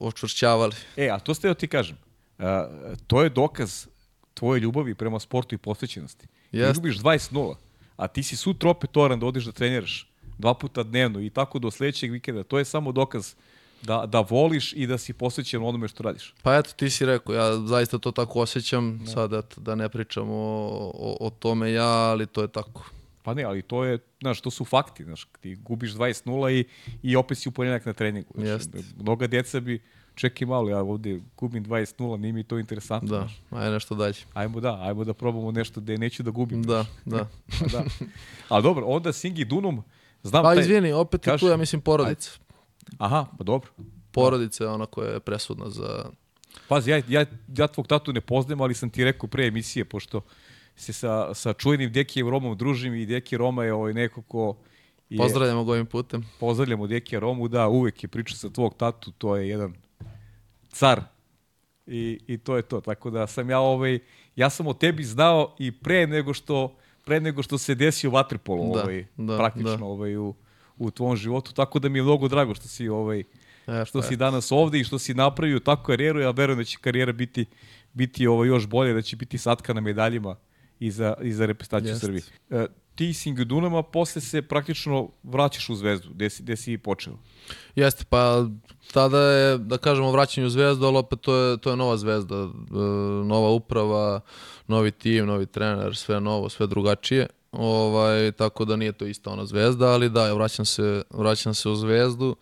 očvršćavali. 0.00 0.74
E, 0.96 1.08
a 1.08 1.18
to 1.18 1.34
ste 1.34 1.48
da 1.48 1.54
ti 1.54 1.68
kažem. 1.68 1.96
A, 2.38 2.68
to 3.06 3.22
je 3.22 3.28
dokaz 3.30 3.86
tvoje 4.34 4.60
ljubavi 4.60 4.94
prema 4.94 5.20
sportu 5.20 5.54
i 5.54 5.58
posvećenosti. 5.58 6.26
Ti 6.26 6.56
Jeste. 6.56 6.74
ljubiš 6.74 6.98
20-0, 6.98 7.54
a 7.96 8.06
ti 8.08 8.22
si 8.22 8.36
sutra 8.36 8.70
opet 8.70 8.90
toran 8.90 9.20
da 9.20 9.26
odiš 9.26 9.44
da 9.44 9.52
treniraš 9.52 10.10
dva 10.38 10.54
puta 10.54 10.82
dnevno 10.82 11.20
i 11.20 11.30
tako 11.30 11.58
do 11.58 11.70
sledećeg 11.70 12.12
vikenda. 12.12 12.42
To 12.42 12.58
je 12.58 12.64
samo 12.64 12.92
dokaz 12.92 13.34
da, 13.82 14.06
da 14.06 14.20
voliš 14.20 14.72
i 14.72 14.86
da 14.86 14.98
si 14.98 15.12
posvećen 15.12 15.62
onome 15.62 15.88
što 15.88 16.02
radiš. 16.02 16.34
Pa 16.42 16.56
eto, 16.56 16.70
ti 16.76 16.90
si 16.90 17.06
rekao, 17.06 17.34
ja 17.34 17.56
zaista 17.66 17.98
to 17.98 18.12
tako 18.12 18.40
osjećam, 18.40 19.06
sad 19.14 19.32
eto, 19.32 19.60
da 19.60 19.74
ne 19.74 19.88
pričam 19.88 20.30
o, 20.30 20.92
o, 20.94 21.16
o 21.20 21.30
tome 21.30 21.72
ja, 21.72 21.88
ali 21.88 22.26
to 22.26 22.42
je 22.42 22.48
tako. 22.48 22.90
Pa 23.22 23.34
ne, 23.34 23.42
ali 23.42 23.62
to 23.62 23.84
je, 23.84 23.98
znaš, 24.20 24.40
to 24.40 24.50
su 24.50 24.64
fakti, 24.64 25.04
znaš, 25.04 25.28
ti 25.40 25.54
gubiš 25.54 25.92
20-0 25.92 26.52
i, 26.52 26.64
i 27.02 27.16
opet 27.16 27.38
si 27.38 27.48
u 27.48 27.52
ponedjeljak 27.52 27.86
na 27.86 27.92
treningu. 27.92 28.32
Znaš, 28.34 28.48
Jeste. 28.48 28.78
mnoga 29.00 29.26
djeca 29.26 29.60
bi, 29.60 29.82
čekaj 30.14 30.46
malo, 30.46 30.70
ja 30.70 30.82
ovde 30.82 31.20
gubim 31.36 31.64
20-0, 31.64 32.16
nije 32.16 32.32
mi 32.32 32.44
to 32.44 32.58
interesantno. 32.58 33.08
Da, 33.08 33.18
znaš. 33.18 33.42
ajde 33.50 33.70
nešto 33.70 33.94
dalje. 33.94 34.14
Ajmo 34.34 34.60
da, 34.60 34.80
ajmo 34.82 35.04
da 35.04 35.14
probamo 35.14 35.52
nešto 35.52 35.80
gde 35.80 35.98
neću 35.98 36.22
da 36.22 36.30
gubim. 36.30 36.62
Da, 36.62 36.84
da. 37.04 37.28
Pa 37.60 37.66
da. 37.66 37.84
Ali 38.48 38.62
dobro, 38.62 38.86
onda 38.86 39.12
Singi 39.12 39.44
Dunum, 39.44 39.82
znam 40.26 40.42
Pa 40.42 40.54
taj... 40.54 40.62
izvini, 40.62 40.92
opet 40.92 41.26
je 41.26 41.30
Kaži. 41.30 41.40
tu, 41.40 41.48
ja 41.48 41.56
mislim, 41.56 41.80
porodica. 41.80 42.30
Aha, 42.98 43.26
pa 43.38 43.44
dobro. 43.44 43.70
Porodica 44.12 44.64
je 44.64 44.70
ona 44.70 44.86
koja 44.86 45.10
je 45.10 45.20
presudna 45.20 45.70
za... 45.70 46.04
Pazi, 46.68 46.90
ja, 46.90 47.02
ja, 47.08 47.24
ja 47.56 47.66
tvog 47.66 47.86
tatu 47.86 48.12
ne 48.12 48.20
poznajem, 48.20 48.60
ali 48.60 48.74
sam 48.74 48.90
ti 48.90 49.04
rekao 49.04 49.28
pre 49.28 49.46
emisije, 49.46 49.84
pošto 49.84 50.20
se 50.76 50.92
sa, 50.92 51.34
sa 51.34 51.52
čujenim 51.52 51.92
Dekijem 51.92 52.28
Romom 52.28 52.56
družim 52.56 52.94
i 52.94 53.06
Deki 53.06 53.36
Roma 53.36 53.64
je 53.64 53.72
ovaj 53.72 53.94
neko 53.94 54.22
ko 54.22 54.56
je, 55.10 55.18
Pozdravljamo 55.18 55.64
ga 55.64 55.72
ovim 55.72 55.86
putem. 55.86 56.24
pozdravljamo 56.40 56.86
Dekija 56.86 57.20
Romu, 57.20 57.48
da, 57.48 57.68
uvek 57.68 58.02
je 58.02 58.08
priča 58.08 58.36
sa 58.36 58.50
tvog 58.50 58.74
tatu, 58.76 59.12
to 59.12 59.36
je 59.36 59.48
jedan 59.48 59.74
car 60.68 61.00
i, 61.86 62.20
i 62.26 62.38
to 62.38 62.56
je 62.56 62.62
to. 62.62 62.80
Tako 62.80 63.10
da 63.10 63.26
sam 63.26 63.50
ja 63.50 63.60
ovaj, 63.60 63.98
ja 64.36 64.50
sam 64.50 64.66
o 64.66 64.74
tebi 64.74 65.04
znao 65.04 65.56
i 65.58 65.72
pre 65.72 66.06
nego 66.06 66.34
što 66.34 66.76
pre 67.06 67.20
nego 67.20 67.42
što 67.42 67.58
se 67.58 67.74
desio 67.74 68.10
vaterpolo 68.10 68.74
Da, 68.74 68.82
ovaj, 68.82 69.04
da, 69.16 69.36
praktično 69.36 69.76
da. 69.76 69.84
ovaj, 69.84 70.16
u, 70.16 70.34
u 70.76 70.90
tvom 70.90 71.16
životu, 71.16 71.52
tako 71.52 71.78
da 71.78 71.88
mi 71.88 71.98
je 71.98 72.02
mnogo 72.02 72.28
drago 72.28 72.54
što 72.54 72.68
si 72.68 72.88
ovaj, 72.88 73.24
E, 73.66 73.84
što 73.84 74.02
si 74.02 74.16
danas 74.16 74.52
ovde 74.52 74.80
i 74.80 74.84
što 74.84 74.98
si 74.98 75.14
napravio 75.14 75.58
takvu 75.58 75.84
karijeru, 75.84 76.20
ja 76.20 76.30
verujem 76.30 76.58
da 76.58 76.64
će 76.64 76.78
karijera 76.80 77.12
biti, 77.12 77.46
biti 77.92 78.26
ovo 78.26 78.44
još 78.44 78.66
bolje, 78.66 78.94
da 78.94 79.02
će 79.02 79.16
biti 79.16 79.38
satka 79.38 79.72
na 79.72 79.80
medaljima 79.80 80.36
i 80.80 80.90
za, 80.90 81.14
i 81.22 81.32
za 81.32 81.46
reprezentaciju. 81.46 81.98
Srbije. 81.98 82.22
E, 82.50 82.66
ti 82.96 83.14
s 83.14 83.26
Ingudunama 83.26 83.82
posle 83.82 84.20
se 84.20 84.42
praktično 84.42 85.08
vraćaš 85.22 85.68
u 85.68 85.74
zvezdu, 85.74 86.08
gde 86.10 86.30
si, 86.30 86.42
gde 86.42 86.56
si 86.56 86.72
i 86.72 86.78
počeo. 86.78 87.14
Jeste, 87.74 88.04
pa 88.08 88.46
tada 88.92 89.18
je, 89.18 89.58
da 89.58 89.78
kažemo, 89.78 90.10
vraćanje 90.10 90.46
u 90.46 90.50
zvezdu, 90.50 90.86
ali 90.86 90.96
opet 90.96 91.20
to 91.20 91.36
je, 91.36 91.56
to 91.56 91.70
je 91.70 91.76
nova 91.76 91.96
zvezda, 91.96 92.36
e, 92.36 92.48
nova 93.24 93.50
uprava, 93.50 94.20
novi 94.66 94.90
tim, 94.90 95.26
novi 95.26 95.46
trener, 95.46 95.96
sve 95.96 96.20
novo, 96.20 96.48
sve 96.48 96.66
drugačije. 96.66 97.26
Ovaj, 97.52 98.32
tako 98.32 98.64
da 98.64 98.76
nije 98.76 98.92
to 98.92 99.06
ista 99.06 99.30
ona 99.30 99.46
zvezda, 99.46 99.86
ali 99.86 100.10
da, 100.10 100.32
vraćam 100.32 100.64
se, 100.64 101.02
vraćam 101.10 101.54
se 101.54 101.68
u 101.68 101.74
zvezdu 101.74 102.36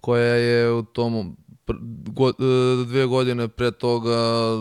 koja 0.00 0.34
je 0.34 0.72
u 0.72 0.82
tom 0.82 1.36
go, 2.06 2.28
e, 2.28 2.32
dve 2.84 3.06
godine 3.06 3.48
pre 3.48 3.70
toga, 3.70 4.16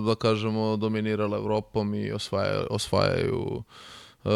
da 0.05 0.15
kažemo, 0.15 0.77
dominirala 0.77 1.37
Evropom 1.37 1.95
i 1.95 2.11
osvaja, 2.11 2.63
osvajaju 2.69 3.63
e, 4.25 4.29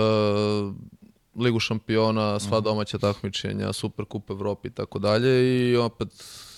Ligu 1.36 1.59
šampiona, 1.59 2.39
sva 2.39 2.59
domaća 2.59 2.97
takmičenja, 2.97 3.73
Superkup 3.73 4.29
Evropi 4.29 4.67
i 4.67 4.71
tako 4.71 4.99
dalje 4.99 5.69
i 5.71 5.75
opet 5.75 6.07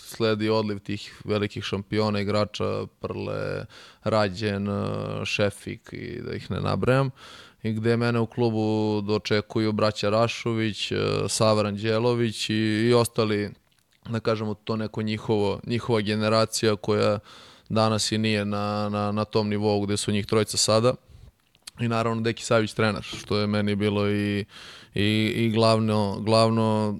sledi 0.05 0.49
odliv 0.49 0.79
tih 0.79 1.21
velikih 1.25 1.63
šampiona, 1.63 2.19
igrača, 2.19 2.85
Prle, 2.99 3.65
Rađen, 4.03 4.67
Šefik 5.25 5.89
i 5.91 6.21
da 6.21 6.35
ih 6.35 6.51
ne 6.51 6.61
nabrajam 6.61 7.09
i 7.63 7.73
gde 7.73 7.97
mene 7.97 8.19
u 8.19 8.25
klubu 8.25 9.01
dočekuju 9.01 9.71
braća 9.71 10.09
Rašović, 10.09 10.91
e, 10.91 10.95
Sava 11.27 11.61
Ranđelović 11.61 12.49
i, 12.49 12.53
i 12.89 12.93
ostali, 12.93 13.51
da 14.09 14.19
kažemo, 14.19 14.53
to 14.53 14.75
neko 14.75 15.01
njihovo, 15.01 15.59
njihova 15.67 16.01
generacija 16.01 16.75
koja 16.75 17.19
danas 17.69 18.11
i 18.11 18.17
nije 18.17 18.45
na, 18.45 18.89
na, 18.89 19.11
na 19.11 19.25
tom 19.25 19.49
nivou 19.49 19.81
gde 19.81 19.97
su 19.97 20.11
njih 20.11 20.25
trojica 20.25 20.57
sada. 20.57 20.93
I 21.79 21.87
naravno 21.87 22.21
Deki 22.21 22.43
Savić 22.43 22.73
trener, 22.73 23.03
što 23.03 23.37
je 23.37 23.47
meni 23.47 23.75
bilo 23.75 24.09
i, 24.09 24.45
i, 24.95 25.33
i 25.35 25.49
glavno, 25.49 26.19
glavno 26.19 26.99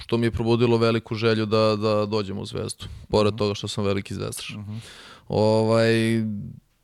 što 0.00 0.18
mi 0.18 0.26
je 0.26 0.30
probudilo 0.30 0.76
veliku 0.76 1.14
želju 1.14 1.46
da, 1.46 1.76
da 1.76 2.06
dođem 2.06 2.38
u 2.38 2.46
Zvezdu, 2.46 2.84
pored 3.10 3.34
toga 3.34 3.54
što 3.54 3.68
sam 3.68 3.84
veliki 3.84 4.14
zvezdaš. 4.14 4.56
Ovaj, 5.28 5.92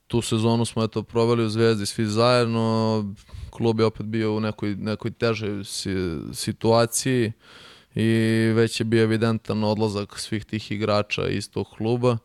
tu 0.06 0.22
sezonu 0.22 0.64
smo 0.64 0.84
eto 0.84 1.02
proveli 1.02 1.44
u 1.44 1.48
Zvezdi 1.48 1.86
svi 1.86 2.06
zajedno, 2.06 3.04
klub 3.50 3.80
je 3.80 3.86
opet 3.86 4.06
bio 4.06 4.36
u 4.36 4.40
nekoj, 4.40 4.74
nekoj 4.74 5.10
težoj 5.10 5.64
si, 5.64 5.90
situaciji 6.32 7.32
i 7.94 8.08
već 8.54 8.80
je 8.80 8.84
bio 8.84 9.02
evidentan 9.02 9.64
odlazak 9.64 10.18
svih 10.18 10.44
tih 10.44 10.72
igrača 10.72 11.28
iz 11.28 11.50
tog 11.50 11.66
kluba 11.76 12.18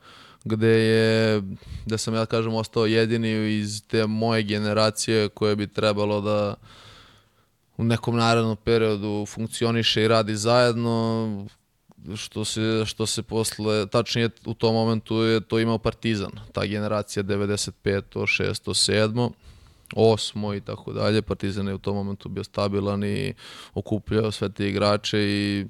gde 0.48 0.68
je, 0.68 1.42
gde 1.86 1.98
sam 1.98 2.14
ja 2.14 2.26
kažem 2.26 2.54
ostao 2.54 2.86
jedini 2.86 3.58
iz 3.60 3.84
te 3.88 4.08
moje 4.08 4.44
generacije 4.44 5.30
koje 5.30 5.56
bi 5.56 5.68
trebalo 5.68 6.22
da 6.22 6.56
u 7.78 7.84
nekom 7.84 8.16
narednom 8.16 8.58
periodu 8.64 9.26
funkcioniše 9.28 10.04
i 10.04 10.08
radi 10.08 10.36
zajedno 10.36 11.48
što 12.16 12.46
se, 12.46 12.84
što 12.86 13.06
se 13.06 13.24
posle, 13.24 13.88
tačnije 13.88 14.30
u 14.46 14.54
tom 14.54 14.76
momentu 14.76 15.16
je 15.16 15.42
to 15.42 15.60
imao 15.60 15.78
Partizan, 15.78 16.32
ta 16.52 16.66
generacija 16.66 17.24
95. 17.24 17.72
6. 18.14 18.92
7. 18.92 19.30
osmo 19.96 20.54
i 20.54 20.62
tako 20.62 20.94
dalje. 20.94 21.22
Partizan 21.22 21.68
je 21.68 21.74
u 21.74 21.78
tom 21.78 21.96
momentu 21.96 22.30
bio 22.30 22.44
stabilan 22.44 23.04
i 23.04 23.34
okupljao 23.74 24.32
sve 24.32 24.50
te 24.50 24.70
igrače 24.70 25.20
i 25.20 25.66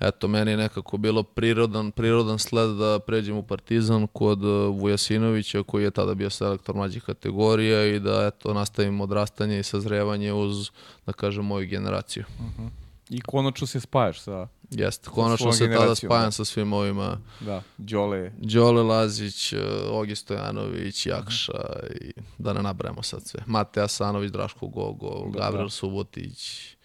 eto, 0.00 0.28
meni 0.28 0.50
je 0.50 0.56
nekako 0.56 0.96
bilo 0.96 1.22
prirodan, 1.22 1.90
prirodan 1.90 2.38
sled 2.38 2.76
da 2.76 2.98
pređem 2.98 3.36
u 3.36 3.42
Partizan 3.42 4.06
kod 4.06 4.44
uh, 4.44 4.80
Vujasinovića 4.80 5.62
koji 5.62 5.84
je 5.84 5.90
tada 5.90 6.14
bio 6.14 6.30
selektor 6.30 6.74
mlađih 6.74 7.02
kategorija 7.02 7.86
i 7.86 8.00
da 8.00 8.26
eto, 8.26 8.54
nastavim 8.54 9.00
odrastanje 9.00 9.58
i 9.58 9.62
sazrevanje 9.62 10.32
uz, 10.32 10.70
da 11.06 11.12
kažem, 11.12 11.44
moju 11.44 11.68
generaciju. 11.68 12.24
Uh 12.38 12.46
-huh. 12.46 12.68
I 13.10 13.20
konačno 13.20 13.66
se 13.66 13.80
spajaš 13.80 14.20
sa 14.20 14.48
Jeste, 14.70 15.10
konačno 15.10 15.52
se 15.52 15.72
tada 15.72 15.94
spajam 15.94 16.24
da. 16.24 16.30
sa 16.30 16.44
svim 16.44 16.72
ovima. 16.72 17.18
Da, 17.40 17.62
Đole. 17.78 18.32
Đole 18.38 18.82
Lazić, 18.82 19.52
uh, 19.52 19.60
Ogi 19.90 20.16
Stojanović, 20.16 21.06
Jakša 21.06 21.52
uh 21.52 21.58
-huh. 21.58 22.02
i 22.02 22.12
da 22.38 22.52
ne 22.52 22.62
nabrajamo 22.62 23.02
sad 23.02 23.26
sve. 23.26 23.40
Mate 23.46 23.82
Asanović, 23.82 24.32
Draško 24.32 24.66
Gogo, 24.66 25.30
da, 25.32 25.38
Gabriel 25.38 25.66
da. 25.66 25.70
Subotić, 25.70 26.75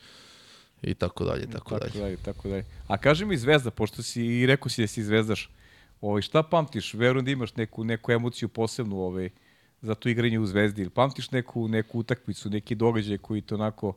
i 0.81 0.93
tako 0.93 1.23
dalje, 1.23 1.45
tako, 1.45 1.69
tako 1.69 1.79
dalje. 1.79 2.01
dalje. 2.01 2.17
Tako 2.17 2.49
dalje. 2.49 2.65
A 2.87 2.97
kaži 2.97 3.25
mi 3.25 3.37
Zvezda, 3.37 3.71
pošto 3.71 4.03
si 4.03 4.25
i 4.25 4.45
rekao 4.45 4.69
si 4.69 4.81
da 4.81 4.87
si 4.87 5.03
zvezdaš, 5.03 5.49
ovaj, 6.01 6.21
šta 6.21 6.43
pamtiš? 6.43 6.93
Verujem 6.93 7.25
da 7.25 7.31
imaš 7.31 7.55
neku, 7.55 7.83
neku 7.83 8.11
emociju 8.11 8.49
posebnu 8.49 8.99
ovaj, 8.99 9.29
za 9.81 9.95
to 9.95 10.09
igranje 10.09 10.39
u 10.39 10.45
Zvezdi. 10.45 10.81
Ili 10.81 10.89
pamtiš 10.89 11.31
neku, 11.31 11.67
neku 11.67 11.99
utakmicu, 11.99 12.49
neki 12.49 12.75
događaj 12.75 13.17
koji 13.17 13.41
te 13.41 13.55
onako, 13.55 13.93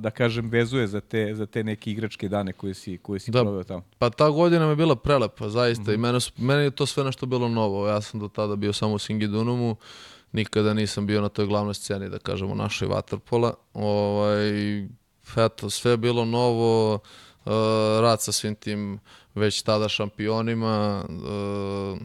da 0.00 0.10
kažem, 0.10 0.50
vezuje 0.50 0.86
za 0.86 1.00
te, 1.00 1.34
za 1.34 1.46
te 1.46 1.64
neke 1.64 1.90
igračke 1.90 2.28
dane 2.28 2.52
koje 2.52 2.74
si, 2.74 2.98
koje 2.98 3.20
si 3.20 3.30
da, 3.30 3.42
proveo 3.42 3.64
tamo? 3.64 3.82
Pa 3.98 4.10
ta 4.10 4.30
godina 4.30 4.64
mi 4.64 4.72
je 4.72 4.76
bila 4.76 4.96
prelepa, 4.96 5.48
zaista. 5.48 5.82
Mm 5.82 5.86
-hmm. 5.86 5.94
I 5.94 5.98
mene, 5.98 6.18
meni 6.36 6.62
je 6.62 6.70
to 6.70 6.86
sve 6.86 7.04
nešto 7.04 7.26
bilo 7.26 7.48
novo. 7.48 7.88
Ja 7.88 8.00
sam 8.00 8.20
do 8.20 8.28
tada 8.28 8.56
bio 8.56 8.72
samo 8.72 8.94
u 8.94 8.98
Singidunumu, 8.98 9.76
nikada 10.32 10.74
nisam 10.74 11.06
bio 11.06 11.20
na 11.20 11.28
toj 11.28 11.46
glavnoj 11.46 11.74
sceni, 11.74 12.08
da 12.08 12.18
kažemo, 12.18 12.54
našoj 12.54 12.88
Waterpola. 12.88 13.52
Ovaj, 13.74 14.50
eto, 15.36 15.70
sve 15.70 15.90
je 15.90 15.96
bilo 15.96 16.24
novo, 16.24 16.94
uh, 16.94 17.52
rad 18.00 18.22
sa 18.22 18.32
svim 18.32 18.54
tim 18.54 19.00
već 19.34 19.62
tada 19.62 19.88
šampionima, 19.88 21.04
uh, 21.08 21.98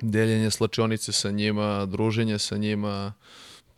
deljenje 0.00 0.50
slačionice 0.50 1.12
sa 1.12 1.30
njima, 1.30 1.86
druženje 1.86 2.38
sa 2.38 2.56
njima, 2.56 3.12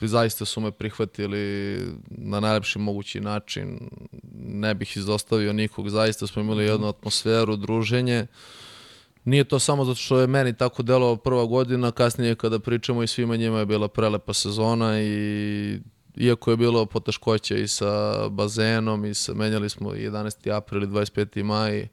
zaista 0.01 0.45
su 0.45 0.61
me 0.61 0.71
prihvatili 0.71 1.79
na 2.09 2.41
najlepši 2.41 2.79
mogući 2.79 3.21
način, 3.21 3.91
ne 4.35 4.75
bih 4.75 4.97
izostavio 4.97 5.53
nikog, 5.53 5.91
zaista 5.91 6.27
smo 6.27 6.43
imali 6.43 6.64
jednu 6.64 6.89
atmosferu, 6.89 7.57
druženje, 7.57 8.27
Nije 9.25 9.45
to 9.45 9.59
samo 9.59 9.85
zato 9.85 10.01
što 10.01 10.18
je 10.18 10.27
meni 10.27 10.57
tako 10.57 10.83
delo 10.83 11.16
prva 11.16 11.45
godina, 11.45 11.91
kasnije 11.93 12.35
kada 12.35 12.59
pričamo 12.59 13.03
i 13.03 13.07
svima 13.07 13.37
njima 13.37 13.59
je 13.59 13.66
bila 13.66 13.89
prelepa 13.89 14.35
sezona 14.35 15.01
i 15.03 15.79
iako 16.16 16.50
je 16.50 16.56
bilo 16.56 16.86
poteškoće 16.86 17.62
i 17.62 17.68
sa 17.68 18.28
bazenom 18.28 19.04
i 19.04 19.14
sa, 19.14 19.34
menjali 19.34 19.68
smo 19.68 19.90
11. 19.90 20.56
april 20.56 20.82
i 20.82 20.86
25. 20.86 21.42
maj 21.42 21.88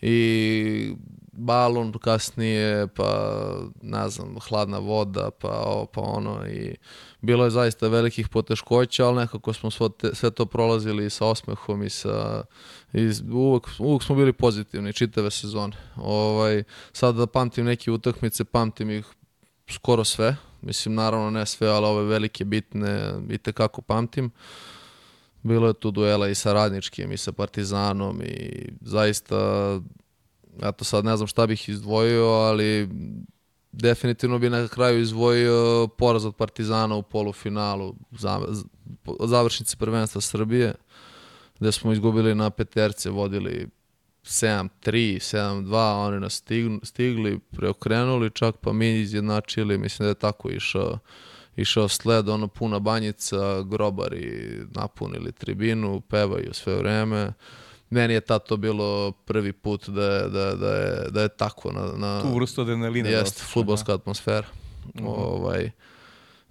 i 0.00 0.94
balon 1.32 1.92
kasnije, 1.92 2.86
pa 2.86 3.40
ne 3.82 4.08
znam, 4.08 4.36
hladna 4.48 4.78
voda, 4.78 5.30
pa 5.30 5.48
ovo, 5.48 5.86
pa 5.86 6.00
ono 6.00 6.46
i 6.46 6.76
bilo 7.20 7.44
je 7.44 7.50
zaista 7.50 7.88
velikih 7.88 8.28
poteškoća, 8.28 9.06
ali 9.06 9.16
nekako 9.16 9.52
smo 9.52 9.70
sve, 9.70 9.88
te, 9.98 10.14
sve 10.14 10.30
to 10.30 10.46
prolazili 10.46 11.10
sa 11.10 11.26
osmehom 11.26 11.82
i 11.82 11.90
sa 11.90 12.44
i 12.92 13.10
uvek, 13.32 13.68
uvek 13.78 14.02
smo 14.02 14.16
bili 14.16 14.32
pozitivni 14.32 14.92
čitave 14.92 15.30
sezone. 15.30 15.76
Ovaj, 15.96 16.64
sad 16.92 17.14
da 17.14 17.26
pamtim 17.26 17.66
neke 17.66 17.90
utakmice, 17.90 18.44
pamtim 18.44 18.90
ih 18.90 19.06
skoro 19.70 20.04
sve, 20.04 20.36
Mislim, 20.62 20.94
naravno 20.94 21.30
ne 21.30 21.46
sve, 21.46 21.68
ali 21.68 21.86
ove 21.86 22.04
velike 22.04 22.44
bitne 22.44 23.12
i 23.30 23.38
tekako 23.38 23.82
pamtim. 23.82 24.30
Bilo 25.42 25.66
je 25.68 25.74
tu 25.74 25.90
duela 25.90 26.28
i 26.28 26.34
sa 26.34 26.52
Radničkim 26.52 27.12
i 27.12 27.16
sa 27.16 27.32
Partizanom 27.32 28.22
i 28.22 28.68
zaista, 28.80 29.36
eto 30.62 30.84
sad 30.84 31.04
ne 31.04 31.16
znam 31.16 31.26
šta 31.26 31.46
bih 31.46 31.68
izdvojio, 31.68 32.26
ali 32.26 32.88
definitivno 33.72 34.38
bi 34.38 34.50
na 34.50 34.68
kraju 34.68 35.00
izdvojio 35.00 35.88
poraz 35.98 36.24
od 36.24 36.36
Partizana 36.36 36.96
u 36.96 37.02
polufinalu 37.02 37.94
završnice 39.20 39.76
prvenstva 39.76 40.20
Srbije, 40.20 40.74
gde 41.60 41.72
smo 41.72 41.92
izgubili 41.92 42.34
na 42.34 42.50
peterce, 42.50 43.10
vodili 43.10 43.68
7-3, 44.28 45.18
7-2, 45.18 46.06
oni 46.06 46.20
nas 46.20 46.32
stigli, 46.32 46.80
stigli, 46.82 47.38
preokrenuli, 47.38 48.30
čak 48.30 48.56
pa 48.56 48.72
mi 48.72 49.00
izjednačili, 49.00 49.78
mislim 49.78 50.06
da 50.06 50.08
je 50.08 50.14
tako 50.14 50.50
išao, 50.50 50.98
išao 51.56 51.88
sled, 51.88 52.28
ono 52.28 52.48
puna 52.48 52.78
banjica, 52.78 53.62
grobari 53.62 54.52
napunili 54.74 55.32
tribinu, 55.32 56.00
pevaju 56.00 56.54
sve 56.54 56.74
vreme. 56.74 57.32
Meni 57.90 58.14
je 58.14 58.20
tato 58.20 58.56
bilo 58.56 59.12
prvi 59.12 59.52
put 59.52 59.88
da 59.88 60.04
je, 60.04 60.28
da, 60.28 60.54
da 60.54 60.74
je, 60.74 61.10
da 61.10 61.22
je 61.22 61.28
tako 61.28 61.72
na, 61.72 61.92
na 61.96 62.22
tu 62.22 62.34
vrstu 62.34 62.60
adrenalina. 62.60 63.08
Jeste, 63.08 63.42
futbolska 63.42 63.94
atmosfera. 63.94 64.46
Uh 64.84 65.00
mhm. 65.00 65.06
-huh. 65.06 65.14
Ovaj, 65.16 65.70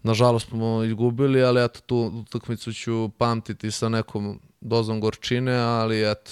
nažalost 0.03 0.49
smo 0.49 0.83
izgubili, 0.83 1.43
ali 1.43 1.63
eto 1.63 1.79
tu 1.85 1.97
utakmicu 1.97 2.73
ću 2.73 3.09
pamtiti 3.17 3.71
sa 3.71 3.89
nekom 3.89 4.39
dozom 4.61 5.01
gorčine, 5.01 5.55
ali 5.55 6.11
eto, 6.11 6.31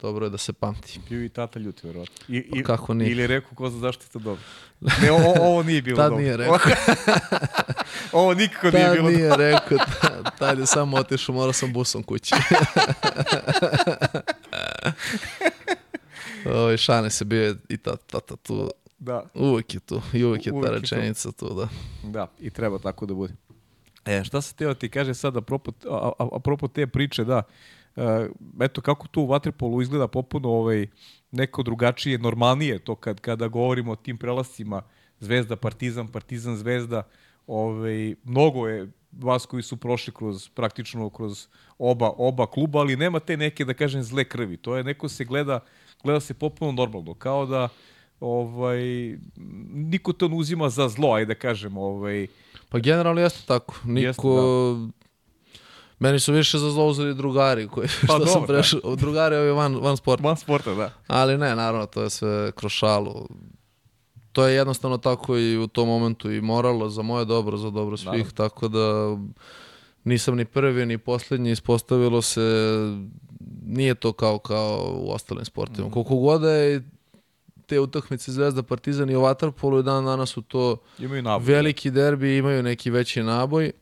Dobro 0.00 0.26
je 0.26 0.30
da 0.30 0.38
se 0.38 0.52
pamti. 0.52 1.00
Bio 1.08 1.24
i 1.24 1.28
tata 1.28 1.58
ljuti, 1.58 1.86
verovatno. 1.86 2.14
I, 2.28 2.36
i, 2.36 2.62
pa 2.62 2.66
Kako 2.76 2.94
nije? 2.94 3.10
Ili 3.10 3.26
rekao 3.26 3.54
ko 3.54 3.70
za 3.70 3.92
to 3.92 4.18
dobro. 4.18 4.42
Ne, 5.02 5.10
ovo, 5.12 5.34
ovo 5.40 5.62
nije 5.62 5.82
bilo 5.82 5.96
tad 5.96 6.10
dobro. 6.10 6.22
nije 6.22 6.36
rekao. 6.36 6.58
ovo 8.20 8.34
nikako 8.34 8.70
nije 8.70 8.90
bilo 8.90 9.10
dobro. 9.10 9.28
Tad 9.28 9.38
nije 9.38 9.52
rekao, 9.52 9.78
tad 10.38 10.58
je 10.58 10.66
samo 10.66 10.96
otišao, 10.96 11.34
morao 11.34 11.52
sam 11.52 11.72
busom 11.72 12.02
kući. 12.02 12.34
Ovo, 16.46 16.76
šane 16.76 17.10
se 17.10 17.24
bio 17.24 17.56
i 17.68 17.76
tata, 17.76 18.04
tata 18.06 18.36
tu. 18.36 18.70
Da. 18.98 19.24
Uvijek 19.34 19.74
je 19.74 19.80
tu. 19.80 20.02
I 20.12 20.24
uvijek 20.24 20.46
je 20.46 20.52
uvijek 20.52 20.72
ta 20.72 20.78
rečenica 20.78 21.32
tu, 21.32 21.54
da. 21.54 21.68
Da, 22.02 22.26
i 22.40 22.50
treba 22.50 22.78
tako 22.78 23.06
da 23.06 23.14
bude. 23.14 23.34
E, 24.04 24.24
šta 24.24 24.40
se 24.40 24.54
teo 24.54 24.74
ti 24.74 24.88
kaže 24.88 25.14
sad 25.14 25.36
apropo, 25.36 25.72
apropo 26.32 26.68
te 26.68 26.86
priče, 26.86 27.24
da, 27.24 27.36
uh, 27.36 27.44
eto 28.60 28.80
kako 28.80 29.08
to 29.08 29.20
u 29.20 29.26
Vatrepolu 29.26 29.82
izgleda 29.82 30.08
popuno 30.08 30.48
ovaj, 30.48 30.86
neko 31.30 31.62
drugačije, 31.62 32.18
normalnije 32.18 32.78
to 32.78 32.94
kad, 32.94 33.20
kada 33.20 33.48
govorimo 33.48 33.92
o 33.92 33.96
tim 33.96 34.18
prelascima 34.18 34.82
Zvezda, 35.20 35.56
Partizan, 35.56 36.08
Partizan, 36.08 36.56
Zvezda, 36.56 37.02
ovaj, 37.46 38.14
mnogo 38.24 38.68
je 38.68 38.88
vas 39.12 39.46
koji 39.46 39.62
su 39.62 39.76
prošli 39.76 40.12
kroz 40.12 40.48
praktično 40.48 41.10
kroz 41.10 41.46
oba 41.78 42.10
oba 42.16 42.46
kluba, 42.46 42.80
ali 42.80 42.96
nema 42.96 43.20
te 43.20 43.36
neke 43.36 43.64
da 43.64 43.74
kažem 43.74 44.02
zle 44.02 44.24
krvi. 44.24 44.56
To 44.56 44.76
je 44.76 44.84
neko 44.84 45.08
se 45.08 45.24
gleda 45.24 45.60
gleda 46.02 46.20
se 46.20 46.34
popuno 46.34 46.72
normalno, 46.72 47.14
kao 47.14 47.46
da 47.46 47.68
ovaj 48.20 48.82
niko 49.72 50.12
to 50.12 50.28
ne 50.28 50.36
uzima 50.36 50.68
za 50.68 50.88
zlo, 50.88 51.12
ajde 51.12 51.34
da 51.34 51.40
kažem, 51.40 51.76
ovaj 51.78 52.26
Pa 52.68 52.78
generalno 52.78 53.20
jeste 53.20 53.46
tako. 53.46 53.74
Niko 53.84 54.06
jeste, 54.06 54.22
da. 54.22 54.97
Meni 55.98 56.20
su 56.20 56.32
više 56.32 56.58
za 56.58 56.70
zlo 56.70 56.86
uzeli 56.86 57.14
drugari 57.14 57.68
koji 57.68 57.88
pa, 57.88 58.06
što 58.06 58.18
dobro, 58.18 58.32
sam 58.32 58.46
prešao. 58.46 58.80
Da. 58.84 58.96
Drugari 58.96 59.36
ovi 59.36 59.50
van, 59.50 59.76
van 59.76 59.96
sporta. 59.96 60.28
Van 60.28 60.36
sporta, 60.36 60.74
da. 60.74 60.92
Ali 61.06 61.38
ne, 61.38 61.56
naravno, 61.56 61.86
to 61.86 62.02
je 62.02 62.10
sve 62.10 62.52
kroz 62.52 62.72
šalu. 62.72 63.28
To 64.32 64.46
je 64.46 64.54
jednostavno 64.54 64.98
tako 64.98 65.36
i 65.36 65.58
u 65.58 65.66
tom 65.66 65.88
momentu 65.88 66.32
i 66.32 66.40
moralo 66.40 66.88
za 66.88 67.02
moje 67.02 67.24
dobro, 67.24 67.56
za 67.56 67.70
dobro 67.70 67.96
svih, 67.96 68.06
naravno. 68.06 68.30
tako 68.34 68.68
da 68.68 69.16
nisam 70.04 70.36
ni 70.36 70.44
prvi 70.44 70.86
ni 70.86 70.98
poslednji, 70.98 71.50
ispostavilo 71.50 72.22
se 72.22 72.40
nije 73.66 73.94
to 73.94 74.12
kao 74.12 74.38
kao 74.38 74.92
u 74.94 75.10
ostalim 75.12 75.44
sportima. 75.44 75.88
Mm. 75.88 75.90
Koliko 75.90 76.16
god 76.16 76.42
je 76.42 76.82
te 77.66 77.80
utakmice 77.80 78.32
Zvezda 78.32 78.62
Partizan 78.62 79.10
i 79.10 79.14
o 79.14 79.20
Vatarpolu 79.20 79.78
i 79.78 79.82
dan 79.82 80.04
danas 80.04 80.30
su 80.30 80.42
to 80.42 80.76
imaju 80.98 81.22
naboj. 81.22 81.54
veliki 81.54 81.90
derbi, 81.90 82.36
imaju 82.36 82.62
neki 82.62 82.90
veći 82.90 83.22
naboj 83.22 83.72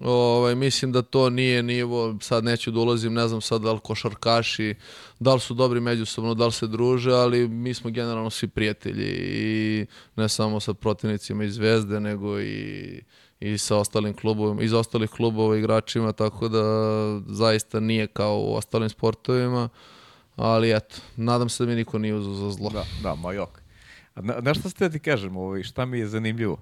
Ovaj, 0.00 0.54
mislim 0.54 0.92
da 0.92 1.02
to 1.02 1.30
nije 1.30 1.62
nivo, 1.62 2.16
sad 2.20 2.44
neću 2.44 2.70
da 2.70 2.80
ulazim, 2.80 3.14
ne 3.14 3.28
znam 3.28 3.40
sad 3.40 3.62
da 3.62 3.72
li 3.72 3.80
košarkaši, 3.80 4.74
da 5.20 5.34
li 5.34 5.40
su 5.40 5.54
dobri 5.54 5.80
međusobno, 5.80 6.34
da 6.34 6.46
li 6.46 6.52
se 6.52 6.66
druže, 6.66 7.12
ali 7.12 7.48
mi 7.48 7.74
smo 7.74 7.90
generalno 7.90 8.30
svi 8.30 8.48
prijatelji 8.48 9.06
i 9.06 9.86
ne 10.16 10.28
samo 10.28 10.60
sa 10.60 10.74
protivnicima 10.74 11.44
iz 11.44 11.54
Zvezde, 11.54 12.00
nego 12.00 12.40
i, 12.40 13.02
i 13.40 13.58
sa 13.58 13.76
ostalim 13.76 14.14
klubovima, 14.14 14.62
iz 14.62 14.72
ostalih 14.72 15.10
klubova 15.10 15.56
igračima, 15.56 16.12
tako 16.12 16.48
da 16.48 16.64
zaista 17.26 17.80
nije 17.80 18.06
kao 18.06 18.38
u 18.38 18.54
ostalim 18.54 18.88
sportovima, 18.88 19.68
ali 20.36 20.76
eto, 20.76 20.96
nadam 21.16 21.48
se 21.48 21.64
da 21.64 21.70
mi 21.70 21.76
niko 21.76 21.98
nije 21.98 22.14
uzao 22.14 22.34
za 22.34 22.50
zlo. 22.50 22.70
Da, 22.70 22.84
da, 23.02 23.14
ma 23.14 23.32
jok. 23.32 23.62
A 24.14 24.20
na, 24.22 24.40
na 24.40 24.54
šta 24.54 24.68
ste 24.70 24.90
ti 24.90 24.98
kažem, 24.98 25.36
ovaj, 25.36 25.62
šta 25.62 25.84
mi 25.84 25.98
je 25.98 26.06
zanimljivo? 26.06 26.58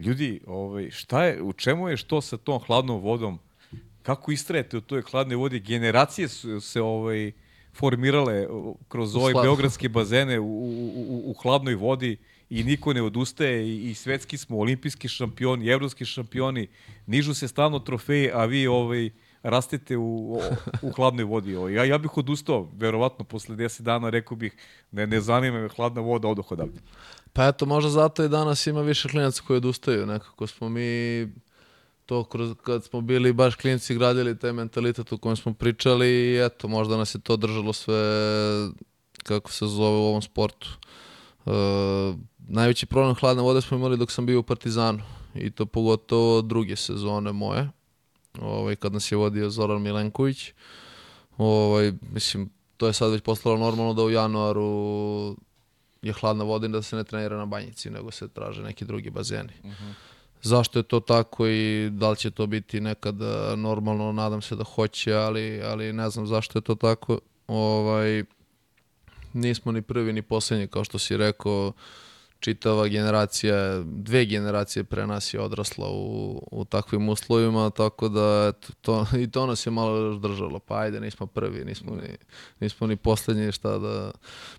Ljudi, 0.00 0.40
ovaj, 0.46 0.90
šta 0.90 1.24
je, 1.24 1.42
u 1.42 1.52
čemu 1.52 1.88
je 1.88 1.96
što 1.96 2.20
sa 2.20 2.36
tom 2.36 2.60
hladnom 2.66 3.00
vodom? 3.00 3.38
Kako 4.02 4.32
istrajete 4.32 4.76
u 4.76 4.80
toj 4.80 5.02
hladnoj 5.02 5.36
vodi? 5.36 5.60
Generacije 5.60 6.28
su 6.28 6.60
se 6.60 6.82
ovaj, 6.82 7.32
formirale 7.74 8.46
kroz 8.88 9.16
ove 9.16 9.34
beogradske 9.42 9.88
bazene 9.88 10.40
u, 10.40 10.44
u, 10.44 11.04
u, 11.08 11.30
u 11.30 11.34
hladnoj 11.42 11.74
vodi 11.74 12.16
i 12.50 12.64
niko 12.64 12.92
ne 12.92 13.02
odustaje 13.02 13.68
i, 13.68 13.90
i 13.90 13.94
svetski 13.94 14.38
smo 14.38 14.58
olimpijski 14.58 15.08
šampioni, 15.08 15.68
evropski 15.68 16.04
šampioni, 16.04 16.68
nižu 17.06 17.34
se 17.34 17.48
stalno 17.48 17.78
trofeji, 17.78 18.30
a 18.32 18.44
vi 18.44 18.66
ovaj, 18.66 19.10
rastete 19.42 19.96
u, 19.96 20.40
u 20.82 20.92
hladnoj 20.92 21.24
vodi. 21.24 21.56
Ovaj. 21.56 21.72
Ja, 21.72 21.84
ja 21.84 21.98
bih 21.98 22.16
odustao, 22.16 22.68
verovatno, 22.76 23.24
posle 23.24 23.56
10 23.56 23.82
dana 23.82 24.10
rekao 24.10 24.36
bih, 24.36 24.56
ne, 24.92 25.06
ne 25.06 25.20
zanima 25.20 25.60
me 25.60 25.68
hladna 25.68 26.00
voda, 26.00 26.28
odoh 26.28 26.52
odavde. 26.52 26.80
Pa 27.32 27.46
eto, 27.46 27.66
možda 27.66 27.90
zato 27.90 28.24
i 28.24 28.28
danas 28.28 28.66
ima 28.66 28.80
više 28.80 29.08
klinaca 29.08 29.42
koji 29.46 29.56
odustaju. 29.56 30.06
Nekako 30.06 30.46
smo 30.46 30.68
mi 30.68 31.28
to 32.06 32.24
kroz, 32.24 32.54
kad 32.62 32.84
smo 32.84 33.00
bili 33.00 33.32
baš 33.32 33.54
klinici 33.54 33.94
gradili 33.94 34.38
taj 34.38 34.52
mentalitet 34.52 35.12
u 35.12 35.18
kojem 35.18 35.36
smo 35.36 35.54
pričali 35.54 36.08
i 36.08 36.44
eto, 36.44 36.68
možda 36.68 36.96
nas 36.96 37.14
je 37.14 37.20
to 37.20 37.36
držalo 37.36 37.72
sve 37.72 38.02
kako 39.22 39.50
se 39.50 39.66
zove 39.66 39.96
u 39.96 40.08
ovom 40.08 40.22
sportu. 40.22 40.68
Uh, 41.44 41.52
najveći 42.48 42.86
problem 42.86 43.14
hladne 43.14 43.42
vode 43.42 43.60
smo 43.60 43.76
imali 43.76 43.96
dok 43.96 44.10
sam 44.10 44.26
bio 44.26 44.40
u 44.40 44.42
Partizanu 44.42 45.02
i 45.34 45.50
to 45.50 45.66
pogotovo 45.66 46.42
druge 46.42 46.76
sezone 46.76 47.32
moje, 47.32 47.70
ovaj, 48.40 48.76
kad 48.76 48.92
nas 48.92 49.12
je 49.12 49.18
vodio 49.18 49.50
Zoran 49.50 49.82
Milenković. 49.82 50.52
Ovaj, 51.38 51.92
mislim, 52.12 52.50
to 52.76 52.86
je 52.86 52.92
sad 52.92 53.12
već 53.12 53.22
postalo 53.22 53.58
normalno 53.58 53.94
da 53.94 54.02
u 54.02 54.10
januaru 54.10 55.36
je 56.02 56.12
hladna 56.12 56.44
voda 56.44 56.66
i 56.66 56.70
da 56.70 56.82
se 56.82 56.96
ne 56.96 57.04
trenira 57.04 57.36
na 57.36 57.46
banjici, 57.46 57.90
nego 57.90 58.10
se 58.10 58.28
traže 58.28 58.62
neki 58.62 58.84
drugi 58.84 59.10
bazeni. 59.10 59.52
Uh 59.62 59.70
-huh. 59.70 59.92
Zašto 60.42 60.78
je 60.78 60.82
to 60.82 61.00
tako 61.00 61.46
i 61.46 61.90
da 61.92 62.10
li 62.10 62.16
će 62.16 62.30
to 62.30 62.46
biti 62.46 62.80
nekad 62.80 63.16
normalno, 63.56 64.12
nadam 64.12 64.42
se 64.42 64.56
da 64.56 64.64
hoće, 64.64 65.14
ali, 65.14 65.62
ali 65.62 65.92
ne 65.92 66.10
znam 66.10 66.26
zašto 66.26 66.58
je 66.58 66.62
to 66.62 66.74
tako. 66.74 67.18
Ovaj, 67.46 68.24
nismo 69.32 69.72
ni 69.72 69.82
prvi 69.82 70.12
ni 70.12 70.22
poslednji, 70.22 70.66
kao 70.66 70.84
što 70.84 70.98
si 70.98 71.16
rekao, 71.16 71.72
čitava 72.40 72.88
generacija, 72.88 73.82
dve 73.84 74.24
generacije 74.24 74.84
pre 74.84 75.06
nas 75.06 75.34
je 75.34 75.40
odrasla 75.40 75.88
u, 75.90 76.42
u 76.50 76.64
takvim 76.64 77.08
uslovima, 77.08 77.70
tako 77.70 78.08
da 78.08 78.52
to, 78.80 79.06
i 79.22 79.30
to 79.30 79.46
nas 79.46 79.66
je 79.66 79.70
malo 79.70 80.18
držalo. 80.18 80.58
Pa 80.58 80.78
ajde, 80.78 81.00
nismo 81.00 81.26
prvi, 81.26 81.64
nismo 81.64 81.94
ni, 81.94 82.16
nismo 82.60 82.86
ni 82.86 82.96
poslednji 82.96 83.52
šta 83.52 83.78
da... 83.78 84.10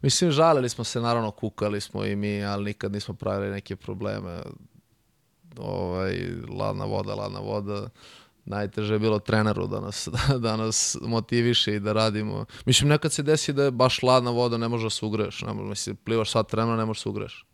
Mislim, 0.02 0.32
žalili 0.32 0.70
smo 0.70 0.84
se, 0.84 1.02
naravno, 1.02 1.32
kukali 1.32 1.82
smo 1.82 2.06
i 2.06 2.16
mi, 2.16 2.46
ali 2.46 2.64
nikad 2.64 2.92
nismo 2.92 3.14
pravili 3.14 3.52
neke 3.52 3.76
probleme. 3.76 4.42
Ovaj, 5.58 6.16
ladna 6.50 6.86
voda, 6.86 7.16
ladna 7.16 7.40
voda 7.40 7.90
najteže 8.46 8.94
je 8.94 9.00
bilo 9.00 9.20
treneru 9.20 9.68
da 9.68 9.80
nas, 9.80 10.10
da 10.44 10.58
nas 10.58 10.98
motiviše 11.02 11.76
i 11.76 11.80
da 11.80 11.94
radimo. 11.94 12.46
Mislim, 12.66 12.90
nekad 12.90 13.14
se 13.14 13.24
desi 13.24 13.54
da 13.54 13.64
je 13.64 13.72
baš 13.72 14.04
ladna 14.04 14.32
voda, 14.32 14.58
ne 14.58 14.68
može 14.68 14.86
da 14.86 14.90
se 14.90 15.06
ugreš. 15.06 15.42
Ne 15.42 15.54
može, 15.54 15.70
mislim, 15.70 15.96
plivaš 15.96 16.32
sat 16.32 16.54
vremena, 16.54 16.78
ne 16.78 16.86
možeš 16.86 17.00
da 17.00 17.04
se 17.04 17.10
ugreš. 17.10 17.46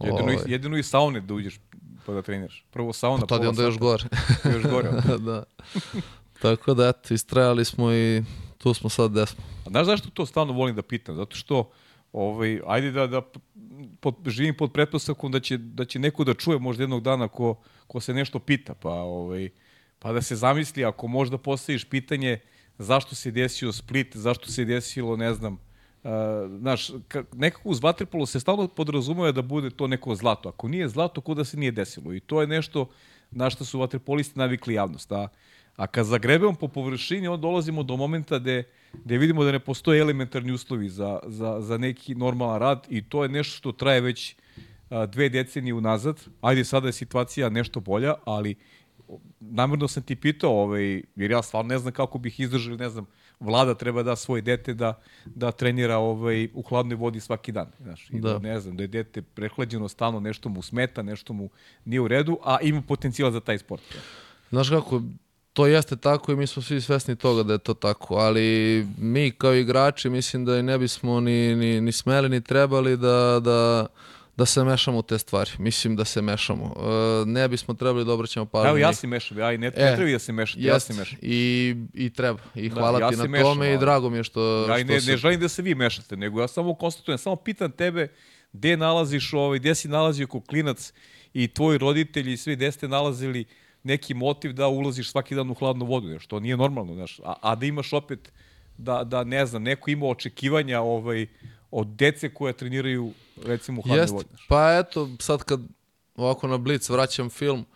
Jedino, 0.00 0.22
ovaj. 0.22 0.36
jedino 0.46 0.76
i 0.76 0.82
saune 0.82 1.20
da 1.20 1.34
uđeš 1.34 1.60
pa 2.06 2.12
da 2.12 2.22
treniraš. 2.22 2.64
Prvo 2.70 2.92
sauna, 2.92 3.26
pa 3.26 3.36
onda 3.36 3.62
još 3.62 3.78
gore. 3.78 4.04
još 4.54 4.62
gore. 4.62 4.90
da. 5.26 5.44
Tako 6.42 6.74
da, 6.74 6.88
eto, 6.88 7.14
istrajali 7.14 7.64
smo 7.64 7.92
i 7.92 8.22
tu 8.58 8.74
smo 8.74 8.90
sad 8.90 9.10
gde 9.10 9.26
smo. 9.26 9.44
A 9.66 9.70
znaš 9.70 9.86
zašto 9.86 10.10
to 10.10 10.26
stalno 10.26 10.52
volim 10.52 10.76
da 10.76 10.82
pitam? 10.82 11.16
Zato 11.16 11.36
što, 11.36 11.70
ovaj, 12.12 12.60
ajde 12.66 12.90
da, 12.90 13.06
da 13.06 13.22
pod, 14.00 14.14
živim 14.26 14.56
pod 14.56 14.72
pretpostavkom 14.72 15.32
da 15.32 15.40
će, 15.40 15.58
da 15.58 15.84
će 15.84 15.98
neko 15.98 16.24
da 16.24 16.34
čuje 16.34 16.58
možda 16.58 16.82
jednog 16.82 17.02
dana 17.02 17.28
ko, 17.28 17.54
ko 17.86 18.00
se 18.00 18.14
nešto 18.14 18.38
pita, 18.38 18.74
pa, 18.74 18.90
ovaj, 18.90 19.48
pa 19.98 20.12
da 20.12 20.22
se 20.22 20.36
zamisli 20.36 20.84
ako 20.84 21.06
možda 21.06 21.38
postaviš 21.38 21.84
pitanje 21.84 22.38
zašto 22.78 23.14
se 23.14 23.30
desio 23.30 23.72
Split, 23.72 24.16
zašto 24.16 24.52
se 24.52 24.64
desilo, 24.64 25.16
ne 25.16 25.34
znam, 25.34 25.58
znaš, 26.58 26.90
nekako 27.32 27.68
uz 27.68 27.82
vaterpolo 27.82 28.26
se 28.26 28.40
stalno 28.40 28.68
podrazumuje 28.68 29.32
da 29.32 29.42
bude 29.42 29.70
to 29.70 29.86
neko 29.86 30.14
zlato. 30.14 30.48
Ako 30.48 30.68
nije 30.68 30.88
zlato, 30.88 31.20
kuda 31.20 31.44
se 31.44 31.56
nije 31.56 31.72
desilo. 31.72 32.14
I 32.14 32.20
to 32.20 32.40
je 32.40 32.46
nešto 32.46 32.88
na 33.30 33.50
što 33.50 33.64
su 33.64 33.78
vaterpolisti 33.78 34.38
navikli 34.38 34.74
javnost. 34.74 35.12
A, 35.12 35.28
a 35.76 35.86
kad 35.86 36.06
zagrebemo 36.06 36.54
po 36.54 36.68
površini, 36.68 37.28
onda 37.28 37.40
dolazimo 37.40 37.82
do 37.82 37.96
momenta 37.96 38.38
gde, 38.38 38.64
gde 39.04 39.18
vidimo 39.18 39.44
da 39.44 39.52
ne 39.52 39.58
postoje 39.58 40.00
elementarni 40.00 40.52
uslovi 40.52 40.88
za, 40.88 41.18
za, 41.26 41.60
za 41.60 41.78
neki 41.78 42.14
normalan 42.14 42.58
rad 42.58 42.86
i 42.90 43.02
to 43.08 43.22
je 43.22 43.28
nešto 43.28 43.56
što 43.56 43.72
traje 43.72 44.00
već 44.00 44.36
a, 44.90 45.06
dve 45.06 45.28
decenije 45.28 45.74
unazad. 45.74 46.20
Ajde, 46.40 46.64
sada 46.64 46.86
je 46.86 46.92
situacija 46.92 47.48
nešto 47.48 47.80
bolja, 47.80 48.14
ali 48.24 48.54
namjerno 49.40 49.88
sam 49.88 50.02
ti 50.02 50.16
pitao, 50.16 50.62
ovaj, 50.62 51.02
jer 51.16 51.30
ja 51.30 51.42
stvarno 51.42 51.68
ne 51.68 51.78
znam 51.78 51.92
kako 51.92 52.18
bih 52.18 52.40
izdržao, 52.40 52.76
ne 52.76 52.88
znam, 52.88 53.06
vlada 53.40 53.74
treba 53.74 54.02
da 54.02 54.16
svoj 54.16 54.42
dete 54.42 54.74
da, 54.74 55.00
da 55.24 55.50
trenira 55.50 55.96
ovaj, 55.96 56.48
u 56.54 56.62
hladnoj 56.62 56.96
vodi 56.96 57.20
svaki 57.20 57.52
dan. 57.52 57.66
Znaš, 57.82 58.10
i 58.10 58.20
da. 58.20 58.32
da. 58.32 58.38
ne 58.38 58.60
znam, 58.60 58.76
da 58.76 58.82
je 58.82 58.86
dete 58.86 59.22
prehlađeno 59.22 59.88
stalno, 59.88 60.20
nešto 60.20 60.48
mu 60.48 60.62
smeta, 60.62 61.02
nešto 61.02 61.32
mu 61.32 61.48
nije 61.84 62.00
u 62.00 62.08
redu, 62.08 62.38
a 62.44 62.58
ima 62.62 62.82
potencijal 62.82 63.30
za 63.30 63.40
taj 63.40 63.58
sport. 63.58 63.82
Znaš 64.50 64.70
kako, 64.70 65.02
to 65.52 65.66
jeste 65.66 65.96
tako 65.96 66.32
i 66.32 66.36
mi 66.36 66.46
smo 66.46 66.62
svi 66.62 66.80
svesni 66.80 67.16
toga 67.16 67.42
da 67.42 67.52
je 67.52 67.58
to 67.58 67.74
tako, 67.74 68.14
ali 68.14 68.86
mi 68.98 69.30
kao 69.30 69.54
igrači 69.54 70.10
mislim 70.10 70.44
da 70.44 70.58
i 70.58 70.62
ne 70.62 70.78
bismo 70.78 71.20
ni, 71.20 71.54
ni, 71.54 71.80
ni 71.80 71.92
smeli 71.92 72.28
ni 72.28 72.40
trebali 72.40 72.96
da, 72.96 73.40
da 73.44 73.86
da 74.36 74.46
se 74.46 74.64
mešamo 74.64 74.98
u 74.98 75.02
te 75.02 75.18
stvari. 75.18 75.50
Mislim 75.58 75.96
da 75.96 76.04
se 76.04 76.22
mešamo. 76.22 76.74
E, 76.76 77.26
ne 77.26 77.48
bismo 77.48 77.74
trebali 77.74 78.04
da 78.04 78.12
obraćamo 78.12 78.46
pažnju. 78.46 78.68
Evo 78.68 78.76
ja 78.76 78.92
se 78.92 79.06
mešam, 79.06 79.38
ja 79.38 79.52
i 79.52 79.58
ne, 79.58 79.66
ne 79.66 79.92
e, 79.92 79.96
treba 79.96 80.10
da 80.10 80.18
se 80.18 80.32
mešam, 80.32 80.62
ja 80.62 80.80
se 80.80 80.94
mešam. 80.94 81.18
I, 81.22 81.74
I 81.94 82.10
treba. 82.10 82.38
I 82.54 82.68
da, 82.68 82.74
hvala 82.74 82.98
da, 82.98 83.04
ja 83.04 83.10
ti 83.10 83.16
na 83.16 83.26
mešam, 83.26 83.44
tome 83.44 83.74
i 83.74 83.78
drago 83.78 84.10
mi 84.10 84.16
je 84.16 84.24
što... 84.24 84.66
Ja 84.68 84.78
i 84.78 84.84
ne, 84.84 85.00
što 85.00 85.10
ne 85.10 85.16
želim 85.16 85.40
da 85.40 85.48
se 85.48 85.62
vi 85.62 85.74
mešate, 85.74 86.16
nego 86.16 86.40
ja 86.40 86.48
samo 86.48 86.74
konstatujem, 86.74 87.18
samo 87.18 87.36
pitam 87.36 87.70
tebe 87.70 88.08
gde 88.52 88.76
nalaziš, 88.76 89.32
ovaj, 89.32 89.58
gde 89.58 89.74
si 89.74 89.88
nalazio 89.88 90.26
kao 90.26 90.40
klinac 90.40 90.92
i 91.34 91.48
tvoji 91.48 91.78
roditelji 91.78 92.32
i 92.32 92.36
svi 92.36 92.56
gde 92.56 92.72
ste 92.72 92.88
nalazili 92.88 93.44
neki 93.82 94.14
motiv 94.14 94.52
da 94.52 94.68
ulaziš 94.68 95.10
svaki 95.10 95.34
dan 95.34 95.50
u 95.50 95.54
hladnu 95.54 95.84
vodu, 95.84 96.18
što 96.18 96.40
nije 96.40 96.56
normalno, 96.56 96.94
znaš. 96.94 97.20
A, 97.24 97.34
a 97.42 97.54
da 97.54 97.66
imaš 97.66 97.92
opet 97.92 98.32
da, 98.78 99.04
da 99.04 99.24
ne 99.24 99.46
znam, 99.46 99.62
neko 99.62 99.90
ima 99.90 100.06
očekivanja 100.06 100.80
ovaj, 100.80 101.26
od 101.70 101.86
dece 101.86 102.34
koja 102.34 102.52
treniraju 102.52 103.12
recimo 103.44 103.80
u 103.80 103.82
hladnoj 103.82 104.06
vodi. 104.06 104.28
Pa 104.48 104.78
eto, 104.78 105.08
sad 105.20 105.42
kad 105.42 105.60
ovako 106.14 106.48
na 106.48 106.58
Blitz 106.58 106.90
vraćam 106.90 107.30
film, 107.30 107.66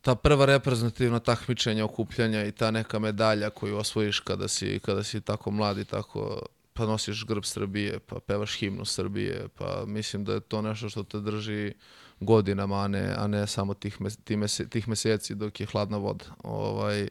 ta 0.00 0.14
prva 0.14 0.46
reprezentativna 0.46 1.18
takmičenja, 1.18 1.84
okupljanja 1.84 2.44
i 2.44 2.52
ta 2.52 2.70
neka 2.70 2.98
medalja 2.98 3.50
koju 3.50 3.76
osvojiš 3.76 4.20
kada 4.20 4.48
si, 4.48 4.80
kada 4.84 5.02
si 5.02 5.20
tako 5.20 5.50
mlad 5.50 5.78
i 5.78 5.84
tako 5.84 6.42
pa 6.72 6.86
nosiš 6.86 7.26
grb 7.26 7.44
Srbije, 7.44 7.98
pa 7.98 8.20
pevaš 8.20 8.58
himnu 8.58 8.84
Srbije, 8.84 9.48
pa 9.58 9.84
mislim 9.86 10.24
da 10.24 10.32
je 10.32 10.40
to 10.40 10.62
nešto 10.62 10.88
što 10.88 11.02
te 11.02 11.20
drži 11.20 11.72
godinama, 12.20 12.84
a 12.84 12.88
ne, 12.88 13.14
a 13.18 13.26
ne 13.26 13.46
samo 13.46 13.74
tih, 13.74 14.00
mese, 14.00 14.68
tih 14.68 14.88
meseci 14.88 15.34
dok 15.34 15.60
je 15.60 15.66
hladna 15.66 15.96
voda. 15.96 16.24
Ovaj, 16.42 17.08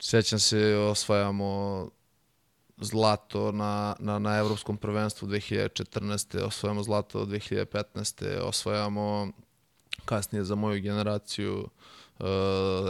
sećam 0.00 0.38
se, 0.38 0.76
osvajamo 0.76 1.90
zlato 2.82 3.52
na, 3.52 3.96
na, 3.98 4.18
na 4.18 4.36
evropskom 4.38 4.76
prvenstvu 4.76 5.28
2014. 5.28 6.42
osvajamo 6.42 6.82
zlato 6.82 7.24
2015. 7.24 8.38
osvajamo 8.38 9.32
kasnije 10.04 10.44
za 10.44 10.54
moju 10.54 10.82
generaciju 10.82 11.68
uh, 12.18 12.26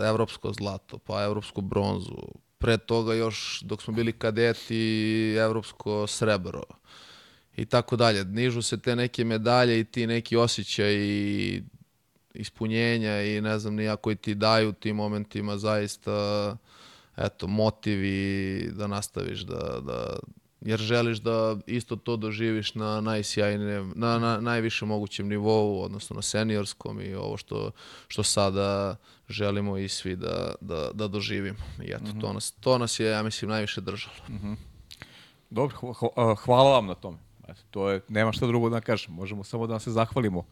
evropsko 0.04 0.52
zlato, 0.52 0.98
pa 0.98 1.22
evropsku 1.22 1.60
bronzu. 1.60 2.16
Pre 2.58 2.78
toga 2.78 3.14
još 3.14 3.60
dok 3.64 3.82
smo 3.82 3.94
bili 3.94 4.12
kadeti 4.12 5.34
evropsko 5.38 6.06
srebro 6.06 6.62
i 7.56 7.66
tako 7.66 7.96
dalje. 7.96 8.24
Nižu 8.24 8.62
se 8.62 8.80
te 8.80 8.96
neke 8.96 9.24
medalje 9.24 9.80
i 9.80 9.84
ti 9.84 10.06
neki 10.06 10.36
osjećaj 10.36 10.94
i 10.94 11.62
ispunjenja 12.34 13.22
i 13.22 13.40
ne 13.40 13.58
znam 13.58 13.74
nija 13.74 13.96
koji 13.96 14.16
ti 14.16 14.34
daju 14.34 14.72
tim 14.72 14.96
momentima 14.96 15.58
zaista 15.58 16.56
eto, 17.16 17.46
motivi 17.46 18.70
da 18.72 18.86
nastaviš 18.86 19.40
da, 19.40 19.80
da, 19.80 20.16
jer 20.60 20.80
želiš 20.80 21.18
da 21.18 21.56
isto 21.66 21.96
to 21.96 22.16
doživiš 22.16 22.74
na 22.74 23.00
najsjajnijem, 23.00 23.92
na, 23.96 24.18
na 24.18 24.40
najvišem 24.40 24.88
mogućem 24.88 25.28
nivou, 25.28 25.82
odnosno 25.82 26.16
na 26.16 26.22
seniorskom 26.22 27.00
i 27.00 27.14
ovo 27.14 27.36
što, 27.36 27.70
što 28.08 28.22
sada 28.22 28.96
želimo 29.28 29.78
i 29.78 29.88
svi 29.88 30.16
da, 30.16 30.54
da, 30.60 30.90
da 30.94 31.08
doživimo. 31.08 31.58
I 31.84 31.90
eto, 31.90 32.04
to, 32.20 32.32
nas, 32.32 32.50
to 32.50 32.78
nas 32.78 33.00
je, 33.00 33.06
ja 33.10 33.22
mislim, 33.22 33.50
najviše 33.50 33.80
držalo. 33.80 34.14
Dobro, 35.50 35.76
hva- 35.80 35.94
hva- 36.16 36.36
hvala 36.36 36.70
vam 36.70 36.86
na 36.86 36.94
tome. 36.94 37.18
Eto, 37.48 37.60
to 37.70 37.90
je, 37.90 38.00
nema 38.08 38.32
šta 38.32 38.46
drugo 38.46 38.68
da 38.70 38.80
kažem. 38.80 39.14
Možemo 39.14 39.44
samo 39.44 39.66
da 39.66 39.72
vam 39.72 39.80
se 39.80 39.90
zahvalimo 39.90 40.44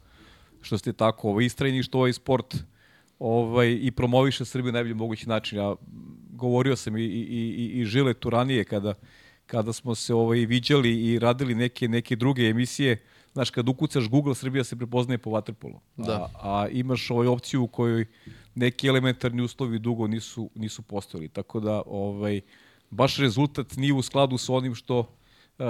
što 0.63 0.79
ste 0.79 0.93
tako 0.93 1.41
istrajni, 1.41 1.83
što 1.83 1.99
ovaj 1.99 2.13
sport 2.13 2.57
ovaj, 3.21 3.79
i 3.83 3.91
promoviše 3.91 4.45
Srbiju 4.45 4.73
na 4.73 4.77
najbolji 4.77 4.95
mogući 4.95 5.29
način. 5.29 5.59
Ja 5.59 5.75
govorio 6.33 6.77
sam 6.77 6.97
i, 6.97 7.03
i, 7.03 7.05
i, 7.05 7.81
i 7.81 7.85
žile 7.85 8.15
tu 8.15 8.31
ranije 8.31 8.65
kada, 8.65 8.95
kada 9.47 9.73
smo 9.73 9.95
se 9.95 10.15
ovaj, 10.15 10.39
viđali 10.39 11.05
i 11.05 11.19
radili 11.19 11.55
neke, 11.55 11.89
neke 11.89 12.17
druge 12.17 12.43
emisije. 12.43 13.03
Znaš, 13.33 13.51
kad 13.51 13.69
ukucaš 13.69 14.09
Google, 14.09 14.35
Srbija 14.35 14.65
se 14.65 14.77
prepoznaje 14.77 15.19
po 15.19 15.31
vaterpolu. 15.31 15.81
Da. 15.97 16.31
A, 16.35 16.63
a 16.63 16.69
imaš 16.69 17.11
ovaj 17.11 17.27
opciju 17.27 17.63
u 17.63 17.67
kojoj 17.67 18.07
neki 18.55 18.89
elementarni 18.89 19.43
uslovi 19.43 19.79
dugo 19.79 20.07
nisu, 20.07 20.51
nisu 20.55 20.83
postojali. 20.83 21.29
Tako 21.29 21.61
da, 21.61 21.83
ovaj, 21.87 22.41
baš 22.91 23.17
rezultat 23.17 23.77
nije 23.77 23.93
u 23.93 24.03
skladu 24.03 24.39
sa 24.39 24.53
onim 24.53 24.75
što 24.75 25.17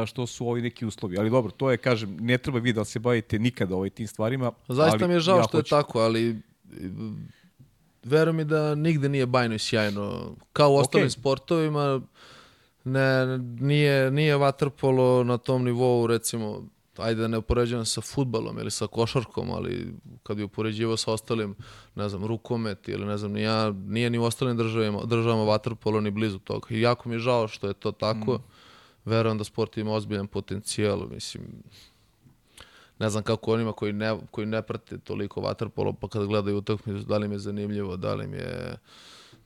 što 0.07 0.27
su 0.27 0.47
ovi 0.47 0.63
neki 0.63 0.87
uslovi. 0.87 1.19
Ali 1.19 1.31
dobro, 1.31 1.51
to 1.51 1.71
je, 1.71 1.77
kažem, 1.77 2.17
ne 2.21 2.39
treba 2.39 2.59
vi 2.59 2.73
da 2.73 2.85
se 2.85 2.99
bavite 2.99 3.39
nikada 3.39 3.75
ovaj 3.75 3.91
tim 3.91 4.07
stvarima. 4.07 4.53
Zaista 4.69 5.07
mi 5.07 5.15
je 5.15 5.21
žao 5.21 5.39
ja 5.39 5.43
što 5.43 5.57
je 5.57 5.61
hoću. 5.61 5.71
tako, 5.71 5.99
ali 5.99 6.41
verujem 8.03 8.37
mi 8.37 8.45
da 8.45 8.75
nigde 8.75 9.09
nije 9.09 9.27
bajno 9.27 9.55
i 9.55 9.59
sjajno. 9.59 10.37
Kao 10.53 10.71
u 10.71 10.77
ostalim 10.77 11.07
Okej. 11.07 11.11
sportovima, 11.11 12.01
ne, 12.85 13.39
nije, 13.39 14.11
nije 14.11 14.37
vaterpolo 14.37 15.25
na 15.25 15.39
tom 15.39 15.65
nivou, 15.65 16.07
recimo, 16.07 16.65
ajde 16.97 17.21
da 17.21 17.29
ne 17.29 17.39
upoređujem 17.39 17.87
sa 17.87 18.01
futbalom 18.01 18.59
ili 18.59 18.71
sa 18.71 18.87
košarkom, 18.87 19.51
ali 19.51 19.95
kad 20.23 20.37
bi 20.37 20.43
upoređivao 20.43 20.97
sa 20.97 21.13
ostalim, 21.13 21.55
ne 21.95 22.09
znam, 22.09 22.25
rukomet 22.25 22.89
ili 22.89 23.07
ne 23.07 23.19
znam, 23.19 23.37
ja, 23.37 23.71
nije 23.71 24.11
ni 24.11 24.19
u 24.19 24.25
ostalim 24.25 24.57
državama, 24.57 25.05
državama 25.05 25.45
vaterpolo 25.45 26.01
ni 26.01 26.11
blizu 26.11 26.39
toga. 26.39 26.67
I 26.71 26.81
jako 26.81 27.09
mi 27.09 27.15
je 27.15 27.19
žao 27.19 27.49
što 27.49 27.67
je 27.67 27.75
to 27.75 27.93
tako. 27.93 28.41
Verujem 29.05 29.39
da 29.39 29.45
sport 29.45 29.77
ima 29.77 29.93
ozbiljan 29.93 30.27
potencijal, 30.27 31.07
mislim, 31.11 31.43
ne 33.01 33.11
znam 33.11 33.23
kako 33.23 33.53
onima 33.53 33.73
koji 33.73 33.93
ne, 33.93 34.17
koji 34.31 34.47
ne 34.47 34.63
prate 34.63 34.99
toliko 34.99 35.41
vaterpolo, 35.41 35.93
pa 35.93 36.09
kad 36.09 36.27
gledaju 36.27 36.57
utakmicu, 36.57 37.05
da 37.05 37.19
li 37.19 37.27
im 37.27 37.33
je 37.33 37.39
zanimljivo, 37.41 37.97
da 37.97 38.15
li 38.15 38.25
im 38.25 38.35
je 38.35 38.77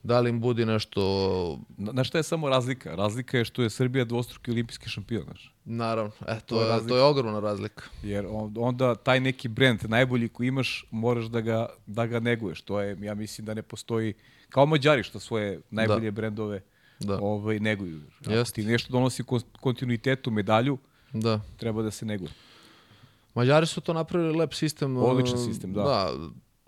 da 0.02 0.20
li 0.20 0.31
im 0.31 0.40
budi 0.40 0.66
nešto 0.66 1.01
Na, 1.76 1.93
na 1.93 2.05
šta 2.05 2.18
je 2.18 2.24
samo 2.24 2.48
razlika? 2.48 2.94
Razlika 2.94 3.39
je 3.39 3.44
što 3.44 3.62
je 3.62 3.70
Srbija 3.70 4.05
dvostruki 4.05 4.51
olimpijski 4.51 4.89
šampion, 4.89 5.22
znaš. 5.24 5.52
naravno, 5.64 6.12
e, 6.20 6.35
to, 6.36 6.40
To 6.47 6.62
je 6.62 6.68
razlika. 6.68 6.89
to 6.89 6.97
je 6.97 7.02
ogromna 7.02 7.40
razlika. 7.40 7.85
Jer 8.02 8.26
on- 8.26 8.55
onda 8.59 8.94
taj 8.94 9.20
neki 9.20 9.48
brend, 9.48 9.81
najbolji 9.85 10.28
koji 10.28 10.48
imaš, 10.48 10.86
moraš 10.90 11.24
da 11.24 11.40
ga, 11.40 11.66
da 11.86 12.06
ga 12.06 12.20
neguješ. 12.20 12.60
To 12.60 12.81
je, 12.81 12.97
ja 13.01 13.14
mislim 13.14 13.44
da 13.44 13.55
ne 13.55 13.62
postoji, 13.62 14.14
kao 14.48 14.66
Mađari 14.66 15.02
što 15.02 15.20
svoje 15.20 15.60
najbolje 15.70 16.10
brendove 16.10 16.62
Da. 17.01 17.18
ovaj, 17.18 17.60
neguju. 17.60 18.01
Ako 18.20 18.44
ti 18.44 18.64
nešto 18.64 18.93
donosi 18.93 19.22
kon- 19.22 19.43
kontinuitetu, 19.60 20.31
medalju, 20.31 20.78
Da. 21.12 21.40
treba 21.56 21.82
da 21.82 21.90
se 21.90 22.06
neguje. 22.06 22.31
Mađari 23.35 23.66
su 23.66 23.81
to 23.81 23.93
napravili 23.93 24.39
lep 24.39 24.52
sistem. 24.55 24.97
Odličan 24.97 25.35
uh, 25.35 25.44
sistem, 25.44 25.73
da. 25.73 25.82
Da, 25.82 26.11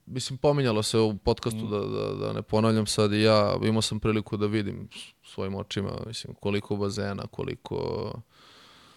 mislim, 0.06 0.38
pominjalo 0.38 0.82
se 0.82 0.98
u 0.98 1.16
podcastu, 1.16 1.60
Mm. 1.60 1.70
da, 1.70 1.78
da, 1.78 2.14
da 2.16 2.32
ne 2.32 2.42
ponavljam 2.42 2.86
sad 2.86 3.12
i 3.12 3.22
ja, 3.22 3.56
imao 3.62 3.82
sam 3.82 4.00
priliku 4.00 4.36
da 4.36 4.46
vidim 4.46 4.88
svojim 5.24 5.54
očima, 5.54 5.90
mislim, 6.06 6.34
koliko 6.34 6.76
bazena, 6.76 7.24
koliko, 7.26 8.12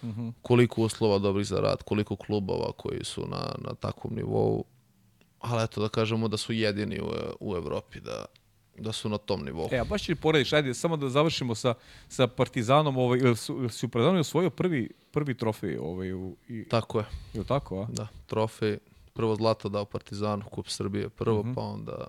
Mhm. 0.03 0.29
koliko 0.41 0.81
uslova 0.81 1.17
dobrih 1.19 1.47
za 1.47 1.59
rad, 1.59 1.83
koliko 1.83 2.15
klubova 2.15 2.71
koji 2.71 3.03
su 3.03 3.21
na, 3.21 3.55
na 3.59 3.73
takvom 3.75 4.13
nivou. 4.15 4.63
Ali 5.39 5.63
eto, 5.63 5.81
da 5.81 5.89
kažemo 5.89 6.27
da 6.27 6.37
su 6.37 6.53
jedini 6.53 6.99
u, 7.01 7.07
u 7.39 7.55
Evropi, 7.55 7.99
da, 7.99 8.25
da 8.79 8.91
su 8.91 9.09
na 9.09 9.17
tom 9.17 9.45
nivou. 9.45 9.69
E, 9.71 9.79
a 9.79 9.83
baš 9.83 10.03
će 10.03 10.15
porediš, 10.15 10.53
ajde, 10.53 10.73
samo 10.73 10.97
da 10.97 11.09
završimo 11.09 11.55
sa, 11.55 11.73
sa 12.07 12.27
Partizanom, 12.27 12.97
ovaj, 12.97 13.19
ili 13.19 13.35
su, 13.35 13.53
ili 13.53 13.69
su 13.69 13.89
Partizanu 13.89 14.19
osvojio 14.19 14.49
prvi, 14.49 14.89
prvi 15.11 15.33
trofej, 15.33 15.77
ovaj, 15.77 16.13
u, 16.13 16.35
i, 16.47 16.65
Tako 16.69 16.99
je, 16.99 17.05
je 17.33 17.39
li 17.39 17.47
tako, 17.47 17.81
a? 17.81 17.87
da. 17.89 18.07
Trofej, 18.25 18.77
prvo 19.13 19.35
zlato 19.35 19.69
dao 19.69 19.85
Partizanu, 19.85 20.43
Kup 20.51 20.67
Srbije 20.67 21.09
prvo, 21.09 21.45
pa 21.55 21.61
onda 21.61 22.07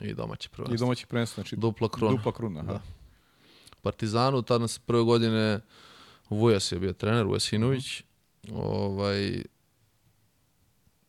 i 0.00 0.14
domaće 0.14 0.48
prvenstvo. 0.48 0.74
I 0.74 0.78
domaći 0.78 1.06
prvenstvo, 1.06 1.42
znači 1.42 1.56
Dupla 1.56 1.88
kruna. 1.88 2.16
Dupla 2.16 2.32
kruna, 2.32 2.60
aha. 2.60 2.72
Da. 2.72 2.80
Partizanu, 3.82 4.42
tada 4.42 4.58
nas 4.58 4.78
prve 4.78 5.02
godine 5.02 5.60
Vujas 6.30 6.72
je 6.72 6.78
bio 6.78 6.92
trener, 6.92 7.26
Vujasinović. 7.26 8.02
Ovaj, 8.52 9.42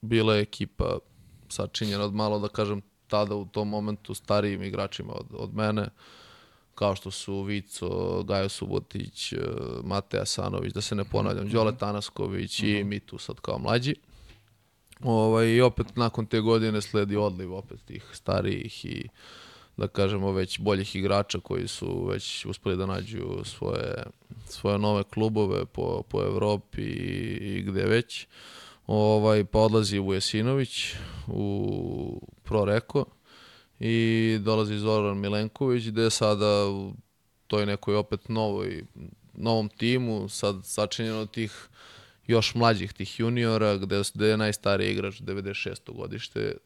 bila 0.01 0.35
je 0.35 0.41
ekipa 0.41 0.97
sačinjena 1.49 2.03
od 2.03 2.13
malo, 2.13 2.39
da 2.39 2.47
kažem, 2.47 2.81
tada 3.07 3.35
u 3.35 3.45
tom 3.45 3.69
momentu 3.69 4.13
starijim 4.13 4.63
igračima 4.63 5.13
od, 5.13 5.25
od 5.33 5.55
mene, 5.55 5.89
kao 6.75 6.95
što 6.95 7.11
su 7.11 7.41
Vico, 7.41 8.23
Gajo 8.23 8.49
Subotić, 8.49 9.33
eh, 9.33 9.37
Mateja 9.83 10.25
Sanović, 10.25 10.73
da 10.73 10.81
se 10.81 10.95
ne 10.95 11.03
ponavljam, 11.03 11.49
Đole 11.49 11.77
Tanasković 11.77 12.59
i 12.59 12.83
mi 12.83 12.99
tu 12.99 13.17
sad 13.17 13.39
kao 13.39 13.59
mlađi. 13.59 13.95
Ovaj, 15.03 15.47
I 15.47 15.61
opet 15.61 15.95
nakon 15.95 16.25
te 16.25 16.39
godine 16.39 16.81
sledi 16.81 17.15
odliv 17.15 17.53
opet 17.53 17.79
tih 17.85 18.05
starijih 18.13 18.85
i 18.85 19.07
da 19.77 19.87
kažemo 19.87 20.31
već 20.31 20.59
boljih 20.59 20.95
igrača 20.95 21.39
koji 21.39 21.67
su 21.67 22.05
već 22.05 22.45
uspeli 22.45 22.77
da 22.77 22.85
nađu 22.85 23.43
svoje, 23.43 24.03
svoje 24.45 24.79
nove 24.79 25.03
klubove 25.03 25.65
po, 25.65 26.03
po 26.09 26.21
Evropi 26.21 26.81
i, 26.81 27.37
i 27.57 27.61
gde 27.61 27.85
već. 27.85 28.27
Ovaj, 28.87 29.45
pa 29.45 29.59
odlazi 29.59 29.99
Vujesinović 29.99 30.93
u 31.27 32.21
Pro 32.43 32.65
Reko 32.65 33.05
i 33.79 34.37
dolazi 34.41 34.77
Zoran 34.77 35.17
Milenković 35.17 35.85
gde 35.85 36.01
je 36.01 36.09
sada 36.09 36.67
u 36.69 36.93
toj 37.47 37.65
nekoj 37.65 37.95
opet 37.95 38.29
novoj, 38.29 38.83
novom 39.33 39.69
timu, 39.69 40.29
sad 40.29 40.55
sačinjeno 40.63 41.25
tih 41.25 41.67
još 42.27 42.55
mlađih 42.55 42.93
tih 42.93 43.19
juniora, 43.19 43.77
gde, 43.77 44.01
gde 44.13 44.27
je 44.27 44.37
najstariji 44.37 44.91
igrač 44.91 45.21
96. 45.21 45.93
godište, 45.93 46.57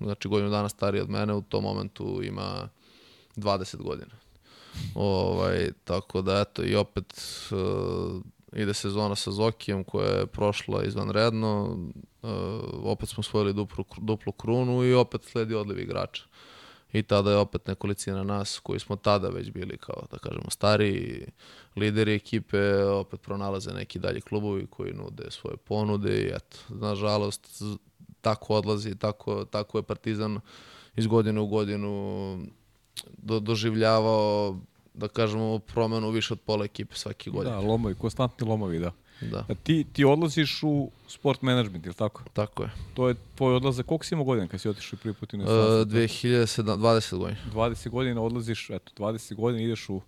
znači 0.00 0.28
godinu 0.28 0.50
dana 0.50 0.68
stariji 0.68 1.02
od 1.02 1.10
mene, 1.10 1.34
u 1.34 1.42
tom 1.42 1.64
momentu 1.64 2.20
ima 2.22 2.68
20 3.36 3.76
godina. 3.76 4.12
Ovaj, 4.94 5.72
tako 5.84 6.22
da, 6.22 6.40
eto, 6.40 6.64
i 6.64 6.74
opet 6.74 7.14
uh, 7.50 8.22
ide 8.52 8.74
sezona 8.74 9.14
sa 9.14 9.30
Zokijem 9.30 9.84
koja 9.84 10.08
je 10.08 10.26
prošla 10.26 10.84
izvanredno, 10.84 11.78
uh, 12.22 12.30
opet 12.84 13.08
smo 13.08 13.20
osvojili 13.20 13.52
duplu, 13.52 13.84
duplu 13.98 14.32
krunu 14.32 14.84
i 14.84 14.94
opet 14.94 15.24
sledi 15.24 15.54
odliv 15.54 15.78
igrača. 15.78 16.24
I 16.92 17.02
tada 17.02 17.30
je 17.30 17.36
opet 17.36 17.66
nekolicina 17.66 18.22
nas 18.22 18.58
koji 18.58 18.80
smo 18.80 18.96
tada 18.96 19.28
već 19.28 19.50
bili 19.50 19.78
kao, 19.78 20.06
da 20.10 20.18
kažemo, 20.18 20.50
stariji 20.50 21.26
lideri 21.76 22.14
ekipe, 22.14 22.84
opet 22.84 23.20
pronalaze 23.20 23.72
neki 23.72 23.98
dalji 23.98 24.20
klubovi 24.20 24.66
koji 24.66 24.92
nude 24.92 25.30
svoje 25.30 25.56
ponude 25.56 26.22
i 26.22 26.26
eto, 26.26 26.56
nažalost, 26.68 27.62
tako 28.20 28.54
odlazi, 28.54 28.98
tako, 28.98 29.44
tako 29.44 29.78
je 29.78 29.82
Partizan 29.82 30.40
iz 30.96 31.06
godine 31.06 31.40
u 31.40 31.46
godinu 31.46 32.46
do, 33.18 33.40
doživljavao, 33.40 34.58
da 34.94 35.08
kažemo, 35.08 35.58
promenu 35.58 36.10
više 36.10 36.34
od 36.34 36.40
pola 36.40 36.64
ekipe 36.64 36.94
svake 36.94 37.30
godine. 37.30 37.54
Da, 37.54 37.60
lomovi, 37.60 37.94
konstantni 37.94 38.48
lomovi, 38.48 38.78
da. 38.78 38.92
Da, 39.30 39.44
A 39.48 39.54
ti, 39.54 39.84
ti 39.92 40.04
odlaziš 40.04 40.62
u 40.62 40.90
sport 41.08 41.42
management, 41.42 41.86
ili 41.86 41.94
tako? 41.94 42.22
tako 42.32 42.62
je. 42.62 42.70
To 42.94 43.08
je 43.08 43.14
tvoj 43.34 43.54
odlazak, 43.54 43.86
koliko 43.86 44.04
si 44.04 44.14
imao 44.14 44.24
godina 44.24 44.48
kad 44.48 44.60
si 44.60 44.68
otišao 44.68 44.98
prvi 45.02 45.14
put 45.14 45.34
u 45.34 45.36
Uh, 45.36 45.42
inostranstvo? 45.42 45.84
2020 45.84 47.16
godina. 47.18 47.38
20 47.54 47.88
godina 47.88 48.22
odlaziš, 48.22 48.70
eto, 48.70 48.92
20 48.96 49.34
godina 49.34 49.64
ideš 49.64 49.88
u 49.88 50.00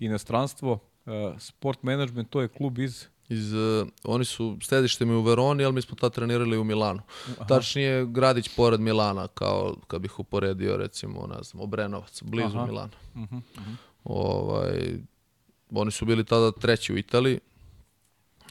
inostranstvo. 0.00 0.72
Uh, 1.06 1.12
sport 1.38 1.82
management, 1.82 2.30
to 2.30 2.40
je 2.40 2.48
klub 2.48 2.78
iz... 2.78 3.04
Iz, 3.28 3.52
uh, 3.52 3.88
oni 4.04 4.24
su, 4.24 4.56
sedište 4.62 5.04
mi 5.04 5.14
u 5.14 5.22
Veroni, 5.22 5.64
ali 5.64 5.74
mi 5.74 5.82
smo 5.82 5.96
tad 5.96 6.12
trenirali 6.14 6.58
u 6.58 6.64
Milanu. 6.64 7.00
Tačnije, 7.48 8.06
gradić 8.06 8.48
pored 8.56 8.80
Milana, 8.80 9.28
kao 9.28 9.76
kad 9.86 10.00
bih 10.00 10.18
uporedio, 10.18 10.76
recimo, 10.76 11.26
ne 11.26 11.42
znam, 11.42 11.62
Obrenovac, 11.62 12.22
blizu 12.22 12.56
Aha. 12.56 12.66
Milana. 12.66 12.92
Mhm, 13.16 13.36
Ovaj, 14.04 14.98
oni 15.70 15.90
su 15.90 16.04
bili 16.04 16.24
tada 16.24 16.52
treći 16.52 16.92
u 16.92 16.98
Italiji. 16.98 17.40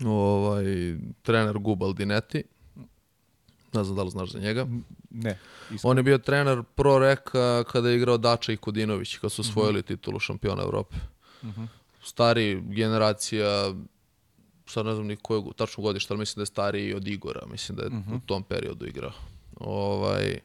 Ovaj, 0.06 0.66
trener 1.22 1.58
Gubal 1.58 1.94
Dinetti. 1.94 2.44
Ne 3.74 3.84
znam 3.84 3.96
da 3.96 4.04
li 4.04 4.12
znaš 4.12 4.32
za 4.32 4.40
njega. 4.40 4.68
Ne, 5.10 5.40
iz... 5.72 5.80
On 5.84 5.98
je 5.98 6.04
bio 6.04 6.18
trener 6.18 6.64
Pro 6.76 7.00
Reka 7.00 7.64
kada 7.64 7.90
je 7.90 7.98
igrao 7.98 8.18
Dača 8.18 8.52
i 8.52 8.58
Kudinović, 8.58 9.18
kad 9.18 9.32
su 9.32 9.42
osvojili 9.42 9.84
titulu 9.84 10.20
šampiona 10.20 10.64
Evrope. 10.64 10.96
Stari 12.04 12.62
generacija, 12.62 13.74
sad 14.66 14.86
ne 14.86 14.94
znam 14.94 15.08
ni 15.08 15.16
koje 15.16 15.42
tačno 15.56 15.84
godište, 15.84 16.14
ali 16.14 16.20
mislim 16.20 16.36
da 16.36 16.42
je 16.42 16.46
stariji 16.46 16.94
od 16.94 17.08
Igora, 17.08 17.46
mislim 17.52 17.76
da 17.76 17.84
je 17.84 17.90
u 17.90 18.20
tom 18.26 18.44
periodu 18.44 18.86
igrao. 18.86 19.12
Ovaj, 19.60 20.40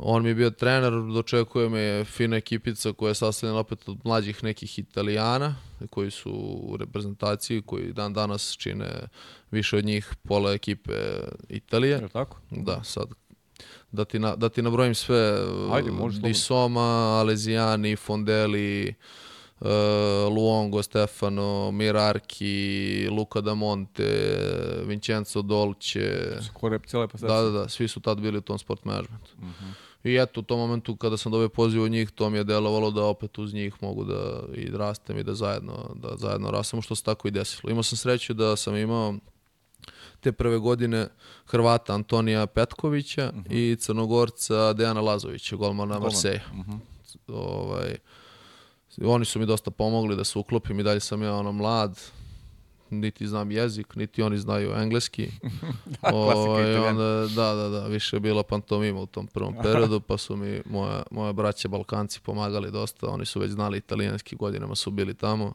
On 0.00 0.22
mi 0.22 0.28
je 0.28 0.34
bio 0.34 0.50
trener, 0.50 0.92
dočekuje 0.92 1.68
me 1.68 2.04
fina 2.04 2.36
ekipica 2.36 2.92
koja 2.92 3.08
je 3.08 3.14
sastavljena 3.14 3.60
opet 3.60 3.88
od 3.88 3.98
mlađih 4.04 4.44
nekih 4.44 4.78
italijana 4.78 5.54
koji 5.90 6.10
su 6.10 6.30
u 6.62 6.76
reprezentaciji, 6.76 7.62
koji 7.62 7.92
dan 7.92 8.12
danas 8.12 8.56
čine 8.58 9.08
više 9.50 9.76
od 9.76 9.84
njih 9.84 10.14
pola 10.22 10.52
ekipe 10.52 10.92
Italije. 11.48 11.92
Je 11.92 12.08
tako? 12.08 12.40
Da, 12.50 12.84
sad 12.84 13.08
da 13.92 14.04
ti, 14.04 14.18
na, 14.18 14.36
da 14.36 14.48
ti 14.48 14.62
nabrojim 14.62 14.94
sve, 14.94 15.38
Ajde. 15.72 15.90
Di 16.22 16.34
Soma, 16.34 17.20
Aleziani, 17.20 17.96
Fondeli, 17.96 18.94
uh, 19.60 19.68
Luongo, 20.30 20.82
Stefano, 20.82 21.70
Mirarki, 21.70 23.08
Luca 23.10 23.40
da 23.40 23.54
Monte, 23.54 24.04
Vincenzo 24.86 25.42
Dolce, 25.42 26.36
Skoro 26.42 26.78
cijela 26.78 27.06
da, 27.06 27.42
da, 27.42 27.50
da, 27.50 27.68
svi 27.68 27.88
su 27.88 28.00
tad 28.00 28.20
bili 28.20 28.38
u 28.38 28.40
tom 28.40 28.58
sport 28.58 28.84
managementu. 28.84 29.30
I 30.04 30.16
eto, 30.16 30.40
u 30.40 30.42
tom 30.42 30.58
momentu 30.58 30.96
kada 30.96 31.16
sam 31.16 31.32
dobio 31.32 31.48
poziv 31.48 31.82
od 31.82 31.90
njih, 31.90 32.10
to 32.10 32.30
mi 32.30 32.38
je 32.38 32.44
delovalo 32.44 32.90
da 32.90 33.04
opet 33.04 33.38
uz 33.38 33.54
njih 33.54 33.74
mogu 33.80 34.04
da 34.04 34.42
i 34.54 34.70
rastem 34.70 35.18
i 35.18 35.22
da 35.22 35.34
zajedno, 35.34 35.94
da 35.94 36.16
zajedno 36.16 36.50
rastemo, 36.50 36.82
što 36.82 36.94
se 36.94 37.02
tako 37.02 37.28
i 37.28 37.30
desilo. 37.30 37.70
Imao 37.70 37.82
sam 37.82 37.98
sreću 37.98 38.34
da 38.34 38.56
sam 38.56 38.76
imao 38.76 39.14
te 40.20 40.32
prve 40.32 40.58
godine 40.58 41.08
Hrvata 41.46 41.94
Antonija 41.94 42.46
Petkovića 42.46 43.32
i 43.50 43.76
Crnogorca 43.80 44.72
Dejana 44.72 45.00
Lazovića, 45.00 45.56
golmana 45.56 45.98
Marseja. 45.98 46.40
Ovaj, 47.28 47.96
oni 49.04 49.24
su 49.24 49.38
mi 49.38 49.46
dosta 49.46 49.70
pomogli 49.70 50.16
da 50.16 50.24
se 50.24 50.38
uklopim 50.38 50.80
i 50.80 50.82
dalje 50.82 51.00
sam 51.00 51.22
ja 51.22 51.34
ono 51.34 51.52
mlad, 51.52 52.00
niti 52.90 53.26
znam 53.26 53.50
jezik, 53.50 53.96
niti 53.96 54.22
oni 54.22 54.38
znaju 54.38 54.72
engleski. 54.72 55.30
Ovaj, 56.02 56.62
Italijana. 56.62 56.88
onda, 56.88 57.34
da, 57.34 57.54
da, 57.54 57.68
da, 57.68 57.86
više 57.86 58.16
je 58.16 58.20
bila 58.20 58.42
pantomima 58.42 59.00
u 59.00 59.06
tom 59.06 59.26
prvom 59.26 59.54
periodu, 59.62 60.00
pa 60.00 60.18
su 60.18 60.36
mi 60.36 60.62
moja, 60.64 61.02
moja 61.10 61.32
braća 61.32 61.68
Balkanci 61.68 62.20
pomagali 62.20 62.70
dosta, 62.70 63.08
oni 63.08 63.26
su 63.26 63.40
već 63.40 63.50
znali 63.50 63.78
italijanski, 63.78 64.36
godinama 64.36 64.74
su 64.74 64.90
bili 64.90 65.14
tamo. 65.14 65.52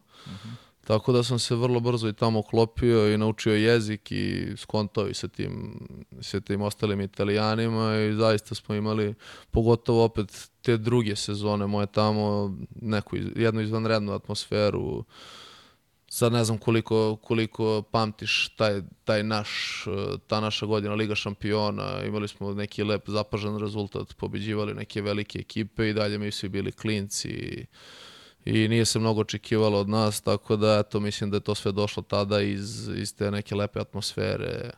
Tako 0.88 1.12
da 1.12 1.24
sam 1.24 1.40
se 1.40 1.56
vrlo 1.56 1.80
brzo 1.80 2.08
i 2.08 2.14
tamo 2.14 2.40
uklopio 2.40 3.14
i 3.14 3.18
naučio 3.18 3.54
jezik 3.54 4.12
i 4.12 4.54
skontao 4.58 5.08
i 5.08 5.14
sa 5.14 5.28
tim, 5.28 5.80
sa 6.22 6.40
tim 6.40 6.62
ostalim 6.62 7.02
italijanima 7.02 7.96
i 7.98 8.14
zaista 8.14 8.56
smo 8.56 8.76
imali, 8.76 9.14
pogotovo 9.52 10.04
opet 10.04 10.50
te 10.62 10.78
druge 10.78 11.16
sezone 11.16 11.68
moje 11.68 11.88
tamo, 11.88 12.58
neku, 12.82 13.16
jednu 13.36 13.62
izvanrednu 13.62 14.14
atmosferu, 14.14 15.04
sad 16.14 16.34
ne 16.34 16.44
znam 16.44 16.58
koliko, 16.58 17.16
koliko 17.16 17.82
pamtiš 17.92 18.50
taj, 18.58 18.82
taj 19.04 19.24
naš, 19.24 19.84
eh, 19.88 20.18
ta 20.28 20.40
naša 20.40 20.66
godina 20.66 20.94
Liga 20.94 21.16
šampiona, 21.16 22.04
imali 22.06 22.28
smo 22.28 22.54
neki 22.54 22.84
lep 22.84 23.10
zapažan 23.10 23.60
rezultat, 23.60 24.14
pobeđivali 24.18 24.74
neke 24.74 25.02
velike 25.02 25.40
ekipe 25.40 25.90
i 25.90 25.94
dalje 25.94 26.18
mi 26.18 26.32
svi 26.32 26.50
bili 26.50 26.72
klinci 26.72 27.66
i 28.46 28.68
nije 28.68 28.86
se 28.86 29.00
mnogo 29.00 29.22
očekivalo 29.22 29.80
od 29.80 29.90
nas, 29.90 30.22
tako 30.22 30.56
da 30.56 30.80
eto, 30.80 31.00
mislim 31.00 31.30
da 31.30 31.38
je 31.38 31.42
to 31.42 31.56
sve 31.56 31.72
došlo 31.72 32.04
tada 32.04 32.42
iz, 32.42 32.90
iz 32.96 33.16
te 33.16 33.32
neke 33.32 33.56
lepe 33.56 33.80
atmosfere 33.80 34.70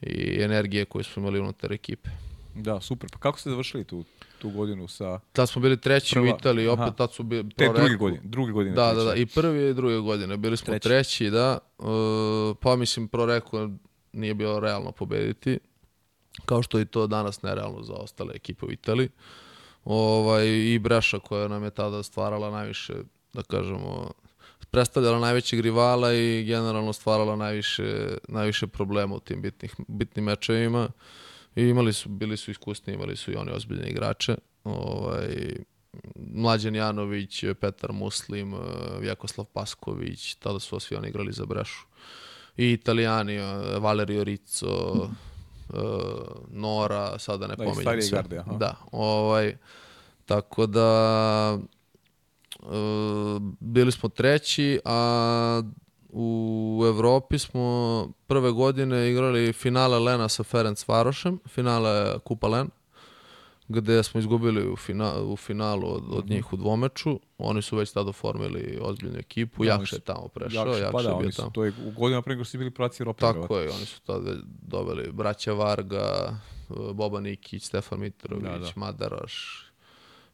i 0.00 0.42
energije 0.42 0.84
koju 0.84 1.04
smo 1.04 1.20
imali 1.22 1.40
unutar 1.40 1.72
ekipe. 1.72 2.10
Da, 2.54 2.80
super. 2.80 3.10
Pa 3.12 3.18
kako 3.18 3.38
ste 3.38 3.50
završili 3.50 3.84
tu, 3.84 4.04
tu 4.44 4.50
godinu 4.50 4.88
sa... 4.88 5.20
Tad 5.32 5.48
smo 5.48 5.62
bili 5.62 5.80
treći 5.80 6.14
Prva- 6.14 6.34
u 6.34 6.36
Italiji, 6.38 6.68
opet 6.68 6.82
aha. 6.82 6.90
tad 6.90 7.12
su 7.12 7.22
bili... 7.22 7.50
Te 7.50 7.68
druge 7.74 7.96
godine, 7.96 8.20
druge 8.24 8.52
godine. 8.52 8.74
Da, 8.74 8.86
da, 8.86 8.92
treće. 8.92 9.04
da, 9.04 9.14
i 9.14 9.26
prvi 9.26 9.70
i 9.70 9.74
druge 9.74 9.98
godine. 9.98 10.36
Bili 10.36 10.56
smo 10.56 10.66
Treći. 10.66 10.88
treći, 10.88 11.30
da. 11.30 11.58
E, 11.78 11.84
pa 12.60 12.76
mislim, 12.76 13.08
pro 13.08 13.26
rekao, 13.26 13.70
nije 14.12 14.34
bilo 14.34 14.60
realno 14.60 14.92
pobediti. 14.92 15.58
Kao 16.46 16.62
što 16.62 16.78
je 16.78 16.82
i 16.82 16.86
to 16.86 17.06
danas 17.06 17.42
nerealno 17.42 17.82
za 17.82 17.92
ostale 17.92 18.34
ekipe 18.34 18.66
u 18.66 18.72
Italiji. 18.72 19.08
Ovaj, 19.84 20.46
I 20.46 20.78
Breša 20.78 21.18
koja 21.18 21.48
nam 21.48 21.64
je 21.64 21.70
tada 21.70 22.02
stvarala 22.02 22.50
najviše, 22.50 22.94
da 23.32 23.42
kažemo, 23.42 24.10
predstavljala 24.70 25.18
najvećeg 25.18 25.60
rivala 25.60 26.14
i 26.14 26.44
generalno 26.44 26.92
stvarala 26.92 27.36
najviše, 27.36 28.16
najviše 28.28 28.66
problema 28.66 29.14
u 29.14 29.20
tim 29.20 29.42
bitnih, 29.42 29.74
bitnim 29.88 30.24
mečevima. 30.24 30.88
I 31.56 31.62
imali 31.62 31.92
su, 31.92 32.08
bili 32.08 32.36
su 32.36 32.50
iskusni, 32.50 32.94
imali 32.94 33.16
su 33.16 33.32
i 33.32 33.36
oni 33.36 33.50
ozbiljne 33.50 33.88
igrače. 33.88 34.36
Ovaj, 34.64 35.56
Mlađan 36.16 36.74
Janović, 36.74 37.44
Petar 37.60 37.92
Muslim, 37.92 38.54
eh, 38.54 38.58
Vjekoslav 39.00 39.44
Pasković, 39.46 40.34
tada 40.34 40.58
su 40.60 40.80
svi 40.80 40.96
oni 40.96 41.08
igrali 41.08 41.32
za 41.32 41.44
Brešu. 41.46 41.86
I 42.56 42.72
Italijani, 42.72 43.34
eh, 43.34 43.78
Valerio 43.80 44.24
Rizzo, 44.24 45.08
eh, 45.74 45.76
Nora, 46.50 47.18
sada 47.18 47.46
ne 47.46 47.56
Da, 47.56 47.64
pominjem 47.64 48.02
sve. 48.02 48.16
garde, 48.18 48.38
aha. 48.38 48.52
Da, 48.52 48.76
ovaj, 48.92 49.56
tako 50.24 50.66
da 50.66 51.58
eh, 52.62 52.66
bili 53.60 53.92
smo 53.92 54.08
treći, 54.08 54.80
a 54.84 55.62
u 56.16 56.82
Evropi 56.86 57.38
smo 57.38 58.08
prve 58.26 58.50
godine 58.50 59.10
igrali 59.10 59.52
finale 59.52 59.98
Lena 59.98 60.28
sa 60.28 60.42
Ferenc 60.42 60.88
Varošem, 60.88 61.38
finale 61.48 62.18
Kupa 62.18 62.48
Len, 62.48 62.68
gde 63.68 64.02
smo 64.02 64.20
izgubili 64.20 64.68
u, 64.68 64.76
fina, 64.76 65.22
u 65.22 65.36
finalu 65.36 65.94
od, 65.94 66.04
od 66.10 66.30
njih 66.30 66.52
u 66.52 66.56
dvomeču. 66.56 67.20
Oni 67.38 67.62
su 67.62 67.76
već 67.76 67.92
tada 67.92 68.10
oformili 68.10 68.78
ozbiljnu 68.82 69.18
ekipu. 69.18 69.64
Da, 69.64 69.70
Jakše 69.70 69.96
je 69.96 70.00
tamo 70.00 70.28
prešao, 70.28 70.66
Jakše, 70.66 70.80
Jakše, 70.82 70.92
pa 70.92 71.02
da, 71.02 71.10
je 71.10 71.16
bio 71.20 71.30
tamo. 71.30 71.50
to 71.50 71.64
je 71.64 71.72
u 71.86 71.90
godinama 71.90 72.22
pre 72.22 72.44
su 72.44 72.58
bili 72.58 72.70
praci 72.70 73.02
Europe. 73.02 73.20
Tako 73.20 73.58
je, 73.58 73.70
oni 73.70 73.86
su 73.86 74.00
tada 74.00 74.30
doveli 74.44 75.12
braća 75.12 75.52
Varga, 75.52 76.36
Boba 76.94 77.20
Nikić, 77.20 77.64
Stefan 77.64 78.00
Mitrović, 78.00 78.44
Da, 78.44 78.58
da. 78.58 78.70
Madaraš 78.76 79.64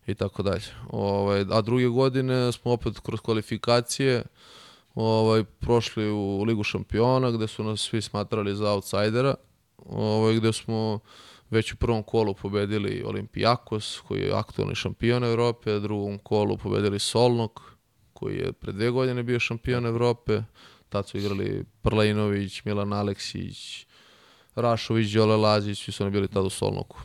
i 0.06 0.14
tako 0.14 0.42
dalje. 0.42 0.64
Ovaj, 0.88 1.44
a 1.50 1.60
druge 1.60 1.86
godine 1.86 2.52
smo 2.52 2.72
opet 2.72 3.00
kroz 3.00 3.20
kvalifikacije 3.20 4.22
ovaj, 4.94 5.44
prošli 5.44 6.10
u 6.10 6.42
Ligu 6.42 6.62
šampiona 6.62 7.30
gde 7.30 7.46
su 7.46 7.64
nas 7.64 7.80
svi 7.80 8.02
smatrali 8.02 8.56
za 8.56 8.72
outsidera, 8.72 9.34
ovaj, 9.86 10.34
gde 10.34 10.52
smo 10.52 10.98
već 11.50 11.72
u 11.72 11.76
prvom 11.76 12.02
kolu 12.02 12.34
pobedili 12.34 13.04
Olimpijakos, 13.06 14.00
koji 14.08 14.20
je 14.20 14.32
aktualni 14.32 14.74
šampion 14.74 15.24
Evrope, 15.24 15.76
u 15.76 15.80
drugom 15.80 16.18
kolu 16.18 16.56
pobedili 16.56 16.98
Solnog, 16.98 17.62
koji 18.12 18.36
je 18.36 18.52
pre 18.52 18.72
dve 18.72 18.90
godine 18.90 19.22
bio 19.22 19.40
šampion 19.40 19.86
Evrope. 19.86 20.42
Tad 20.88 21.08
su 21.08 21.18
igrali 21.18 21.64
Prlejnović, 21.82 22.64
Milan 22.64 22.92
Aleksić, 22.92 23.86
Rašović, 24.54 25.12
Đole 25.12 25.36
Lazić, 25.36 25.84
svi 25.84 25.92
su 25.92 26.04
oni 26.04 26.12
bili 26.12 26.28
tad 26.28 26.44
u 26.44 26.50
Solnoku. 26.50 27.00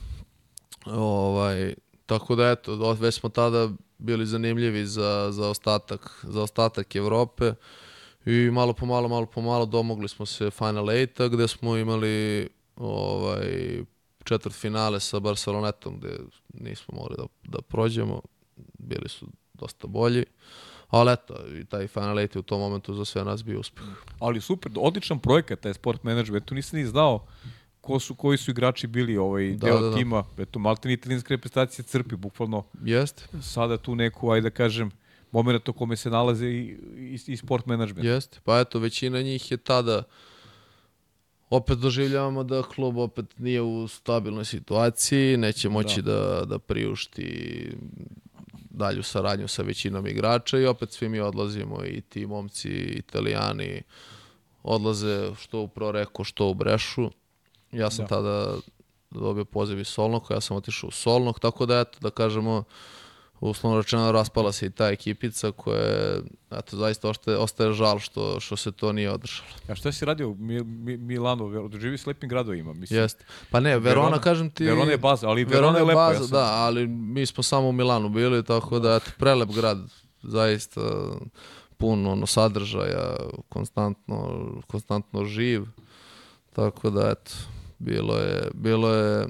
Ovaj, 0.86 1.74
tako 2.06 2.36
da 2.36 2.52
eto, 2.52 2.94
već 2.94 3.16
smo 3.16 3.30
tada 3.30 3.70
bili 3.98 4.26
zanimljivi 4.26 4.86
za, 4.86 5.28
za, 5.32 5.50
ostatak, 5.50 6.26
za 6.28 6.42
ostatak 6.42 6.96
Evrope 6.96 7.54
i 8.26 8.52
malo 8.52 8.74
po 8.74 8.86
malo, 8.86 9.08
malo 9.08 9.26
po 9.26 9.42
malo 9.42 9.66
domogli 9.66 10.08
smo 10.08 10.26
se 10.26 10.52
Final 10.52 10.86
8 10.86 11.30
gde 11.30 11.48
smo 11.48 11.78
imali 11.78 12.50
ovaj, 12.76 13.84
četvrt 14.24 14.56
finale 14.56 15.00
sa 15.00 15.20
Barcelonetom 15.20 15.98
gde 15.98 16.18
nismo 16.54 16.94
mogli 16.98 17.16
da, 17.18 17.26
da 17.44 17.62
prođemo, 17.62 18.22
bili 18.80 19.10
su 19.10 19.28
dosta 19.54 19.88
bolji. 19.88 20.26
Ali 20.90 21.12
eto, 21.12 21.36
i 21.62 21.66
taj 21.66 21.88
Final 21.88 22.16
8 22.16 22.36
je 22.36 22.40
u 22.40 22.44
tom 22.44 22.60
momentu 22.60 22.94
za 22.94 23.06
sve 23.06 23.24
nas 23.24 23.44
bio 23.44 23.60
uspeh. 23.60 23.86
Ali 24.20 24.42
super, 24.42 24.72
odličan 24.76 25.20
projekat 25.20 25.60
taj 25.60 25.74
sport 25.74 26.04
management. 26.04 26.46
Tu 26.46 26.56
nisam 26.56 26.80
ni 26.80 26.86
znao 26.86 27.28
ko 27.86 28.00
su, 28.00 28.16
koji 28.16 28.38
su 28.38 28.52
igrači 28.52 28.88
bili 28.88 29.18
ovaj 29.18 29.52
Da, 29.52 29.68
deo 29.68 29.80
da, 29.80 29.90
da. 29.90 29.98
tima. 29.98 30.24
Eto, 30.38 30.60
Malten 30.60 30.92
italijanska 30.92 31.34
reprezentacija 31.34 31.86
crpi 31.86 32.16
bukvalno 32.16 32.64
Jeste? 32.84 33.24
sada 33.42 33.78
tu 33.78 33.96
neku, 33.96 34.32
ajde 34.32 34.50
da 34.50 34.56
kažem, 34.56 34.92
moment 35.32 35.70
u 35.70 35.74
kome 35.74 35.96
se 35.96 36.10
nalaze 36.10 36.48
i, 36.48 36.78
i, 36.98 37.20
i 37.28 37.38
sport 37.38 37.66
management. 37.66 38.06
Jeste. 38.06 38.40
Pa 38.44 38.60
eto, 38.60 38.80
većina 38.80 39.22
njih 39.22 39.52
je 39.52 39.58
tada 39.58 40.04
opet 41.50 41.78
doživljavamo 41.78 42.44
da 42.44 42.64
klub 42.64 42.98
opet 42.98 43.26
nije 43.40 43.62
u 43.62 43.88
stabilnoj 43.88 44.46
situaciji, 44.46 45.38
neće 45.38 45.70
moći 45.70 46.02
da, 46.02 46.46
da, 46.46 46.60
priušti 46.60 47.70
dalju 48.70 49.04
saradnju 49.04 49.48
sa 49.48 49.62
većinom 49.62 50.08
igrača 50.08 50.60
i 50.60 50.66
opet 50.66 50.92
svi 50.92 51.10
mi 51.10 51.20
odlazimo 51.20 51.86
i 51.86 52.02
ti 52.02 52.26
momci 52.26 52.70
italijani 52.70 53.82
odlaze 54.64 55.36
što 55.40 55.62
u 55.62 55.68
Proreko, 55.68 56.24
što 56.24 56.48
u 56.50 56.54
Brešu. 56.54 57.12
Ja 57.76 57.90
sam 57.90 58.06
Da. 58.06 58.10
tada 58.10 58.56
dobio 59.12 59.46
poziv 59.46 59.80
iz 59.80 59.88
Solnoka, 59.88 60.34
ja 60.34 60.42
sam 60.42 60.58
otišao 60.58 60.88
u 60.88 60.92
Solnok, 60.92 61.40
tako 61.40 61.66
da 61.66 61.80
eto, 61.80 62.00
da 62.02 62.10
kažemo, 62.10 62.64
uslovno 63.42 63.78
rečeno 63.78 64.12
raspala 64.12 64.52
se 64.52 64.66
i 64.66 64.70
ta 64.70 64.88
ekipica 64.88 65.52
koja 65.52 65.80
je, 65.80 66.22
eto, 66.52 66.78
zaista 66.78 67.10
ostaje, 67.10 67.38
ostaje 67.38 67.74
žal 67.74 68.00
što, 68.00 68.40
što 68.40 68.56
se 68.56 68.72
to 68.72 68.92
nije 68.92 69.12
održalo. 69.12 69.48
A 69.68 69.76
šta 69.76 69.92
si 69.92 70.06
radio 70.06 70.30
u 70.30 70.36
Mi, 70.36 70.64
Mi, 70.64 70.98
Milanu? 70.98 71.68
Doživi 71.70 71.98
s 71.98 72.06
lepim 72.06 72.30
gradovima, 72.30 72.74
mislim. 72.74 73.00
Jeste. 73.00 73.26
Pa 73.52 73.60
ne, 73.60 73.80
Verona, 73.80 74.08
Verona- 74.08 74.20
kažem 74.20 74.50
ti... 74.50 74.66
Verona 74.66 74.92
je 74.92 74.98
baza, 74.98 75.30
ali 75.30 75.44
Verona 75.46 75.78
je 75.78 75.84
lepa, 75.84 76.02
ja 76.02 76.08
baza, 76.08 76.20
sam- 76.20 76.32
da, 76.32 76.46
ali 76.46 76.88
mi 76.88 77.26
smo 77.26 77.44
samo 77.44 77.70
u 77.70 77.74
Milanu 77.74 78.10
bili, 78.10 78.44
tako 78.44 78.80
da, 78.80 78.96
eto, 78.96 79.12
prelep 79.18 79.50
grad, 79.52 79.80
zaista 80.24 80.82
puno 81.78 82.12
ono, 82.12 82.26
sadržaja, 82.26 83.16
konstantno, 83.50 84.46
konstantno 84.68 85.26
živ, 85.26 85.64
tako 86.54 86.90
da, 86.90 87.10
eto, 87.12 87.32
bilo 87.86 88.16
je, 88.16 88.50
bilo 88.54 88.90
je 88.90 89.28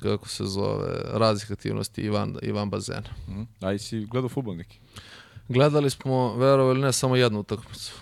kako 0.00 0.28
se 0.28 0.44
zove, 0.46 0.86
raznih 1.04 1.52
aktivnosti 1.52 2.00
i 2.00 2.08
van, 2.08 2.36
i 2.42 2.52
van 2.52 2.70
bazena. 2.70 3.08
Mhm. 3.28 3.42
A 3.60 3.72
i 3.72 3.78
si 3.78 4.00
gledao 4.02 4.28
futbol 4.28 4.56
neki? 4.56 4.78
Gledali 5.48 5.90
smo, 5.90 6.36
verovali 6.36 6.70
ili 6.70 6.86
ne, 6.86 6.92
samo 6.92 7.16
jednu 7.16 7.40
utakmicu. 7.40 7.92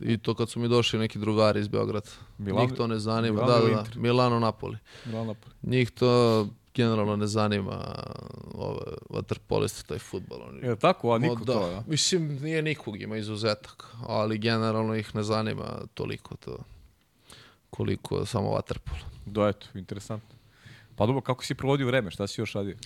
I 0.00 0.18
to 0.18 0.34
kad 0.34 0.50
su 0.50 0.60
mi 0.60 0.68
došli 0.68 0.98
neki 0.98 1.18
drugari 1.18 1.60
iz 1.60 1.68
Beograda. 1.68 2.10
Milano- 2.38 2.60
Njih 2.60 2.72
to 2.72 2.86
ne 2.86 2.98
zanima. 2.98 3.34
Milano 3.36 3.64
da, 3.66 3.76
da, 3.76 3.82
da. 3.84 4.00
Milano 4.00 4.40
Napoli. 4.40 4.76
Milan 5.04 5.26
Napoli. 5.26 5.54
Njih 5.64 5.90
to 5.90 6.46
generalno 6.74 7.16
ne 7.16 7.26
zanima 7.26 7.94
ove 8.54 8.80
vaterpoliste, 9.10 9.82
taj 9.84 9.98
futbol. 10.00 10.38
Oni, 10.42 10.60
Je 10.60 10.76
tako, 10.76 11.10
a 11.10 11.18
Ma 11.18 11.18
niko 11.20 11.44
da. 11.44 11.52
to, 11.52 11.66
ja? 11.68 11.82
Mislim, 11.86 12.36
nije 12.36 12.62
nikog, 12.62 13.00
ima 13.00 13.16
izuzetak, 13.16 13.86
ali 14.02 14.38
generalno 14.38 14.94
ih 14.94 15.14
ne 15.14 15.22
zanima 15.22 15.64
toliko 15.94 16.36
to 16.36 16.58
koliko 17.76 18.26
samo 18.26 18.50
vaterpolo. 18.50 18.98
Da, 19.26 19.48
eto, 19.48 19.66
interesantno. 19.74 20.34
Pa 20.96 21.06
dobro, 21.06 21.20
kako 21.20 21.44
si 21.44 21.54
provodio 21.54 21.86
vreme? 21.86 22.10
Šta 22.10 22.26
si 22.26 22.40
još 22.40 22.52
radio? 22.52 22.76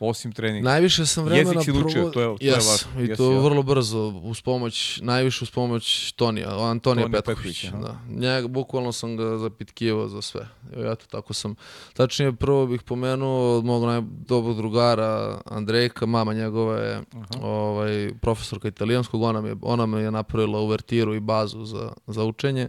Osim 0.00 0.32
treninga. 0.32 0.64
Najviše 0.64 1.06
sam 1.06 1.24
vremena 1.24 1.50
Jezik 1.50 1.64
si 1.64 1.72
provo- 1.72 1.92
to 1.92 1.98
je- 1.98 2.12
to 2.12 2.20
je 2.20 2.28
Yes, 2.50 2.70
važno. 2.94 3.02
I 3.04 3.16
to 3.16 3.32
ja. 3.32 3.38
vrlo 3.38 3.62
brzo, 3.62 3.98
uz 4.22 4.42
pomoć, 4.42 5.00
najviše 5.02 5.44
uz 5.44 5.50
pomoć 5.50 6.12
Tonija, 6.12 6.48
Antonija 6.60 7.04
Tonija 7.04 7.22
Petković. 7.22 7.62
Petković, 7.62 7.84
da. 7.84 8.00
Njega, 8.10 8.48
bukvalno 8.48 8.92
sam 8.92 9.16
ga 9.16 9.38
zapitkivao 9.38 10.08
za 10.08 10.22
sve. 10.22 10.40
I 10.66 10.80
eto, 10.82 11.06
tako 11.08 11.32
sam. 11.34 11.54
Tačnije, 11.92 12.32
prvo 12.32 12.66
bih 12.66 12.82
pomenuo 12.82 13.58
od 13.58 13.64
mog 13.64 13.84
najdobrog 13.84 14.56
drugara 14.56 15.40
Andrejka, 15.46 16.06
mama 16.06 16.32
njegova 16.34 16.76
je 16.76 17.02
ovaj, 17.40 18.10
profesorka 18.20 18.68
italijanskog, 18.68 19.22
ona 19.22 19.40
mi 19.40 19.48
je, 19.48 19.56
ona 19.62 19.86
mi 19.86 20.00
je 20.00 20.10
napravila 20.10 20.60
uvertiru 20.60 21.14
i 21.14 21.20
bazu 21.20 21.64
za, 21.64 21.92
za 22.06 22.24
učenje. 22.24 22.68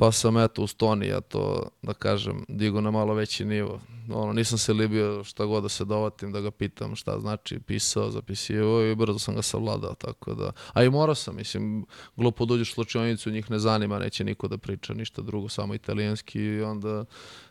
Pa 0.00 0.12
sam 0.12 0.38
eto 0.38 0.62
uz 0.62 0.74
Tonija 0.74 1.20
to, 1.20 1.68
da 1.82 1.92
kažem, 1.92 2.44
digo 2.48 2.80
na 2.80 2.90
malo 2.90 3.14
veći 3.14 3.44
nivo. 3.44 3.80
Ono, 4.12 4.32
nisam 4.32 4.58
se 4.58 4.72
libio 4.72 5.24
šta 5.24 5.44
god 5.44 5.62
da 5.62 5.68
se 5.68 5.84
dovatim, 5.84 6.32
da 6.32 6.40
ga 6.40 6.50
pitam 6.50 6.96
šta 6.96 7.20
znači 7.20 7.58
pisao, 7.58 8.10
zapisivo 8.10 8.82
i 8.82 8.94
brzo 8.94 9.18
sam 9.18 9.34
ga 9.34 9.42
savladao, 9.42 9.94
tako 9.94 10.34
da... 10.34 10.52
A 10.72 10.84
i 10.84 10.90
morao 10.90 11.14
sam, 11.14 11.36
mislim, 11.36 11.86
glupo 12.16 12.44
dođeš 12.44 12.70
u 12.70 12.74
slučajnicu, 12.74 13.30
njih 13.30 13.50
ne 13.50 13.58
zanima, 13.58 13.98
neće 13.98 14.24
niko 14.24 14.48
da 14.48 14.58
priča 14.58 14.94
ništa 14.94 15.22
drugo, 15.22 15.48
samo 15.48 15.74
italijanski 15.74 16.40
i 16.40 16.62
onda 16.62 17.04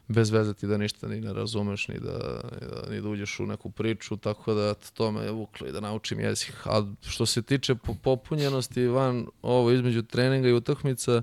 bez 0.10 0.30
veze 0.30 0.54
ti 0.54 0.68
da 0.68 0.78
ništa 0.78 1.08
ni 1.08 1.22
ne 1.22 1.34
razumeš, 1.34 1.88
ni 1.88 2.00
da, 2.00 2.42
ni 2.62 2.68
da, 2.68 2.90
ni 2.92 3.02
da 3.02 3.10
uđeš 3.10 3.40
u 3.40 3.46
neku 3.46 3.70
priču, 3.70 4.18
tako 4.18 4.54
da 4.54 4.74
to 4.74 5.12
me 5.12 5.24
je 5.24 5.32
vuklo 5.32 5.68
i 5.68 5.72
da 5.72 5.80
naučim 5.80 6.20
jezik. 6.20 6.54
A 6.66 6.84
što 7.08 7.26
se 7.26 7.42
tiče 7.42 7.76
po- 7.76 7.96
popunjenosti 8.04 8.88
van 8.88 9.28
ovo 9.42 9.72
između 9.72 10.02
treninga 10.04 10.50
i 10.50 10.54
utakmica, 10.54 11.22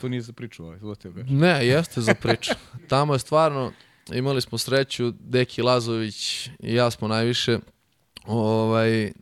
To 0.00 0.08
nije 0.08 0.20
za 0.20 0.32
priču, 0.32 0.64
ovaj, 0.64 0.78
to 0.78 0.94
ti 0.94 1.08
ne, 1.28 1.66
jeste 1.66 2.00
za 2.00 2.14
priču. 2.14 2.50
Tamo 2.88 3.12
je 3.14 3.18
stvarno, 3.18 3.72
imali 4.12 4.40
smo 4.40 4.58
sreću, 4.58 5.12
Deki 5.20 5.62
Lazović 5.62 6.46
i 6.46 6.74
ja 6.74 6.90
smo 6.90 7.08
najviše 7.08 7.58
ovaj, 8.26 9.12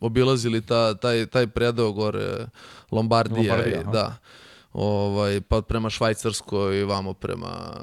obilazili 0.00 0.60
ta, 0.60 0.94
taj, 0.94 1.26
taj 1.26 1.46
predeo 1.46 1.92
gore 1.92 2.46
Lombardija, 2.90 3.54
Lombardija, 3.54 3.80
i, 3.80 3.80
aha. 3.80 3.92
Ovaj, 4.72 5.40
pa 5.40 5.62
prema 5.62 5.90
Švajcarskoj 5.90 6.78
i 6.80 6.84
vamo 6.84 7.14
prema 7.14 7.76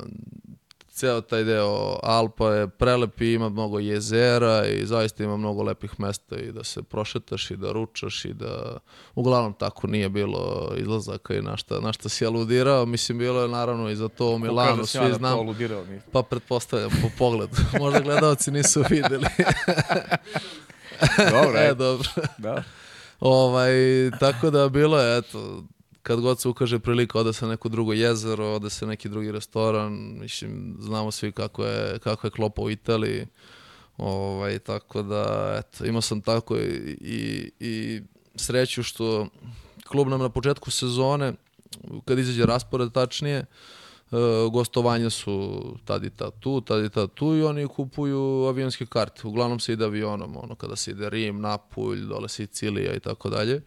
ceo 0.96 1.22
taj 1.22 1.44
deo 1.44 2.00
Alpa 2.04 2.54
je 2.54 2.68
prelep 2.68 3.22
i 3.22 3.34
ima 3.34 3.50
mnogo 3.50 3.80
jezera 3.80 4.66
i 4.66 4.86
zaista 4.86 5.24
ima 5.24 5.38
mnogo 5.38 5.64
lepih 5.64 6.00
mesta 6.00 6.36
i 6.36 6.52
da 6.52 6.64
se 6.64 6.84
prošetaš 6.84 7.52
i 7.52 7.58
da 7.58 7.72
ručaš 7.72 8.26
i 8.26 8.34
da 8.34 8.78
uglavnom 9.16 9.54
tako 9.54 9.88
nije 9.88 10.10
bilo 10.10 10.72
izlazaka 10.78 11.36
i 11.36 11.42
na 11.42 11.58
šta, 11.58 11.80
na 11.80 11.94
šta 11.94 12.10
si 12.10 12.26
aludirao. 12.26 12.86
Mislim, 12.86 13.18
bilo 13.18 13.42
je 13.42 13.48
naravno 13.48 13.90
i 13.90 13.96
za 13.96 14.08
to 14.08 14.30
u 14.30 14.40
Milanu, 14.40 14.76
da 14.76 14.82
ja 14.82 14.86
svi 14.86 15.00
to 15.00 15.14
znam. 15.14 15.40
aludirao, 15.40 15.86
mi. 15.86 16.00
Pa 16.12 16.24
pretpostavljam 16.24 16.90
po 17.02 17.10
pogledu. 17.18 17.56
Možda 17.80 18.00
gledalci 18.00 18.52
nisu 18.52 18.84
videli. 18.90 19.26
Dobro, 21.32 21.60
e, 21.70 21.74
dobro. 21.74 22.10
da. 22.38 22.64
Ovaj, 23.20 23.74
tako 24.20 24.50
da 24.50 24.70
bilo 24.70 25.00
je, 25.00 25.18
eto, 25.18 25.64
kad 26.06 26.22
god 26.22 26.40
se 26.40 26.50
ukaže 26.50 26.80
prilika, 26.80 27.20
ode 27.20 27.34
se 27.34 27.46
na 27.46 27.52
neko 27.52 27.70
drugo 27.70 27.94
jezero, 27.94 28.46
ode 28.56 28.70
se 28.70 28.86
neki 28.86 29.10
drugi 29.10 29.32
restoran, 29.32 29.94
mislim, 30.20 30.78
znamo 30.80 31.12
svi 31.12 31.32
kako 31.32 31.66
je, 31.66 32.00
kako 32.00 32.28
je 32.28 32.32
klopa 32.32 32.62
u 32.62 32.70
Italiji, 32.70 33.26
ovaj, 33.98 34.60
tako 34.60 35.02
da, 35.02 35.56
eto, 35.60 35.86
imao 35.86 36.02
sam 36.02 36.22
tako 36.22 36.58
i, 36.58 36.98
i, 37.02 37.52
i 37.60 38.02
sreću 38.36 38.84
što 38.84 39.28
klub 39.88 40.08
nam 40.08 40.20
na 40.20 40.30
početku 40.30 40.72
sezone, 40.72 41.34
kad 42.06 42.20
izađe 42.20 42.46
raspored 42.46 42.92
tačnije, 42.92 43.38
e, 43.38 43.46
gostovanja 44.52 45.10
su 45.10 45.64
tad 45.86 46.04
i 46.04 46.10
tad 46.10 46.40
tu, 46.40 46.62
tad 46.62 46.86
i 46.86 46.90
tad 46.90 47.14
tu 47.14 47.36
i 47.36 47.44
oni 47.44 47.68
kupuju 47.68 48.46
avionske 48.50 48.86
karte. 48.86 49.28
Uglavnom 49.28 49.60
se 49.60 49.74
ide 49.74 49.86
avionom, 49.86 50.38
ono, 50.38 50.56
kada 50.56 50.76
se 50.76 50.92
ide 50.92 51.10
Rim, 51.10 51.42
Napulj, 51.42 52.06
dole 52.06 52.30
Sicilija 52.30 52.94
i 52.94 53.00
tako 53.00 53.30
dalje. 53.30 53.62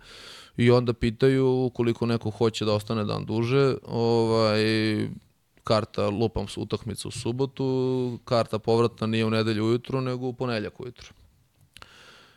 I 0.58 0.70
onda 0.70 0.92
pitaju 0.92 1.64
ukoliko 1.64 2.06
neko 2.06 2.30
hoće 2.30 2.64
da 2.64 2.72
ostane 2.72 3.04
dan 3.04 3.24
duže, 3.24 3.74
ovaj, 3.86 4.62
karta, 5.64 6.08
lupam 6.08 6.48
su 6.48 6.62
utakmicu 6.62 7.08
u 7.08 7.10
subotu, 7.10 8.18
karta 8.24 8.58
povratna 8.58 9.06
nije 9.06 9.24
u 9.24 9.30
nedelju 9.30 9.64
ujutru, 9.64 10.00
nego 10.00 10.26
u 10.26 10.32
ponedjeljak 10.32 10.80
ujutru. 10.80 11.08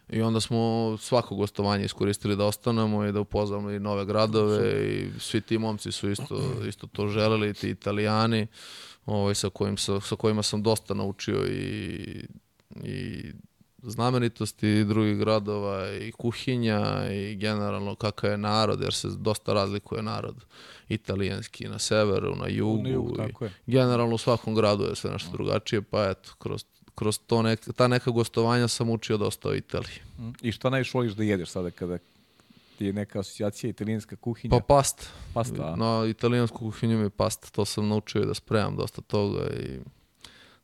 I 0.10 0.22
onda 0.22 0.40
smo 0.40 0.98
svako 1.00 1.36
gostovanje 1.36 1.86
iskoristili 1.86 2.36
da 2.36 2.46
ostanemo 2.46 3.06
i 3.06 3.12
da 3.12 3.20
upoznamo 3.20 3.72
i 3.72 3.80
nove 3.80 4.06
gradove 4.06 4.90
i 4.90 5.20
svi 5.20 5.42
ti 5.42 5.58
momci 5.58 5.92
su 5.92 6.10
isto, 6.10 6.42
isto 6.68 6.88
to 6.88 7.08
želeli, 7.08 7.54
ti 7.54 7.70
italijani 7.70 8.48
ovaj, 9.06 9.36
sa, 9.36 9.50
kojim, 9.50 9.78
sa, 9.78 10.00
sa 10.00 10.16
kojima 10.16 10.44
sam 10.44 10.64
dosta 10.64 10.94
naučio 10.94 11.46
i, 11.48 12.26
i 12.84 13.24
znamenitosti 13.84 14.84
drugih 14.84 15.18
gradova 15.18 15.92
i 15.92 16.12
kuhinja 16.12 17.12
i 17.12 17.36
generalno 17.36 17.96
kakav 17.96 18.32
je 18.32 18.38
narod, 18.38 18.82
jer 18.82 18.94
se 18.94 19.08
dosta 19.08 19.54
razlikuje 19.54 20.02
narod 20.02 20.36
italijanski 20.90 21.68
na 21.68 21.80
severu, 21.80 22.36
na 22.36 22.48
jugu. 22.48 22.84
Na 22.84 22.90
jugu, 22.90 23.14
i 23.14 23.18
tako 23.18 23.46
je. 23.46 23.54
Generalno 23.68 24.16
u 24.16 24.18
svakom 24.18 24.56
gradu 24.56 24.84
je 24.84 24.96
sve 24.96 25.12
nešto 25.12 25.32
drugačije, 25.32 25.82
pa 25.82 26.10
eto, 26.10 26.32
kroz, 26.38 26.66
kroz 26.96 27.20
to 27.28 27.42
nek, 27.42 27.60
ta 27.76 27.88
neka 27.88 28.12
gostovanja 28.12 28.68
sam 28.68 28.90
učio 28.90 29.18
dosta 29.18 29.50
o 29.50 29.56
Italiji. 29.56 30.00
I 30.42 30.52
šta 30.52 30.70
najviše 30.70 30.92
voliš 30.94 31.14
da 31.14 31.24
jedeš 31.24 31.50
sada 31.50 31.72
kada 31.72 31.98
ti 32.78 32.86
je 32.86 32.94
neka 32.94 33.20
asocijacija 33.20 33.70
italijanska 33.70 34.16
kuhinja? 34.16 34.60
Pa 34.60 34.66
pasta. 34.68 35.04
Pasta? 35.34 35.76
Na 35.76 36.06
italijansku 36.10 36.58
kuhinju 36.58 36.98
mi 36.98 37.04
je 37.04 37.10
pasta, 37.10 37.48
to 37.52 37.66
sam 37.66 37.88
naučio 37.88 38.22
i 38.22 38.26
da 38.26 38.34
spremam 38.34 38.76
dosta 38.76 39.02
toga 39.02 39.48
i 39.50 39.80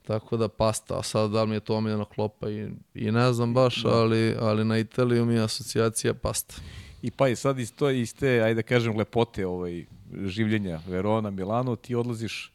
tako 0.07 0.37
da 0.37 0.47
pasta, 0.47 0.99
a 0.99 1.03
sad 1.03 1.31
da 1.31 1.43
li 1.43 1.49
mi 1.49 1.55
je 1.55 1.59
to 1.59 1.75
omiljena 1.75 2.05
klopa 2.05 2.49
i, 2.49 2.69
i 2.93 3.11
ne 3.11 3.33
znam 3.33 3.53
baš, 3.53 3.85
ali, 3.85 4.35
ali 4.39 4.65
na 4.65 4.77
Italiju 4.77 5.25
mi 5.25 5.33
je 5.33 5.43
asocijacija 5.43 6.13
pasta. 6.13 6.55
I 7.01 7.11
pa 7.11 7.27
i 7.27 7.35
sad 7.35 7.59
iz, 7.59 7.73
to, 7.73 7.89
iz 7.89 8.15
te, 8.15 8.41
ajde 8.41 8.53
da 8.53 8.61
kažem, 8.61 8.97
lepote 8.97 9.45
ovaj, 9.47 9.85
življenja 10.25 10.79
Verona, 10.87 11.29
Milano, 11.29 11.75
ti 11.75 11.95
odlaziš 11.95 12.53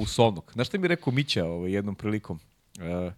u 0.00 0.06
Solnok. 0.06 0.52
Znaš 0.52 0.68
šta 0.68 0.78
mi 0.78 0.84
je 0.84 0.88
rekao 0.88 1.12
Mića 1.12 1.44
ovaj, 1.44 1.72
jednom 1.72 1.94
prilikom? 1.94 2.40
E, 2.80 3.12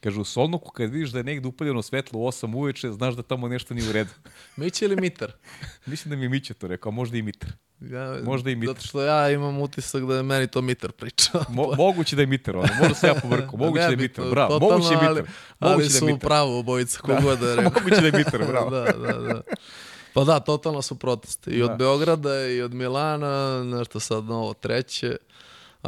kaže, 0.00 0.20
u 0.20 0.24
Solnoku 0.24 0.70
kad 0.72 0.90
vidiš 0.90 1.10
da 1.10 1.18
je 1.18 1.24
negde 1.24 1.48
upaljeno 1.48 1.82
svetlo 1.82 2.20
u 2.20 2.22
8 2.26 2.54
uveče, 2.56 2.90
znaš 2.92 3.14
da 3.14 3.22
tamo 3.22 3.48
nešto 3.48 3.74
nije 3.74 3.88
u 3.88 3.92
redu. 3.92 4.10
Mić 4.56 4.82
ili 4.82 4.96
Mitar? 4.96 5.32
Mislim 5.86 6.10
da 6.10 6.16
mi 6.16 6.22
je 6.24 6.28
Mića 6.28 6.54
to 6.54 6.68
rekao, 6.68 6.90
a 6.90 6.92
možda 6.92 7.16
i 7.16 7.22
Mitar. 7.22 7.50
Ja, 7.80 8.16
Možda 8.24 8.50
i 8.50 8.56
Mitar. 8.56 8.74
Zato 8.74 8.86
što 8.86 9.02
ja 9.02 9.30
imam 9.30 9.60
utisak 9.60 10.04
da 10.04 10.16
je 10.16 10.22
meni 10.22 10.46
to 10.46 10.60
Mitar 10.62 10.92
pričao. 10.92 11.44
Mo, 11.48 11.72
moguće 11.84 12.16
da 12.16 12.22
je 12.22 12.26
Mitar, 12.26 12.56
ono. 12.56 12.68
možda 12.80 12.94
se 12.94 13.06
ja 13.06 13.14
povrkao, 13.14 13.58
moguće 13.58 13.82
da 13.84 13.90
je 13.90 13.96
Mitar, 13.96 14.24
bravo, 14.30 14.58
totalno, 14.58 14.74
moguće 14.74 14.94
je 14.94 14.96
Mitar. 14.96 15.08
Ali, 15.08 15.22
ali 15.58 15.72
Moguće 15.72 15.88
da 15.92 15.98
su 15.98 16.06
Mitar. 16.06 16.20
pravu 16.20 16.58
obojica, 16.58 16.98
kogod 17.00 17.38
da 17.38 17.48
je 17.50 17.56
rekao. 17.56 17.72
Moguće 17.74 18.00
da 18.00 18.06
je 18.06 18.12
Mitar, 18.12 18.46
bravo. 18.48 18.70
da, 18.70 18.84
da, 18.84 19.12
da. 19.18 19.40
Pa 20.14 20.24
da, 20.24 20.40
totalno 20.40 20.82
su 20.82 20.94
proteste. 20.98 21.50
I 21.50 21.62
od 21.62 21.68
Da. 21.70 21.76
Beograda 21.76 22.46
i 22.46 22.60
od 22.62 22.74
Milana, 22.74 23.64
nešto 23.64 24.00
sad 24.00 24.24
novo 24.24 24.54
treće. 24.54 25.16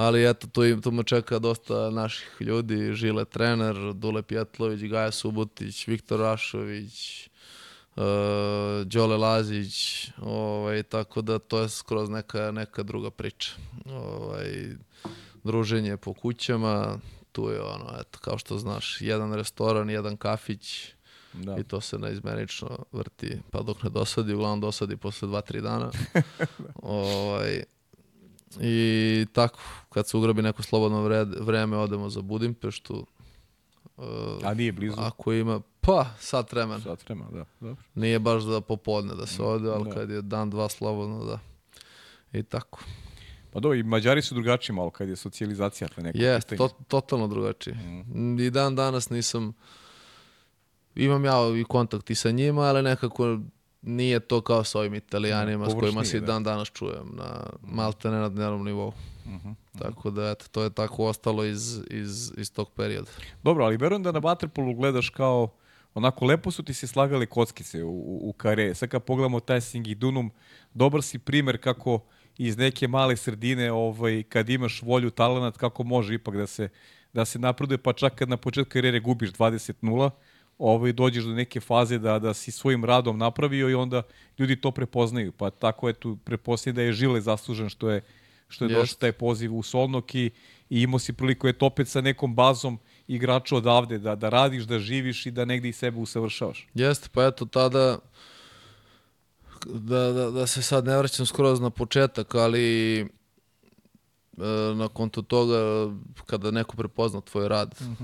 Ali 0.00 0.24
eto, 0.24 0.46
tu, 0.46 0.64
im, 0.64 0.80
tu 0.82 0.90
me 0.90 1.02
čeka 1.04 1.38
dosta 1.38 1.90
naših 1.90 2.36
ljudi. 2.40 2.94
Žile 2.94 3.24
trener, 3.24 3.76
Dule 3.94 4.22
Pjetlović, 4.22 4.80
Gaja 4.90 5.10
Subotić, 5.12 5.86
Viktor 5.86 6.20
Rašović, 6.20 7.28
uh, 7.96 8.02
Đole 8.84 9.16
Lazić, 9.16 10.08
ovaj, 10.18 10.82
tako 10.82 11.22
da 11.22 11.38
to 11.38 11.60
je 11.60 11.68
skroz 11.68 12.08
neka, 12.08 12.50
neka 12.50 12.82
druga 12.82 13.10
priča. 13.10 13.52
Ovaj, 13.92 14.68
druženje 15.44 15.96
po 15.96 16.14
kućama, 16.14 16.98
tu 17.32 17.50
je 17.50 17.60
ono, 17.60 18.00
eto, 18.00 18.18
kao 18.20 18.38
što 18.38 18.58
znaš, 18.58 19.00
jedan 19.00 19.34
restoran, 19.34 19.90
jedan 19.90 20.16
kafić, 20.16 20.94
Da. 21.32 21.56
i 21.58 21.64
to 21.64 21.80
se 21.80 21.98
neizmenično 21.98 22.78
vrti, 22.92 23.38
pa 23.50 23.62
dok 23.62 23.82
ne 23.82 23.90
dosadi, 23.90 24.34
uglavnom 24.34 24.60
dosadi 24.60 24.96
posle 24.96 25.28
dva, 25.28 25.40
tri 25.40 25.60
dana. 25.60 25.90
ovaj, 26.82 27.62
I 28.60 29.26
tako, 29.32 29.58
kad 29.88 30.08
se 30.08 30.16
ugrabi 30.16 30.42
neko 30.42 30.62
slobodno 30.62 31.02
vred, 31.02 31.28
vreme, 31.40 31.76
odemo 31.76 32.10
za 32.10 32.20
Budimpeštu. 32.20 33.06
Uh, 33.96 34.04
A 34.44 34.54
nije 34.54 34.72
blizu. 34.72 34.96
ako 34.98 35.32
ima, 35.32 35.60
pa, 35.80 36.06
sat 36.18 36.52
vremena. 36.52 36.80
Sad 36.80 36.98
vrema, 37.04 37.24
da. 37.32 37.44
Dobro. 37.60 37.82
Nije 37.94 38.18
baš 38.18 38.42
za 38.42 38.60
popodne 38.60 39.14
da 39.14 39.26
se 39.26 39.42
ode, 39.42 39.70
ali 39.70 39.84
Da. 39.84 39.90
kad 39.94 40.10
je 40.10 40.22
dan, 40.22 40.50
dva 40.50 40.68
slobodno, 40.68 41.24
da. 41.24 41.38
I 42.32 42.42
tako. 42.42 42.80
Pa 43.52 43.60
do, 43.60 43.74
i 43.74 43.82
Mađari 43.82 44.22
su 44.22 44.34
drugačiji 44.34 44.76
malo 44.76 44.90
kad 44.90 45.08
je 45.08 45.16
socijalizacija. 45.16 45.88
Jest, 46.14 46.48
pitanje. 46.48 46.68
to, 46.68 46.84
totalno 46.88 47.28
drugačije. 47.28 47.76
I 48.40 48.50
dan 48.50 48.76
danas 48.76 49.10
nisam, 49.10 49.52
imam 50.94 51.24
ja 51.24 51.34
i 51.60 51.64
kontakt 51.64 52.10
i 52.10 52.14
sa 52.14 52.30
njima, 52.30 52.62
ali 52.62 52.82
nekako 52.82 53.38
nije 53.82 54.20
to 54.20 54.40
kao 54.40 54.64
sa 54.64 54.78
ovim 54.78 54.94
italijanima 54.94 55.70
s 55.70 55.74
kojima 55.80 56.04
se 56.04 56.20
da. 56.20 56.26
dan 56.26 56.44
danas 56.44 56.68
čujem, 56.68 57.10
na 57.12 57.46
malte 57.62 58.10
ne 58.10 58.18
na 58.18 58.28
dnevnom 58.28 58.64
nivou. 58.64 58.92
Tako 59.78 60.10
da, 60.10 60.30
eto, 60.30 60.44
to 60.50 60.62
je 60.62 60.70
tako 60.70 61.04
ostalo 61.04 61.44
iz, 61.44 61.80
iz, 61.90 62.32
iz 62.36 62.52
tog 62.52 62.70
perioda. 62.70 63.10
Dobro, 63.42 63.64
ali 63.64 63.76
verujem 63.76 64.02
da 64.02 64.12
na 64.12 64.20
Waterpolu 64.20 64.76
gledaš 64.76 65.10
kao 65.10 65.48
onako 65.94 66.24
lepo 66.24 66.50
su 66.50 66.62
ti 66.62 66.74
se 66.74 66.86
slagali 66.86 67.26
kockice 67.26 67.84
u, 67.84 67.90
u, 67.90 68.20
u 68.28 68.32
kare. 68.32 68.74
Sad 68.74 68.88
kad 68.88 69.02
pogledamo 69.02 69.40
taj 69.40 69.60
Singidunum, 69.60 70.30
dobar 70.74 71.02
si 71.02 71.18
primer 71.18 71.58
kako 71.58 72.00
iz 72.38 72.56
neke 72.56 72.88
male 72.88 73.16
sredine, 73.16 73.72
ovaj, 73.72 74.22
kad 74.22 74.48
imaš 74.48 74.82
volju, 74.82 75.10
talenat, 75.10 75.56
kako 75.56 75.84
može 75.84 76.14
ipak 76.14 76.36
da 76.36 76.46
se, 76.46 76.68
da 77.12 77.24
se 77.24 77.38
napreduje, 77.38 77.78
pa 77.78 77.92
čak 77.92 78.14
kad 78.14 78.28
na 78.28 78.36
početku 78.36 78.72
karijere 78.72 79.00
gubiš 79.00 79.32
20-0, 79.32 80.10
ovaj, 80.60 80.92
dođeš 80.92 81.24
do 81.24 81.32
neke 81.32 81.60
faze 81.60 81.98
da, 81.98 82.18
da 82.18 82.34
si 82.34 82.50
svojim 82.50 82.84
radom 82.84 83.18
napravio 83.18 83.70
i 83.70 83.74
onda 83.74 84.02
ljudi 84.38 84.60
to 84.60 84.70
prepoznaju. 84.70 85.32
Pa 85.32 85.50
tako 85.50 85.88
je 85.88 85.94
tu 85.94 86.16
prepoznaju 86.24 86.74
da 86.74 86.82
je 86.82 86.92
Žile 86.92 87.20
zaslužen 87.20 87.68
što 87.68 87.90
je, 87.90 88.02
što 88.48 88.64
je 88.64 88.74
došao 88.74 88.98
taj 88.98 89.12
poziv 89.12 89.56
u 89.56 89.62
Solnok 89.62 90.14
i, 90.14 90.30
i 90.70 90.82
imao 90.82 90.98
si 90.98 91.12
priliku 91.12 91.46
je 91.46 91.54
opet 91.60 91.88
sa 91.88 92.00
nekom 92.00 92.34
bazom 92.34 92.78
igrača 93.08 93.56
odavde, 93.56 93.98
da, 93.98 94.14
da 94.14 94.28
radiš, 94.28 94.64
da 94.64 94.78
živiš 94.78 95.26
i 95.26 95.30
da 95.30 95.44
negde 95.44 95.68
i 95.68 95.72
sebe 95.72 95.98
usavršavaš. 95.98 96.68
Jeste, 96.74 97.08
pa 97.12 97.26
eto 97.26 97.44
tada 97.44 97.98
da, 99.66 100.12
da, 100.12 100.30
da 100.30 100.46
se 100.46 100.62
sad 100.62 100.84
ne 100.84 100.98
vraćam 100.98 101.26
skroz 101.26 101.60
na 101.60 101.70
početak, 101.70 102.34
ali 102.34 103.00
e, 103.00 103.06
na 104.74 104.88
konto 104.88 105.22
toga 105.22 105.90
kada 106.26 106.50
neko 106.50 106.76
prepozna 106.76 107.20
tvoj 107.20 107.48
rad, 107.48 107.74
e, 107.80 107.94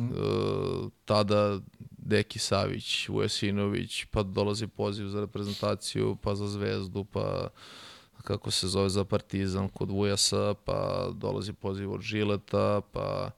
tada 1.04 1.60
Deki 2.06 2.38
Savić, 2.38 3.08
Vujasinović, 3.08 4.04
pa 4.04 4.22
dolazi 4.22 4.66
poziv 4.66 5.08
za 5.08 5.20
reprezentaciju, 5.20 6.16
pa 6.22 6.34
za 6.34 6.46
Zvezdu, 6.48 7.04
pa 7.04 7.48
kako 8.24 8.50
se 8.50 8.68
zove 8.68 8.88
za 8.88 9.04
Partizan 9.04 9.68
kod 9.68 9.90
Vujasa, 9.90 10.54
pa 10.54 11.08
dolazi 11.14 11.52
poziv 11.52 11.92
od 11.92 12.00
Žileta, 12.00 12.80
pa 12.92 13.30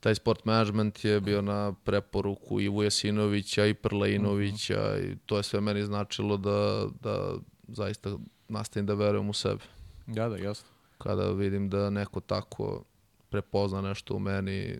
taj 0.00 0.14
sport 0.14 0.44
management 0.44 1.04
je 1.04 1.20
bio 1.20 1.42
na 1.42 1.72
preporuku 1.84 2.60
i 2.60 2.68
Vujasinovića 2.68 3.66
i 3.66 3.74
Prlainovića 3.74 4.98
i 4.98 5.16
to 5.26 5.36
je 5.36 5.42
sve 5.42 5.60
meni 5.60 5.82
značilo 5.82 6.36
da, 6.36 6.86
da 7.00 7.34
zaista 7.68 8.16
nastavim 8.48 8.86
da 8.86 8.94
verujem 8.94 9.28
u 9.28 9.32
sebe. 9.32 9.62
Da, 10.06 10.28
da, 10.28 10.36
jasno. 10.36 10.68
Kada 10.98 11.30
vidim 11.30 11.68
da 11.68 11.90
neko 11.90 12.20
tako 12.20 12.84
prepozna 13.28 13.80
nešto 13.80 14.14
u 14.14 14.18
meni, 14.18 14.78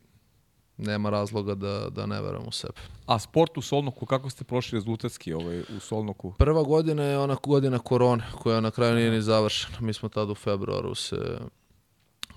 nema 0.76 1.10
razloga 1.10 1.54
da, 1.54 1.88
da 1.90 2.06
ne 2.06 2.22
verujem 2.22 2.48
u 2.48 2.52
sebe. 2.52 2.80
A 3.06 3.18
sport 3.18 3.58
u 3.58 3.62
Solnoku, 3.62 4.06
kako 4.06 4.30
ste 4.30 4.44
prošli 4.44 4.76
rezultatski 4.76 5.32
ovaj, 5.32 5.60
u 5.60 5.80
Solnoku? 5.80 6.34
Prva 6.38 6.62
godina 6.62 7.02
je 7.02 7.18
ona 7.18 7.36
godina 7.42 7.78
korone, 7.78 8.24
koja 8.38 8.60
na 8.60 8.70
kraju 8.70 8.94
nije 8.94 9.10
ni 9.10 9.22
završena. 9.22 9.80
Mi 9.80 9.92
smo 9.92 10.08
tada 10.08 10.32
u 10.32 10.34
februaru 10.34 10.94
se, 10.94 11.38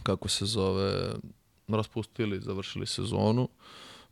kako 0.04 0.30
se 0.30 0.46
zove, 0.46 1.14
raspustili, 1.68 2.42
završili 2.42 2.88
sezonu. 2.88 3.50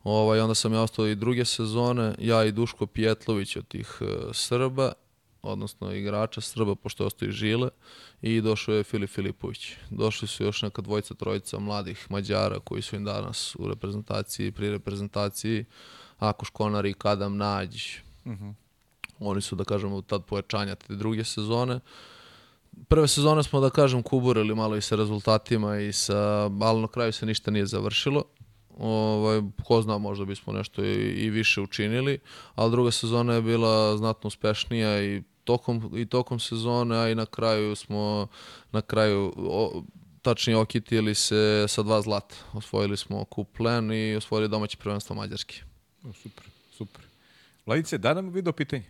Ovaj, 0.04 0.40
onda 0.40 0.54
sam 0.54 0.72
ja 0.72 0.82
ostao 0.82 1.06
i 1.06 1.14
druge 1.14 1.44
sezone, 1.44 2.14
ja 2.18 2.44
i 2.44 2.52
Duško 2.52 2.86
Pjetlović 2.86 3.56
od 3.56 3.68
tih 3.68 3.98
e, 4.00 4.06
Srba, 4.32 4.92
odnosno 5.44 5.92
igrača 5.92 6.40
Srba, 6.40 6.74
pošto 6.74 7.08
i 7.20 7.30
Žile, 7.30 7.68
i 8.22 8.40
došao 8.40 8.74
je 8.74 8.84
Filip 8.84 9.10
Filipović. 9.10 9.72
Došli 9.90 10.28
su 10.28 10.44
još 10.44 10.62
neka 10.62 10.82
dvojica, 10.82 11.14
trojica 11.14 11.58
mladih 11.58 12.06
Mađara 12.10 12.60
koji 12.60 12.82
su 12.82 12.96
im 12.96 13.04
danas 13.04 13.56
u 13.58 13.68
reprezentaciji, 13.68 14.52
pri 14.52 14.70
reprezentaciji, 14.70 15.64
Akuš 16.18 16.50
Konar 16.50 16.86
i 16.86 16.94
Kadam 16.94 17.36
Nađ, 17.36 17.82
oni 19.18 19.40
su, 19.40 19.56
da 19.56 19.64
kažemo, 19.64 20.02
tad 20.02 20.24
pojačanja 20.24 20.74
te 20.74 20.94
druge 20.94 21.24
sezone. 21.24 21.80
Prve 22.88 23.08
sezone 23.08 23.42
smo, 23.42 23.60
da 23.60 23.70
kažem, 23.70 24.02
kuburili 24.02 24.54
malo 24.54 24.76
i 24.76 24.80
sa 24.80 24.96
rezultatima 24.96 25.78
i 25.78 25.92
sa, 25.92 26.50
ali 26.60 26.80
na 26.80 26.88
kraju 26.88 27.12
se 27.12 27.26
ništa 27.26 27.50
nije 27.50 27.66
završilo. 27.66 28.24
Ovaj, 28.78 29.40
ko 29.64 29.82
zna, 29.82 29.98
možda 29.98 30.24
bismo 30.24 30.52
nešto 30.52 30.84
i, 30.84 30.94
i 30.94 31.30
više 31.30 31.60
učinili, 31.60 32.18
ali 32.54 32.70
druga 32.70 32.90
sezona 32.90 33.34
je 33.34 33.42
bila 33.42 33.96
znatno 33.96 34.28
uspešnija 34.28 35.04
i 35.04 35.22
tokom, 35.44 35.90
i 35.96 36.06
tokom 36.06 36.40
sezone, 36.40 36.96
a 36.96 37.08
i 37.08 37.14
na 37.14 37.26
kraju 37.26 37.76
smo, 37.76 38.26
na 38.72 38.82
kraju, 38.82 39.32
o, 39.36 39.82
tačnije 40.22 40.56
okitili 40.56 41.14
se 41.14 41.64
sa 41.68 41.82
dva 41.82 42.00
zlata. 42.00 42.34
Osvojili 42.52 42.96
smo 42.96 43.24
kup 43.24 43.48
plen 43.56 43.92
i 43.92 44.16
osvojili 44.16 44.48
domaće 44.48 44.76
prvenstvo 44.76 45.16
Mađarske. 45.16 45.62
O, 46.04 46.12
super, 46.12 46.44
super. 46.70 47.04
Vladice, 47.66 47.98
da 47.98 48.14
nam 48.14 48.28
video 48.28 48.52
pitanje. 48.52 48.84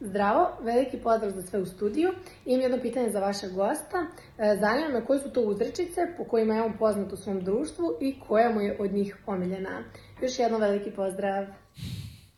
Zdravo, 0.00 0.48
veliki 0.62 0.96
pozdrav 0.96 1.30
za 1.30 1.42
sve 1.42 1.60
u 1.60 1.66
studiju. 1.66 2.10
Imam 2.44 2.60
jedno 2.60 2.78
pitanje 2.82 3.10
za 3.10 3.20
vašeg 3.20 3.52
gosta. 3.52 4.06
E, 4.38 4.56
Zanima 4.60 4.88
me 4.88 5.04
koje 5.04 5.20
su 5.20 5.30
to 5.30 5.40
uzrečice 5.40 6.00
po 6.16 6.24
kojima 6.24 6.54
je 6.54 6.62
on 6.62 6.78
poznat 6.78 7.12
u 7.12 7.16
svom 7.16 7.44
društvu 7.44 7.98
i 8.00 8.20
koja 8.28 8.50
mu 8.50 8.60
je 8.60 8.76
od 8.80 8.92
njih 8.92 9.16
omiljena. 9.26 9.82
Još 10.22 10.38
jednom 10.38 10.60
veliki 10.60 10.90
pozdrav. 10.90 11.46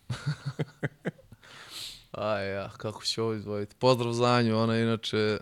Aj, 2.12 2.52
ja, 2.52 2.70
kako 2.76 3.04
ću 3.04 3.22
ovo 3.22 3.34
izdvojiti? 3.34 3.74
Pozdrav 3.78 4.12
za 4.12 4.42
nju, 4.42 4.58
ona 4.58 4.74
je 4.74 4.82
inače 4.82 5.38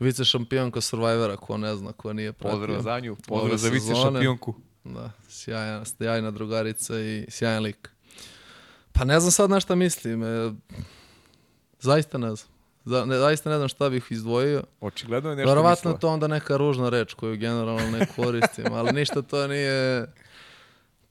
vice 0.00 0.24
šampionka 0.24 0.80
Survivora, 0.80 1.36
ko 1.36 1.56
ne 1.56 1.76
zna, 1.76 1.92
ko 1.92 2.12
nije 2.12 2.32
pratio. 2.32 2.58
Pozdrav 2.58 2.82
za 2.82 3.00
nju, 3.00 3.12
ove 3.12 3.20
pozdrav 3.28 3.58
za 3.58 3.68
vice 3.68 3.94
šampionku. 3.94 4.54
Da, 4.84 5.10
sjajna, 5.28 5.84
sjajna 5.84 6.30
drugarica 6.30 7.00
i 7.00 7.26
sjajan 7.28 7.62
lik. 7.62 7.90
Pa 8.92 9.04
ne 9.04 9.20
znam 9.20 9.30
sad 9.30 9.50
na 9.50 9.60
šta 9.60 9.74
mislim. 9.74 10.22
E, 10.22 10.52
zaista 11.80 12.18
ne 12.18 12.36
znam. 12.36 12.50
Za, 12.84 13.04
ne, 13.04 13.18
zaista 13.18 13.50
ne 13.50 13.56
znam 13.56 13.68
šta 13.68 13.88
bih 13.88 14.06
izdvojio. 14.10 14.62
Očigledno 14.80 15.30
je 15.30 15.36
nešto 15.36 15.48
Verovatno 15.48 15.90
mislila. 15.90 15.98
to 15.98 16.08
onda 16.08 16.26
neka 16.26 16.56
ružna 16.56 16.88
reč 16.88 17.14
koju 17.14 17.36
generalno 17.36 17.90
ne 17.90 18.06
koristim, 18.16 18.72
ali 18.72 18.92
ništa 18.92 19.22
to 19.22 19.46
nije 19.46 20.06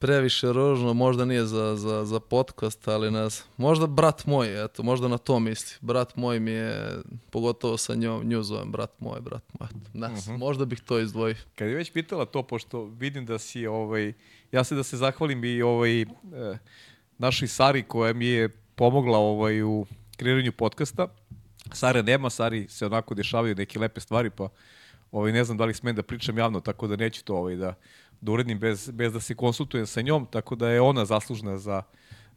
previše 0.00 0.52
ružno, 0.52 0.94
možda 0.94 1.24
nije 1.24 1.44
za, 1.44 1.76
za, 1.76 2.04
za 2.04 2.20
podcast, 2.20 2.88
ali 2.88 3.10
ne 3.10 3.28
znam. 3.28 3.48
Možda 3.56 3.86
brat 3.86 4.26
moj, 4.26 4.64
eto, 4.64 4.82
možda 4.82 5.08
na 5.08 5.18
to 5.18 5.38
misli. 5.38 5.78
Brat 5.80 6.16
moj 6.16 6.40
mi 6.40 6.50
je, 6.50 6.98
pogotovo 7.30 7.76
sa 7.76 7.94
njom, 7.94 8.28
nju 8.28 8.42
zovem 8.42 8.72
brat 8.72 8.90
moj, 9.00 9.20
brat 9.20 9.42
moj. 9.60 9.68
Eto, 9.70 9.90
ne 9.94 10.16
znam, 10.16 10.38
možda 10.38 10.64
bih 10.64 10.80
to 10.80 10.98
izdvojio. 10.98 11.36
Kad 11.54 11.68
je 11.68 11.74
već 11.74 11.92
pitala 11.92 12.24
to, 12.24 12.42
pošto 12.42 12.84
vidim 12.84 13.26
da 13.26 13.38
si, 13.38 13.66
ovaj, 13.66 14.12
ja 14.52 14.64
se 14.64 14.74
da 14.74 14.82
se 14.82 14.96
zahvalim 14.96 15.44
i 15.44 15.62
ovaj, 15.62 16.02
eh, 16.02 16.06
našoj 17.18 17.48
Sari 17.48 17.82
koja 17.82 18.12
mi 18.12 18.26
je 18.26 18.48
pomogla 18.74 19.18
ovaj, 19.18 19.62
u 19.62 19.86
kreiranju 20.16 20.52
podcasta. 20.52 21.08
Sare 21.72 22.02
nema, 22.02 22.30
Sari 22.30 22.68
se 22.68 22.86
onako 22.86 23.14
dešavaju 23.14 23.54
neke 23.54 23.78
lepe 23.78 24.00
stvari, 24.00 24.30
pa 24.30 24.48
ovaj, 25.12 25.32
ne 25.32 25.44
znam 25.44 25.56
da 25.56 25.64
li 25.64 25.74
smem 25.74 25.94
da 25.94 26.02
pričam 26.02 26.38
javno, 26.38 26.60
tako 26.60 26.86
da 26.86 26.96
neću 26.96 27.24
to 27.24 27.36
ovaj, 27.36 27.56
da, 27.56 27.74
da 28.20 28.32
uredim 28.32 28.58
bez, 28.58 28.90
bez 28.90 29.12
da 29.12 29.20
se 29.20 29.34
konsultujem 29.34 29.86
sa 29.86 30.00
njom, 30.00 30.26
tako 30.30 30.54
da 30.54 30.68
je 30.68 30.80
ona 30.80 31.04
zaslužna 31.04 31.58
za, 31.58 31.82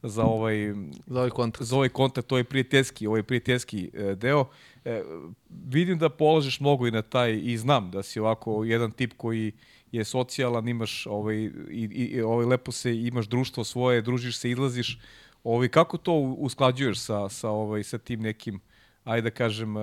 za 0.03 0.23
ovaj 0.23 0.73
Za 1.07 1.19
ovaj 1.19 1.29
kontakt. 1.29 1.63
za 1.65 1.75
ovaj 1.75 1.89
kontakt, 1.89 2.31
ovaj 2.31 2.43
prijateljski, 2.43 3.07
ovaj 3.07 3.23
prijateljski 3.23 3.91
e, 3.93 4.15
deo. 4.15 4.45
E, 4.85 5.03
vidim 5.49 5.97
da 5.97 6.09
polažeš 6.09 6.59
mnogo 6.59 6.87
i 6.87 6.91
na 6.91 7.01
taj 7.01 7.39
i 7.43 7.57
znam 7.57 7.91
da 7.91 8.03
si 8.03 8.19
ovako 8.19 8.63
jedan 8.63 8.91
tip 8.91 9.13
koji 9.17 9.51
je 9.91 10.03
socijalan, 10.03 10.67
imaš 10.67 11.07
ovaj 11.07 11.35
i, 11.35 11.51
i, 11.71 12.21
ovaj 12.21 12.45
lepo 12.45 12.71
se 12.71 12.97
imaš 12.97 13.25
društvo 13.25 13.63
svoje, 13.63 14.01
družiš 14.01 14.37
se, 14.37 14.49
izlaziš. 14.49 14.99
Ovaj 15.43 15.67
kako 15.67 15.97
to 15.97 16.13
usklađuješ 16.13 16.99
sa 16.99 17.29
sa 17.29 17.49
ovaj 17.49 17.83
sa 17.83 17.97
tim 17.97 18.21
nekim 18.21 18.59
ajde 19.03 19.29
da 19.29 19.35
kažem 19.35 19.77
e, 19.77 19.81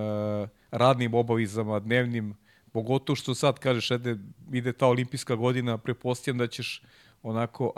radnim 0.71 1.15
obavezama, 1.15 1.79
dnevnim, 1.79 2.35
pogotovo 2.73 3.17
što 3.17 3.35
sad 3.35 3.59
kažeš 3.59 3.91
ide, 3.91 4.17
ide 4.53 4.73
ta 4.73 4.87
olimpijska 4.87 5.35
godina, 5.35 5.79
prepostavljam 5.79 6.39
da 6.39 6.47
ćeš 6.47 6.83
onako 7.23 7.73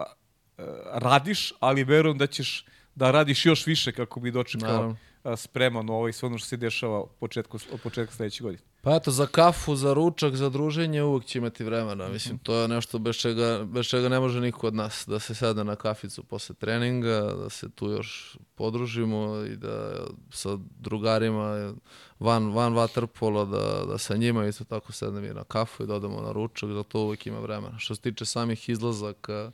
radiš, 0.93 1.52
ali 1.60 1.85
verujem 1.85 2.19
da 2.19 2.27
ćeš 2.27 2.64
da 2.94 3.10
radiš 3.10 3.47
još 3.47 3.66
više 3.66 3.93
kako 3.93 4.20
bi 4.20 4.31
dočekao 4.31 4.69
Naravno. 4.69 4.97
Spreman 5.36 5.90
u 5.90 5.93
ovaj 5.93 6.12
sve 6.12 6.27
ono 6.27 6.39
što 6.39 6.49
se 6.49 6.57
dešava 6.57 7.01
od 7.01 7.11
početka, 7.20 7.59
od 7.73 7.81
početka 7.81 8.15
sledeće 8.15 8.43
godine. 8.43 8.62
Pa 8.82 8.97
eto, 8.97 9.11
za 9.11 9.27
kafu, 9.27 9.77
za 9.77 9.93
ručak, 9.93 10.36
za 10.36 10.49
druženje 10.49 11.03
uvijek 11.03 11.24
će 11.24 11.39
imati 11.39 11.65
vremena. 11.65 12.09
Mislim, 12.09 12.39
to 12.39 12.55
je 12.55 12.69
nešto 12.69 12.99
bez 12.99 13.16
čega, 13.16 13.65
bez 13.65 13.86
čega 13.86 14.09
ne 14.09 14.20
može 14.20 14.40
niko 14.40 14.66
od 14.66 14.74
nas. 14.74 15.05
Da 15.07 15.19
se 15.19 15.35
sedne 15.35 15.65
na 15.65 15.77
kaficu 15.77 16.24
posle 16.24 16.55
treninga, 16.55 17.20
da 17.20 17.51
se 17.51 17.70
tu 17.70 17.90
još 17.90 18.36
podružimo 18.55 19.44
i 19.53 19.57
da 19.57 20.07
sa 20.31 20.59
drugarima 20.81 21.74
van, 22.19 22.53
van 22.53 22.74
vaterpola, 22.74 23.44
da, 23.44 23.85
da 23.89 23.99
sa 23.99 24.16
njima 24.16 24.47
isto 24.47 24.65
tako 24.65 24.93
sednem 24.93 25.24
i 25.24 25.35
na 25.35 25.44
kafu 25.44 25.82
i 25.82 25.86
da 25.86 25.94
odemo 25.94 26.20
na 26.20 26.32
ručak, 26.32 26.70
da 26.70 26.82
to 26.82 27.01
uvijek 27.01 27.27
ima 27.27 27.40
vremena. 27.40 27.78
Što 27.78 27.94
se 27.94 28.01
tiče 28.01 28.24
samih 28.24 28.69
izlazaka, 28.69 29.53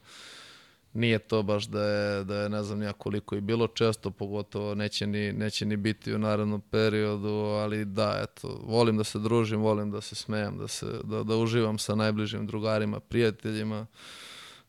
nije 0.99 1.19
to 1.19 1.43
baš 1.43 1.65
da 1.65 1.83
je, 1.83 2.25
da 2.25 2.37
je 2.37 2.49
ne 2.49 2.63
znam 2.63 2.79
nija 2.79 2.93
koliko 2.93 3.37
i 3.37 3.41
bilo 3.41 3.67
često, 3.67 4.11
pogotovo 4.11 4.75
neće 4.75 5.07
ni, 5.07 5.33
neće 5.33 5.67
ni 5.67 5.77
biti 5.77 6.15
u 6.15 6.19
narednom 6.19 6.61
periodu, 6.61 7.35
ali 7.35 7.85
da, 7.85 8.21
eto, 8.23 8.61
volim 8.65 8.97
da 8.97 9.05
se 9.05 9.19
družim, 9.19 9.61
volim 9.61 9.91
da 9.91 10.01
se 10.01 10.15
smejem, 10.15 10.59
da, 10.59 10.69
se, 10.69 10.87
da, 11.05 11.23
da 11.23 11.37
uživam 11.37 11.79
sa 11.79 11.95
najbližim 11.95 12.47
drugarima, 12.47 13.01
prijateljima. 13.01 13.87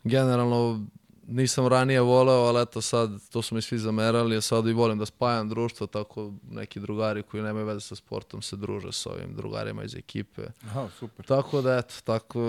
Generalno, 0.04 0.86
nisam 1.28 1.68
ranije 1.68 2.02
voleo, 2.02 2.42
ali 2.42 2.62
eto 2.62 2.82
sad, 2.82 3.30
to 3.32 3.42
su 3.42 3.56
mi 3.56 3.62
svi 3.62 3.78
zamerali, 3.78 4.38
a 4.38 4.42
sad 4.42 4.68
i 4.68 4.74
volim 4.74 5.00
da 5.00 5.06
spajam 5.06 5.50
društvo, 5.50 5.88
tako 5.88 6.34
neki 6.52 6.80
drugari 6.80 7.24
koji 7.24 7.44
nemaju 7.44 7.66
veze 7.66 7.80
sa 7.80 7.96
sportom 7.96 8.42
se 8.42 8.56
druže 8.56 8.92
sa 8.92 9.10
ovim 9.12 9.36
drugarima 9.36 9.84
iz 9.84 9.96
ekipe. 9.96 10.42
Aha, 10.66 10.88
super. 11.00 11.26
Tako 11.26 11.62
da, 11.62 11.78
eto, 11.78 11.94
tako, 12.04 12.40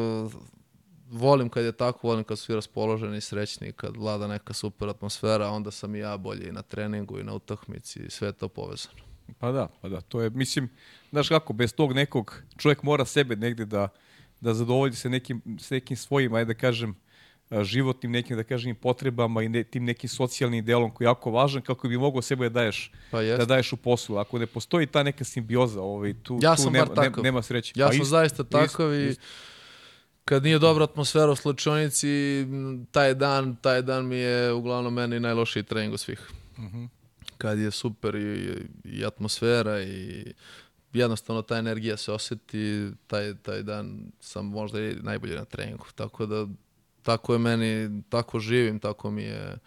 volim 1.11 1.49
kad 1.49 1.65
je 1.65 1.73
tako, 1.73 2.09
volim 2.09 2.25
kad 2.25 2.39
su 2.39 2.45
svi 2.45 2.55
raspoloženi 2.55 3.17
i 3.17 3.21
srećni, 3.21 3.73
kad 3.73 3.97
vlada 3.97 4.27
neka 4.27 4.53
super 4.53 4.89
atmosfera, 4.89 5.49
onda 5.49 5.71
sam 5.71 5.95
i 5.95 5.99
ja 5.99 6.17
bolji 6.17 6.49
i 6.49 6.53
na 6.53 6.63
treningu 6.63 7.19
i 7.19 7.25
na 7.25 7.35
utakmici 7.35 8.01
i 8.01 8.11
sve 8.11 8.29
je 8.29 8.33
to 8.33 8.49
povezano. 8.49 8.99
Pa 9.39 9.53
da, 9.53 9.69
pa 9.81 9.89
da, 9.89 10.01
to 10.01 10.21
je, 10.21 10.31
mislim, 10.31 10.69
znaš 11.11 11.29
kako, 11.29 11.53
bez 11.53 11.75
tog 11.75 11.93
nekog, 11.93 12.43
čovjek 12.57 12.83
mora 12.83 13.05
sebe 13.05 13.37
negde 13.37 13.65
da, 13.65 13.89
da 14.41 14.55
zadovolji 14.55 14.95
se 14.95 15.09
nekim, 15.09 15.43
s 15.61 15.71
nekim 15.71 15.97
svojim, 15.97 16.35
ajde 16.35 16.55
da 16.55 16.61
kažem, 16.61 16.97
životnim 17.63 18.13
nekim, 18.13 18.37
da 18.37 18.45
kažem, 18.45 18.75
potrebama 18.75 19.43
i 19.43 19.49
ne, 19.49 19.65
tim 19.65 19.85
nekim 19.85 20.09
socijalnim 20.09 20.65
delom 20.65 20.91
koji 20.91 21.07
je 21.07 21.09
jako 21.09 21.31
važan 21.31 21.63
kako 21.63 21.89
bi 21.89 21.99
mogao 21.99 22.23
sebe 22.23 22.49
da 22.49 22.61
daješ, 22.61 22.93
Pa 23.11 23.21
jest. 23.21 23.39
da 23.39 23.45
daješ 23.45 23.73
u 23.73 23.77
poslu. 23.77 24.17
Ako 24.17 24.39
ne 24.39 24.47
postoji 24.47 24.87
ta 24.87 25.03
neka 25.03 25.25
simbioza, 25.25 25.83
ovaj, 25.83 26.15
tu, 26.23 26.39
Ja 26.43 26.57
tu 26.57 26.71
nema, 26.71 26.87
nema, 26.97 27.17
nema 27.23 27.43
sreće. 27.43 27.73
Ja 27.77 27.87
Pa 27.87 27.93
sam 27.93 28.03
isto, 28.03 28.11
zaista 28.11 28.45
takav 28.45 28.95
i 28.95 29.09
isto. 29.09 29.23
Kad 30.31 30.43
nije 30.43 30.59
dobra 30.59 30.85
atmosfera 30.85 31.31
u 31.31 31.37
slučajnici, 31.37 32.47
taj 32.91 33.15
dan, 33.15 33.57
taj 33.57 33.83
dan 33.83 34.07
mi 34.07 34.17
je 34.17 34.53
uglavnom 34.53 34.95
meni 34.95 35.21
najlošiji 35.21 35.63
trening 35.63 35.93
od 35.95 36.01
svih. 36.01 36.31
Mhm. 36.59 36.85
Kad 37.39 37.59
je 37.59 37.71
super 37.71 38.15
i, 38.15 38.55
i 38.85 39.05
atmosfera 39.05 39.83
i 39.83 40.25
jednostavno 40.93 41.43
ta 41.43 41.57
energija 41.59 41.97
se 41.97 42.13
osjeti, 42.13 42.91
taj, 43.07 43.35
taj 43.43 43.63
dan 43.63 44.13
sam 44.21 44.47
možda 44.47 44.81
i 44.81 44.95
najbolji 44.95 45.35
na 45.35 45.45
treningu. 45.45 45.87
Tako 45.95 46.27
da, 46.27 46.47
tako 47.03 47.33
je 47.33 47.39
meni, 47.39 48.03
tako 48.09 48.39
živim, 48.41 48.79
tako 48.79 49.11
mi 49.11 49.23
je 49.23 49.59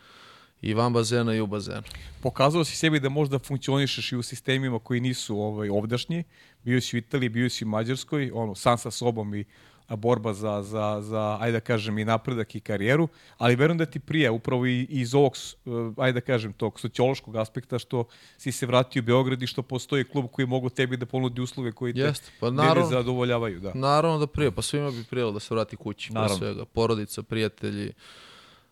i 0.62 0.74
van 0.74 0.94
bazena 0.94 1.36
i 1.36 1.42
u 1.42 1.48
bazenu. 1.48 1.84
pokazao 2.22 2.64
si 2.64 2.76
sebi 2.76 3.00
da 3.00 3.10
možda 3.10 3.40
funkcionišeš 3.40 4.12
i 4.12 4.18
u 4.18 4.24
sistemima 4.24 4.80
koji 4.80 5.00
nisu 5.00 5.40
ovaj, 5.40 5.70
ovdašnji. 5.70 6.24
Bio 6.64 6.82
si 6.82 6.96
u 6.96 7.00
Italiji, 7.00 7.30
bio 7.30 7.50
si 7.50 7.66
u 7.66 7.68
Mađarskoj, 7.68 8.32
ono, 8.34 8.56
sam 8.56 8.78
sa 8.78 8.92
sobom 8.92 9.36
i 9.36 9.46
borba 9.90 10.34
za, 10.34 10.64
za, 10.64 11.02
za, 11.02 11.38
ajde 11.40 11.52
da 11.52 11.60
kažem, 11.60 11.98
i 11.98 12.06
napredak 12.06 12.56
i 12.56 12.60
karijeru, 12.60 13.08
ali 13.38 13.56
verujem 13.56 13.78
da 13.78 13.86
ti 13.86 14.00
prija 14.00 14.32
upravo 14.32 14.66
i 14.66 14.88
iz 14.90 15.16
ovog, 15.16 15.34
uh, 15.66 15.94
ajde 15.98 16.20
da 16.20 16.26
kažem, 16.26 16.54
tog 16.54 16.80
sociološkog 16.80 17.36
aspekta 17.36 17.80
što 17.80 18.06
si 18.38 18.52
se 18.52 18.66
vratio 18.66 19.00
u 19.00 19.04
Beograd 19.06 19.42
i 19.42 19.48
što 19.48 19.62
postoji 19.62 20.04
klub 20.04 20.26
koji 20.32 20.46
mogu 20.46 20.70
tebi 20.70 20.98
da 20.98 21.06
ponudi 21.06 21.42
uslove 21.42 21.72
koji 21.72 21.94
te 21.94 22.00
Jeste, 22.00 22.32
pa 22.40 22.50
naravno. 22.50 22.90
zadovoljavaju. 22.90 23.60
Da. 23.60 23.72
Naravno 23.76 24.20
da 24.20 24.28
prije, 24.28 24.52
pa 24.52 24.62
svima 24.62 24.92
bi 24.92 25.04
prijelo 25.10 25.32
da 25.32 25.40
se 25.40 25.54
vrati 25.54 25.76
kući, 25.76 26.14
Naravno. 26.14 26.38
svega, 26.38 26.66
porodica, 26.66 27.24
prijatelji, 27.24 27.94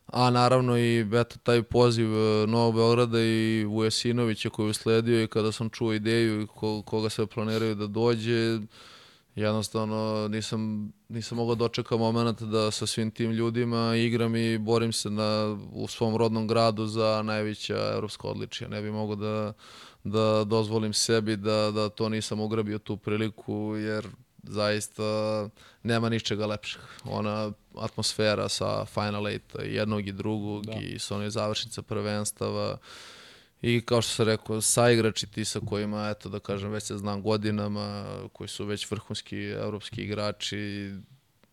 a 0.08 0.30
naravno 0.30 0.78
i 0.78 1.06
eto, 1.14 1.36
taj 1.44 1.64
poziv 1.64 2.08
e, 2.16 2.48
Novog 2.48 2.76
Beograda 2.76 3.22
i 3.22 3.66
Vujesinovića 3.66 4.50
koji 4.50 4.66
je 4.66 4.70
usledio 4.70 5.24
i 5.24 5.28
kada 5.28 5.52
sam 5.52 5.70
čuo 5.70 5.94
ideju 5.94 6.42
i 6.42 6.48
ko, 6.48 6.82
koga 6.82 7.10
sve 7.10 7.26
planiraju 7.28 7.76
da 7.76 7.88
dođe, 7.88 8.60
jednostavno 9.36 10.28
nisam, 10.28 10.92
nisam 11.10 11.38
mogao 11.38 11.56
dočekati 11.56 12.00
moment 12.00 12.42
da 12.42 12.72
sa 12.72 12.86
svim 12.86 13.12
tim 13.12 13.32
ljudima 13.32 13.96
igram 13.96 14.36
i 14.36 14.58
borim 14.58 14.94
se 14.94 15.10
na, 15.10 15.58
u 15.72 15.88
svom 15.88 16.16
rodnom 16.16 16.48
gradu 16.48 16.86
za 16.86 17.22
najveća 17.22 17.92
evropska 17.94 18.28
odličija. 18.28 18.70
Ne 18.70 18.82
bi 18.82 18.92
mogao 18.92 19.16
da, 19.16 19.54
da 20.04 20.44
dozvolim 20.44 20.94
sebi 20.94 21.36
da, 21.36 21.72
da 21.72 21.90
to 21.90 22.10
nisam 22.10 22.40
ugrabio 22.40 22.80
tu 22.80 22.98
priliku, 22.98 23.76
jer 23.78 24.08
zaista 24.44 25.04
nema 25.84 26.10
ničega 26.10 26.46
lepšeg. 26.46 26.82
Ona 27.04 27.52
atmosfera 27.78 28.50
sa 28.50 28.86
Final 28.86 29.28
Eight 29.28 29.56
jednog 29.64 30.08
i 30.08 30.12
drugog 30.12 30.66
Da. 30.66 30.74
i 30.74 31.00
sa 31.00 31.16
onih 31.16 31.30
završnica 31.30 31.82
prvenstava 31.82 32.78
i 33.62 33.82
kao 33.82 34.02
što 34.02 34.12
sam 34.12 34.26
rekao, 34.26 34.62
saigrači 34.62 35.28
ti 35.28 35.46
sa 35.46 35.60
kojima, 35.60 36.10
eto 36.10 36.30
da 36.30 36.40
kažem, 36.40 36.72
već 36.72 36.84
se 36.84 36.98
znam 36.98 37.22
godinama, 37.22 38.06
koji 38.34 38.48
su 38.48 38.66
već 38.66 38.92
vrhunski 38.92 39.38
evropski 39.38 40.02
igrači, 40.02 40.94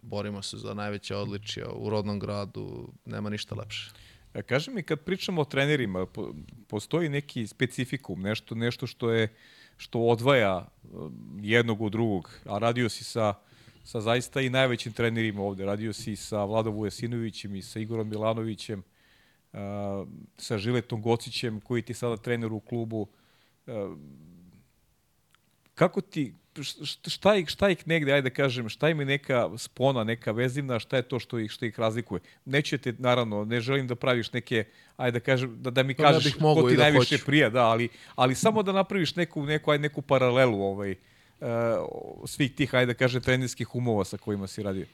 borimo 0.03 0.43
se 0.43 0.57
za 0.57 0.75
najveća 0.75 1.19
odličija 1.19 1.69
u 1.73 1.91
rodnom 1.91 2.19
gradu, 2.19 2.89
nema 3.05 3.31
ništa 3.31 3.55
lepše. 3.55 3.91
E, 4.35 4.43
Kaži 4.43 4.71
mi, 4.71 4.83
kad 4.83 5.01
pričamo 5.01 5.41
o 5.41 5.45
trenerima, 5.45 6.07
po, 6.07 6.35
postoji 6.69 7.09
neki 7.09 7.47
specifikum, 7.47 8.21
nešto, 8.21 8.55
nešto 8.55 8.87
što 8.87 9.11
je 9.11 9.35
što 9.77 10.01
odvaja 10.01 10.69
um, 10.93 11.39
jednog 11.43 11.81
od 11.83 11.93
drugog, 11.93 12.41
a 12.45 12.59
radio 12.59 12.89
si 12.89 13.05
sa, 13.05 13.35
sa 13.85 14.01
zaista 14.01 14.41
i 14.41 14.51
najvećim 14.51 14.93
trenerima 14.93 15.43
ovde. 15.43 15.65
Radio 15.65 15.93
si 15.93 16.17
sa 16.17 16.45
Vladom 16.45 16.75
Vujesinovićem 16.75 17.57
i 17.57 17.63
sa 17.63 17.81
Igorom 17.81 18.09
Milanovićem, 18.09 18.83
a, 19.59 20.05
sa 20.39 20.59
Žiletom 20.59 21.03
Gocićem, 21.03 21.61
koji 21.61 21.83
ti 21.83 21.95
sada 21.95 22.17
trener 22.17 22.53
u 22.53 22.61
klubu. 22.61 23.07
A, 23.67 23.97
kako 25.75 26.01
ti, 26.01 26.35
šta 27.07 27.37
ih, 27.37 27.49
šta 27.49 27.71
ih 27.71 27.89
negde, 27.89 28.13
ajde 28.13 28.31
da 28.31 28.35
kažem, 28.35 28.69
šta 28.69 28.89
im 28.89 29.01
je 29.01 29.07
neka 29.07 29.51
spona, 29.57 30.05
neka 30.05 30.33
vezivna, 30.33 30.79
šta 30.79 30.97
je 30.97 31.03
to 31.03 31.19
što 31.19 31.39
ih, 31.39 31.51
što 31.51 31.65
ih 31.65 31.81
razlikuje? 31.81 32.21
Neću 32.45 32.79
te, 32.79 32.95
naravno, 32.99 33.45
ne 33.45 33.61
želim 33.61 33.87
da 33.87 33.95
praviš 33.95 34.33
neke, 34.33 34.65
ajde 34.97 35.19
da 35.19 35.25
kažem, 35.25 35.63
da, 35.63 35.71
da 35.71 35.83
mi 35.83 35.95
Pa 35.95 36.03
ne 36.03 36.13
kažeš 36.13 36.39
mogao 36.39 36.63
ko 36.63 36.71
ti 36.71 36.77
da 36.77 36.83
najviše 36.83 37.17
hoću. 37.17 37.27
prija, 37.27 37.51
da, 37.51 37.67
ali, 37.67 37.89
ali 38.15 38.35
samo 38.35 38.63
da 38.63 38.73
napraviš 38.73 39.17
neku, 39.17 39.43
neku, 39.47 39.71
ajde, 39.71 39.83
neku 39.83 40.03
paralelu 40.03 40.63
ovaj, 40.63 40.91
uh, 41.41 41.47
svih 42.27 42.55
tih, 42.55 42.75
ajde 42.75 42.93
da 42.93 42.99
kažem, 42.99 43.23
trenerskih 43.23 43.75
umova 43.75 44.05
sa 44.05 44.17
kojima 44.17 44.47
si 44.47 44.63
radio. 44.63 44.87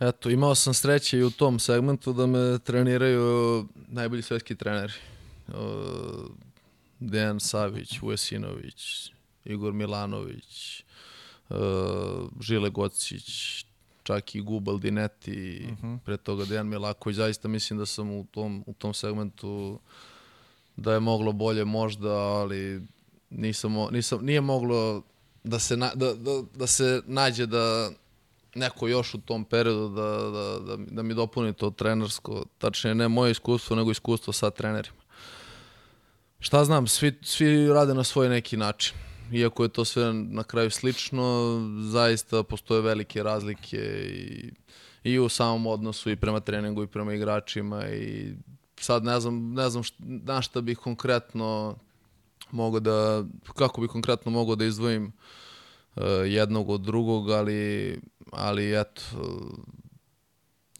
Eto, 0.00 0.30
imao 0.30 0.54
sam 0.54 0.74
sreće 0.74 1.18
i 1.18 1.22
u 1.22 1.30
tom 1.30 1.58
segmentu 1.58 2.12
da 2.12 2.26
me 2.26 2.58
treniraju 2.58 3.66
najbolji 3.88 4.22
svetski 4.22 4.54
treneri. 4.54 4.92
Uh, 5.48 5.54
Dejan 7.00 7.40
Savić, 7.40 8.00
Vujesinović, 8.00 9.12
Igor 9.44 9.72
Milanović, 9.72 10.82
uh, 11.48 11.56
Žile 12.40 12.70
Gocić, 12.70 13.64
čak 14.02 14.34
i 14.34 14.40
Gubal 14.40 14.78
Dineti, 14.78 15.68
pre 16.04 16.16
toga 16.16 16.44
Dejan 16.44 16.68
Milaković. 16.68 17.16
Zaista 17.16 17.48
mislim 17.48 17.78
da 17.78 17.86
sam 17.86 18.10
u 18.10 18.26
tom, 18.30 18.64
u 18.66 18.72
tom 18.72 18.94
segmentu 18.94 19.80
da 20.76 20.92
je 20.92 21.00
moglo 21.00 21.32
bolje 21.32 21.64
možda, 21.64 22.12
ali 22.12 22.82
nisam, 23.30 23.72
nisam, 23.90 24.24
nije 24.24 24.40
moglo 24.40 25.02
da 25.44 25.58
se, 25.58 25.76
na, 25.76 25.90
da, 25.94 26.14
da, 26.14 26.42
da 26.54 26.66
se 26.66 27.02
nađe 27.06 27.46
da 27.46 27.90
neko 28.54 28.88
još 28.88 29.14
u 29.14 29.18
tom 29.18 29.44
periodu 29.44 29.88
da, 29.88 30.02
da, 30.02 30.58
da, 30.58 30.84
da 30.90 31.02
mi 31.02 31.14
dopuni 31.14 31.52
to 31.52 31.70
trenersko, 31.70 32.44
tačnije 32.58 32.94
ne 32.94 33.08
moje 33.08 33.30
iskustvo, 33.30 33.76
nego 33.76 33.90
iskustvo 33.90 34.32
sa 34.32 34.50
trenerima. 34.50 34.98
Šta 36.40 36.64
znam, 36.64 36.86
svi, 36.86 37.18
svi 37.22 37.68
rade 37.68 37.94
na 37.94 38.04
svoj 38.04 38.28
neki 38.28 38.56
način. 38.56 38.96
Iako 39.32 39.62
je 39.62 39.68
to 39.68 39.84
sve 39.84 40.12
na 40.12 40.44
kraju 40.44 40.70
slično, 40.70 41.58
zaista 41.90 42.42
postoje 42.42 42.82
velike 42.82 43.22
razlike 43.22 43.76
i, 43.76 44.52
i 45.04 45.18
u 45.18 45.28
samom 45.28 45.66
odnosu 45.66 46.10
i 46.10 46.16
prema 46.16 46.40
treningu 46.40 46.82
i 46.82 46.86
prema 46.86 47.14
igračima 47.14 47.88
i 47.88 48.32
sad 48.80 49.04
ne 49.04 49.20
znam, 49.20 49.52
ne 49.52 49.70
znam 49.70 49.82
št, 49.82 49.94
na 49.98 50.42
šta 50.42 50.60
bih 50.60 50.78
konkretno 50.78 51.76
mogao 52.50 52.80
da, 52.80 53.24
kako 53.54 53.80
bih 53.80 53.90
konkretno 53.90 54.30
mogao 54.30 54.56
da 54.56 54.64
izdvojim 54.64 55.06
uh, 55.06 55.12
jednog 56.26 56.70
od 56.70 56.80
drugog, 56.80 57.30
ali, 57.30 58.00
ali 58.32 58.80
eto, 58.80 59.02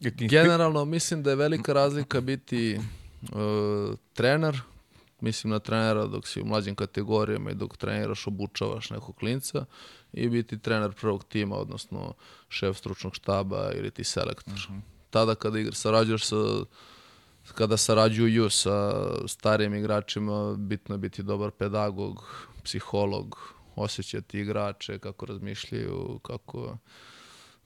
Generalno 0.01 0.85
mislim 0.85 1.23
da 1.23 1.29
je 1.29 1.35
velika 1.35 1.73
razlika 1.73 2.21
biti 2.21 2.79
uh, 3.21 3.95
trener, 4.13 4.61
mislim 5.21 5.51
na 5.51 5.59
trenera 5.59 6.05
dok 6.05 6.27
si 6.27 6.41
u 6.41 6.45
mlađim 6.45 6.75
kategorijama 6.75 7.51
i 7.51 7.55
dok 7.55 7.77
treniraš, 7.77 8.27
obučavaš 8.27 8.89
nekog 8.89 9.15
klinca 9.15 9.65
i 10.13 10.29
biti 10.29 10.59
trener 10.59 10.91
prvog 10.91 11.23
tima, 11.23 11.55
odnosno 11.55 12.13
šef 12.49 12.77
stručnog 12.77 13.15
štaba 13.15 13.71
ili 13.75 13.91
ti 13.91 14.03
selektor. 14.03 14.67
Tada 15.09 15.35
kada 15.35 15.59
igra, 15.59 15.73
sarađuješ 15.73 16.25
sa 16.25 16.35
kada 17.55 17.77
sarađuju 17.77 18.49
sa 18.49 18.91
starijim 19.27 19.75
igračima, 19.75 20.55
bitno 20.57 20.95
je 20.95 20.99
biti 20.99 21.23
dobar 21.23 21.51
pedagog, 21.51 22.47
psiholog, 22.63 23.53
osjećati 23.75 24.39
igrače, 24.39 24.99
kako 24.99 25.25
razmišljaju, 25.25 26.19
kako, 26.23 26.77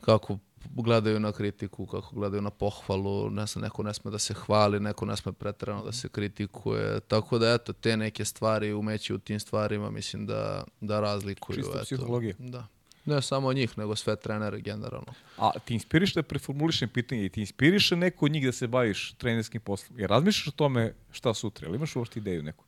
kako 0.02 0.38
gledaju 0.66 1.20
na 1.20 1.32
kritiku, 1.32 1.86
kako 1.86 2.16
gledaju 2.16 2.42
na 2.42 2.50
pohvalu, 2.50 3.30
ne 3.30 3.46
znam, 3.46 3.64
neko 3.64 3.84
ne 3.84 3.94
sme 3.94 4.12
da 4.12 4.20
se 4.20 4.34
hvali, 4.34 4.80
neko 4.80 5.06
ne 5.06 5.18
sme 5.18 5.32
pretrano 5.34 5.84
da 5.84 5.92
se 5.92 6.10
kritikuje, 6.10 7.00
tako 7.00 7.40
da 7.40 7.54
eto, 7.54 7.74
te 7.74 7.98
neke 7.98 8.26
stvari, 8.26 8.74
umeći 8.74 9.14
u 9.14 9.20
tim 9.20 9.40
stvarima, 9.40 9.92
mislim 9.92 10.26
da, 10.26 10.64
da 10.82 11.00
razlikuju. 11.00 11.56
Čista 11.56 11.72
eto. 11.76 11.84
psihologija. 11.84 12.36
Da. 12.40 12.68
Ne 13.06 13.22
samo 13.22 13.54
njih, 13.54 13.78
nego 13.78 13.96
sve 13.96 14.16
trenere 14.16 14.62
generalno. 14.62 15.14
A 15.38 15.52
ti 15.66 15.74
inspiriše 15.74 16.14
da 16.16 16.24
preformulišem 16.24 16.90
pitanje 16.90 17.26
i 17.26 17.30
ti 17.30 17.40
inspiriše 17.40 17.96
neko 17.96 18.26
od 18.26 18.32
njih 18.32 18.46
da 18.46 18.52
se 18.52 18.68
baviš 18.68 19.14
trenerskim 19.18 19.62
poslom? 19.62 20.00
Jer 20.00 20.10
razmišljaš 20.10 20.48
o 20.48 20.52
tome 20.52 20.94
šta 21.12 21.34
sutra? 21.34 21.68
Ili 21.68 21.76
imaš 21.76 21.96
uopšte 21.96 22.20
ideju 22.20 22.44
neku? 22.44 22.66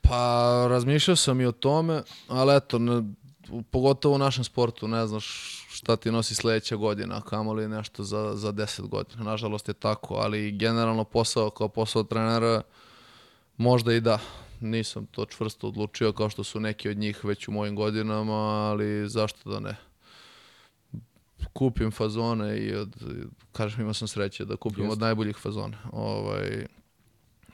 Pa, 0.00 0.66
razmišljao 0.70 1.16
sam 1.16 1.40
i 1.40 1.46
o 1.46 1.52
tome, 1.52 2.02
ali 2.28 2.56
eto, 2.56 2.78
ne, 2.78 3.02
pogotovo 3.70 4.14
u 4.14 4.18
našem 4.18 4.44
sportu, 4.44 4.88
ne 4.88 5.06
znaš 5.06 5.58
šta 5.70 5.96
ti 5.96 6.12
nosi 6.12 6.34
sledeća 6.34 6.76
godina, 6.76 7.20
kamoli 7.20 7.68
nešto 7.68 8.04
za, 8.04 8.32
za 8.34 8.52
10 8.52 8.88
godina. 8.88 9.24
Nažalost 9.24 9.68
je 9.68 9.74
tako, 9.74 10.14
ali 10.14 10.52
generalno 10.52 11.04
posao 11.04 11.50
kao 11.50 11.68
posao 11.68 12.02
trenera 12.02 12.62
možda 13.56 13.92
i 13.92 14.00
da. 14.00 14.18
Nisam 14.60 15.06
to 15.06 15.24
čvrsto 15.26 15.68
odlučio 15.68 16.12
kao 16.12 16.30
što 16.30 16.44
su 16.44 16.60
neki 16.60 16.88
od 16.88 16.96
njih 16.96 17.24
već 17.24 17.48
u 17.48 17.52
mojim 17.52 17.76
godinama, 17.76 18.32
ali 18.70 19.08
zašto 19.08 19.50
da 19.50 19.60
ne? 19.60 19.76
Kupim 21.52 21.90
fazone 21.90 22.58
i 22.58 22.74
od, 22.74 22.96
kažem 23.52 23.80
imao 23.80 23.94
sam 23.94 24.08
sreće 24.08 24.44
da 24.44 24.56
kupim 24.56 24.84
Jeste. 24.84 24.92
od 24.92 24.98
najboljih 24.98 25.36
fazona. 25.36 25.78
Ovaj, 25.92 26.66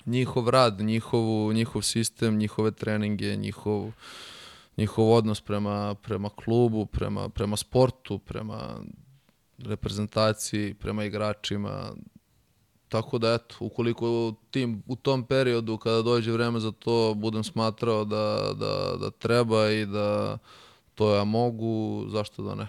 njihov 0.07 0.49
rad, 0.49 0.81
njihovu, 0.81 1.53
njihov 1.53 1.83
sistem, 1.83 2.37
njihove 2.37 2.71
treninge, 2.71 3.37
njihov, 3.37 3.93
njihov 4.77 5.13
odnos 5.13 5.41
prema, 5.41 5.95
prema 5.95 6.29
klubu, 6.29 6.87
prema, 6.87 7.29
prema 7.29 7.57
sportu, 7.57 8.19
prema 8.19 8.77
reprezentaciji, 9.59 10.75
prema 10.75 11.05
igračima. 11.05 11.93
Tako 12.89 13.19
da, 13.19 13.35
eto, 13.35 13.57
ukoliko 13.61 14.35
tim, 14.51 14.83
u 14.87 14.97
tom 14.97 15.27
periodu 15.27 15.79
kada 15.79 16.03
dođe 16.03 16.33
vreme 16.33 16.61
za 16.61 16.73
to 16.73 17.15
budem 17.15 17.45
smatrao 17.45 18.05
da, 18.05 18.53
da, 18.59 18.97
da 19.01 19.11
treba 19.11 19.71
i 19.71 19.87
da 19.87 20.39
to 20.95 21.15
ja 21.15 21.25
mogu, 21.25 22.05
zašto 22.09 22.43
da 22.43 22.55
ne? 22.55 22.67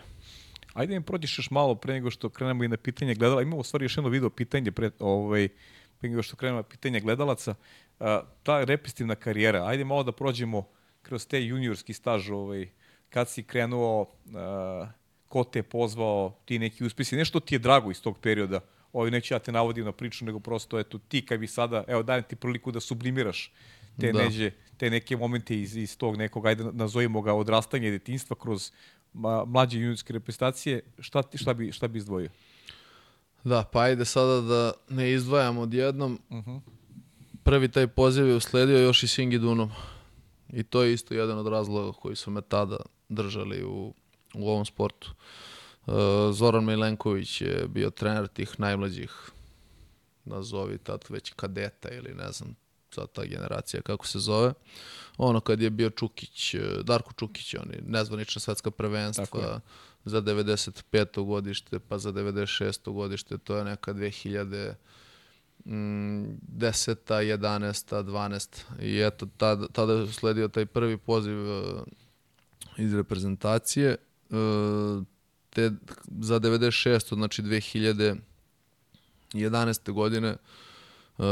Ajde 0.74 1.00
mi 1.00 1.06
prođeš 1.06 1.40
još 1.40 1.52
malo 1.52 1.76
pre 1.76 1.94
nego 1.94 2.12
što 2.12 2.30
krenemo 2.30 2.64
i 2.64 2.68
na 2.68 2.78
pitanje 2.78 3.16
gledala. 3.16 3.42
Imamo 3.42 3.58
u 3.58 3.64
stvari 3.64 3.86
još 3.86 3.98
jedno 3.98 4.10
video 4.10 4.30
pitanje 4.30 4.72
pre, 4.72 4.92
ovaj, 5.00 5.50
nego 6.02 6.24
što 6.24 6.36
krenemo 6.36 6.60
na 6.60 6.64
pitanje 6.64 7.00
gledalaca. 7.00 7.56
A, 8.00 8.22
ta 8.44 8.64
repestivna 8.64 9.16
karijera, 9.16 9.66
ajde 9.66 9.86
malo 9.86 10.04
da 10.04 10.12
prođemo 10.12 10.68
kroz 11.02 11.28
te 11.28 11.46
juniorski 11.46 11.94
staž, 11.94 12.30
ovaj, 12.30 12.68
kad 13.10 13.30
si 13.30 13.44
krenuo, 13.44 14.08
a, 14.36 14.88
ko 15.28 15.44
te 15.44 15.60
je 15.60 15.64
pozvao, 15.64 16.40
ti 16.46 16.60
neki 16.60 16.84
uspesi, 16.84 17.16
nešto 17.16 17.40
ti 17.40 17.56
je 17.56 17.60
drago 17.60 17.92
iz 17.92 18.02
tog 18.02 18.20
perioda, 18.20 18.60
ovaj, 18.94 19.12
neću 19.12 19.34
ja 19.34 19.40
te 19.40 19.52
navodim 19.52 19.86
na 19.86 19.92
priču, 19.92 20.26
nego 20.26 20.40
prosto, 20.40 20.80
eto, 20.80 20.98
ti 20.98 21.26
kad 21.26 21.40
bi 21.40 21.48
sada, 21.48 21.84
evo, 21.88 22.04
dajem 22.04 22.24
ti 22.24 22.36
priliku 22.36 22.72
da 22.72 22.80
sublimiraš 22.80 23.52
te, 24.00 24.12
Da. 24.12 24.24
neđe, 24.24 24.52
te 24.78 24.90
neke 24.90 25.18
momente 25.18 25.62
iz, 25.62 25.76
iz 25.76 25.98
tog 25.98 26.18
nekog, 26.18 26.46
ajde 26.46 26.64
nazovimo 26.74 27.22
ga 27.22 27.34
odrastanja 27.34 27.88
i 27.88 27.92
detinstva 27.92 28.36
kroz 28.36 28.72
mlađe 29.46 29.80
juniorske 29.80 30.14
reprezentacije, 30.14 30.82
šta, 31.00 31.24
šta, 31.34 31.54
bi, 31.54 31.72
šta 31.72 31.88
bi 31.88 31.98
izdvojio? 31.98 32.30
Da, 33.46 33.64
pa 33.72 33.80
ajde 33.80 34.06
sada 34.06 34.42
da 34.42 34.72
ne 34.90 35.12
izdvajam 35.12 35.58
odjednom. 35.58 36.20
Prvi 37.44 37.72
taj 37.72 37.88
poziv 37.88 38.28
je 38.28 38.36
usledio 38.36 38.78
još 38.78 39.04
i 39.04 39.08
Singi 39.08 39.40
Dunom. 39.40 39.72
I 40.50 40.64
to 40.64 40.84
je 40.84 40.94
isto 40.94 41.14
jedan 41.14 41.38
od 41.38 41.48
razloga 41.48 41.98
koji 42.00 42.16
su 42.16 42.32
me 42.32 42.42
tada 42.42 42.78
držali 43.10 43.64
u, 43.64 43.94
u 44.34 44.50
ovom 44.50 44.66
sportu. 44.66 45.14
E, 45.88 45.92
Zoran 46.32 46.66
Milenković 46.66 47.42
je 47.42 47.68
bio 47.68 47.90
trener 47.90 48.28
tih 48.28 48.60
najmlađih, 48.60 49.32
nazovi 50.24 50.78
tad 50.78 51.06
već 51.10 51.34
kadeta 51.36 51.90
ili 51.90 52.14
ne 52.14 52.32
znam 52.32 52.56
sad 52.92 53.12
ta 53.12 53.26
generacija 53.26 53.82
kako 53.82 54.08
se 54.08 54.20
zove. 54.20 54.54
Ono 55.18 55.40
kad 55.40 55.62
je 55.62 55.70
bio 55.70 55.90
Čukić, 55.90 56.54
e, 56.54 56.60
Darko 56.84 57.14
Čukić, 57.14 57.54
oni 57.54 57.78
nezvanična 57.88 58.40
svetska 58.40 58.72
prvenstva 58.72 59.60
za 60.06 60.22
95. 60.22 61.26
godište, 61.26 61.80
pa 61.80 61.98
za 61.98 62.12
96. 62.12 62.94
godište, 62.94 63.38
to 63.38 63.58
je 63.58 63.64
neka 63.64 63.94
2000 63.94 64.74
mm, 65.66 66.26
10. 66.58 66.96
11. 67.08 68.04
12. 68.04 68.64
I 68.82 69.02
eto, 69.02 69.28
tada, 69.38 69.68
tada 69.68 69.94
je 69.94 70.08
sledio 70.08 70.48
taj 70.48 70.66
prvi 70.66 70.98
poziv 70.98 71.52
e, 71.52 71.64
iz 72.78 72.94
reprezentacije. 72.94 73.90
E, 73.90 73.98
te, 75.50 75.72
za 76.20 76.40
96. 76.40 77.16
znači 77.16 77.42
2011. 79.34 79.92
godine 79.92 80.28
e, 80.28 80.38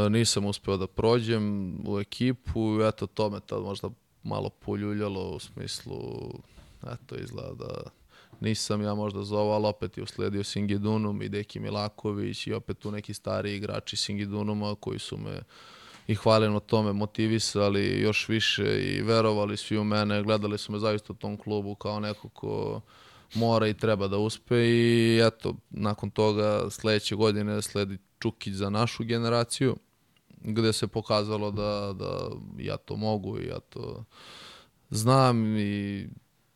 nisam 0.09 0.45
uspeo 0.45 0.77
da 0.77 0.87
prođem 0.87 1.75
u 1.87 1.99
ekipu 1.99 2.59
i 2.59 2.87
eto 2.87 3.07
to 3.07 3.29
me 3.29 3.39
tad 3.39 3.61
možda 3.61 3.89
malo 4.23 4.49
poljuljalo 4.49 5.29
u 5.29 5.39
smislu 5.39 6.29
eto 6.93 7.15
izgleda 7.15 7.53
da 7.53 7.91
nisam 8.43 8.81
ja 8.81 8.95
možda 8.95 9.23
za 9.23 9.37
ovo, 9.37 9.53
ali 9.53 9.67
opet 9.67 9.97
je 9.97 10.03
usledio 10.03 10.43
Singidunum 10.43 11.21
i 11.21 11.29
Deki 11.29 11.59
Milaković 11.59 12.47
i 12.47 12.53
opet 12.53 12.79
tu 12.79 12.91
neki 12.91 13.13
stari 13.13 13.55
igrači 13.55 13.97
Singidunuma 13.97 14.75
koji 14.75 14.99
su 14.99 15.17
me 15.17 15.41
i 16.07 16.15
hvalim 16.15 16.53
na 16.53 16.59
tome 16.59 16.93
motivisali 16.93 18.01
još 18.01 18.29
više 18.29 18.81
i 18.81 19.01
verovali 19.01 19.57
svi 19.57 19.77
u 19.77 19.83
mene, 19.83 20.23
gledali 20.23 20.57
su 20.57 20.71
me 20.71 20.79
zaista 20.79 21.13
u 21.13 21.15
tom 21.15 21.37
klubu 21.37 21.75
kao 21.75 21.99
neko 21.99 22.29
ko 22.29 22.81
mora 23.33 23.67
i 23.67 23.73
treba 23.73 24.07
da 24.07 24.17
uspe 24.17 24.55
i 24.55 25.19
eto, 25.27 25.55
nakon 25.69 26.09
toga 26.09 26.69
sledeće 26.69 27.15
godine 27.15 27.61
sledi 27.61 27.97
Čukić 28.19 28.53
za 28.53 28.69
našu 28.69 29.03
generaciju 29.03 29.75
gde 30.41 30.73
se 30.73 30.87
pokazalo 30.87 31.51
da, 31.51 31.93
da 31.93 32.29
ja 32.57 32.77
to 32.77 32.95
mogu 32.95 33.39
i 33.39 33.47
ja 33.47 33.59
to 33.59 34.03
znam 34.89 35.57
i 35.57 36.07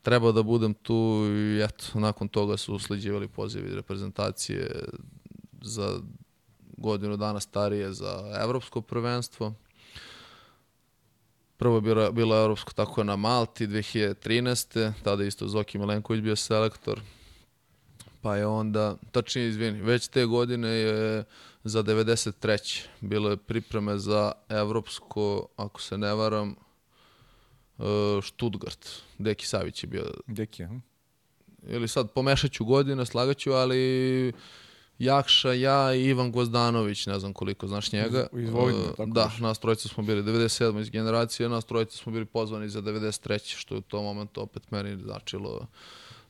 treba 0.08 0.32
da 0.32 0.44
budem 0.44 0.74
tu 0.74 1.26
i 1.28 1.62
eto, 1.64 2.00
nakon 2.00 2.28
toga 2.28 2.58
su 2.58 2.76
usleđivali 2.76 3.28
pozivi 3.28 3.76
reprezentacije 3.76 4.84
za 5.62 6.00
godinu 6.78 7.18
dana 7.18 7.40
starije 7.40 7.94
za 7.94 8.36
evropsko 8.42 8.82
prvenstvo. 8.82 9.54
Prvo 11.58 11.82
bilo, 11.82 12.12
bilo 12.12 12.38
evropsko 12.38 12.74
tako 12.74 13.04
na 13.04 13.16
Malti 13.16 13.68
2013. 13.68 14.92
Tada 15.04 15.24
isto 15.24 15.48
Zoki 15.48 15.78
Milenković 15.78 16.22
bio 16.22 16.36
selektor. 16.36 17.02
Pa 18.22 18.36
je 18.36 18.46
onda, 18.46 18.96
tačnije 19.12 19.48
izvini, 19.48 19.82
već 19.82 20.08
te 20.08 20.26
godine 20.26 20.70
je 20.70 21.24
za 21.64 21.84
93. 21.84 22.86
bilo 23.02 23.30
je 23.30 23.38
pripreme 23.38 23.98
za 23.98 24.32
evropsko, 24.50 25.48
ako 25.58 25.82
se 25.82 25.98
ne 25.98 26.14
varam, 26.14 26.56
Stuttgart. 28.24 28.88
Deki 29.18 29.48
Savić 29.48 29.84
je 29.84 29.88
bio 29.88 30.06
Deki, 30.28 30.64
aha. 30.64 30.80
ili 31.64 31.88
sad 31.88 32.12
pomešat 32.12 32.52
ću 32.52 32.66
godine, 32.66 33.06
slagaću, 33.06 33.52
ali 33.52 34.34
Jakša, 35.00 35.54
ja 35.54 35.94
i 35.94 36.04
Ivan 36.04 36.32
Gozdanović, 36.32 37.06
ne 37.06 37.20
znam 37.20 37.34
koliko 37.34 37.68
znaš 37.68 37.92
njega. 37.92 38.28
Iz- 38.34 38.40
iz 38.40 38.50
Vojvodine, 38.50 38.84
E, 38.84 38.96
tako 38.98 39.06
Da, 39.06 39.26
nešto. 39.26 39.44
nas 39.44 39.60
trojica 39.60 39.88
smo 39.88 40.04
bili 40.04 40.24
97. 40.24 40.80
iz 40.80 40.90
generacije, 40.90 41.50
nas 41.50 41.66
trojica 41.66 41.98
smo 41.98 42.12
bili 42.12 42.26
pozvani 42.26 42.70
za 42.70 42.82
93. 42.82 43.56
što 43.56 43.76
je 43.76 43.80
u 43.80 43.84
tom 43.84 44.04
momentu 44.04 44.42
opet 44.42 44.72
meni 44.72 44.98
značilo 44.98 45.68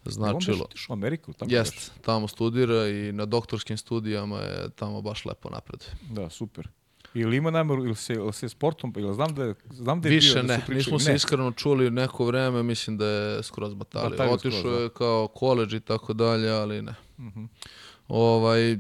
On 0.06 0.12
značilo. 0.12 0.64
otišao 0.64 0.86
u 0.90 0.96
Ameriku, 0.96 1.34
tako 1.34 1.54
Jest, 1.54 1.92
tamo 2.02 2.28
studira 2.28 2.88
i 2.88 3.12
na 3.12 3.26
doktorskim 3.26 3.78
studijama 3.78 4.38
je 4.38 4.70
tamo 4.70 5.02
baš 5.02 5.26
lepo 5.26 5.50
napred. 5.50 5.86
Da, 6.02 6.30
super. 6.30 6.68
Ili 7.20 7.38
ima 7.38 7.52
nameru, 7.52 7.86
ili 7.86 7.96
se, 7.96 8.14
ili 8.14 8.34
se 8.34 8.50
sportom, 8.50 8.94
ili 8.98 9.14
znam 9.14 9.36
da 9.36 9.44
je, 9.44 9.56
znam 9.72 10.02
da 10.02 10.10
je 10.10 10.16
Više 10.16 10.34
bio, 10.34 10.42
da 10.42 10.48
ne, 10.48 10.56
su 10.56 10.66
pričali- 10.66 10.78
nismo 10.78 11.00
se 11.00 11.16
iskreno 11.16 11.52
čuli 11.52 11.92
neko 11.92 12.26
vreme, 12.26 12.64
mislim 12.64 12.98
da 12.98 13.06
je 13.06 13.44
skroz 13.44 13.74
batalio. 13.74 14.10
Batalio 14.10 14.34
Otišao 14.34 14.60
skroz, 14.60 14.74
da. 14.78 14.84
je 14.84 14.90
kao 14.90 15.28
koleđ 15.28 15.74
i 15.74 15.80
tako 15.80 16.14
dalje, 16.14 16.50
ali 16.52 16.82
ne. 16.82 16.94
Ovaj, 18.08 18.78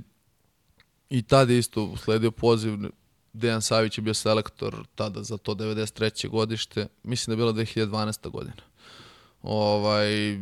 I 1.09 1.22
tada 1.22 1.53
isto 1.53 1.84
usledio 1.84 2.31
poziv, 2.31 2.73
Dejan 3.34 3.61
Savić 3.61 3.97
je 3.97 4.01
bio 4.01 4.14
selektor 4.14 4.85
tada 4.95 5.23
za 5.23 5.38
to 5.38 5.55
93. 5.55 6.30
godište, 6.30 6.88
mislim 7.03 7.26
da 7.38 7.43
je 7.43 7.53
bila 7.53 7.65
2012. 7.65 8.30
godina. 8.30 8.61
Ovaj, 9.41 10.34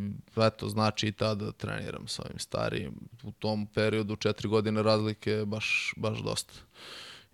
eto, 0.47 0.69
znači 0.69 1.07
i 1.07 1.11
tada 1.11 1.51
treniram 1.51 2.07
sa 2.07 2.23
ovim 2.25 2.39
starijim. 2.39 2.93
U 3.23 3.31
tom 3.31 3.67
periodu 3.67 4.15
četiri 4.15 4.47
godine 4.47 4.83
razlike 4.83 5.43
baš, 5.45 5.93
baš 5.97 6.19
dosta. 6.19 6.53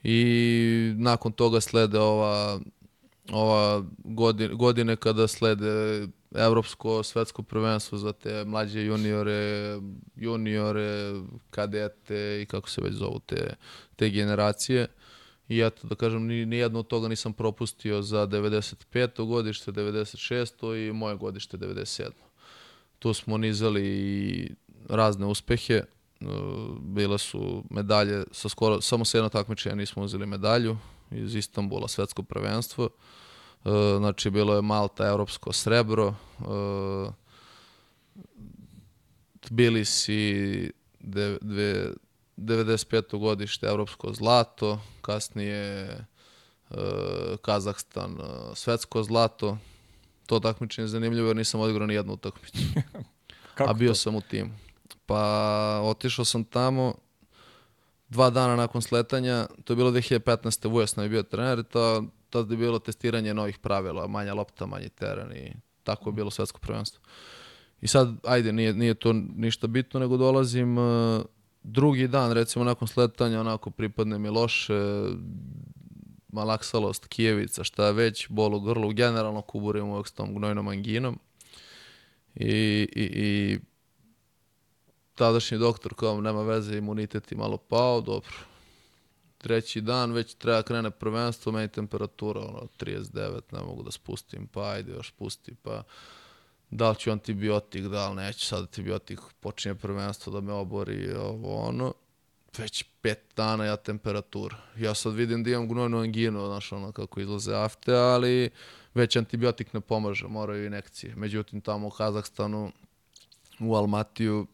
I 0.04 0.94
nakon 0.98 1.32
toga 1.32 1.62
slede 1.62 2.00
ova 2.00 2.60
ova 3.32 3.84
godine, 4.04 4.54
godine 4.54 4.96
kada 4.96 5.28
slede 5.28 6.08
evropsko 6.36 7.04
svetsko 7.04 7.44
prvenstvo 7.44 7.98
za 7.98 8.14
te 8.14 8.46
mlađe 8.46 8.82
juniore, 8.82 9.80
juniore, 10.16 11.14
kadete 11.50 12.42
i 12.42 12.46
kako 12.46 12.70
se 12.70 12.82
već 12.82 12.94
zovu 12.94 13.20
te, 13.26 13.56
te 13.96 14.10
generacije. 14.10 14.88
I 15.50 15.62
eto, 15.62 15.88
da 15.88 15.96
kažem, 15.96 16.28
ni, 16.28 16.46
ni 16.46 16.56
jedno 16.56 16.80
od 16.80 16.88
toga 16.88 17.08
nisam 17.08 17.34
propustio 17.34 18.02
za 18.02 18.28
95. 18.28 19.28
godište, 19.28 19.72
96. 19.72 20.90
i 20.90 20.94
moje 20.94 21.16
godište 21.16 21.58
97. 21.58 22.10
Tu 23.00 23.14
smo 23.14 23.38
nizali 23.38 23.84
i 23.84 24.50
razne 24.90 25.26
uspehe. 25.26 25.82
Uh, 26.22 26.78
Bile 26.80 27.18
su 27.18 27.64
medalje, 27.70 28.24
sa 28.32 28.50
skoro, 28.50 28.82
samo 28.82 29.06
sa 29.06 29.18
jedno 29.18 29.30
takmičenja 29.30 29.76
nismo 29.76 30.04
uzeli 30.04 30.26
medalju 30.26 30.78
iz 31.12 31.36
Istambula, 31.36 31.88
svetsko 31.88 32.24
prvenstvo. 32.24 32.86
Uh, 32.86 32.92
Znači, 33.98 34.30
bilo 34.30 34.56
je 34.56 34.62
Malta, 34.62 35.08
evropsko 35.08 35.54
srebro. 35.54 36.14
Uh, 36.40 37.14
Tbilisi, 39.40 40.72
de, 41.00 41.38
dve, 41.42 41.94
95. 42.38 43.20
godište 43.20 43.68
evropsko 43.68 44.14
zlato, 44.14 44.80
kasnije 45.02 45.98
Kazahstan 47.42 48.18
svetsko 48.56 49.04
zlato. 49.04 49.58
To 50.26 50.40
takmičenje 50.40 50.84
je 50.84 50.88
zanimljivo 50.88 51.28
jer 51.28 51.38
nisam 51.38 51.62
odigrao 51.62 51.88
ni 51.88 51.94
jednu 51.94 52.14
utakmicu. 52.14 52.58
Kako 53.56 53.70
a 53.70 53.74
bio 53.74 53.92
to? 53.92 53.96
sam 53.96 54.16
u 54.16 54.22
timu. 54.22 54.50
Pa 55.12 55.82
otišao 55.84 56.26
sam 56.26 56.44
tamo 56.44 56.94
dva 58.10 58.30
dana 58.30 58.56
nakon 58.56 58.82
sletanja, 58.82 59.48
to 59.64 59.74
je 59.74 59.78
bilo 59.78 59.92
2015. 59.92 60.70
Vujas 60.70 60.98
je 60.98 61.10
bio 61.10 61.24
trener 61.24 61.60
i 61.60 61.64
to, 61.64 62.04
tada 62.30 62.54
je 62.54 62.58
bilo 62.58 62.80
testiranje 62.80 63.34
novih 63.34 63.58
pravila, 63.60 64.08
manja 64.08 64.34
lopta, 64.34 64.66
manji 64.66 64.90
teren 64.90 65.32
i 65.32 65.54
tako 65.84 66.10
je 66.10 66.14
bilo 66.14 66.32
svetsko 66.32 66.60
prvenstvo. 66.60 67.04
I 67.82 67.88
sad, 67.88 68.16
ajde, 68.24 68.54
nije, 68.54 68.74
nije 68.74 68.94
to 68.94 69.14
ništa 69.36 69.68
bitno, 69.68 70.00
nego 70.00 70.18
dolazim 70.18 70.78
uh, 70.78 71.22
drugi 71.64 72.08
dan, 72.08 72.32
recimo 72.32 72.66
nakon 72.66 72.88
sletanja, 72.88 73.40
onako 73.40 73.70
pripadne 73.70 74.20
mi 74.20 74.30
loše, 74.30 75.04
malaksalost, 76.30 77.08
kijevica, 77.08 77.64
šta 77.64 77.92
već, 77.92 78.28
bol 78.30 78.56
u 78.56 78.60
grlu, 78.60 78.94
generalno 78.94 79.42
kuburim 79.42 79.86
uvek 79.86 80.08
s 80.08 80.12
tom 80.12 80.36
gnojnom 80.36 80.68
anginom. 80.68 81.20
I, 82.36 82.88
i, 82.96 83.04
i 83.04 83.60
tadašnji 85.16 85.58
doktor 85.58 85.94
kao 85.94 86.22
nema 86.22 86.42
veze, 86.42 86.78
imunitet 86.78 87.32
je 87.32 87.38
malo 87.38 87.58
pao, 87.58 88.02
dobro. 88.02 88.34
Treći 89.38 89.82
dan 89.82 90.12
već 90.12 90.34
treba 90.34 90.62
krene 90.62 90.92
prvenstvo, 90.92 91.52
meni 91.52 91.68
temperatura 91.68 92.42
ono 92.42 92.68
39, 92.80 93.42
ne 93.52 93.60
mogu 93.64 93.84
da 93.84 93.92
spustim, 93.92 94.48
pa 94.48 94.70
ajde 94.70 94.92
još 94.92 95.12
pusti, 95.12 95.56
pa 95.64 95.84
da 96.70 96.90
li 96.90 96.96
ću 96.96 97.12
antibiotik, 97.12 97.84
da 97.84 98.10
li 98.10 98.16
neću 98.16 98.46
sad 98.46 98.60
antibiotik, 98.60 99.20
počinje 99.40 99.76
prvenstvo 99.76 100.34
da 100.34 100.42
me 100.42 100.54
obori, 100.54 101.14
ovo 101.14 101.62
ono. 101.62 101.94
Već 102.58 102.86
pet 103.02 103.20
dana 103.36 103.66
ja 103.66 103.76
temperatura. 103.76 104.58
Ja 104.78 104.94
sad 104.94 105.14
vidim 105.14 105.44
da 105.44 105.50
imam 105.50 105.70
gnojnu 105.70 106.00
anginu, 106.00 106.46
znaš 106.46 106.72
ono 106.72 106.92
kako 106.92 107.20
izlaze 107.20 107.56
afte, 107.56 107.94
ali 107.96 108.50
već 108.94 109.16
antibiotik 109.16 109.74
ne 109.74 109.82
pomaže, 109.82 110.28
moraju 110.28 110.66
inekcije. 110.66 111.16
Međutim, 111.16 111.62
tamo 111.62 111.88
u 111.88 111.92
Kazahstanu, 111.92 112.72
u 113.60 113.76
Almatiju, 113.76 114.48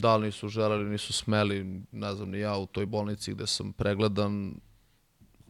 da 0.00 0.16
li 0.16 0.26
nisu 0.26 0.48
želeli, 0.48 0.90
nisu 0.90 1.12
smeli, 1.12 1.82
ne 1.92 2.14
znam 2.14 2.30
ni 2.30 2.38
ja, 2.38 2.56
u 2.56 2.66
toj 2.66 2.86
bolnici 2.86 3.32
gde 3.34 3.46
sam 3.46 3.72
pregledan, 3.72 4.54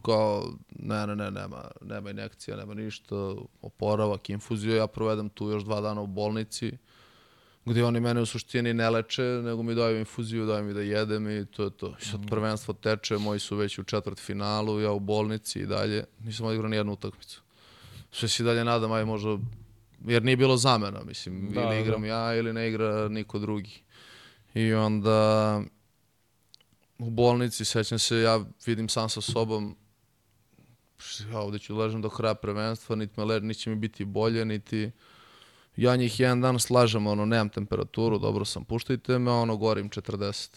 kao, 0.01 0.53
ne, 0.69 1.07
ne, 1.07 1.15
ne, 1.15 1.31
nema, 1.31 1.71
nema 1.81 2.09
inekcija, 2.09 2.57
nema 2.57 2.73
ništa, 2.73 3.15
oporavak, 3.61 4.29
infuziju, 4.29 4.75
ja 4.75 4.87
provedem 4.87 5.29
tu 5.29 5.49
još 5.49 5.63
dva 5.63 5.81
dana 5.81 6.01
u 6.01 6.07
bolnici, 6.07 6.71
gde 7.65 7.83
oni 7.83 7.99
mene 7.99 8.21
u 8.21 8.25
suštini 8.25 8.73
ne 8.73 8.89
leče, 8.89 9.21
nego 9.21 9.63
mi 9.63 9.75
daju 9.75 9.99
infuziju, 9.99 10.45
daju 10.45 10.63
mi 10.65 10.73
da 10.73 10.81
jedem 10.81 11.29
i 11.29 11.45
to 11.45 11.63
je 11.63 11.69
to. 11.69 11.95
I 12.01 12.05
sad 12.05 12.27
prvenstvo 12.29 12.73
teče, 12.73 13.17
moji 13.17 13.39
su 13.39 13.55
već 13.55 13.79
u 13.79 13.83
četvrt 13.83 14.19
finalu, 14.19 14.79
ja 14.81 14.91
u 14.91 14.99
bolnici 14.99 15.59
i 15.59 15.65
dalje, 15.65 16.03
nisam 16.19 16.45
odigrao 16.45 16.69
ni 16.69 16.75
jednu 16.75 16.93
utakmicu. 16.93 17.41
Sve 18.11 18.29
se 18.29 18.43
i 18.43 18.45
dalje 18.45 18.63
nadam, 18.65 18.91
aj 18.91 19.05
možda, 19.05 19.37
jer 20.05 20.23
nije 20.23 20.37
bilo 20.37 20.57
zamena, 20.57 21.03
mislim, 21.03 21.49
Da, 21.53 21.61
ili 21.61 21.69
da. 21.75 21.79
igram 21.79 22.05
ja 22.05 22.35
ili 22.35 22.53
ne 22.53 22.69
igra 22.69 23.07
niko 23.09 23.39
drugi. 23.39 23.81
I 24.53 24.73
onda 24.73 25.61
u 26.99 27.09
bolnici, 27.09 27.65
sećam 27.65 27.99
se, 27.99 28.17
ja 28.17 28.39
vidim 28.65 28.89
sam 28.89 29.09
sa 29.09 29.21
sobom, 29.21 29.75
ja 31.31 31.39
ovde 31.39 31.59
ću 31.59 31.77
ležem 31.77 32.01
do 32.01 32.09
kraja 32.09 32.35
prvenstva, 32.35 32.95
niti, 32.95 33.19
me 33.19 33.25
le, 33.25 33.39
niti 33.39 33.59
će 33.59 33.69
mi 33.69 33.75
biti 33.75 34.05
bolje, 34.05 34.45
niti 34.45 34.91
ja 35.75 35.95
njih 35.95 36.19
jedan 36.19 36.41
dan 36.41 36.59
slažem, 36.59 37.07
ono, 37.07 37.25
nemam 37.25 37.49
temperaturu, 37.49 38.19
dobro 38.19 38.45
sam, 38.45 38.65
puštajte 38.65 39.19
me, 39.19 39.31
ono, 39.31 39.57
gorim 39.57 39.89
40. 39.89 40.49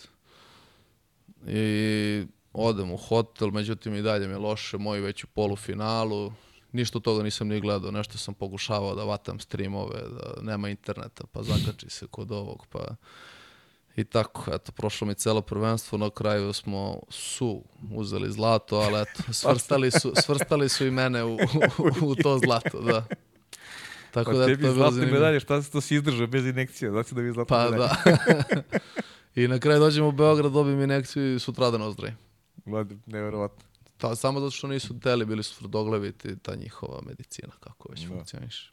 I 1.47 2.27
odem 2.53 2.93
u 2.93 2.97
hotel, 2.97 3.51
međutim 3.51 3.95
i 3.95 4.03
dalje 4.03 4.27
mi 4.27 4.33
je 4.33 4.39
loše, 4.39 4.79
moji 4.79 5.01
već 5.01 5.25
u 5.25 5.27
polufinalu, 5.27 6.33
ništa 6.73 6.99
od 6.99 7.05
toga 7.05 7.23
nisam 7.23 7.49
ni 7.49 7.61
gledao, 7.61 7.91
nešto 7.91 8.19
sam 8.19 8.35
pokušavao 8.35 8.95
da 8.95 9.05
vatam 9.05 9.41
streamove, 9.41 10.01
da 10.01 10.43
nema 10.43 10.69
interneta, 10.69 11.25
pa 11.33 11.43
zakači 11.43 11.91
se 11.91 12.07
kod 12.07 12.33
ovog, 12.33 12.67
pa 12.71 12.95
i 13.97 14.05
tako, 14.05 14.55
eto, 14.55 14.73
prošlo 14.73 15.07
mi 15.07 15.15
celo 15.15 15.41
prvenstvo, 15.41 15.99
na 15.99 16.11
kraju 16.11 16.53
smo 16.53 17.01
su 17.09 17.63
uzeli 17.93 18.33
zlato, 18.33 18.77
ali 18.77 19.01
eto, 19.03 19.33
svrstali 19.33 19.91
su, 19.91 20.13
svrstali 20.23 20.69
su 20.69 20.87
i 20.87 20.91
mene 20.91 21.25
u, 21.25 21.35
u, 21.35 21.39
u 22.03 22.15
to 22.15 22.39
zlato, 22.39 22.81
da. 22.81 23.07
Tako 24.11 24.31
Pa 24.31 24.37
da, 24.37 24.47
tebi 24.47 24.69
zlatne 24.69 25.07
medalje, 25.07 25.41
šta 25.41 25.63
se 25.63 25.71
to 25.71 25.81
si 25.81 25.95
izdržao 25.95 26.27
bez 26.27 26.47
inekcija? 26.47 26.91
Znači 26.91 27.15
da 27.15 27.23
bi 27.23 27.33
zlatne 27.33 27.49
Pa 27.49 27.65
medalje. 27.71 27.79
da. 27.79 28.63
I 29.43 29.49
na 29.49 29.59
kraju 29.59 29.81
dođemo 29.81 30.09
u 30.09 30.13
Beograd, 30.13 30.53
dobijem 30.53 30.81
inekciju 30.81 31.35
i 31.35 31.39
sutradan 31.39 31.83
ozdravim. 31.83 32.17
Mlade, 32.65 32.97
neverovatno. 33.07 33.65
Ta, 33.99 34.17
samo 34.17 34.41
zato 34.41 34.51
što 34.51 34.67
nisu 34.67 35.01
teli, 35.01 35.25
bili 35.25 35.43
su 35.43 35.59
tvrdoglaviti, 35.59 36.39
ta 36.39 36.55
njihova 36.55 37.01
medicina, 37.07 37.53
kako 37.61 37.89
već 37.91 38.01
Da. 38.01 38.09
funkcioniše. 38.09 38.73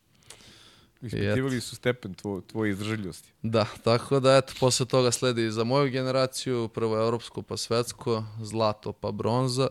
Ispitivali 1.01 1.61
su 1.61 1.75
stepen 1.75 2.13
tvoj, 2.13 2.41
tvoje 2.47 2.71
izdržljivosti. 2.71 3.31
Da, 3.41 3.65
tako 3.83 4.19
da 4.19 4.37
eto, 4.37 4.53
posle 4.59 4.85
toga 4.85 5.11
sledi 5.11 5.51
za 5.51 5.63
moju 5.63 5.91
generaciju, 5.91 6.67
prvo 6.67 6.97
evropsko 6.97 7.41
pa 7.41 7.57
svetsko, 7.57 8.23
zlato 8.41 8.93
pa 8.93 9.11
bronza, 9.11 9.67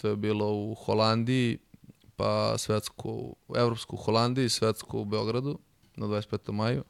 to 0.00 0.08
je 0.08 0.16
bilo 0.16 0.52
u 0.52 0.74
Holandiji, 0.74 1.58
pa 2.16 2.58
svetsko, 2.58 3.34
evropsko 3.56 3.96
u 3.96 3.98
Holandiji, 3.98 4.48
svetsko 4.48 5.00
u 5.00 5.04
Beogradu 5.04 5.58
na 5.96 6.06
25. 6.06 6.52
maju. 6.52 6.84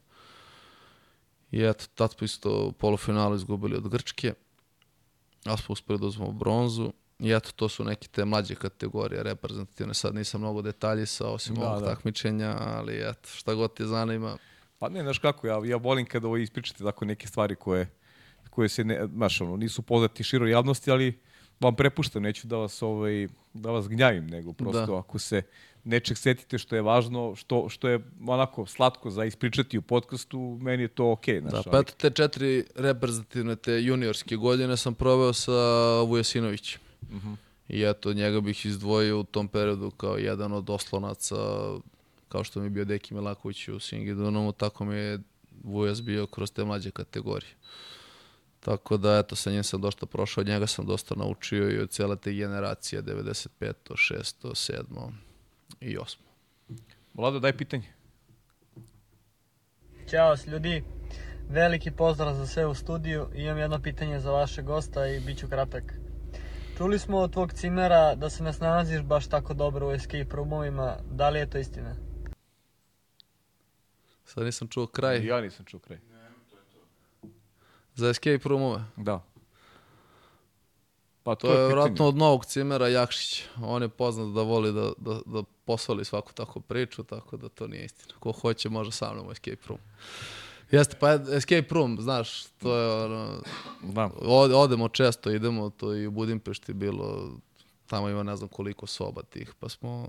I 1.51 1.63
eto, 1.63 1.85
tad 1.95 2.13
smo 2.13 2.25
isto 2.25 2.73
polufinalu 2.73 3.35
izgubili 3.35 3.77
od 3.77 3.89
Grčke, 3.89 4.35
a 5.45 5.57
smo 5.57 5.73
uspeli 5.73 5.99
da 5.99 6.07
uzmemo 6.07 6.33
bronzu. 6.33 6.93
I 7.19 7.33
eto, 7.33 7.51
to 7.57 7.69
su 7.69 7.85
neke 7.85 8.09
te 8.09 8.25
mlađe 8.25 8.55
kategorije 8.55 9.23
reprezentativne. 9.23 9.95
Sad 9.95 10.15
nisam 10.15 10.41
mnogo 10.41 10.63
detaljisa 10.63 11.29
osim 11.29 11.55
Da, 11.55 11.69
ovog 11.69 11.81
da. 11.83 11.87
takmičenja, 11.95 12.57
ali 12.59 13.09
eto, 13.11 13.29
šta 13.35 13.55
god 13.55 13.75
te 13.75 13.87
zanima, 13.87 14.37
Pa 14.79 14.89
ne, 14.89 15.03
znaš 15.03 15.19
kako, 15.19 15.47
ja, 15.47 15.61
ja 15.65 15.77
volim 15.77 16.07
kada 16.07 16.27
ovo 16.27 16.37
ispričate 16.37 16.85
tako 16.85 17.05
neke 17.05 17.27
stvari 17.27 17.55
koje, 17.55 17.89
koje 18.51 18.69
se 18.69 18.85
ne, 18.85 19.07
znaš, 19.15 19.41
ono, 19.41 19.57
nisu 19.57 19.83
poznati 19.83 20.25
široj 20.25 20.51
javnosti, 20.51 20.91
ali 20.91 21.19
vam 21.61 21.77
prepuštam, 21.77 22.23
neću 22.23 22.47
da 22.47 22.57
vas, 22.57 22.83
ovaj, 22.83 23.29
da 23.55 23.71
vas 23.71 23.89
gnjavim, 23.89 24.27
nego 24.27 24.53
prosto 24.53 24.87
Da. 24.87 24.99
ako 24.99 25.19
se 25.19 25.43
nečeg 25.85 26.19
setite 26.19 26.59
što 26.59 26.77
je 26.77 26.83
važno, 26.83 27.35
što, 27.37 27.69
što 27.69 27.89
je 27.89 28.01
onako 28.27 28.67
slatko 28.67 29.11
za 29.11 29.25
ispričati 29.25 29.79
u 29.79 29.83
podcastu, 29.83 30.59
meni 30.61 30.83
je 30.83 30.89
to 30.89 31.11
okej, 31.13 31.41
Da, 31.41 31.51
znaš. 31.51 31.65
pa 31.71 31.79
eto 31.79 31.93
te 31.97 32.11
četiri 32.11 32.65
reprezentativne 32.75 33.57
te 33.57 33.83
juniorske 33.83 34.37
godine 34.37 34.77
sam 34.77 34.95
proveo 34.95 35.33
sa 35.33 35.53
Vujasinovićem. 36.03 36.81
I 37.69 37.83
eto, 37.83 38.13
njega 38.13 38.41
bih 38.41 38.67
izdvojio 38.67 39.21
u 39.21 39.25
tom 39.25 39.49
periodu 39.49 39.91
kao 39.91 40.17
jedan 40.17 40.53
od 40.53 40.71
oslonaca, 40.71 41.37
kao 42.29 42.45
što 42.45 42.61
mi 42.61 42.67
je 42.67 42.71
bio 42.71 42.85
Deki 42.85 43.15
Milaković 43.15 43.69
u 43.69 43.81
Singidunomu, 43.81 44.53
tako 44.53 44.85
mi 44.85 44.97
je 44.97 45.19
Vujas 45.65 46.03
bio 46.03 46.27
kroz 46.27 46.53
te 46.53 46.65
mlađe 46.65 46.91
kategorije. 46.91 47.51
Tako 48.61 48.97
da, 48.97 49.19
eto, 49.19 49.37
sa 49.37 49.51
njim 49.51 49.65
sam 49.65 49.81
dosta 49.81 50.07
prošao, 50.07 50.41
od 50.41 50.47
njega 50.47 50.67
sam 50.67 50.87
dosta 50.87 51.15
naučio 51.15 51.71
i 51.71 51.79
od 51.79 51.91
cijele 51.91 52.17
te 52.17 52.33
generacije, 52.33 53.03
95. 53.03 53.73
6. 53.87 54.35
7. 54.43 55.11
i 55.81 55.97
8. 55.97 56.17
Vlado, 57.15 57.41
daj 57.41 57.57
pitanje. 57.57 57.93
Ćao 60.11 60.37
ljudi, 60.47 60.85
veliki 61.49 61.91
pozdrav 61.91 62.35
za 62.35 62.47
sve 62.47 62.67
u 62.67 62.75
studiju. 62.75 63.27
Imam 63.35 63.59
jedno 63.59 63.83
pitanje 63.83 64.21
za 64.21 64.31
vašeg 64.31 64.65
gosta 64.65 65.07
i 65.07 65.21
bit 65.21 65.39
ću 65.39 65.49
kratak. 65.49 65.95
Čuli 66.79 66.99
smo 66.99 67.19
od 67.19 67.33
tvog 67.33 67.53
cimera 67.53 68.15
da 68.15 68.31
se 68.31 68.43
ne 68.43 68.53
snalaziš 68.53 69.03
baš 69.03 69.27
tako 69.27 69.55
dobro 69.55 69.89
u 69.89 69.93
escape 69.93 70.27
roomovima. 70.31 70.97
Da 71.11 71.29
li 71.29 71.39
je 71.39 71.51
to 71.51 71.59
istina? 71.59 71.95
Sad 74.25 74.45
nisam 74.45 74.69
čuo 74.69 74.87
kraj 74.87 75.27
Ja 75.27 75.41
nisam 75.41 75.65
čuo 75.65 75.81
kraj. 75.81 75.99
za 77.95 78.09
escape 78.09 78.49
roomove. 78.49 78.85
Da. 78.97 79.25
Pa 81.23 81.35
To 81.35 81.47
je 81.47 81.53
pitanje. 81.53 81.67
vjerojatno 81.67 82.07
od 82.07 82.17
novog 82.17 82.45
cimera 82.45 82.89
Jakšić. 82.89 83.45
On 83.63 83.83
je 83.83 83.89
poznat 83.89 84.35
da 84.35 84.43
voli 84.43 84.73
da, 84.73 84.93
da, 84.99 85.21
da 85.27 85.43
posvali 85.65 86.05
svaku 86.05 86.33
takvu 86.33 86.63
priču, 86.63 87.05
tako 87.05 87.37
da 87.37 87.49
to 87.49 87.67
nije 87.67 87.85
istina. 87.85 88.15
Ko 88.21 88.33
hoće 88.33 88.69
može 88.69 88.93
sa 88.93 89.13
mnom 89.13 89.29
u 89.29 89.33
escape 89.33 89.63
room. 89.69 89.81
Jeste, 90.71 90.97
pa 91.01 91.13
escape 91.13 91.67
room, 91.71 91.99
znaš, 92.01 92.45
to 92.47 92.77
je 92.77 93.05
ono, 93.05 93.43
Da. 93.83 94.11
od, 94.21 94.53
odemo 94.53 94.89
često, 94.89 95.31
idemo, 95.31 95.71
to 95.71 95.95
i 95.95 96.07
u 96.07 96.11
Budimpešti 96.11 96.73
bilo, 96.73 97.33
tamo 97.87 98.09
ima 98.09 98.23
ne 98.23 98.37
znam 98.37 98.49
koliko 98.49 98.87
soba 98.87 99.23
tih, 99.23 99.55
pa 99.61 99.69
smo, 99.69 100.09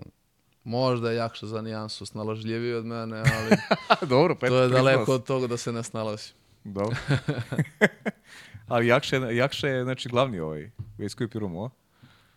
možda 0.64 1.12
je 1.12 1.18
Jakša 1.18 1.46
za 1.48 1.62
nijansu 1.62 2.06
snalažljiviji 2.06 2.74
od 2.74 2.86
mene, 2.86 3.18
ali 3.18 3.58
Dobro, 4.10 4.36
pa 4.36 4.48
to 4.48 4.62
je 4.62 4.68
daleko 4.70 5.14
od 5.14 5.24
toga 5.24 5.48
da 5.48 5.58
se 5.58 5.72
ne 5.72 5.84
snalazim. 5.84 6.34
Dobro. 6.64 6.96
Ali 8.68 8.88
Jakša, 8.88 9.16
Jakša 9.16 9.68
je, 9.68 9.84
znači, 9.84 10.10
glavni 10.10 10.40
ovaj, 10.40 10.72
u 11.00 11.04
Escape 11.04 11.40
Roomu, 11.40 11.66
a? 11.66 11.70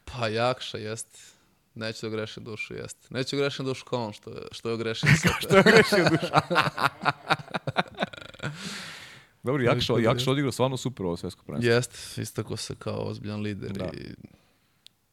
Pa 0.04 0.28
Jakša, 0.28 0.78
jeste. 0.78 1.18
Neću 1.74 2.06
da 2.06 2.16
grešim 2.16 2.44
dušu, 2.44 2.74
jeste. 2.74 3.06
Neću 3.10 3.36
da 3.36 3.42
grešim 3.42 3.64
dušu 3.64 3.84
kao 3.84 4.06
on, 4.06 4.12
što 4.12 4.30
je, 4.30 4.42
što 4.50 4.68
je 4.68 4.74
ogrešio 4.74 5.08
što 5.42 5.56
je 5.56 5.62
Grešio 5.62 6.08
duša. 6.10 6.40
Dobro, 9.42 9.62
Jakša, 9.62 9.92
Jakša 9.98 10.30
odigrao 10.30 10.52
stvarno 10.52 10.76
super 10.76 11.06
ovo 11.06 11.16
svetsko 11.16 11.44
prvenstvo. 11.44 11.72
Jeste, 11.72 12.22
istako 12.22 12.56
se 12.56 12.74
kao 12.74 13.02
ozbiljan 13.02 13.40
lider 13.40 13.72
Da. 13.72 13.84
i 13.84 14.14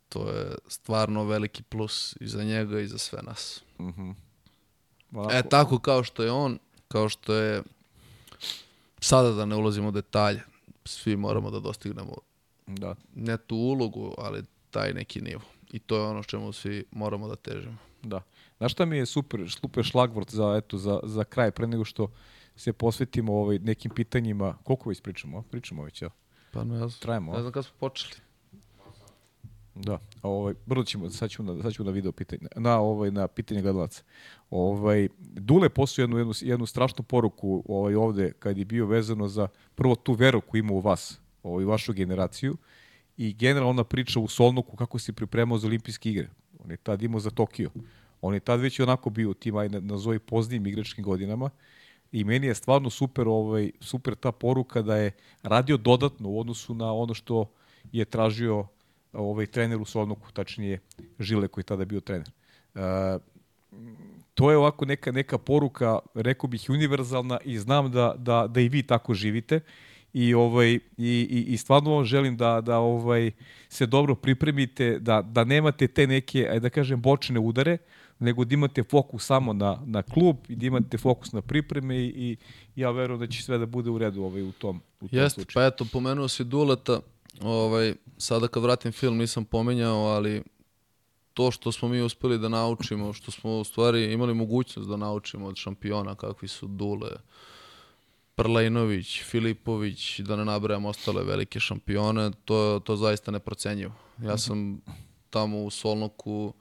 to 0.09 0.29
je 0.29 0.55
stvarno 0.67 1.23
veliki 1.23 1.63
plus 1.63 2.15
i 2.19 2.27
za 2.27 2.43
njega 2.43 2.79
i 2.79 2.87
za 2.87 2.97
sve 2.97 3.21
nas. 3.21 3.63
Onako, 5.11 5.33
E, 5.33 5.43
tako 5.49 5.79
kao 5.79 6.03
što 6.03 6.23
je 6.23 6.31
on, 6.31 6.59
kao 6.87 7.09
što 7.09 7.33
je, 7.33 7.63
sada 8.99 9.31
da 9.31 9.45
ne 9.45 9.55
ulazimo 9.55 9.87
u 9.87 9.91
detalje, 9.91 10.41
svi 10.85 11.15
moramo 11.15 11.51
da 11.51 11.59
dostignemo 11.59 12.13
Da. 12.67 12.95
ne 13.15 13.37
tu 13.37 13.55
ulogu, 13.55 14.15
ali 14.17 14.43
taj 14.69 14.93
neki 14.93 15.21
nivo. 15.21 15.41
I 15.71 15.79
to 15.79 15.95
je 15.95 16.01
ono 16.01 16.23
čemu 16.23 16.53
svi 16.53 16.83
moramo 16.91 17.27
da 17.27 17.35
težimo. 17.35 17.77
Da. 18.03 18.21
Znaš 18.57 18.71
šta 18.71 18.85
mi 18.85 18.97
je 18.97 19.05
super, 19.05 19.51
super 19.51 19.83
šlagvort 19.83 20.31
za, 20.31 20.55
eto, 20.57 20.77
za, 20.77 20.99
za 21.03 21.23
kraj, 21.23 21.51
pre 21.51 21.67
nego 21.67 21.85
što 21.85 22.07
se 22.59 22.73
posvetimo 22.73 23.33
ovaj, 23.33 23.59
nekim 23.59 23.91
pitanjima. 23.91 24.57
Koliko 24.63 24.89
već 24.89 25.01
pričamo? 25.01 25.41
Pričamo 25.41 25.83
već, 25.83 26.01
ja? 26.01 26.09
Pa 26.51 26.63
ne 26.63 26.77
znam, 26.77 26.91
Trajemo, 26.99 27.31
a? 27.31 27.35
ne 27.35 27.41
znam 27.41 27.53
kada 27.53 27.63
smo 27.63 27.75
počeli. 27.79 28.13
Da. 29.75 29.99
Ovaj 30.21 30.53
brzo 30.65 30.83
ćemo 30.83 31.09
sad 31.09 31.29
ćemo 31.29 31.53
na 31.53 31.63
sad 31.63 31.73
ćemo 31.73 31.85
na 31.85 31.91
video 31.91 32.11
pitanje 32.11 32.41
na 32.55 32.79
ovaj 32.79 33.11
na 33.11 33.27
pitanje 33.27 33.61
gledalaca. 33.61 34.03
Ovaj 34.49 35.07
Dule 35.19 35.69
poslao 35.69 36.03
jednu, 36.03 36.17
jednu 36.17 36.33
jednu 36.41 36.65
strašnu 36.65 37.03
poruku 37.03 37.63
ovaj 37.67 37.95
ovde 37.95 38.31
kad 38.31 38.57
je 38.57 38.65
bio 38.65 38.85
vezano 38.85 39.27
za 39.27 39.47
prvo 39.75 39.95
tu 39.95 40.13
veru 40.13 40.41
koju 40.41 40.59
ima 40.59 40.73
u 40.73 40.79
vas, 40.79 41.19
ovaj 41.43 41.65
vašu 41.65 41.93
generaciju 41.93 42.57
i 43.17 43.33
generalno 43.33 43.69
ona 43.69 43.83
priča 43.83 44.19
u 44.19 44.27
Solnoku 44.27 44.75
kako 44.75 44.99
se 44.99 45.13
pripremao 45.13 45.57
za 45.57 45.67
olimpijske 45.67 46.09
igre. 46.09 46.29
On 46.63 46.71
je 46.71 46.77
tad 46.77 47.01
imao 47.01 47.19
za 47.19 47.29
Tokio. 47.29 47.69
On 48.21 48.33
je 48.33 48.39
tad 48.39 48.59
već 48.59 48.79
onako 48.79 49.09
bio 49.09 49.29
u 49.29 49.33
tim 49.33 49.55
aj 49.55 49.69
nazovi 49.69 50.19
poznijim 50.19 50.67
igračkim 50.67 51.03
godinama. 51.03 51.49
I 52.11 52.23
meni 52.23 52.47
je 52.47 52.55
stvarno 52.55 52.89
super 52.89 53.27
ovaj 53.27 53.71
super 53.79 54.15
ta 54.15 54.31
poruka 54.31 54.81
da 54.81 54.95
je 54.95 55.11
radio 55.43 55.77
dodatno 55.77 56.29
u 56.29 56.39
odnosu 56.39 56.73
na 56.73 56.93
ono 56.93 57.13
što 57.13 57.51
je 57.91 58.05
tražio 58.05 58.67
ovaj 59.13 59.45
trener 59.45 59.81
u 59.81 59.85
Solnoku, 59.85 60.31
tačnije 60.31 60.79
Žile 61.19 61.47
koji 61.47 61.61
je 61.61 61.65
tada 61.65 61.85
bio 61.85 61.99
trener. 61.99 62.27
E, 62.75 62.79
to 64.33 64.51
je 64.51 64.57
ovako 64.57 64.85
neka 64.85 65.11
neka 65.11 65.37
poruka, 65.37 65.99
rekao 66.13 66.47
bih 66.47 66.65
univerzalna 66.69 67.37
i 67.45 67.57
znam 67.59 67.91
da 67.91 68.13
da 68.17 68.47
da 68.47 68.59
i 68.59 68.69
vi 68.69 68.83
tako 68.83 69.13
živite 69.13 69.59
i 70.13 70.33
ovaj 70.33 70.69
i, 70.73 70.79
i, 70.97 71.45
i 71.47 71.57
stvarno 71.57 72.03
želim 72.03 72.37
da 72.37 72.61
da 72.61 72.77
ovaj 72.79 73.31
se 73.69 73.85
dobro 73.85 74.15
pripremite, 74.15 74.99
da 74.99 75.21
da 75.21 75.43
nemate 75.43 75.87
te 75.87 76.07
neke 76.07 76.47
ajde 76.47 76.59
da 76.59 76.69
kažem 76.69 77.01
bočne 77.01 77.39
udare, 77.39 77.77
nego 78.19 78.45
da 78.45 78.53
imate 78.53 78.83
fokus 78.83 79.25
samo 79.25 79.53
na 79.53 79.81
na 79.85 80.01
klub 80.01 80.37
i 80.47 80.55
da 80.55 80.65
imate 80.65 80.97
fokus 80.97 81.31
na 81.31 81.41
pripreme 81.41 81.97
i, 81.97 82.07
i 82.07 82.37
ja 82.75 82.91
verujem 82.91 83.19
da 83.19 83.27
će 83.27 83.43
sve 83.43 83.57
da 83.57 83.65
bude 83.65 83.89
u 83.89 83.97
redu 83.97 84.23
ovaj 84.23 84.41
u 84.41 84.51
tom 84.51 84.81
u 85.01 85.07
tom 85.07 85.19
Jeste, 85.19 85.41
slučaju. 85.41 85.63
pa 85.63 85.67
eto, 85.67 85.85
pomenuo 85.91 86.27
si 86.27 86.43
Duleta, 86.43 86.99
ovaj, 87.41 87.93
sada 88.17 88.47
kad 88.47 88.63
vratim 88.63 88.91
film 88.91 89.17
nisam 89.17 89.45
pomenjao, 89.45 89.97
ali 89.97 90.43
to 91.33 91.51
što 91.51 91.71
smo 91.71 91.87
mi 91.87 92.01
uspeli 92.01 92.37
da 92.37 92.49
naučimo, 92.49 93.13
što 93.13 93.31
smo 93.31 93.59
u 93.59 93.63
stvari 93.63 94.13
imali 94.13 94.33
mogućnost 94.33 94.89
da 94.89 94.97
naučimo 94.97 95.47
od 95.47 95.55
šampiona 95.55 96.15
kakvi 96.15 96.47
su 96.47 96.67
Dule, 96.67 97.09
Prlajnović, 98.35 99.23
Filipović, 99.23 100.19
da 100.19 100.35
ne 100.35 100.45
nabrajam 100.45 100.85
ostale 100.85 101.23
velike 101.23 101.59
šampione, 101.59 102.31
to, 102.45 102.81
to 102.85 102.95
zaista 102.95 103.31
neprocenjivo. 103.31 103.93
Ja 104.23 104.37
sam 104.37 104.81
tamo 105.29 105.63
u 105.63 105.69
Solnoku 105.69 106.53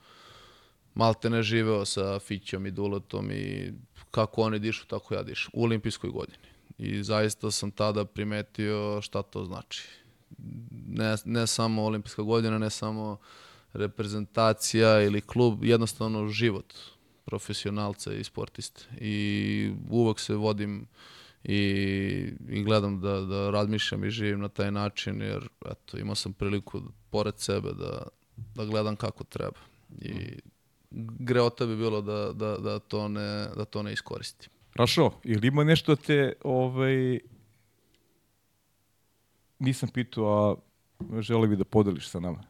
malte 0.99 1.31
ne 1.31 1.43
živeo 1.43 1.85
sa 1.85 2.19
Fićom 2.19 2.67
i 2.67 2.71
Duletom 2.71 3.31
i 3.31 3.73
kako 4.11 4.43
oni 4.43 4.59
dišu, 4.59 4.87
tako 4.87 5.15
ja 5.15 5.23
dišem. 5.23 5.51
U 5.55 5.65
olimpijskoj 5.65 6.11
godini. 6.11 6.39
I 6.79 7.03
zaista 7.03 7.51
sam 7.51 7.71
tada 7.71 8.05
primetio 8.05 9.03
šta 9.03 9.23
to 9.23 9.45
znači. 9.45 9.89
Ne, 10.87 11.17
ne 11.25 11.47
samo 11.47 11.83
olimpijska 11.83 12.23
godina, 12.23 12.59
ne 12.59 12.71
samo 12.71 13.19
reprezentacija 13.73 15.03
ili 15.03 15.21
klub, 15.21 15.65
jednostavno 15.65 16.29
život 16.29 16.75
profesionalca 17.25 18.13
i 18.13 18.25
sportiste. 18.25 18.85
I 19.01 19.73
uvek 19.91 20.21
se 20.21 20.35
vodim 20.35 20.87
i, 21.45 21.59
i 22.49 22.63
gledam 22.63 23.01
da, 23.01 23.21
da 23.21 23.51
razmišljam 23.51 24.05
i 24.05 24.11
živim 24.11 24.41
na 24.41 24.49
taj 24.49 24.71
način, 24.73 25.23
jer 25.23 25.49
eto, 25.71 25.99
imao 25.99 26.15
sam 26.15 26.33
priliku 26.33 26.83
pored 27.11 27.35
sebe 27.37 27.73
da, 27.73 28.03
da 28.55 28.65
gledam 28.65 28.97
kako 28.97 29.25
treba. 29.25 29.61
I 30.01 30.39
greota 30.91 31.67
bi 31.67 31.77
bilo 31.77 32.01
da, 32.01 32.33
da, 32.33 32.57
da, 32.57 32.79
to, 32.79 33.09
ne, 33.09 33.49
da 33.57 33.65
to 33.65 33.83
ne 33.83 33.93
iskoristim. 33.93 34.51
Rašo, 34.75 35.11
ili 35.25 35.49
ima 35.49 35.65
nešto 35.65 35.95
da 35.95 36.03
te 36.03 36.33
ovaj, 36.45 37.21
nisam 39.59 39.89
pitao, 39.89 40.25
a 40.25 40.57
želi 41.21 41.49
bi 41.49 41.57
da 41.57 41.65
podeliš 41.65 42.09
sa 42.09 42.21
nama? 42.21 42.43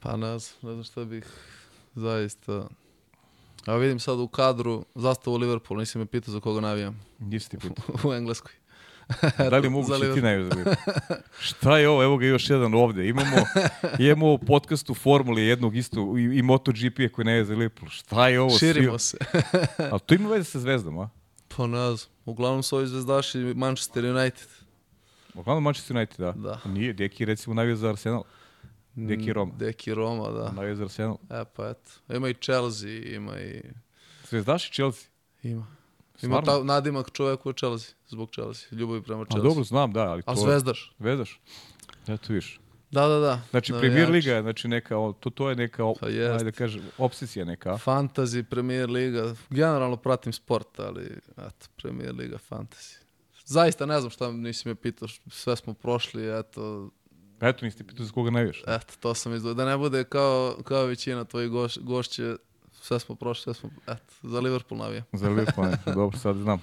Pa 0.00 0.16
ne 0.16 0.38
znam, 0.38 0.58
ne 0.62 0.72
znam 0.72 0.84
šta 0.84 1.04
bih 1.04 1.26
zaista... 1.94 2.68
A 3.66 3.76
vidim 3.76 4.00
sad 4.00 4.18
u 4.18 4.28
kadru 4.28 4.84
zastavu 4.94 5.36
Liverpool, 5.36 5.80
nisi 5.80 5.98
me 5.98 6.06
pitao 6.06 6.32
za 6.32 6.40
koga 6.40 6.60
navijam 6.60 7.00
Nisi 7.18 7.50
ti 7.50 7.58
pitao. 7.58 7.84
u 8.10 8.14
Engleskoj. 8.14 8.52
Da 9.50 9.58
li 9.58 9.70
moguće 9.78 10.14
ti 10.14 10.22
najviše 10.22 10.64
da 10.64 10.74
Šta 11.40 11.78
je 11.78 11.88
ovo? 11.88 12.02
Evo 12.02 12.16
ga 12.16 12.26
još 12.26 12.50
jedan 12.50 12.74
ovde. 12.74 13.08
Imamo, 13.08 13.36
imamo 13.98 14.38
u 14.88 14.94
Formuli 14.94 15.42
jednog 15.42 15.76
isto 15.76 16.18
i, 16.18 16.38
i 16.38 16.42
MotoGP-a 16.42 17.08
koji 17.12 17.24
ne 17.24 17.32
je 17.32 17.44
za 17.44 17.54
Liverpool. 17.54 17.90
Šta 17.90 18.28
je 18.28 18.40
ovo? 18.40 18.58
Širimo 18.58 18.98
Svi- 18.98 18.98
se. 18.98 19.18
Ali 19.90 20.00
to 20.06 20.14
ima 20.14 20.28
veze 20.28 20.44
sa 20.44 20.58
zvezdom, 20.58 20.98
a? 20.98 21.08
pa 21.56 21.66
ne 21.66 21.96
znam, 21.96 22.10
uglavnom 22.24 22.62
su 22.62 22.76
ovi 22.76 22.86
zvezdaši 22.86 23.38
Manchester 23.38 24.04
United. 24.04 24.48
Uglavnom 25.34 25.64
Manchester 25.64 25.96
United, 25.96 26.16
da. 26.18 26.32
Da. 26.32 26.60
Nije, 26.64 26.92
Deki 26.92 27.24
recimo 27.24 27.54
navio 27.54 27.76
za 27.76 27.88
Arsenal. 27.88 28.22
Deki 28.94 29.32
Roma. 29.32 29.52
Deki 29.58 29.94
Roma, 29.94 30.28
da. 30.30 30.52
Navio 30.52 30.76
za 30.76 30.84
Arsenal. 30.84 31.16
E 31.30 31.44
pa 31.56 31.68
eto, 31.68 32.14
ima 32.16 32.28
i 32.28 32.34
Chelsea, 32.34 33.14
ima 33.14 33.40
i... 33.40 33.62
Zvezdaši 34.28 34.72
Chelsea. 34.72 35.10
Ima. 35.42 35.66
Ima 36.22 36.42
ta, 36.42 36.62
nadimak 36.64 37.10
čoveku 37.12 37.48
od 37.48 37.56
Chelsea, 37.56 37.94
zbog 38.08 38.30
Chelsea, 38.30 38.68
ljubavi 38.72 39.02
prema 39.02 39.22
A 39.22 39.24
Chelsea. 39.24 39.48
dobro, 39.48 39.64
znam, 39.64 39.92
da, 39.92 40.00
ali 40.02 40.22
to... 40.22 40.30
A 40.30 40.34
zvezdaš? 40.36 40.94
Zvezdaš? 40.98 41.40
Eto 42.08 42.32
viš. 42.32 42.60
Da, 42.90 43.08
da, 43.08 43.18
da. 43.18 43.40
Znači, 43.50 43.72
Navijači. 43.72 43.92
Premier 43.92 44.10
Liga 44.10 44.32
je, 44.32 44.42
znači 44.42 44.68
neka, 44.68 44.94
to, 45.20 45.30
to 45.30 45.50
je 45.50 45.56
neka, 45.56 45.82
Pa 46.00 46.06
ajde 46.06 46.44
da 46.44 46.52
kažem, 46.52 46.82
obsesija 46.98 47.44
neka. 47.44 47.70
a? 47.70 47.78
Fantasy, 47.78 48.42
Premier 48.42 48.90
Liga. 48.90 49.34
Generalno 49.50 49.96
pratim 49.96 50.32
sport, 50.32 50.78
ali 50.80 51.04
eto, 51.32 51.66
Premier 51.76 52.14
Liga, 52.14 52.38
Fantasy. 52.50 52.96
Zaista 53.44 53.86
ne 53.86 54.00
znam 54.00 54.10
šta 54.10 54.32
nisi 54.32 54.68
me 54.68 54.74
pitao, 54.74 55.08
sve 55.30 55.56
smo 55.56 55.74
prošli, 55.74 56.38
eto, 56.38 56.90
Eto, 57.40 57.64
niste 57.64 57.84
pitao 57.84 58.06
za 58.06 58.12
koga 58.12 58.30
navijaš. 58.30 58.62
eto, 58.66 58.94
to 59.00 59.14
sam 59.14 59.34
izdvojio. 59.34 59.54
Da 59.54 59.64
ne 59.64 59.76
bude 59.78 60.04
kao, 60.04 60.56
kao 60.64 60.84
većina 60.84 61.24
tvojih 61.24 61.50
goš, 61.50 61.78
gošće, 61.78 62.36
sve 62.90 63.00
smo 63.00 63.14
prošli, 63.14 63.42
sve 63.44 63.54
smo, 63.54 63.70
eto, 63.86 64.02
za 64.22 64.40
Liverpool 64.40 64.78
navija. 64.78 65.02
Za 65.12 65.28
Liverpool, 65.28 65.66
ne, 65.66 65.78
dobro, 65.94 66.18
sad 66.18 66.36
znam. 66.36 66.62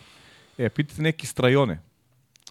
E, 0.57 0.69
pitate 0.69 1.01
neki 1.01 1.27
strajone. 1.27 1.79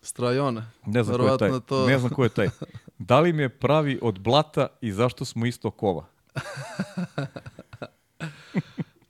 Strajone. 0.03 0.65
Ne 0.87 1.03
znam 1.03 1.19
ko 1.19 1.27
je 1.27 1.39
taj. 1.39 1.51
To- 1.61 1.87
Ne 1.87 1.99
znam 1.99 2.11
ko 2.11 2.23
je 2.23 2.29
taj. 2.31 2.49
Da 3.01 3.21
li 3.21 3.33
me 3.33 3.49
pravi 3.51 3.99
od 4.03 4.19
blata 4.19 4.67
i 4.81 4.93
zašto 4.93 5.25
smo 5.25 5.47
isto 5.47 5.71
kova? 5.71 6.05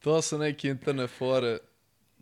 To 0.01 0.23
su 0.23 0.39
neke 0.39 0.69
interne 0.69 1.07
fore. 1.09 1.59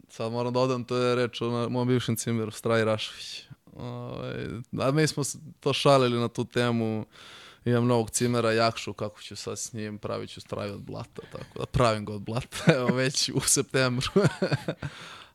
Sad 0.09 0.33
moram 0.33 0.53
da 0.53 0.61
odam, 0.61 0.85
to 0.85 0.97
je 0.97 1.15
reč 1.17 1.41
o 1.41 1.69
mom 1.69 1.89
bivšem 1.89 2.17
cimeru, 2.17 2.51
Straj 2.51 2.85
Rašović. 2.85 3.43
Ovaj, 3.73 4.45
a 4.81 4.91
mi 4.91 5.07
smo 5.07 5.23
to 5.61 5.73
šalili 5.73 6.19
na 6.19 6.29
tu 6.29 6.45
temu. 6.45 7.07
Imam 7.65 7.87
novog 7.87 8.11
cimera, 8.11 8.53
Jakšu, 8.53 8.93
kako 8.93 9.21
ću 9.21 9.37
sad 9.37 9.59
s 9.59 9.73
njim, 9.73 9.99
pravit 9.99 10.31
ću 10.31 10.41
straj 10.41 10.71
od 10.71 10.83
blata, 10.83 11.23
tako 11.33 11.59
da 11.59 11.67
pravim 11.67 12.05
ga 12.05 12.13
od 12.13 12.23
blata, 12.23 12.57
evo 12.77 12.89
već 12.89 13.31
u 13.35 13.41
septembru. 13.41 14.09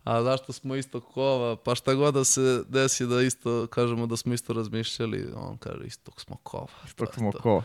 A 0.04 0.24
zašto 0.24 0.54
smo 0.54 0.76
isto 0.76 1.02
kova? 1.02 1.56
Pa 1.56 1.76
šta 1.76 1.94
god 1.94 2.14
da 2.14 2.24
se 2.24 2.64
desi 2.68 3.06
da 3.08 3.22
isto, 3.22 3.68
kažemo 3.68 4.08
da 4.08 4.18
smo 4.18 4.34
isto 4.34 4.54
razmišljali, 4.54 5.28
on 5.36 5.58
kaže 5.58 5.84
istog 5.86 6.22
smo 6.22 6.36
kova. 6.44 6.68
to 6.96 7.06
Tog 7.06 7.08
je 7.08 7.14
smo 7.14 7.32
kova. 7.32 7.64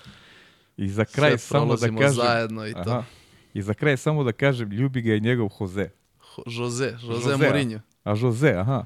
I 0.76 0.88
za 0.88 1.04
kraj 1.04 1.30
Sve 1.30 1.38
samo 1.38 1.76
da 1.76 1.88
kažem... 1.88 2.12
zajedno 2.12 2.66
i 2.66 2.72
to. 2.72 2.78
Aha. 2.90 3.04
I 3.54 3.62
za 3.62 3.74
kraj 3.74 3.96
samo 3.96 4.24
da 4.24 4.32
kažem, 4.32 4.70
ljubi 4.70 5.02
ga 5.02 5.14
i 5.14 5.20
njegov 5.20 5.48
Jose. 5.60 5.90
Ho- 6.34 6.42
Jose, 6.46 6.96
Jose, 7.02 7.30
Jose? 7.30 7.36
Mourinho. 7.36 7.80
A 8.04 8.14
Jose, 8.16 8.54
aha. 8.54 8.84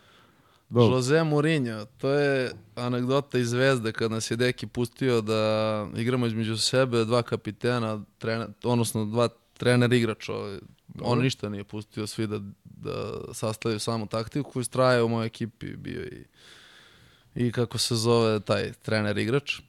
Dobro. 0.71 0.97
Jose 0.97 1.25
Mourinho, 1.25 1.85
to 1.85 2.11
je 2.11 2.53
anegdota 2.75 3.39
iz 3.39 3.51
Zvezde 3.51 3.93
kad 3.93 4.11
nas 4.11 4.31
je 4.31 4.37
Deki 4.37 4.67
pustio 4.67 5.21
da 5.21 5.87
igramo 5.97 6.27
između 6.27 6.57
sebe, 6.57 7.05
dva 7.05 7.23
kapitena, 7.23 8.05
trener, 8.19 8.49
odnosno 8.65 9.05
dva 9.05 9.29
trener 9.57 9.93
igrača. 9.93 10.33
On 11.01 11.19
ništa 11.19 11.49
nije 11.49 11.65
pustio 11.65 12.07
svi 12.07 12.27
da, 12.27 12.41
da 12.65 13.13
sastavio 13.33 13.79
samu 13.79 14.07
taktiku 14.07 14.61
i 14.61 14.65
straje 14.65 15.03
u 15.03 15.09
mojoj 15.09 15.27
ekipi 15.27 15.77
bio 15.77 16.03
i, 16.03 16.25
i 17.35 17.53
kako 17.53 17.79
se 17.79 17.97
zove 17.97 18.41
taj 18.41 18.73
trener 18.73 19.19
igrač. 19.19 19.61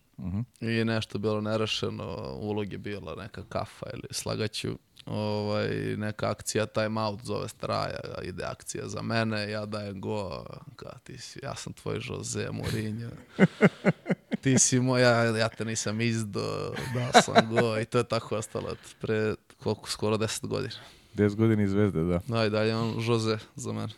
i 0.61 0.83
nešto 0.85 1.19
bilo 1.19 1.41
nerešeno, 1.41 2.37
ulog 2.39 2.71
je 2.71 2.77
bila 2.77 3.15
neka 3.15 3.43
kafa 3.49 3.85
ili 3.93 4.07
slagaću. 4.11 4.77
Ovaj, 5.09 5.69
neka 5.97 6.29
akcija 6.29 6.65
time 6.65 7.01
out 7.01 7.19
zove 7.23 7.47
straja, 7.49 7.99
ide 8.23 8.43
akcija 8.43 8.87
za 8.87 9.01
mene, 9.01 9.51
ja 9.51 9.65
dajem 9.65 10.01
go, 10.01 10.45
ka, 10.75 10.99
ti 11.03 11.17
si, 11.17 11.39
ja 11.43 11.55
sam 11.55 11.73
tvoj 11.73 11.99
Jose 12.09 12.49
Mourinho, 12.51 13.09
ti 14.43 14.59
si 14.59 14.79
moj, 14.79 15.01
ja, 15.01 15.23
ja 15.23 15.49
te 15.49 15.65
nisam 15.65 16.01
izdo, 16.01 16.73
da 16.93 17.21
sam 17.21 17.49
go 17.49 17.79
i 17.79 17.85
to 17.85 17.97
je 17.97 18.03
tako 18.03 18.37
ostalo 18.37 18.75
pre 19.01 19.35
koliko, 19.63 19.89
skoro 19.89 20.17
10 20.17 20.47
godina. 20.47 20.75
10 21.15 21.35
godina 21.35 21.63
i 21.63 21.67
zvezde, 21.67 22.03
da. 22.03 22.19
No 22.27 22.45
i 22.45 22.49
dalje 22.49 22.75
on 22.75 22.95
Jose 23.07 23.37
za 23.55 23.73
mene. 23.73 23.93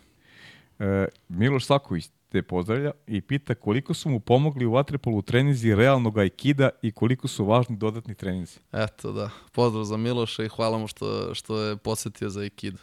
E, 0.79 1.07
Miloš 1.29 1.65
Slaković 1.65 2.09
te 2.31 2.41
pozdravlja 2.41 2.91
i 3.07 3.21
pita 3.21 3.55
koliko 3.55 3.93
su 3.93 4.09
mu 4.09 4.19
pomogli 4.19 4.65
u 4.65 4.71
vaterpolu 4.71 5.21
trenizi 5.21 5.75
realnog 5.75 6.17
aikida 6.17 6.69
i 6.81 6.91
koliko 6.91 7.27
su 7.27 7.45
važni 7.45 7.77
dodatni 7.77 8.15
trenizi. 8.15 8.59
Eto 8.71 9.11
da, 9.11 9.29
pozdrav 9.51 9.83
za 9.83 9.97
Miloša 9.97 10.43
i 10.43 10.49
hvala 10.49 10.77
mu 10.77 10.87
što, 10.87 11.35
što 11.35 11.59
je 11.59 11.77
posetio 11.77 12.29
za 12.29 12.39
aikido. 12.39 12.77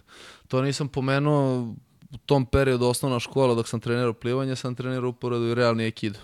To 0.48 0.62
nisam 0.62 0.88
pomenuo 0.88 1.74
u 2.10 2.18
tom 2.26 2.46
periodu 2.46 2.86
osnovna 2.86 3.20
škola 3.20 3.54
dok 3.54 3.68
sam 3.68 3.80
trenirao 3.80 4.12
plivanje, 4.12 4.56
sam 4.56 4.74
trenirao 4.74 5.10
uporedu 5.10 5.44
i 5.44 5.54
realni 5.54 5.84
aikido. 5.84 6.18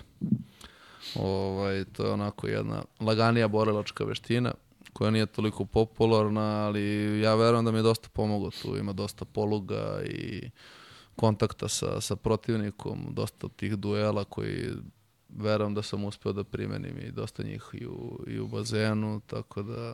Ovaj, 1.15 1.85
to 1.85 2.05
je 2.05 2.11
onako 2.11 2.47
jedna 2.47 2.83
laganija 2.99 3.47
borilačka 3.47 4.03
veština 4.03 4.53
koja 4.93 5.11
nije 5.11 5.25
toliko 5.25 5.65
popularna, 5.65 6.65
ali 6.65 7.19
ja 7.21 7.35
verujem 7.35 7.65
da 7.65 7.71
mi 7.71 7.77
je 7.77 7.83
dosta 7.83 8.09
pomoglo 8.13 8.51
tu. 8.61 8.77
Ima 8.77 8.93
dosta 8.93 9.25
poluga 9.25 10.01
i 10.05 10.49
kontakta 11.15 11.67
sa, 11.67 12.01
sa 12.01 12.15
protivnikom, 12.15 13.07
dosta 13.11 13.47
tih 13.55 13.75
duela 13.75 14.23
koji 14.23 14.69
verujem 15.29 15.73
da 15.73 15.81
sam 15.81 16.03
uspeo 16.03 16.33
da 16.33 16.43
primenim 16.43 16.99
i 16.99 17.11
dosta 17.11 17.43
njih 17.43 17.69
i 17.73 17.85
u, 17.85 18.23
i 18.27 18.39
u 18.39 18.47
bazenu, 18.47 19.21
tako 19.27 19.63
da 19.63 19.93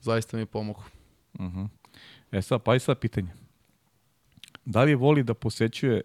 zaista 0.00 0.36
mi 0.36 0.46
pomogu. 0.46 0.82
Uh 1.34 1.40
-huh. 1.40 1.68
E 2.32 2.42
sad, 2.42 2.62
pa 2.62 2.74
i 2.74 2.80
sad 2.80 2.98
pitanje. 2.98 3.32
Da 4.64 4.82
li 4.82 4.94
voli 4.94 5.22
da 5.22 5.34
posećuje 5.34 6.00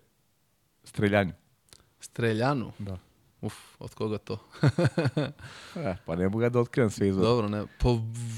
streljanju? 0.83 1.33
Streljanu? 1.99 2.71
Da. 2.79 2.97
Uf, 3.41 3.53
od 3.79 3.93
koga 3.93 4.17
to? 4.17 4.37
e, 5.75 5.95
pa 6.05 6.15
ne 6.15 6.29
mogu 6.29 6.49
da 6.49 6.59
otkrivam 6.59 6.89
sve 6.89 7.07
izvore. 7.07 7.27
Dobro, 7.27 7.49
ne. 7.49 7.65
Pa 7.79 7.89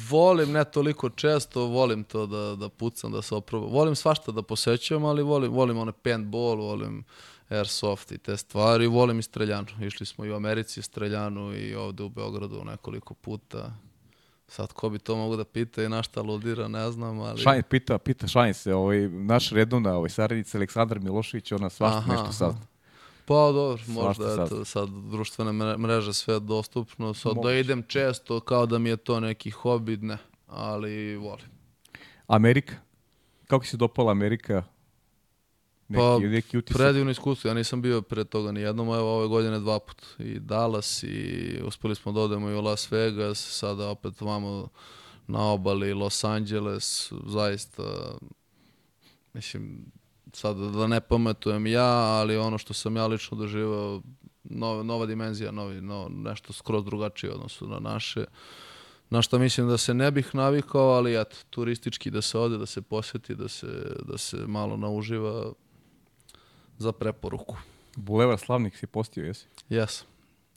volim 0.10 0.52
ne 0.52 0.66
toliko 0.66 1.10
često, 1.10 1.66
volim 1.66 2.04
to 2.04 2.26
da, 2.26 2.56
da 2.56 2.70
pucam, 2.70 3.12
da 3.12 3.22
se 3.22 3.36
oprobam. 3.36 3.70
Volim 3.70 3.96
svašta 3.96 4.32
da 4.32 4.42
posećujem, 4.42 5.06
ali 5.06 5.24
volim, 5.24 5.52
volim 5.52 5.78
one 5.78 5.92
paintball, 5.92 6.56
volim 6.56 7.04
airsoft 7.50 8.12
i 8.12 8.18
te 8.18 8.38
stvari, 8.38 8.88
volim 8.88 9.20
i 9.20 9.24
streljanu. 9.24 9.68
Išli 9.82 10.06
smo 10.06 10.26
i 10.26 10.32
u 10.32 10.36
Americi 10.36 10.82
streljanu 10.82 11.56
i 11.56 11.76
ovde 11.76 12.04
u 12.04 12.10
Beogradu 12.10 12.64
nekoliko 12.64 13.14
puta. 13.14 13.74
Sad, 14.48 14.74
ko 14.74 14.90
bi 14.90 15.00
to 15.00 15.16
mogu 15.16 15.36
da 15.36 15.44
pita 15.44 15.84
i 15.84 15.90
na 15.90 16.04
šta 16.04 16.20
aludira, 16.20 16.68
ne 16.68 16.92
znam, 16.92 17.20
ali... 17.20 17.42
Šajn, 17.42 17.64
pita, 17.70 17.98
pita 17.98 18.28
Šajn 18.28 18.54
se, 18.54 18.74
ovaj, 18.74 19.10
naš 19.10 19.50
redovna 19.50 19.94
ovaj, 19.96 20.10
saradnica 20.10 20.58
Aleksandar 20.58 21.00
Milošević, 21.00 21.52
ona 21.52 21.70
svašta 21.70 21.98
Aha, 21.98 22.14
nešto 22.14 22.32
sazna. 22.32 22.62
Pa 23.30 23.52
dobro, 23.52 23.84
možda 23.88 24.36
Svašta 24.36 24.44
eto, 24.56 24.66
sad 24.66 24.90
društvene 24.90 25.52
mre- 25.52 25.78
mreže 25.78 26.14
sve 26.14 26.40
dostupno, 26.40 27.14
sad 27.14 27.30
da 27.32 27.36
Moguće. 27.36 27.60
idem 27.60 27.84
često 27.88 28.40
kao 28.40 28.66
da 28.66 28.78
mi 28.78 28.90
je 28.90 28.98
to 28.98 29.20
neki 29.20 29.50
hobi, 29.50 29.98
ne, 29.98 30.18
ali 30.48 31.16
volim. 31.16 31.46
Amerika? 32.28 32.76
Kako 33.48 33.66
si 33.66 33.78
dopala 33.78 34.12
Amerika? 34.12 34.64
Neki, 35.88 36.00
Pa, 36.00 36.20
neki 36.20 36.58
utisak? 36.58 36.78
Predivno 36.78 37.12
iskustvo, 37.12 37.48
ja 37.48 37.54
nisam 37.54 37.82
bio 37.82 38.02
pre 38.02 38.24
toga 38.24 38.52
ni 38.52 38.62
jednom, 38.62 38.88
evo 38.88 39.18
ove 39.18 39.28
godine 39.28 39.60
dva 39.60 39.80
put. 39.80 40.06
I 40.20 40.40
Dallas 40.40 41.04
i 41.04 41.60
uspeli 41.66 41.96
smo 41.96 42.12
da 42.12 42.22
odemo 42.22 42.50
i 42.50 42.56
u 42.56 42.62
Las 42.62 42.92
Vegas, 42.92 43.38
sada 43.60 43.90
opet 43.90 44.22
vamo 44.22 44.68
na 45.28 45.52
obali 45.52 45.94
Los 45.94 46.24
Angeles, 46.24 47.12
zaista, 47.26 47.84
mislim, 49.34 49.86
sad 50.34 50.58
da 50.58 50.88
ne 50.88 51.02
pametujem 51.02 51.68
ja, 51.68 51.94
ali 51.94 52.38
ono 52.38 52.58
što 52.58 52.74
sam 52.74 52.96
ja 52.96 53.08
lično 53.08 53.38
doživao, 53.38 54.02
nova, 54.44 54.84
nova 54.84 55.06
dimenzija, 55.06 55.52
novi, 55.52 55.82
no, 55.82 56.08
nešto 56.10 56.54
skroz 56.54 56.86
drugačije 56.86 57.34
odnosu 57.34 57.68
na 57.68 57.80
naše. 57.80 58.26
Na 59.10 59.22
šta 59.22 59.38
mislim 59.38 59.68
da 59.68 59.78
se 59.78 59.94
ne 59.94 60.12
bih 60.12 60.36
navikao, 60.36 60.90
ali 60.90 61.22
eto, 61.22 61.36
turistički 61.50 62.12
da 62.12 62.22
se 62.22 62.40
ode, 62.40 62.58
da 62.58 62.66
se 62.66 62.82
posjeti, 62.82 63.36
da 63.36 63.48
se, 63.48 63.96
da 64.06 64.18
se 64.18 64.38
malo 64.38 64.78
nauživa 64.78 65.52
za 66.78 66.92
preporuku. 66.92 67.58
Bulevar 67.96 68.40
Slavnik 68.40 68.78
si 68.78 68.88
postio, 68.88 69.26
jesi? 69.26 69.46
Jesam. 69.70 70.08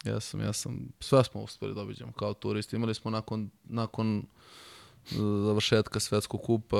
Jesam, 0.05 0.41
jesam. 0.41 0.89
Sve 1.01 1.25
smo 1.25 1.41
uspeli 1.41 1.75
da 1.75 1.81
obiđemo 1.81 2.13
kao 2.13 2.35
turisti. 2.35 2.77
Imali 2.77 2.95
smo 2.95 3.11
nakon, 3.11 3.51
nakon 3.65 4.27
završetka 5.45 6.01
svetskog 6.01 6.43
kupa 6.43 6.77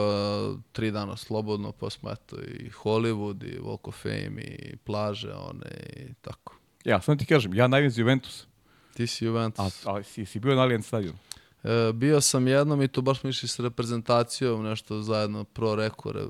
tri 0.73 0.91
dana 0.91 1.17
slobodno, 1.17 1.73
pa 1.73 1.91
smo 1.91 2.11
eto 2.11 2.37
i 2.41 2.71
Hollywood 2.71 3.45
i 3.45 3.61
Walk 3.61 3.89
of 3.89 4.03
Fame 4.03 4.43
i 4.43 4.77
plaže 4.77 5.33
one 5.33 5.71
i 5.97 6.15
tako. 6.15 6.55
Ja, 6.85 7.01
samo 7.01 7.17
ti 7.17 7.27
kažem, 7.27 7.55
ja 7.55 7.67
navijam 7.67 7.91
za 7.91 8.01
Juventus. 8.01 8.47
Ti 8.95 9.07
si 9.07 9.25
Juventus. 9.25 9.87
A, 9.87 9.93
a 9.97 10.03
si, 10.03 10.27
si 10.27 10.39
bio 10.41 10.55
na 10.55 10.63
Allianz 10.63 10.87
stadionu? 10.87 11.19
E, 11.65 11.93
bio 11.93 12.21
sam 12.21 12.49
jednom 12.49 12.83
i 12.83 12.89
to 12.89 13.03
baš 13.03 13.21
smo 13.21 13.31
išli 13.31 13.49
s 13.49 13.59
reprezentacijom, 13.61 14.63
nešto 14.65 15.03
zajedno 15.03 15.45
pro 15.45 15.75
rekore 15.75 16.21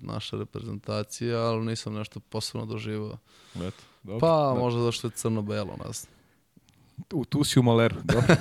naša 0.00 0.36
reprezentacija, 0.36 1.40
ali 1.40 1.66
nisam 1.66 1.94
nešto 1.94 2.20
posebno 2.20 2.66
doživao. 2.66 3.18
Eto, 3.54 3.82
dobro. 4.02 4.18
Pa, 4.20 4.52
Da. 4.54 4.60
možda 4.60 4.80
zašto 4.80 5.06
je 5.06 5.10
crno-belo, 5.10 5.76
ne 5.86 5.92
znam. 5.92 6.12
Tu, 7.08 7.24
tu 7.24 7.44
si 7.44 7.58
u 7.58 7.62
Maleru, 7.62 7.96
dobro. 8.04 8.36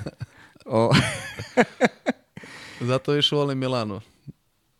o, 0.66 0.90
Zato 2.80 3.12
više 3.12 3.36
volim 3.36 3.58
Milano. 3.58 4.00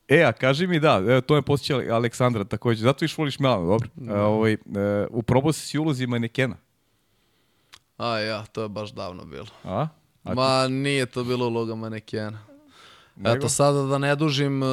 e, 0.08 0.22
a 0.22 0.32
kaži 0.32 0.66
mi 0.66 0.80
da, 0.80 1.02
evo, 1.08 1.20
to 1.20 1.34
me 1.34 1.42
posjeća 1.42 1.94
Aleksandra 1.94 2.44
takođe. 2.44 2.82
Zato 2.82 3.04
više 3.04 3.14
voliš 3.18 3.38
Milano, 3.38 3.66
dobro. 3.66 3.88
E, 4.08 4.20
ovaj, 4.20 4.52
e, 4.52 4.58
uprobao 5.10 5.52
si 5.52 5.66
si 5.66 5.78
ulozi 5.78 6.06
manekena. 6.06 6.56
A 7.98 8.18
ja, 8.18 8.44
to 8.44 8.62
je 8.62 8.68
baš 8.68 8.92
davno 8.92 9.24
bilo. 9.24 9.46
A? 9.64 9.88
a 10.24 10.34
Ma 10.34 10.68
nije 10.68 11.06
to 11.06 11.24
bilo 11.24 11.46
uloga 11.46 11.74
manekena. 11.74 12.38
Nego? 13.16 13.36
Eto 13.36 13.48
sada 13.48 13.82
da 13.82 13.98
ne 13.98 14.16
dužim 14.16 14.62
e, 14.62 14.66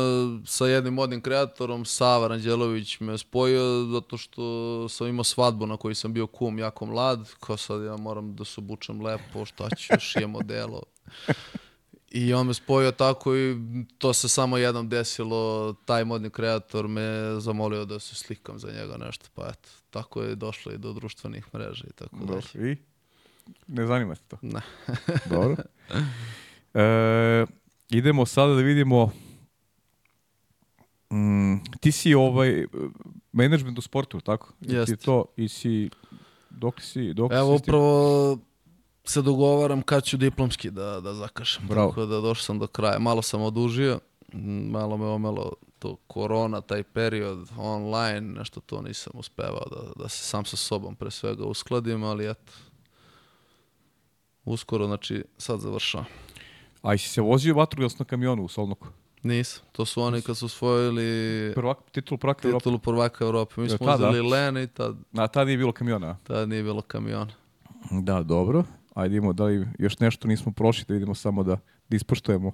sa 0.46 0.66
jednim 0.66 0.94
modnim 0.94 1.22
kreatorom, 1.22 1.86
Sava 1.86 2.28
Ranđelović 2.28 3.00
me 3.00 3.18
spojio 3.18 3.86
zato 3.92 4.18
što 4.18 4.90
sam 4.90 5.08
imao 5.08 5.24
svadbu 5.24 5.66
na 5.66 5.78
kojoj 5.78 5.96
sam 5.96 6.14
bio 6.14 6.28
kum 6.28 6.60
jako 6.60 6.86
mlad, 6.86 7.30
kao 7.40 7.58
sad 7.58 7.84
ja 7.84 7.98
moram 7.98 8.36
da 8.36 8.46
se 8.46 8.62
obučem 8.62 9.02
lepo, 9.02 9.46
šta 9.46 9.70
ću, 9.76 9.94
šijem 10.00 10.36
odelo. 10.36 10.84
I 12.12 12.34
on 12.34 12.48
me 12.48 12.54
spojio 12.54 12.92
tako 12.92 13.36
i 13.36 13.58
to 13.98 14.14
se 14.14 14.30
samo 14.30 14.58
jednom 14.58 14.90
desilo, 14.90 15.74
taj 15.86 16.06
modni 16.06 16.30
kreator 16.30 16.88
me 16.88 17.40
zamolio 17.40 17.86
da 17.86 18.00
se 18.00 18.16
slikam 18.16 18.60
za 18.60 18.72
njega 18.72 18.98
nešto, 18.98 19.26
pa 19.34 19.48
eto, 19.50 19.70
tako 19.90 20.22
je 20.22 20.36
došlo 20.36 20.72
i 20.72 20.78
do 20.78 20.94
društvenih 20.94 21.46
mreža 21.54 21.86
i 21.90 21.94
tako 21.94 22.16
dalje. 22.16 22.28
Dobro. 22.28 22.68
I? 22.68 22.78
Ne 23.68 23.86
zanima 23.86 24.16
se 24.16 24.22
to. 24.28 24.38
Ne. 24.42 24.62
Dobro. 25.30 25.56
E, 26.74 27.46
idemo 27.90 28.26
sada 28.26 28.54
da 28.54 28.62
vidimo 28.62 29.12
mm, 31.12 31.56
ti 31.80 31.92
si 31.92 32.14
ovaj 32.14 32.66
menadžment 33.32 33.78
u 33.78 33.82
sportu, 33.82 34.22
tako? 34.22 34.54
Ti 34.68 34.74
Jeste. 34.74 34.92
je 34.92 34.98
to 34.98 35.26
i 35.36 35.48
si 35.48 35.90
dok 36.50 36.82
si 36.82 37.14
dok 37.14 37.32
Evo 37.32 37.58
si 37.58 37.64
s 37.64 37.66
tim? 37.66 37.74
Se 39.04 39.22
dogovaram 39.22 39.82
kad 39.82 40.04
ću 40.04 40.18
diplomski 40.18 40.72
da, 40.72 41.00
da 41.00 41.14
zakašem. 41.14 41.68
Bravo. 41.68 41.90
Tako 41.90 42.06
da 42.06 42.22
došao 42.22 42.44
sam 42.44 42.60
do 42.60 42.68
kraja. 42.68 43.00
Malo 43.00 43.22
sam 43.22 43.42
odužio, 43.42 44.00
malo 44.70 44.98
me 44.98 45.06
omelo 45.06 45.52
to 45.80 45.96
korona, 46.08 46.62
taj 46.62 46.84
period 46.84 47.48
online, 47.58 48.22
nešto 48.22 48.60
to 48.60 48.82
nisam 48.82 49.14
uspevao 49.16 49.66
da, 49.72 50.04
da 50.04 50.10
se 50.10 50.24
sam 50.24 50.46
sa 50.46 50.58
sobom 50.58 50.96
pre 50.96 51.12
svega 51.12 51.46
uskladim, 51.46 52.04
ali 52.04 52.30
eto, 52.30 52.52
uskoro, 54.46 54.86
znači 54.86 55.24
sad 55.38 55.60
završavam. 55.60 56.06
A 56.82 56.98
si 56.98 57.10
se 57.10 57.22
vozio 57.22 57.56
vatrogasno 57.56 58.06
kamionu 58.06 58.44
u 58.44 58.48
Solnoku? 58.48 58.88
Nisam. 59.24 59.64
To 59.72 59.86
su 59.86 60.02
oni 60.02 60.22
kad 60.22 60.38
su 60.38 60.46
osvojili 60.46 61.04
Prvak, 61.56 61.78
titul 61.92 62.18
prvaka 62.18 62.48
Evrope. 62.48 62.60
titulu 62.64 62.80
prvaka 62.80 63.26
Evrope. 63.26 63.54
Mi 63.58 63.66
Je 63.66 63.70
smo 63.70 63.94
uzeli 63.94 64.22
Len 64.22 64.58
i 64.58 64.68
tad, 64.68 64.96
A 65.18 65.28
tada 65.28 65.46
nije 65.46 65.58
bilo 65.58 65.72
kamiona. 65.72 66.18
tad 66.24 66.50
nije 66.50 66.64
bilo 66.64 66.82
kamiona. 66.82 67.28
Da, 67.92 68.24
dobro. 68.24 68.64
Ajde 68.96 69.16
idemo, 69.16 69.34
da 69.34 69.46
li 69.46 69.68
još 69.80 70.00
nešto 70.00 70.28
nismo 70.28 70.52
prošli, 70.52 70.86
da 70.88 70.94
vidimo 70.94 71.16
samo 71.16 71.44
da, 71.44 71.58
da 71.90 71.96
ispoštujemo 71.96 72.52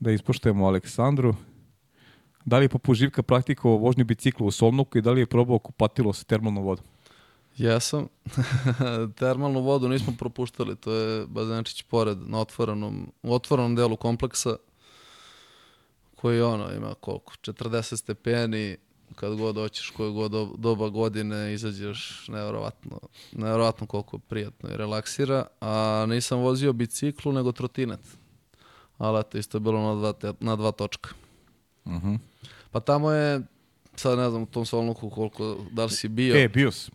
da 0.00 0.10
ispoštujemo 0.10 0.66
Aleksandru. 0.66 1.34
Da 2.44 2.58
li 2.58 2.64
je 2.64 2.68
poput 2.68 2.96
Živka 2.96 3.22
praktikovao 3.22 3.78
vožnju 3.78 4.04
bicikla 4.04 4.46
u 4.46 4.50
Solnoku 4.50 4.98
i 4.98 5.02
da 5.02 5.12
li 5.12 5.20
je 5.20 5.26
probao 5.26 5.58
kupatilo 5.58 6.12
sa 6.12 6.24
termalnom 6.24 6.64
vodom? 6.64 6.84
Jesam. 7.56 8.06
Termalnu 9.18 9.60
vodu 9.60 9.88
nismo 9.88 10.12
propuštali, 10.18 10.76
to 10.76 10.92
je 10.92 11.26
bazenčić 11.26 11.82
pored, 11.82 12.18
na 12.26 12.40
otvorenom, 12.40 13.12
u 13.22 13.34
otvorenom 13.34 13.76
delu 13.76 13.96
kompleksa, 13.96 14.56
koji 16.14 16.40
ono, 16.42 16.72
ima 16.72 16.94
koliko, 17.00 17.32
40 17.32 17.96
stepeni, 17.96 18.76
kad 19.14 19.36
god 19.36 19.56
hoćeš, 19.56 19.90
koje 19.90 20.10
god 20.10 20.30
do- 20.30 20.54
doba 20.56 20.88
godine 20.88 21.54
izađeš, 21.54 22.24
nevjerovatno, 22.28 22.98
nevjerovatno 23.32 23.86
koliko 23.86 24.16
je 24.16 24.20
prijatno 24.20 24.68
i 24.70 24.76
relaksira, 24.76 25.46
a 25.60 26.06
nisam 26.08 26.38
vozio 26.38 26.72
biciklu 26.72 27.32
nego 27.32 27.52
trotinet. 27.52 28.00
Ali 28.98 29.20
eto, 29.20 29.38
isto 29.38 29.56
je 29.56 29.60
bilo 29.60 29.80
na 29.80 29.94
dva, 30.12 30.34
na 30.40 30.56
dva 30.56 30.72
točka. 30.72 31.10
Mhm. 31.86 32.14
Pa 32.70 32.80
tamo 32.80 33.10
je, 33.10 33.40
sad 33.94 34.18
ne 34.18 34.30
znam 34.30 34.42
u 34.42 34.46
tom 34.46 34.66
Solnuku 34.66 35.10
koliko, 35.10 35.56
da 35.72 35.84
li 35.84 35.90
si 35.90 36.08
bio. 36.08 36.36
E, 36.36 36.48
bio 36.48 36.70
sam. 36.70 36.94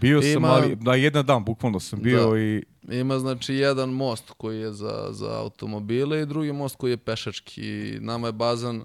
Bio 0.00 0.22
sam, 0.22 0.30
Ima- 0.32 0.48
ali 0.48 0.76
na 0.76 0.94
jedan 0.94 1.26
dan 1.26 1.44
bukvalno 1.44 1.80
sam 1.80 2.02
bio 2.02 2.30
Da. 2.30 2.38
i 2.38 2.62
Ima 2.90 3.18
znači 3.18 3.54
jedan 3.54 3.90
most 3.90 4.30
koji 4.30 4.60
je 4.60 4.72
za, 4.72 5.08
za 5.10 5.38
automobile 5.38 6.22
i 6.22 6.26
drugi 6.26 6.52
most 6.52 6.76
koji 6.76 6.90
je 6.90 6.96
pešački. 6.96 7.62
Nama 8.00 8.26
je 8.26 8.32
bazan 8.32 8.84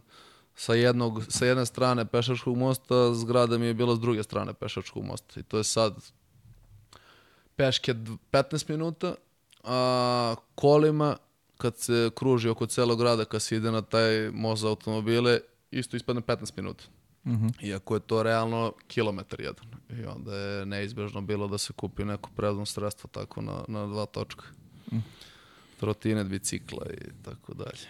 sa, 0.55 0.73
jednog, 0.73 1.23
sa 1.29 1.45
jedne 1.45 1.65
strane 1.65 2.05
pešačkog 2.05 2.57
mosta, 2.57 3.13
zgrada 3.13 3.57
mi 3.57 3.65
je 3.65 3.73
bila 3.73 3.95
s 3.95 3.99
druge 3.99 4.23
strane 4.23 4.53
pešačkog 4.53 5.03
mosta. 5.03 5.39
I 5.39 5.43
to 5.43 5.57
je 5.57 5.63
sad 5.63 5.95
peške 7.55 7.93
dv- 7.93 8.17
15 8.31 8.69
minuta, 8.69 9.15
a 9.63 10.35
kolima 10.55 11.17
kad 11.57 11.77
se 11.77 12.09
kruži 12.15 12.49
oko 12.49 12.65
celog 12.65 12.99
grada, 12.99 13.25
kad 13.25 13.41
se 13.41 13.55
ide 13.55 13.71
na 13.71 13.81
taj 13.81 14.31
most 14.31 14.61
za 14.61 14.67
automobile, 14.67 15.39
isto 15.71 15.97
ispadne 15.97 16.21
15 16.21 16.51
minuta. 16.57 16.83
Iako 17.63 17.93
je 17.95 17.99
to 17.99 18.23
realno 18.23 18.73
kilometar 18.87 19.41
jedan. 19.41 19.65
I 19.89 20.05
onda 20.05 20.35
je 20.35 20.65
neizbežno 20.65 21.21
bilo 21.21 21.47
da 21.47 21.57
se 21.57 21.73
kupi 21.73 22.05
neko 22.05 22.29
prevozno 22.35 22.65
sredstvo 22.65 23.09
tako 23.11 23.41
na, 23.41 23.63
na 23.67 23.87
dva 23.87 24.05
točka. 24.05 24.43
Trotinet, 25.79 26.27
bicikla 26.27 26.85
i 26.93 27.23
tako 27.23 27.53
dalje. 27.53 27.87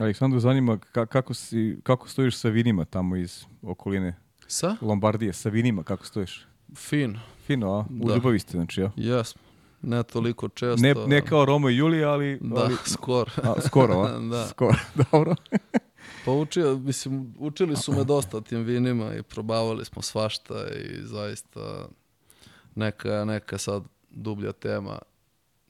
Aleksandru 0.00 0.40
zanima 0.40 0.78
ka- 0.78 1.06
kako, 1.06 1.34
si, 1.34 1.76
kako 1.82 2.08
stojiš 2.08 2.36
sa 2.36 2.48
vinima 2.48 2.84
tamo 2.84 3.16
iz 3.16 3.44
okoline 3.62 4.14
Sa? 4.46 4.76
Lombardije, 4.80 5.32
sa 5.32 5.48
vinima 5.48 5.82
kako 5.82 6.06
stojiš? 6.06 6.46
Fin. 6.76 7.18
Fino, 7.46 7.72
a? 7.72 7.84
U 8.02 8.08
Da. 8.08 8.14
ljubavi 8.14 8.38
ste, 8.38 8.52
znači, 8.52 8.80
ja? 8.80 8.90
Jesmo. 8.96 9.42
Ne 9.82 10.02
toliko 10.02 10.48
često. 10.48 10.82
Ne, 10.82 10.94
ne 11.06 11.26
kao 11.26 11.44
Romo 11.44 11.68
i 11.68 11.76
Julija, 11.76 12.10
ali... 12.10 12.38
Da, 12.42 12.60
ali 12.60 12.74
skoro. 12.84 13.30
a, 13.42 13.54
skoro, 13.66 13.94
a? 13.94 14.18
Da. 14.32 14.46
Skoro, 14.46 14.74
dobro. 15.12 15.34
Pa 16.24 16.30
učio, 16.32 16.76
mislim, 16.78 17.34
učili 17.38 17.76
su 17.76 17.92
me 17.92 18.04
dosta 18.04 18.40
tim 18.40 18.62
vinima 18.62 19.14
i 19.14 19.22
probavali 19.22 19.84
smo 19.84 20.02
svašta 20.02 20.54
i 20.68 21.02
zaista 21.02 21.88
neka, 22.74 23.24
neka 23.24 23.58
sad 23.58 23.82
dublja 24.10 24.52
tema 24.52 24.98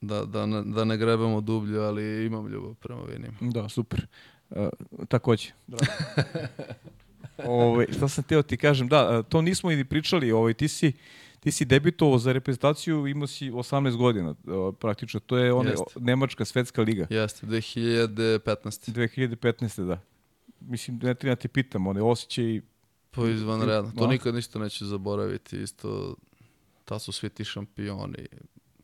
da, 0.06 0.24
da, 0.24 0.46
ne, 0.46 0.62
da 0.62 0.84
ne 0.84 0.96
grebemo 0.96 1.40
dublje, 1.40 1.78
ali 1.78 2.26
imam 2.26 2.48
ljubav 2.48 2.74
prema 2.74 3.02
vinima. 3.02 3.34
Da, 3.40 3.68
super. 3.68 4.06
Uh, 4.50 4.68
takođe. 5.08 5.48
Ove, 7.44 7.86
šta 7.92 8.08
sam 8.08 8.24
teo 8.24 8.42
ti 8.42 8.56
kažem, 8.56 8.88
da, 8.88 9.18
uh, 9.18 9.26
to 9.26 9.42
nismo 9.42 9.70
i 9.70 9.84
pričali, 9.84 10.32
ovaj, 10.32 10.54
ti 10.54 10.68
si 10.68 10.92
ti 11.40 11.52
si 11.52 11.64
debitovao 11.64 12.18
za 12.18 12.32
reprezentaciju, 12.32 13.06
imao 13.06 13.26
si 13.26 13.50
18 13.50 13.96
godina, 13.96 14.30
uh, 14.30 14.74
praktično, 14.80 15.20
to 15.20 15.36
je 15.36 15.52
ona 15.52 15.70
Jeste. 15.70 16.00
Nemačka 16.00 16.44
svetska 16.44 16.82
liga, 16.82 17.06
Jeste, 17.10 17.46
2015. 17.46 18.92
2015. 18.92 19.86
da. 19.86 20.00
Mislim, 20.60 21.00
ne 21.02 21.14
treba 21.14 21.34
da 21.34 21.40
ti 21.40 21.48
pitam, 21.48 21.86
one 21.86 22.02
osjećaj, 22.02 22.60
Pa 23.14 23.28
izvanredno. 23.28 23.92
To 23.98 24.06
nikad 24.06 24.34
ništa 24.34 24.58
neću 24.58 24.86
zaboraviti. 24.86 25.62
Isto, 25.62 26.14
ta 26.84 26.98
su 26.98 27.12
svi 27.12 27.28
ti 27.28 27.44
šampioni. 27.44 28.26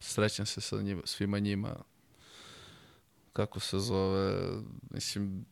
Srećem 0.01 0.47
se 0.47 0.61
sa 0.61 0.83
njima, 0.83 1.03
svima 1.05 1.39
njima. 1.39 1.77
Kako 3.33 3.61
se 3.61 3.79
zove, 3.79 4.53
mislim, 4.91 5.45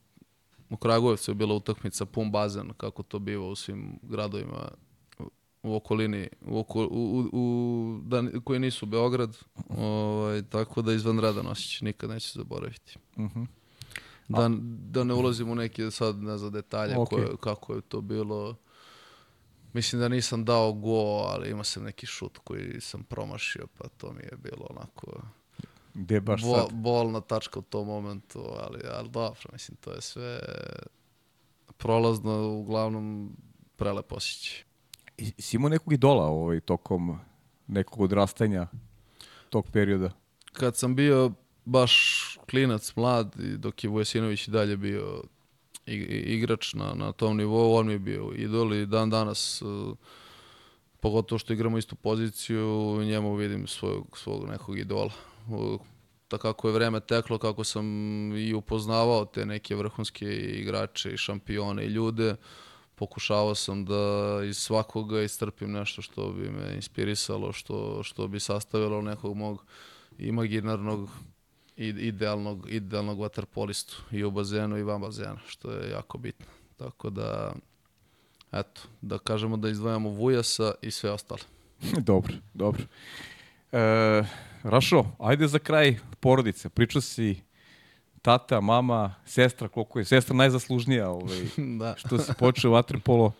u 0.70 0.76
Kragujevcu 0.76 1.30
je 1.30 1.34
bila 1.34 1.54
utakmica 1.54 2.04
pun 2.06 2.30
bazen, 2.30 2.70
kako 2.76 3.02
to 3.02 3.18
biva 3.18 3.46
u 3.46 3.56
svim 3.56 3.98
gradovima 4.02 4.68
u 5.62 5.74
okolini, 5.74 6.28
u, 6.42 6.58
oko, 6.58 6.80
u, 6.80 6.88
u, 6.90 7.28
u- 7.32 8.00
da, 8.02 8.22
koji 8.44 8.60
nisu 8.60 8.86
Beograd, 8.86 9.38
ovaj, 9.68 10.42
tako 10.42 10.82
da 10.82 10.92
izvanredan 10.92 11.46
osjećaj, 11.46 11.86
nikad 11.86 12.10
neću 12.10 12.38
zaboraviti. 12.38 12.96
Mhm. 13.18 13.42
Da, 14.28 14.50
da 14.90 15.04
ne 15.04 15.14
ulazim 15.14 15.50
u 15.50 15.54
neke 15.54 15.90
sad 15.90 16.22
ne 16.22 16.38
znam 16.38 16.52
detalje 16.52 16.96
Ok. 16.98 17.08
koje, 17.08 17.36
kako 17.40 17.74
je 17.74 17.80
to 17.80 18.00
bilo. 18.00 18.56
Mislim 19.78 20.00
da 20.00 20.08
nisam 20.08 20.44
dao 20.44 20.72
go, 20.72 21.00
ali 21.28 21.50
imao 21.50 21.64
sam 21.64 21.82
neki 21.84 22.06
šut 22.06 22.38
koji 22.38 22.80
sam 22.80 23.02
promašio, 23.04 23.66
pa 23.78 23.88
to 23.88 24.12
mi 24.12 24.22
je 24.22 24.36
bilo 24.36 24.66
onako 24.70 25.20
gde 25.94 26.20
baš 26.20 26.42
bo, 26.42 26.54
sad? 26.56 26.72
bolna 26.72 27.20
tačka 27.20 27.58
u 27.58 27.62
tom 27.62 27.86
momentu, 27.86 28.44
ali, 28.56 28.80
ali 28.92 29.08
dobro, 29.08 29.40
mislim, 29.52 29.76
to 29.76 29.92
je 29.92 30.00
sve 30.00 30.40
prolazno, 31.76 32.48
uglavnom 32.48 33.36
prelep 33.76 34.12
osjećaj. 34.12 34.62
I- 35.18 35.32
Si 35.38 35.56
imao 35.56 35.68
nekog 35.68 35.92
idola 35.92 36.24
ovaj, 36.26 36.60
tokom 36.60 37.18
nekog 37.66 38.00
odrastanja 38.00 38.66
tog 39.50 39.70
perioda? 39.70 40.10
Kad 40.52 40.76
sam 40.76 40.96
bio 40.96 41.32
baš 41.64 41.92
klinac, 42.50 42.96
mlad, 42.96 43.36
i 43.40 43.56
dok 43.56 43.84
je 43.84 43.90
Vujasinović 43.90 44.48
i 44.48 44.50
dalje 44.50 44.76
bio 44.76 45.22
igrač 45.88 46.74
na, 46.74 46.94
na 46.94 47.12
tom 47.12 47.36
nivou, 47.36 47.74
on 47.74 47.86
mi 47.86 47.92
je 47.92 47.98
bio 47.98 48.32
idol 48.36 48.74
i 48.74 48.86
dan 48.86 49.10
danas, 49.10 49.62
uh, 49.62 49.96
pogotovo 51.00 51.38
što 51.38 51.52
igramo 51.52 51.78
istu 51.78 51.96
poziciju, 51.96 52.98
njemu 53.04 53.34
vidim 53.34 53.66
svog, 53.66 54.18
svog 54.18 54.48
nekog 54.48 54.78
idola. 54.78 55.12
Uh, 55.48 55.80
da 56.30 56.38
kako 56.38 56.68
je 56.68 56.74
vreme 56.74 57.00
teklo, 57.00 57.38
kako 57.38 57.64
sam 57.64 57.86
i 58.36 58.54
upoznavao 58.54 59.24
te 59.24 59.46
neke 59.46 59.76
vrhunske 59.76 60.26
igrače 60.34 61.10
i 61.10 61.16
šampione 61.16 61.84
i 61.84 61.88
ljude, 61.88 62.36
pokušavao 62.94 63.54
sam 63.54 63.84
da 63.84 64.40
iz 64.48 64.58
svakoga 64.58 65.22
istrpim 65.22 65.72
nešto 65.72 66.02
što 66.02 66.32
bi 66.32 66.50
me 66.50 66.74
inspirisalo, 66.74 67.52
što, 67.52 68.02
što 68.02 68.28
bi 68.28 68.40
sastavilo 68.40 69.02
nekog 69.02 69.36
mog 69.36 69.64
imaginarnog 70.18 71.08
idealnog, 71.78 72.66
idealnog 72.70 73.20
vaterpolistu 73.20 74.02
i 74.10 74.24
u 74.24 74.30
bazenu 74.30 74.78
i 74.78 74.82
van 74.82 75.00
bazena, 75.00 75.38
što 75.46 75.70
je 75.70 75.90
jako 75.90 76.18
bitno. 76.18 76.46
Tako 76.76 77.10
da, 77.10 77.52
eto, 78.52 78.80
da 79.00 79.18
kažemo 79.18 79.56
da 79.56 79.68
izdvajamo 79.68 80.08
Vujasa 80.08 80.74
i 80.82 80.90
sve 80.90 81.10
ostale. 81.10 81.40
dobro, 82.10 82.34
dobro. 82.54 82.82
E, 83.72 84.24
Rašo, 84.62 85.04
ajde 85.18 85.46
za 85.46 85.58
kraj 85.58 85.98
porodice. 86.20 86.68
Pričao 86.68 87.00
si 87.00 87.40
tata, 88.22 88.60
mama, 88.60 89.14
sestra, 89.24 89.68
koliko 89.68 89.98
je 89.98 90.04
sestra 90.04 90.36
najzaslužnija 90.36 91.10
ovaj, 91.10 91.38
da. 91.80 91.94
što 91.96 92.18
si 92.18 92.32
počeo 92.38 92.70
vaterpolo. 92.70 93.32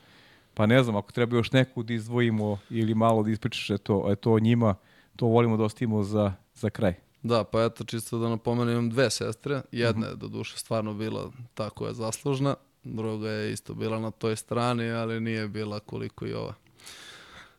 Pa 0.55 0.67
ne 0.67 0.83
znam, 0.83 0.97
ako 0.97 1.13
treba 1.13 1.37
još 1.37 1.53
neku 1.53 1.83
da 1.83 1.95
izdvojimo 1.95 2.59
ili 2.71 2.95
malo 2.95 3.23
da 3.23 3.31
ispričaš 3.31 3.71
eto, 3.71 4.07
eto 4.11 4.33
o 4.33 4.39
njima, 4.39 4.75
to 5.17 5.27
volimo 5.27 5.57
da 5.57 5.65
ostavimo 5.65 6.03
za, 6.03 6.33
za 6.55 6.71
kraj. 6.71 7.08
Da, 7.23 7.45
pa 7.45 7.65
eto, 7.65 7.85
čisto 7.85 8.19
da 8.19 8.29
napomenem, 8.29 8.73
imam 8.73 8.91
dve 8.91 9.11
sestre. 9.11 9.63
Jedna 9.73 10.07
je 10.07 10.17
do 10.17 10.29
duše 10.29 10.59
stvarno 10.59 10.95
bila 10.95 11.33
ta 11.55 11.71
koja 11.71 11.89
je 11.89 11.95
zaslužna, 11.95 12.55
druga 12.85 13.31
je 13.31 13.53
isto 13.53 13.75
bila 13.75 13.99
na 13.99 14.11
toj 14.11 14.37
strani, 14.37 14.91
ali 14.91 15.21
nije 15.21 15.49
bila 15.49 15.81
koliko 15.81 16.27
i 16.27 16.33
ova. 16.33 16.55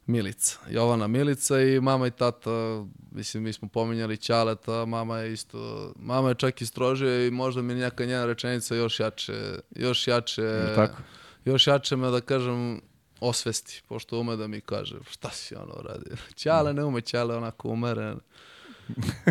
Milica. 0.10 0.60
Jovana 0.70 1.08
Milica 1.08 1.62
i 1.62 1.80
mama 1.80 2.08
i 2.08 2.12
tata, 2.12 2.86
mislim, 3.12 3.44
mi 3.44 3.54
smo 3.54 3.68
pominjali 3.68 4.18
Ćaleta, 4.18 4.86
mama 4.86 5.18
je 5.18 5.34
isto, 5.34 5.92
mama 5.96 6.30
je 6.30 6.36
čak 6.36 6.62
i 6.62 6.66
strožija 6.66 7.26
i 7.26 7.32
možda 7.32 7.62
mi 7.62 7.74
neka 7.74 8.06
njena 8.06 8.26
rečenica 8.26 8.76
još 8.76 9.00
jače, 9.00 9.60
još 9.76 10.08
jače, 10.08 10.74
tako? 10.76 10.98
još 11.46 11.68
jače 11.68 11.96
me 11.96 12.10
da 12.10 12.22
kažem 12.22 12.82
osvesti, 13.20 13.82
pošto 13.88 14.20
ume 14.20 14.36
da 14.36 14.48
mi 14.48 14.62
kaže 14.62 14.96
šta 15.10 15.30
si 15.30 15.56
ono 15.56 15.74
radio. 15.74 16.16
Ćale 16.42 16.74
ne 16.74 16.84
ume, 16.84 17.02
Ćale 17.02 17.36
onako 17.36 17.70
umeren, 17.70 18.20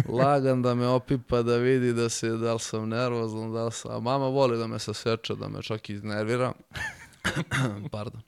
lagan 0.08 0.62
da 0.62 0.74
me 0.74 0.86
opipa 0.86 1.42
da 1.42 1.56
vidi 1.56 1.92
da 1.92 2.08
se 2.08 2.28
da 2.28 2.52
li 2.52 2.60
sam 2.60 2.88
nervozan, 2.88 3.52
da 3.52 3.64
li 3.64 3.72
sam, 3.72 3.92
a 3.92 4.00
mama 4.00 4.28
voli 4.28 4.58
da 4.58 4.66
me 4.66 4.78
saseče, 4.78 5.34
da 5.34 5.48
me 5.48 5.62
čak 5.62 5.90
iznervira. 5.90 6.52
Pardon. 7.92 8.22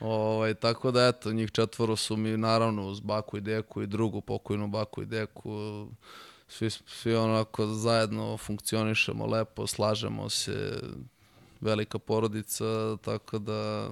Ovaj, 0.00 0.54
tako 0.54 0.90
da 0.90 1.06
eto, 1.06 1.32
njih 1.32 1.50
četvoro 1.50 1.96
su 1.96 2.16
mi 2.16 2.36
naravno 2.36 2.86
uz 2.86 3.00
baku 3.00 3.36
i 3.36 3.40
deku 3.40 3.82
i 3.82 3.86
drugu 3.86 4.20
pokojnu 4.20 4.68
baku 4.68 5.02
i 5.02 5.06
deku. 5.06 5.86
Svi, 6.48 6.70
svi 6.70 7.14
onako 7.14 7.66
zajedno 7.66 8.36
funkcionišemo 8.36 9.26
lepo, 9.26 9.66
slažemo 9.66 10.28
se, 10.28 10.80
velika 11.60 11.98
porodica, 11.98 12.96
tako 13.04 13.38
da 13.38 13.90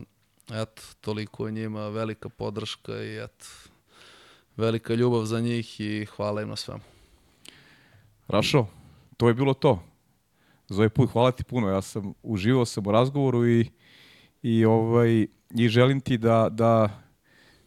eto, 0.53 0.83
toliko 1.01 1.45
o 1.45 1.51
njima, 1.51 1.89
velika 1.89 2.29
podrška 2.29 3.03
i 3.03 3.19
eto, 3.19 3.47
velika 4.57 4.95
ljubav 4.95 5.25
za 5.25 5.41
njih 5.41 5.81
i 5.81 6.05
hvala 6.05 6.43
im 6.43 6.49
na 6.49 6.57
svemu. 6.57 6.81
Rašo, 8.29 8.67
to 9.17 9.29
je 9.29 9.35
bilo 9.35 9.55
to. 9.55 9.83
Za 10.69 10.77
ovaj 10.77 10.89
put 10.89 11.11
hvala 11.11 11.33
ti 11.33 11.45
puno. 11.45 11.69
Ja 11.69 11.83
sam 11.83 12.15
uživao 12.23 12.65
sam 12.65 12.87
u 12.87 12.91
razgovoru 12.93 13.49
i, 13.49 13.71
i, 14.43 14.65
ovaj, 14.65 15.27
i 15.51 15.69
želim 15.69 16.01
ti 16.01 16.19
da, 16.19 16.49
da 16.51 17.03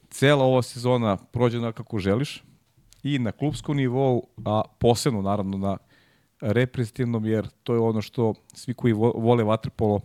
cela 0.10 0.44
ova 0.46 0.62
sezona 0.62 1.18
prođe 1.18 1.60
na 1.60 1.72
kako 1.72 2.00
želiš 2.00 2.44
i 3.04 3.20
na 3.20 3.32
klubskom 3.32 3.78
nivou, 3.78 4.28
a 4.46 4.62
posebno 4.80 5.22
naravno 5.22 5.58
na 5.58 5.78
reprezentativnom, 6.42 7.26
jer 7.26 7.48
to 7.64 7.74
je 7.74 7.80
ono 7.80 8.02
što 8.02 8.34
svi 8.54 8.74
koji 8.74 8.94
vo- 8.94 9.14
vole 9.16 9.44
vaterpolo 9.44 10.00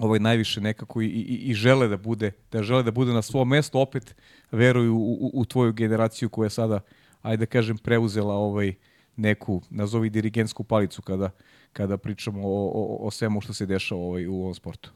ovaj 0.00 0.18
najviše 0.18 0.60
nekako 0.60 1.02
i, 1.02 1.06
i, 1.06 1.50
i 1.50 1.54
žele 1.54 1.88
da 1.88 1.96
bude 1.96 2.32
da 2.52 2.62
žele 2.62 2.82
da 2.82 2.90
bude 2.90 3.12
na 3.12 3.22
svom 3.22 3.48
mestu 3.48 3.80
opet 3.80 4.14
veruju 4.50 4.94
u, 4.94 5.12
u, 5.12 5.30
u 5.34 5.44
tvoju 5.44 5.72
generaciju 5.72 6.28
koja 6.28 6.46
je 6.46 6.50
sada 6.50 6.80
ajde 7.22 7.46
da 7.46 7.46
kažem 7.46 7.78
preuzela 7.78 8.34
ovaj 8.34 8.74
neku 9.16 9.62
nazovi 9.70 10.10
dirigentsku 10.10 10.64
palicu 10.64 11.02
kada 11.02 11.30
kada 11.72 11.96
pričamo 11.96 12.48
o, 12.48 12.70
o, 12.74 13.06
o 13.06 13.10
svemu 13.10 13.40
što 13.40 13.52
se 13.52 13.66
dešava 13.66 14.00
ovaj, 14.00 14.26
u 14.26 14.34
ovom 14.34 14.54
sportu. 14.54 14.90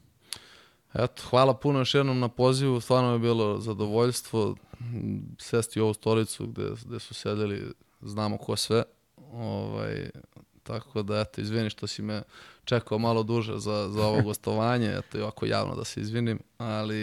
Eto, 0.94 1.22
hvala 1.30 1.54
puno 1.54 1.78
još 1.78 1.94
jednom 1.94 2.18
na 2.18 2.28
pozivu, 2.28 2.80
stvarno 2.80 3.12
je 3.12 3.18
bilo 3.18 3.60
zadovoljstvo 3.60 4.56
sesti 5.38 5.80
u 5.80 5.84
ovu 5.84 5.94
stolicu 5.94 6.46
gde, 6.46 6.62
gde 6.84 6.98
su 6.98 7.14
sedeli, 7.14 7.72
znamo 8.00 8.36
ko 8.36 8.56
sve. 8.56 8.82
Ovaj, 9.32 10.10
tako 10.62 11.02
da, 11.02 11.20
eto, 11.20 11.40
izvini 11.40 11.70
što 11.70 11.86
si 11.86 12.02
me 12.02 12.22
čekao 12.64 12.98
malo 12.98 13.22
duže 13.22 13.58
za, 13.58 13.88
za 13.88 14.06
ovo 14.06 14.22
gostovanje, 14.28 14.94
eto, 14.98 15.18
i 15.18 15.20
ovako 15.20 15.46
javno 15.46 15.74
da 15.74 15.84
se 15.84 16.00
izvinim, 16.00 16.38
ali, 16.58 17.02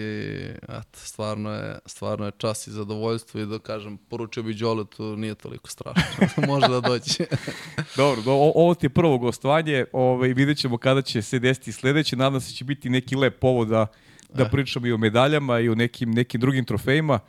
eto, 0.63 0.99
stvarno 0.99 1.51
je, 1.51 1.79
stvarno 1.85 2.25
je 2.25 2.31
čast 2.37 2.67
i 2.67 2.71
zadovoljstvo 2.71 3.41
i 3.41 3.45
da 3.45 3.59
kažem, 3.59 3.97
poručio 3.97 4.43
bi 4.43 4.53
Đoletu, 4.53 5.15
nije 5.15 5.35
toliko 5.35 5.69
strašno, 5.69 6.27
može 6.47 6.67
da 6.67 6.81
doći. 6.81 7.25
Dobro, 7.97 8.21
do, 8.21 8.31
ovo 8.31 8.73
ti 8.73 8.85
je 8.85 8.89
prvo 8.89 9.17
gostovanje, 9.17 9.85
ovaj, 9.93 10.33
vidjet 10.33 10.57
ćemo 10.57 10.77
kada 10.77 11.01
će 11.01 11.21
se 11.21 11.39
desiti 11.39 11.71
sledeće, 11.71 12.15
nadam 12.15 12.41
se 12.41 12.51
da 12.51 12.55
će 12.55 12.65
biti 12.65 12.89
neki 12.89 13.15
lep 13.15 13.39
povod 13.39 13.67
da, 13.67 13.87
da 14.33 14.43
eh. 14.43 14.49
pričamo 14.51 14.87
i 14.87 14.91
o 14.91 14.97
medaljama 14.97 15.59
i 15.59 15.69
o 15.69 15.75
nekim, 15.75 16.11
nekim 16.11 16.41
drugim 16.41 16.65
trofejima, 16.65 17.19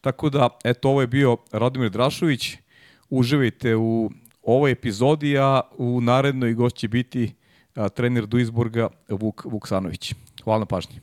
tako 0.00 0.30
da, 0.30 0.48
eto, 0.64 0.88
ovo 0.88 1.00
je 1.00 1.06
bio 1.06 1.36
Radomir 1.52 1.90
Drašović, 1.90 2.56
uživajte 3.10 3.76
u 3.76 4.10
ovoj 4.48 4.72
epizodi, 4.72 5.38
a 5.38 5.60
u 5.78 6.00
narednoj 6.00 6.54
gost 6.54 6.76
će 6.76 6.88
biti 6.88 7.34
a, 7.74 7.88
trener 7.88 8.26
Duisburga 8.26 8.88
Vuk 9.08 9.44
Vuksanović. 9.44 10.14
Hvala 10.44 10.58
na 10.58 10.66
pažnji. 10.66 11.00